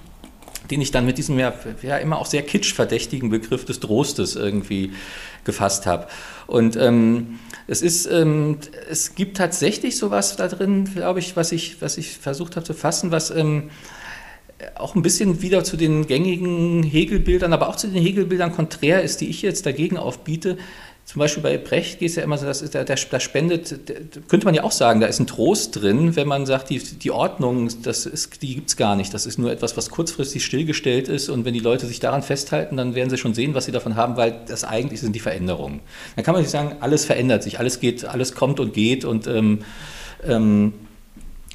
den 0.70 0.80
ich 0.80 0.92
dann 0.92 1.06
mit 1.06 1.18
diesem 1.18 1.38
ja, 1.38 1.54
ja 1.82 1.98
immer 1.98 2.18
auch 2.18 2.26
sehr 2.26 2.44
kitsch-verdächtigen 2.44 3.30
Begriff 3.30 3.66
des 3.66 3.82
Trostes 3.82 4.38
irgendwie 4.38 4.94
gefasst 5.44 5.86
habe. 5.86 6.08
Und 6.48 6.78
ähm, 6.78 7.40
es 7.68 7.82
ist, 7.82 8.06
ähm, 8.06 8.58
es 8.90 9.16
gibt 9.16 9.38
tatsächlich 9.38 9.98
sowas 9.98 10.38
da 10.38 10.48
drin, 10.48 10.90
glaube 10.94 11.20
ich, 11.20 11.36
was 11.36 11.52
ich, 11.52 11.82
was 11.82 11.98
ich 11.98 12.18
versucht 12.18 12.56
habe 12.56 12.66
zu 12.66 12.74
fassen, 12.74 13.12
was 13.12 13.32
ähm, 13.32 13.70
auch 14.76 14.96
ein 14.96 15.02
bisschen 15.02 15.42
wieder 15.42 15.64
zu 15.64 15.78
den 15.78 16.08
gängigen 16.08 16.84
Hegelbildern, 16.84 17.54
aber 17.54 17.70
auch 17.70 17.76
zu 17.76 17.88
den 17.88 18.02
Hegelbildern 18.02 18.54
konträr 18.54 19.02
ist, 19.02 19.22
die 19.22 19.30
ich 19.30 19.42
jetzt 19.42 19.66
dagegen 19.66 19.98
aufbiete, 19.98 20.58
zum 21.12 21.20
Beispiel 21.20 21.44
bei 21.44 21.58
Brecht 21.58 22.00
geht 22.00 22.12
es 22.12 22.16
ja 22.16 22.24
immer 22.24 22.38
so, 22.38 22.46
dass 22.46 22.60
der, 22.62 22.86
der, 22.86 22.96
der 22.96 23.20
spendet, 23.20 23.90
der, 23.90 23.98
könnte 24.30 24.46
man 24.46 24.54
ja 24.56 24.64
auch 24.64 24.72
sagen, 24.72 25.02
da 25.02 25.08
ist 25.08 25.20
ein 25.20 25.28
Trost 25.28 25.82
drin, 25.82 26.16
wenn 26.16 26.26
man 26.26 26.46
sagt, 26.46 26.70
die, 26.70 26.80
die 26.80 27.12
Ordnung, 27.12 27.70
das 27.84 28.06
ist, 28.06 28.42
die 28.42 28.56
gibt 28.56 28.70
es 28.70 28.78
gar 28.78 28.96
nicht. 28.96 29.14
Das 29.14 29.26
ist 29.26 29.38
nur 29.38 29.52
etwas, 29.52 29.76
was 29.76 29.90
kurzfristig 29.90 30.46
stillgestellt 30.46 31.10
ist 31.10 31.28
und 31.28 31.44
wenn 31.44 31.54
die 31.54 31.60
Leute 31.60 31.86
sich 31.86 32.00
daran 32.00 32.24
festhalten, 32.24 32.78
dann 32.78 32.96
werden 32.96 33.10
sie 33.10 33.18
schon 33.18 33.34
sehen, 33.34 33.56
was 33.56 33.66
sie 33.66 33.74
davon 33.74 33.98
haben, 33.98 34.16
weil 34.16 34.40
das 34.48 34.64
eigentlich 34.64 35.02
sind 35.02 35.14
die 35.14 35.20
Veränderungen. 35.20 35.82
Dann 36.16 36.24
kann 36.24 36.32
man 36.32 36.44
nicht 36.44 36.52
sagen, 36.52 36.78
alles 36.80 37.04
verändert 37.04 37.44
sich, 37.44 37.60
alles 37.60 37.82
geht, 37.82 38.06
alles 38.06 38.34
kommt 38.34 38.62
und 38.62 38.74
geht 38.74 39.04
und 39.04 39.28
ähm, 39.28 39.66
ähm, 40.26 40.72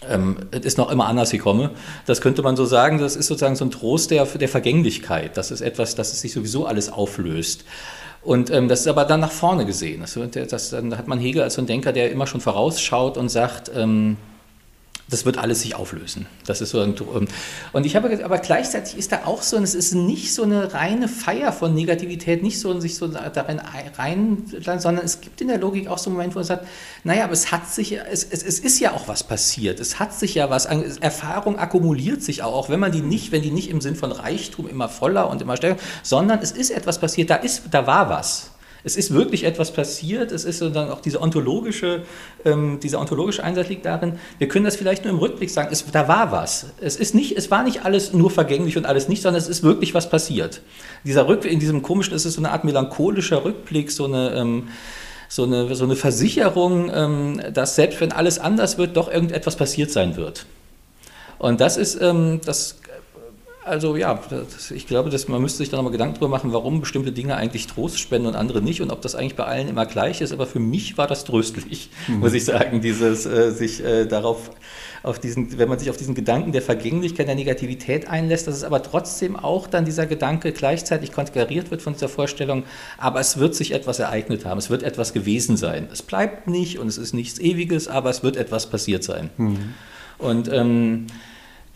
ähm, 0.06 0.36
es 0.50 0.66
ist 0.66 0.76
noch 0.76 0.90
immer 0.90 1.06
anders 1.06 1.30
gekommen. 1.30 1.70
Das 2.04 2.20
könnte 2.20 2.42
man 2.42 2.56
so 2.56 2.66
sagen, 2.66 2.98
das 2.98 3.16
ist 3.16 3.28
sozusagen 3.28 3.56
so 3.56 3.64
ein 3.64 3.70
Trost 3.70 4.10
der, 4.10 4.26
der 4.26 4.50
Vergänglichkeit. 4.50 5.38
Das 5.38 5.50
ist 5.50 5.62
etwas, 5.62 5.94
dass 5.94 6.12
es 6.12 6.20
sich 6.20 6.34
sowieso 6.34 6.66
alles 6.66 6.92
auflöst. 6.92 7.64
Und 8.26 8.50
ähm, 8.50 8.66
das 8.66 8.80
ist 8.80 8.88
aber 8.88 9.04
dann 9.04 9.20
nach 9.20 9.30
vorne 9.30 9.64
gesehen. 9.64 10.00
Das, 10.00 10.18
das, 10.48 10.70
dann 10.70 10.98
hat 10.98 11.06
man 11.06 11.20
Hegel 11.20 11.42
als 11.42 11.54
so 11.54 11.62
ein 11.62 11.66
Denker, 11.66 11.92
der 11.92 12.10
immer 12.10 12.26
schon 12.26 12.40
vorausschaut 12.40 13.16
und 13.16 13.28
sagt, 13.28 13.70
ähm, 13.72 14.16
das 15.08 15.24
wird 15.24 15.38
alles 15.38 15.62
sich 15.62 15.76
auflösen. 15.76 16.26
Das 16.46 16.60
ist 16.60 16.70
so 16.70 16.80
ein, 16.80 16.96
ähm, 17.14 17.28
und 17.72 17.86
ich 17.86 17.94
habe 17.94 18.24
aber 18.24 18.38
gleichzeitig 18.38 18.98
ist 18.98 19.12
da 19.12 19.24
auch 19.24 19.42
so, 19.42 19.56
es 19.58 19.74
ist 19.74 19.94
nicht 19.94 20.34
so 20.34 20.42
eine 20.42 20.74
reine 20.74 21.06
Feier 21.06 21.52
von 21.52 21.74
Negativität, 21.74 22.42
nicht 22.42 22.58
so 22.58 22.78
sich 22.80 22.96
so 22.96 23.06
darin 23.06 23.60
rein, 23.96 24.44
sondern 24.78 25.04
es 25.04 25.20
gibt 25.20 25.40
in 25.40 25.48
der 25.48 25.58
Logik 25.58 25.86
auch 25.86 25.98
so 25.98 26.10
einen 26.10 26.16
Moment, 26.16 26.34
wo 26.34 26.40
man 26.40 26.44
sagt, 26.44 26.66
naja, 27.04 27.24
aber 27.24 27.34
es 27.34 27.52
hat 27.52 27.68
sich, 27.68 27.92
es, 27.92 28.24
es, 28.24 28.42
es 28.42 28.58
ist 28.58 28.80
ja 28.80 28.92
auch 28.92 29.06
was 29.06 29.22
passiert, 29.22 29.78
es 29.78 30.00
hat 30.00 30.12
sich 30.12 30.34
ja 30.34 30.50
was, 30.50 30.66
Erfahrung 30.66 31.56
akkumuliert 31.56 32.22
sich 32.22 32.42
auch, 32.42 32.54
auch 32.54 32.68
wenn 32.68 32.80
man 32.80 32.90
die 32.90 33.00
nicht, 33.00 33.30
wenn 33.30 33.42
die 33.42 33.52
nicht 33.52 33.70
im 33.70 33.80
Sinn 33.80 33.94
von 33.94 34.10
Reichtum 34.10 34.66
immer 34.66 34.88
voller 34.88 35.30
und 35.30 35.40
immer 35.40 35.56
stärker, 35.56 35.80
sondern 36.02 36.40
es 36.40 36.50
ist 36.50 36.70
etwas 36.70 36.98
passiert, 36.98 37.30
da 37.30 37.36
ist, 37.36 37.62
da 37.70 37.86
war 37.86 38.10
was 38.10 38.50
es 38.84 38.96
ist 38.96 39.12
wirklich 39.12 39.44
etwas 39.44 39.72
passiert, 39.72 40.32
es 40.32 40.44
ist 40.44 40.60
dann 40.62 40.90
auch 40.90 41.00
diese 41.00 41.20
ontologische, 41.20 42.02
ähm, 42.44 42.78
dieser 42.80 43.00
ontologische 43.00 43.42
Einsatz 43.42 43.68
liegt 43.68 43.84
darin, 43.84 44.18
wir 44.38 44.48
können 44.48 44.64
das 44.64 44.76
vielleicht 44.76 45.04
nur 45.04 45.12
im 45.12 45.18
Rückblick 45.18 45.50
sagen, 45.50 45.68
es, 45.72 45.84
da 45.90 46.08
war 46.08 46.32
was. 46.32 46.66
Es, 46.80 46.96
ist 46.96 47.14
nicht, 47.14 47.36
es 47.36 47.50
war 47.50 47.62
nicht 47.62 47.84
alles 47.84 48.12
nur 48.12 48.30
vergänglich 48.30 48.76
und 48.76 48.86
alles 48.86 49.08
nicht, 49.08 49.22
sondern 49.22 49.40
es 49.40 49.48
ist 49.48 49.62
wirklich 49.62 49.94
was 49.94 50.08
passiert. 50.08 50.62
Dieser 51.04 51.26
Rückblick, 51.28 51.52
in 51.52 51.60
diesem 51.60 51.82
komischen, 51.82 52.14
es 52.14 52.24
ist 52.24 52.34
so 52.34 52.40
eine 52.40 52.52
Art 52.52 52.64
melancholischer 52.64 53.44
Rückblick, 53.44 53.90
so 53.90 54.04
eine, 54.04 54.34
ähm, 54.34 54.68
so 55.28 55.44
eine, 55.44 55.74
so 55.74 55.84
eine 55.84 55.96
Versicherung, 55.96 56.90
ähm, 56.94 57.40
dass 57.52 57.74
selbst 57.74 58.00
wenn 58.00 58.12
alles 58.12 58.38
anders 58.38 58.78
wird, 58.78 58.96
doch 58.96 59.12
irgendetwas 59.12 59.56
passiert 59.56 59.90
sein 59.90 60.16
wird. 60.16 60.46
Und 61.38 61.60
das 61.60 61.76
ist, 61.76 62.00
ähm, 62.00 62.40
das 62.44 62.78
also 63.66 63.96
ja, 63.96 64.18
das, 64.30 64.70
ich 64.70 64.86
glaube, 64.86 65.10
dass 65.10 65.26
man 65.28 65.42
müsste 65.42 65.58
sich 65.58 65.70
da 65.70 65.76
nochmal 65.76 65.92
Gedanken 65.92 66.14
darüber 66.14 66.28
machen, 66.28 66.52
warum 66.52 66.80
bestimmte 66.80 67.12
Dinge 67.12 67.36
eigentlich 67.36 67.66
Trost 67.66 67.98
spenden 67.98 68.28
und 68.28 68.36
andere 68.36 68.62
nicht 68.62 68.80
und 68.80 68.90
ob 68.92 69.02
das 69.02 69.14
eigentlich 69.14 69.34
bei 69.34 69.44
allen 69.44 69.68
immer 69.68 69.86
gleich 69.86 70.20
ist. 70.20 70.32
Aber 70.32 70.46
für 70.46 70.60
mich 70.60 70.96
war 70.96 71.06
das 71.06 71.24
tröstlich, 71.24 71.90
mhm. 72.06 72.20
muss 72.20 72.32
ich 72.32 72.44
sagen, 72.44 72.80
dieses 72.80 73.26
äh, 73.26 73.50
sich 73.50 73.84
äh, 73.84 74.06
darauf 74.06 74.50
auf 75.02 75.18
diesen, 75.18 75.58
wenn 75.58 75.68
man 75.68 75.78
sich 75.78 75.90
auf 75.90 75.96
diesen 75.96 76.14
Gedanken 76.14 76.52
der 76.52 76.62
Vergänglichkeit, 76.62 77.28
der 77.28 77.34
Negativität 77.34 78.08
einlässt, 78.08 78.46
dass 78.46 78.56
es 78.56 78.64
aber 78.64 78.82
trotzdem 78.82 79.36
auch 79.36 79.66
dann 79.66 79.84
dieser 79.84 80.06
Gedanke 80.06 80.52
gleichzeitig 80.52 81.12
konterkariert 81.12 81.70
wird 81.70 81.82
von 81.82 81.92
dieser 81.92 82.08
Vorstellung, 82.08 82.64
aber 82.98 83.20
es 83.20 83.38
wird 83.38 83.54
sich 83.54 83.72
etwas 83.72 83.98
ereignet 83.98 84.44
haben, 84.44 84.58
es 84.58 84.70
wird 84.70 84.82
etwas 84.82 85.12
gewesen 85.12 85.56
sein. 85.56 85.88
Es 85.92 86.02
bleibt 86.02 86.48
nicht 86.48 86.78
und 86.78 86.88
es 86.88 86.98
ist 86.98 87.14
nichts 87.14 87.38
Ewiges, 87.38 87.88
aber 87.88 88.10
es 88.10 88.22
wird 88.22 88.36
etwas 88.36 88.68
passiert 88.68 89.04
sein. 89.04 89.30
Mhm. 89.36 89.74
Und 90.18 90.50
ähm, 90.52 91.06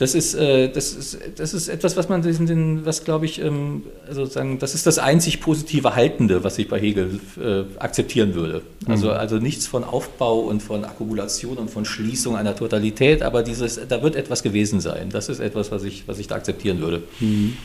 das 0.00 0.14
ist, 0.14 0.32
äh, 0.32 0.72
das 0.72 0.94
ist, 0.94 1.18
das 1.36 1.52
ist 1.52 1.68
etwas, 1.68 1.94
was 1.94 2.08
man, 2.08 2.22
diesen, 2.22 2.86
was 2.86 3.04
glaube 3.04 3.26
ich, 3.26 3.38
ähm, 3.38 3.82
also 4.08 4.24
sagen, 4.24 4.58
das 4.58 4.74
ist 4.74 4.86
das 4.86 4.98
einzig 4.98 5.42
positive 5.42 5.94
Haltende, 5.94 6.42
was 6.42 6.56
ich 6.56 6.68
bei 6.70 6.80
Hegel 6.80 7.20
äh, 7.38 7.64
akzeptieren 7.78 8.34
würde. 8.34 8.62
Also, 8.86 9.08
mhm. 9.08 9.12
also 9.12 9.36
nichts 9.36 9.66
von 9.66 9.84
Aufbau 9.84 10.38
und 10.38 10.62
von 10.62 10.86
Akkumulation 10.86 11.58
und 11.58 11.70
von 11.70 11.84
Schließung 11.84 12.34
einer 12.34 12.56
Totalität, 12.56 13.20
aber 13.20 13.42
dieses, 13.42 13.78
da 13.88 14.02
wird 14.02 14.16
etwas 14.16 14.42
gewesen 14.42 14.80
sein. 14.80 15.10
Das 15.10 15.28
ist 15.28 15.38
etwas, 15.38 15.70
was 15.70 15.84
ich, 15.84 16.08
was 16.08 16.18
ich 16.18 16.28
da 16.28 16.36
akzeptieren 16.36 16.80
würde. 16.80 17.02
Mhm. 17.20 17.58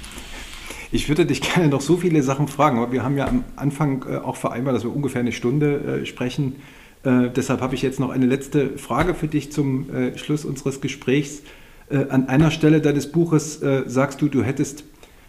Ich 0.91 1.07
würde 1.07 1.25
dich 1.25 1.39
gerne 1.53 1.69
noch 1.69 1.79
so 1.79 1.95
viele 1.95 2.21
Sachen 2.21 2.49
fragen, 2.49 2.79
aber 2.79 2.91
wir 2.91 3.03
haben 3.03 3.15
ja 3.15 3.29
am 3.29 3.45
Anfang 3.55 4.05
äh, 4.09 4.17
auch 4.17 4.35
vereinbart, 4.35 4.75
dass 4.75 4.83
wir 4.83 4.93
ungefähr 4.93 5.21
eine 5.21 5.31
Stunde 5.31 6.01
äh, 6.01 6.05
sprechen. 6.05 6.57
Äh, 7.05 7.29
deshalb 7.33 7.61
habe 7.61 7.75
ich 7.75 7.81
jetzt 7.81 8.01
noch 8.01 8.09
eine 8.09 8.25
letzte 8.25 8.77
Frage 8.77 9.15
für 9.15 9.29
dich 9.29 9.53
zum 9.53 9.87
Schluss 10.17 10.43
unseres 10.43 10.81
Gesprächs. 10.81 11.41
Äh, 11.89 12.09
an 12.09 12.27
einer 12.27 12.51
Stelle 12.51 12.81
deines 12.81 13.11
Buches 13.11 13.61
äh, 13.61 13.83
sagst 13.85 14.21
du, 14.21 14.27
du 14.27 14.43
hättest 14.43 14.83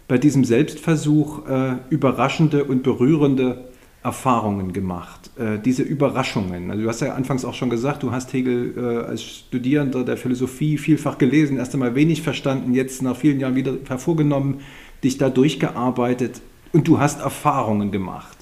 bei 0.07 0.17
diesem 0.17 0.43
Selbstversuch 0.43 1.47
äh, 1.47 1.75
überraschende 1.89 2.63
und 2.63 2.83
berührende 2.83 3.65
Erfahrungen 4.03 4.71
gemacht. 4.71 5.31
Äh, 5.37 5.59
diese 5.59 5.83
Überraschungen. 5.83 6.71
Also 6.71 6.83
du 6.83 6.89
hast 6.89 7.01
ja 7.01 7.13
anfangs 7.13 7.43
auch 7.43 7.53
schon 7.53 7.69
gesagt, 7.69 8.03
du 8.03 8.11
hast 8.11 8.31
Hegel 8.31 8.73
äh, 8.77 9.05
als 9.05 9.21
Studierender 9.21 10.05
der 10.05 10.17
Philosophie 10.17 10.77
vielfach 10.77 11.17
gelesen, 11.17 11.57
erst 11.57 11.73
einmal 11.73 11.93
wenig 11.95 12.21
verstanden, 12.21 12.73
jetzt 12.73 13.01
nach 13.01 13.17
vielen 13.17 13.39
Jahren 13.39 13.55
wieder 13.55 13.73
hervorgenommen, 13.87 14.61
dich 15.03 15.17
da 15.17 15.29
durchgearbeitet 15.29 16.41
und 16.71 16.87
du 16.87 16.99
hast 16.99 17.19
Erfahrungen 17.19 17.91
gemacht. 17.91 18.37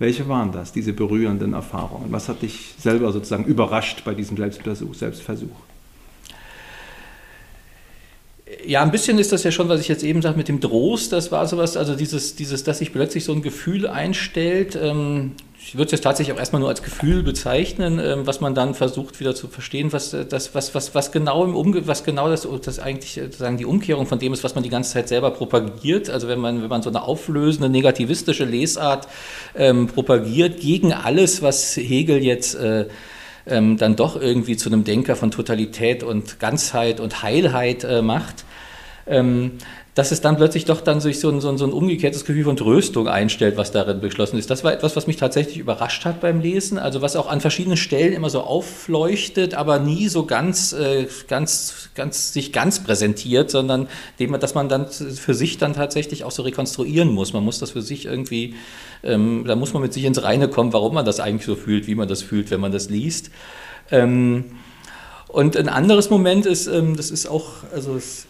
Welche 0.00 0.28
waren 0.28 0.50
das, 0.50 0.72
diese 0.72 0.92
berührenden 0.92 1.52
Erfahrungen? 1.52 2.06
Was 2.10 2.28
hat 2.28 2.42
dich 2.42 2.74
selber 2.78 3.12
sozusagen 3.12 3.44
überrascht 3.44 4.02
bei 4.04 4.14
diesem 4.14 4.36
Selbstversuch? 4.38 4.94
Selbstversuch? 4.94 5.56
Ja, 8.70 8.82
ein 8.82 8.92
bisschen 8.92 9.18
ist 9.18 9.32
das 9.32 9.42
ja 9.42 9.50
schon, 9.50 9.68
was 9.68 9.80
ich 9.80 9.88
jetzt 9.88 10.04
eben 10.04 10.22
sage 10.22 10.36
mit 10.36 10.46
dem 10.46 10.60
Trost. 10.60 11.12
Das 11.12 11.32
war 11.32 11.44
sowas, 11.48 11.76
also 11.76 11.96
dieses, 11.96 12.36
dieses, 12.36 12.62
dass 12.62 12.78
sich 12.78 12.92
plötzlich 12.92 13.24
so 13.24 13.32
ein 13.32 13.42
Gefühl 13.42 13.88
einstellt. 13.88 14.78
Ähm, 14.80 15.32
ich 15.60 15.74
würde 15.74 15.86
es 15.86 15.90
jetzt 15.90 16.02
tatsächlich 16.02 16.32
auch 16.32 16.38
erstmal 16.38 16.60
nur 16.60 16.68
als 16.68 16.84
Gefühl 16.84 17.24
bezeichnen, 17.24 17.98
ähm, 17.98 18.28
was 18.28 18.40
man 18.40 18.54
dann 18.54 18.76
versucht 18.76 19.18
wieder 19.18 19.34
zu 19.34 19.48
verstehen, 19.48 19.92
was, 19.92 20.14
äh, 20.14 20.24
das, 20.24 20.54
was, 20.54 20.72
was, 20.72 20.94
was 20.94 21.10
genau 21.10 21.44
im 21.44 21.56
Umge 21.56 21.88
was 21.88 22.04
genau 22.04 22.28
das, 22.28 22.46
das 22.64 22.78
eigentlich 22.78 23.18
äh, 23.18 23.22
sozusagen 23.22 23.56
die 23.56 23.64
Umkehrung 23.64 24.06
von 24.06 24.20
dem 24.20 24.32
ist, 24.32 24.44
was 24.44 24.54
man 24.54 24.62
die 24.62 24.70
ganze 24.70 24.92
Zeit 24.92 25.08
selber 25.08 25.32
propagiert. 25.32 26.08
Also 26.08 26.28
wenn 26.28 26.38
man, 26.38 26.62
wenn 26.62 26.68
man 26.68 26.82
so 26.82 26.90
eine 26.90 27.02
auflösende, 27.02 27.70
negativistische 27.70 28.44
Lesart 28.44 29.08
ähm, 29.56 29.88
propagiert 29.88 30.60
gegen 30.60 30.92
alles, 30.92 31.42
was 31.42 31.76
Hegel 31.76 32.22
jetzt 32.22 32.54
äh, 32.54 32.86
ähm, 33.48 33.78
dann 33.78 33.96
doch 33.96 34.14
irgendwie 34.14 34.56
zu 34.56 34.68
einem 34.68 34.84
Denker 34.84 35.16
von 35.16 35.32
Totalität 35.32 36.04
und 36.04 36.38
Ganzheit 36.38 37.00
und 37.00 37.24
Heilheit 37.24 37.82
äh, 37.82 38.00
macht, 38.00 38.44
ähm, 39.06 39.52
dass 39.94 40.12
es 40.12 40.20
dann 40.20 40.36
plötzlich 40.36 40.64
doch 40.64 40.80
dann 40.80 41.00
sich 41.00 41.18
so 41.18 41.28
ein, 41.28 41.40
so, 41.40 41.48
ein, 41.48 41.58
so 41.58 41.66
ein 41.66 41.72
umgekehrtes 41.72 42.24
Gefühl 42.24 42.44
von 42.44 42.56
Tröstung 42.56 43.08
einstellt, 43.08 43.56
was 43.56 43.72
darin 43.72 44.00
beschlossen 44.00 44.38
ist. 44.38 44.48
Das 44.48 44.62
war 44.62 44.72
etwas, 44.72 44.94
was 44.94 45.06
mich 45.08 45.16
tatsächlich 45.16 45.58
überrascht 45.58 46.04
hat 46.04 46.20
beim 46.20 46.40
Lesen, 46.40 46.78
also 46.78 47.02
was 47.02 47.16
auch 47.16 47.28
an 47.28 47.40
verschiedenen 47.40 47.76
Stellen 47.76 48.12
immer 48.12 48.30
so 48.30 48.40
aufleuchtet, 48.42 49.54
aber 49.54 49.80
nie 49.80 50.08
so 50.08 50.26
ganz, 50.26 50.72
äh, 50.72 51.06
ganz, 51.26 51.90
ganz, 51.94 52.32
sich 52.32 52.52
ganz 52.52 52.84
präsentiert, 52.84 53.50
sondern 53.50 53.88
dem, 54.20 54.38
dass 54.38 54.54
man 54.54 54.68
dann 54.68 54.86
für 54.88 55.34
sich 55.34 55.58
dann 55.58 55.74
tatsächlich 55.74 56.22
auch 56.24 56.30
so 56.30 56.42
rekonstruieren 56.42 57.12
muss. 57.12 57.32
Man 57.32 57.44
muss 57.44 57.58
das 57.58 57.72
für 57.72 57.82
sich 57.82 58.06
irgendwie, 58.06 58.54
ähm, 59.02 59.44
da 59.46 59.56
muss 59.56 59.72
man 59.72 59.82
mit 59.82 59.92
sich 59.92 60.04
ins 60.04 60.22
Reine 60.22 60.48
kommen, 60.48 60.72
warum 60.72 60.94
man 60.94 61.04
das 61.04 61.18
eigentlich 61.18 61.46
so 61.46 61.56
fühlt, 61.56 61.88
wie 61.88 61.96
man 61.96 62.06
das 62.06 62.22
fühlt, 62.22 62.50
wenn 62.52 62.60
man 62.60 62.70
das 62.70 62.90
liest. 62.90 63.30
Ähm, 63.90 64.44
und 65.28 65.56
ein 65.56 65.68
anderes 65.68 66.10
Moment 66.10 66.46
ist, 66.46 66.66
ähm, 66.68 66.96
das 66.96 67.10
ist 67.10 67.26
auch, 67.26 67.64
also 67.72 67.96
es 67.96 68.26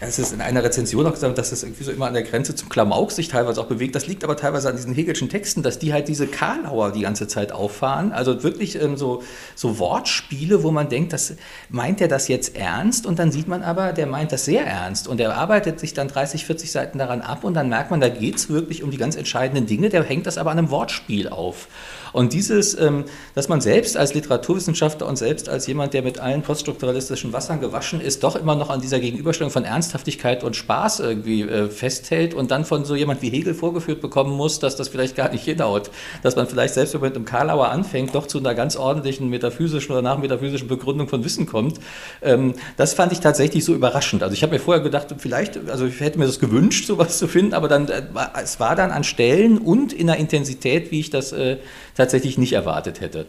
es 0.00 0.18
ist 0.20 0.32
in 0.32 0.40
einer 0.40 0.62
Rezension 0.62 1.04
auch 1.06 1.12
gesagt, 1.12 1.38
dass 1.38 1.50
es 1.50 1.64
irgendwie 1.64 1.82
so 1.82 1.90
immer 1.90 2.06
an 2.06 2.14
der 2.14 2.22
Grenze 2.22 2.54
zum 2.54 2.68
Klamauk 2.68 3.10
sich 3.10 3.28
teilweise 3.28 3.60
auch 3.60 3.66
bewegt. 3.66 3.96
Das 3.96 4.06
liegt 4.06 4.22
aber 4.22 4.36
teilweise 4.36 4.68
an 4.68 4.76
diesen 4.76 4.94
Hegelschen 4.94 5.28
Texten, 5.28 5.64
dass 5.64 5.80
die 5.80 5.92
halt 5.92 6.06
diese 6.06 6.28
Karlauer 6.28 6.92
die 6.92 7.00
ganze 7.00 7.26
Zeit 7.26 7.50
auffahren. 7.50 8.12
Also 8.12 8.44
wirklich 8.44 8.80
ähm, 8.80 8.96
so, 8.96 9.22
so 9.56 9.80
Wortspiele, 9.80 10.62
wo 10.62 10.70
man 10.70 10.88
denkt, 10.88 11.12
das, 11.12 11.34
meint 11.68 12.00
er 12.00 12.06
das 12.06 12.28
jetzt 12.28 12.56
ernst? 12.56 13.06
Und 13.06 13.18
dann 13.18 13.32
sieht 13.32 13.48
man 13.48 13.64
aber, 13.64 13.92
der 13.92 14.06
meint 14.06 14.30
das 14.30 14.44
sehr 14.44 14.64
ernst. 14.64 15.08
Und 15.08 15.20
er 15.20 15.34
arbeitet 15.36 15.80
sich 15.80 15.94
dann 15.94 16.06
30, 16.06 16.44
40 16.44 16.70
Seiten 16.70 16.98
daran 16.98 17.20
ab 17.20 17.42
und 17.42 17.54
dann 17.54 17.68
merkt 17.68 17.90
man, 17.90 18.00
da 18.00 18.08
geht 18.08 18.36
es 18.36 18.48
wirklich 18.48 18.84
um 18.84 18.92
die 18.92 18.98
ganz 18.98 19.16
entscheidenden 19.16 19.66
Dinge. 19.66 19.88
Der 19.88 20.04
hängt 20.04 20.26
das 20.26 20.38
aber 20.38 20.52
an 20.52 20.58
einem 20.58 20.70
Wortspiel 20.70 21.28
auf. 21.28 21.66
Und 22.12 22.32
dieses, 22.32 22.78
ähm, 22.78 23.04
dass 23.34 23.48
man 23.48 23.60
selbst 23.60 23.96
als 23.96 24.14
Literaturwissenschaftler 24.14 25.06
und 25.06 25.16
selbst 25.16 25.48
als 25.48 25.66
jemand, 25.66 25.94
der 25.94 26.02
mit 26.02 26.18
allen 26.18 26.42
poststrukturalistischen 26.42 27.32
Wassern 27.32 27.60
gewaschen 27.60 28.00
ist, 28.00 28.22
doch 28.22 28.36
immer 28.36 28.54
noch 28.54 28.70
an 28.70 28.80
dieser 28.80 29.00
Gegenüberstellung 29.00 29.50
von 29.50 29.64
Ernsthaftigkeit 29.64 30.44
und 30.44 30.56
Spaß 30.56 31.00
irgendwie 31.00 31.42
äh, 31.42 31.68
festhält 31.68 32.34
und 32.34 32.50
dann 32.50 32.64
von 32.64 32.84
so 32.84 32.94
jemand 32.94 33.22
wie 33.22 33.30
Hegel 33.30 33.54
vorgeführt 33.54 34.00
bekommen 34.00 34.36
muss, 34.36 34.58
dass 34.58 34.76
das 34.76 34.88
vielleicht 34.88 35.16
gar 35.16 35.30
nicht 35.30 35.44
hinhaut. 35.44 35.90
Dass 36.22 36.36
man 36.36 36.46
vielleicht 36.46 36.74
selbst, 36.74 36.94
wenn 36.94 37.00
man 37.00 37.10
mit 37.10 37.16
einem 37.16 37.24
Karlauer 37.24 37.68
anfängt, 37.68 38.14
doch 38.14 38.26
zu 38.26 38.38
einer 38.38 38.54
ganz 38.54 38.76
ordentlichen 38.76 39.28
metaphysischen 39.28 39.92
oder 39.92 40.02
nachmetaphysischen 40.02 40.68
Begründung 40.68 41.08
von 41.08 41.24
Wissen 41.24 41.46
kommt. 41.46 41.78
Ähm, 42.22 42.54
das 42.76 42.94
fand 42.94 43.12
ich 43.12 43.20
tatsächlich 43.20 43.64
so 43.64 43.74
überraschend. 43.74 44.22
Also 44.22 44.34
ich 44.34 44.42
habe 44.42 44.52
mir 44.52 44.60
vorher 44.60 44.82
gedacht, 44.82 45.14
vielleicht, 45.18 45.68
also 45.68 45.86
ich 45.86 46.00
hätte 46.00 46.18
mir 46.18 46.26
das 46.26 46.38
gewünscht, 46.38 46.86
sowas 46.86 47.18
zu 47.18 47.28
finden, 47.28 47.54
aber 47.54 47.68
dann, 47.68 47.88
äh, 47.88 48.02
es 48.42 48.60
war 48.60 48.76
dann 48.76 48.90
an 48.90 49.04
Stellen 49.04 49.58
und 49.58 49.92
in 49.92 50.06
der 50.06 50.16
Intensität, 50.16 50.90
wie 50.90 51.00
ich 51.00 51.10
das 51.10 51.32
äh, 51.32 51.58
tatsächlich 51.98 52.38
nicht 52.38 52.54
erwartet 52.54 53.02
hätte. 53.02 53.26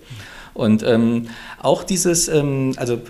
Und 0.53 0.84
ähm, 0.84 1.28
auch 1.61 1.84
dieses, 1.84 2.30
ähm, 2.30 2.74
also 2.78 3.01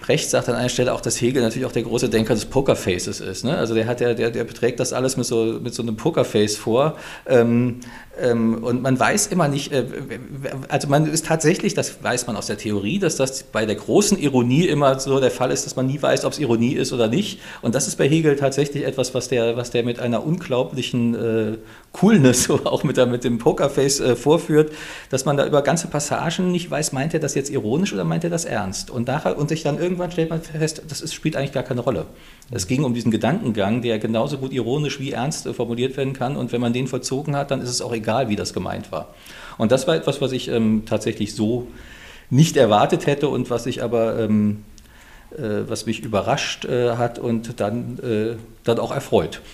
Brecht 0.00 0.30
sagt 0.30 0.48
an 0.48 0.54
einer 0.54 0.68
Stelle 0.68 0.92
auch, 0.92 1.00
dass 1.00 1.20
Hegel 1.20 1.42
natürlich 1.42 1.66
auch 1.66 1.72
der 1.72 1.82
große 1.82 2.08
Denker 2.08 2.34
des 2.34 2.46
Pokerfaces 2.46 3.20
ist. 3.20 3.44
Ne? 3.44 3.56
Also 3.56 3.74
der 3.74 3.86
hat 3.86 4.00
der, 4.00 4.14
der, 4.14 4.30
der 4.30 4.44
beträgt 4.44 4.80
das 4.80 4.92
alles 4.92 5.16
mit 5.16 5.26
so, 5.26 5.58
mit 5.62 5.74
so 5.74 5.82
einem 5.82 5.96
Pokerface 5.96 6.56
vor. 6.56 6.96
Ähm, 7.26 7.80
und 8.20 8.82
man 8.82 8.98
weiß 8.98 9.28
immer 9.28 9.48
nicht, 9.48 9.72
äh, 9.72 9.84
also 10.68 10.88
man 10.88 11.06
ist 11.06 11.26
tatsächlich, 11.26 11.74
das 11.74 12.02
weiß 12.02 12.26
man 12.26 12.36
aus 12.36 12.46
der 12.46 12.58
Theorie, 12.58 12.98
dass 12.98 13.16
das 13.16 13.44
bei 13.44 13.64
der 13.64 13.76
großen 13.76 14.18
Ironie 14.18 14.66
immer 14.66 14.98
so 14.98 15.20
der 15.20 15.30
Fall 15.30 15.50
ist, 15.50 15.66
dass 15.66 15.76
man 15.76 15.86
nie 15.86 16.00
weiß, 16.00 16.24
ob 16.24 16.32
es 16.32 16.38
Ironie 16.38 16.74
ist 16.74 16.92
oder 16.92 17.08
nicht. 17.08 17.40
Und 17.62 17.74
das 17.74 17.86
ist 17.86 17.96
bei 17.96 18.08
Hegel 18.08 18.36
tatsächlich 18.36 18.84
etwas, 18.84 19.14
was 19.14 19.28
der, 19.28 19.56
was 19.56 19.70
der 19.70 19.84
mit 19.84 20.00
einer 20.00 20.24
unglaublichen 20.26 21.14
äh, 21.14 21.58
Coolness 21.92 22.50
auch 22.64 22.84
mit, 22.84 22.96
der, 22.96 23.06
mit 23.06 23.24
dem 23.24 23.38
Pokerface 23.38 24.00
äh, 24.00 24.16
vorführt, 24.16 24.72
dass 25.10 25.24
man 25.24 25.36
da 25.36 25.46
über 25.46 25.62
ganze 25.62 25.88
Passagen 25.88 26.50
nicht 26.50 26.70
weiß, 26.70 26.92
meint 26.92 27.14
er 27.14 27.20
das 27.20 27.34
jetzt 27.34 27.50
ironisch 27.50 27.92
oder 27.92 28.04
meint 28.04 28.24
er 28.24 28.30
das 28.30 28.44
ernst? 28.44 28.90
Und, 28.90 29.06
nachher, 29.06 29.38
und 29.38 29.48
sich 29.48 29.62
dann 29.62 29.78
irgendwann 29.78 30.10
stellt 30.10 30.30
man 30.30 30.42
fest, 30.42 30.82
das 30.88 31.00
ist, 31.00 31.14
spielt 31.14 31.36
eigentlich 31.36 31.52
gar 31.52 31.62
keine 31.62 31.80
Rolle. 31.80 32.06
Es 32.50 32.66
ging 32.66 32.84
um 32.84 32.94
diesen 32.94 33.10
Gedankengang, 33.10 33.82
der 33.82 33.98
genauso 33.98 34.38
gut 34.38 34.52
ironisch 34.52 34.98
wie 35.00 35.12
ernst 35.12 35.46
äh, 35.46 35.52
formuliert 35.52 35.96
werden 35.96 36.14
kann. 36.14 36.36
Und 36.36 36.52
wenn 36.52 36.60
man 36.60 36.72
den 36.72 36.86
vollzogen 36.86 37.36
hat, 37.36 37.50
dann 37.50 37.60
ist 37.60 37.68
es 37.68 37.82
auch 37.82 37.92
egal, 37.92 38.07
wie 38.28 38.36
das 38.36 38.52
gemeint 38.52 38.90
war. 38.90 39.08
Und 39.58 39.72
das 39.72 39.86
war 39.86 39.94
etwas, 39.96 40.20
was 40.20 40.32
ich 40.32 40.48
ähm, 40.48 40.84
tatsächlich 40.86 41.34
so 41.34 41.68
nicht 42.30 42.56
erwartet 42.56 43.06
hätte 43.06 43.28
und 43.28 43.50
was 43.50 43.66
ich 43.66 43.82
aber, 43.82 44.18
ähm, 44.18 44.64
äh, 45.32 45.68
was 45.68 45.86
mich 45.86 46.00
überrascht 46.00 46.64
äh, 46.64 46.96
hat 46.96 47.18
und 47.18 47.60
dann, 47.60 47.98
äh, 47.98 48.36
dann 48.64 48.78
auch 48.78 48.92
erfreut. 48.92 49.40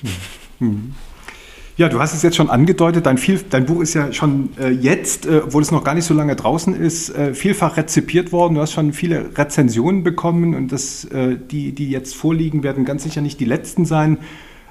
Ja, 1.77 1.89
du 1.89 1.99
hast 1.99 2.15
es 2.15 2.23
jetzt 2.23 2.37
schon 2.37 2.51
angedeutet, 2.51 3.05
dein, 3.05 3.19
viel, 3.19 3.41
dein 3.51 3.67
Buch 3.67 3.83
ist 3.83 3.95
ja 3.95 4.13
schon 4.13 4.51
äh, 4.61 4.71
jetzt, 4.71 5.27
äh, 5.27 5.41
obwohl 5.45 5.61
es 5.61 5.73
noch 5.73 5.83
gar 5.83 5.97
nicht 5.97 6.05
so 6.05 6.15
lange 6.15 6.37
draußen 6.37 6.73
ist, 6.77 7.11
äh, 7.11 7.35
vielfach 7.35 7.77
rezipiert 7.77 8.31
worden. 8.31 8.55
Du 8.55 8.61
hast 8.61 8.71
schon 8.71 8.93
viele 8.93 9.37
Rezensionen 9.37 10.05
bekommen 10.05 10.55
und 10.55 10.71
das, 10.71 11.05
äh, 11.07 11.37
die, 11.37 11.73
die 11.73 11.91
jetzt 11.91 12.15
vorliegen, 12.15 12.63
werden 12.63 12.85
ganz 12.85 13.03
sicher 13.03 13.23
nicht 13.23 13.41
die 13.41 13.45
letzten 13.45 13.87
sein. 13.87 14.19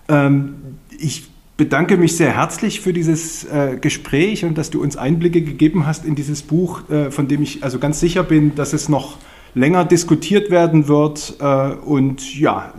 Ähm, 0.08 0.78
ich 0.98 1.28
bedanke 1.58 1.98
mich 1.98 2.18
sehr 2.18 2.36
herzlich 2.36 2.82
für 2.82 2.94
dieses 2.94 3.44
äh, 3.46 3.78
Gespräch 3.80 4.46
und 4.46 4.58
dass 4.58 4.70
du 4.70 4.82
uns 4.82 4.98
Einblicke 4.98 5.42
gegeben 5.42 5.86
hast 5.86 6.06
in 6.06 6.16
dieses 6.16 6.42
Buch, 6.42 6.90
äh, 6.90 7.12
von 7.12 7.28
dem 7.28 7.42
ich 7.44 7.64
also 7.64 7.80
ganz 7.80 8.00
sicher 8.00 8.24
bin, 8.24 8.56
dass 8.56 8.74
es 8.74 8.90
noch 8.90 9.18
länger 9.56 9.86
diskutiert 9.86 10.50
werden 10.50 10.88
wird. 10.88 11.38
und 11.86 12.40
ja, 12.40 12.74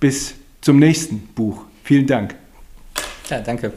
bis 0.00 0.34
zum 0.62 0.78
nächsten 0.78 1.28
Buch. 1.34 1.62
Vielen 1.84 2.06
Dank. 2.06 2.36
Ja, 3.28 3.40
danke. 3.40 3.72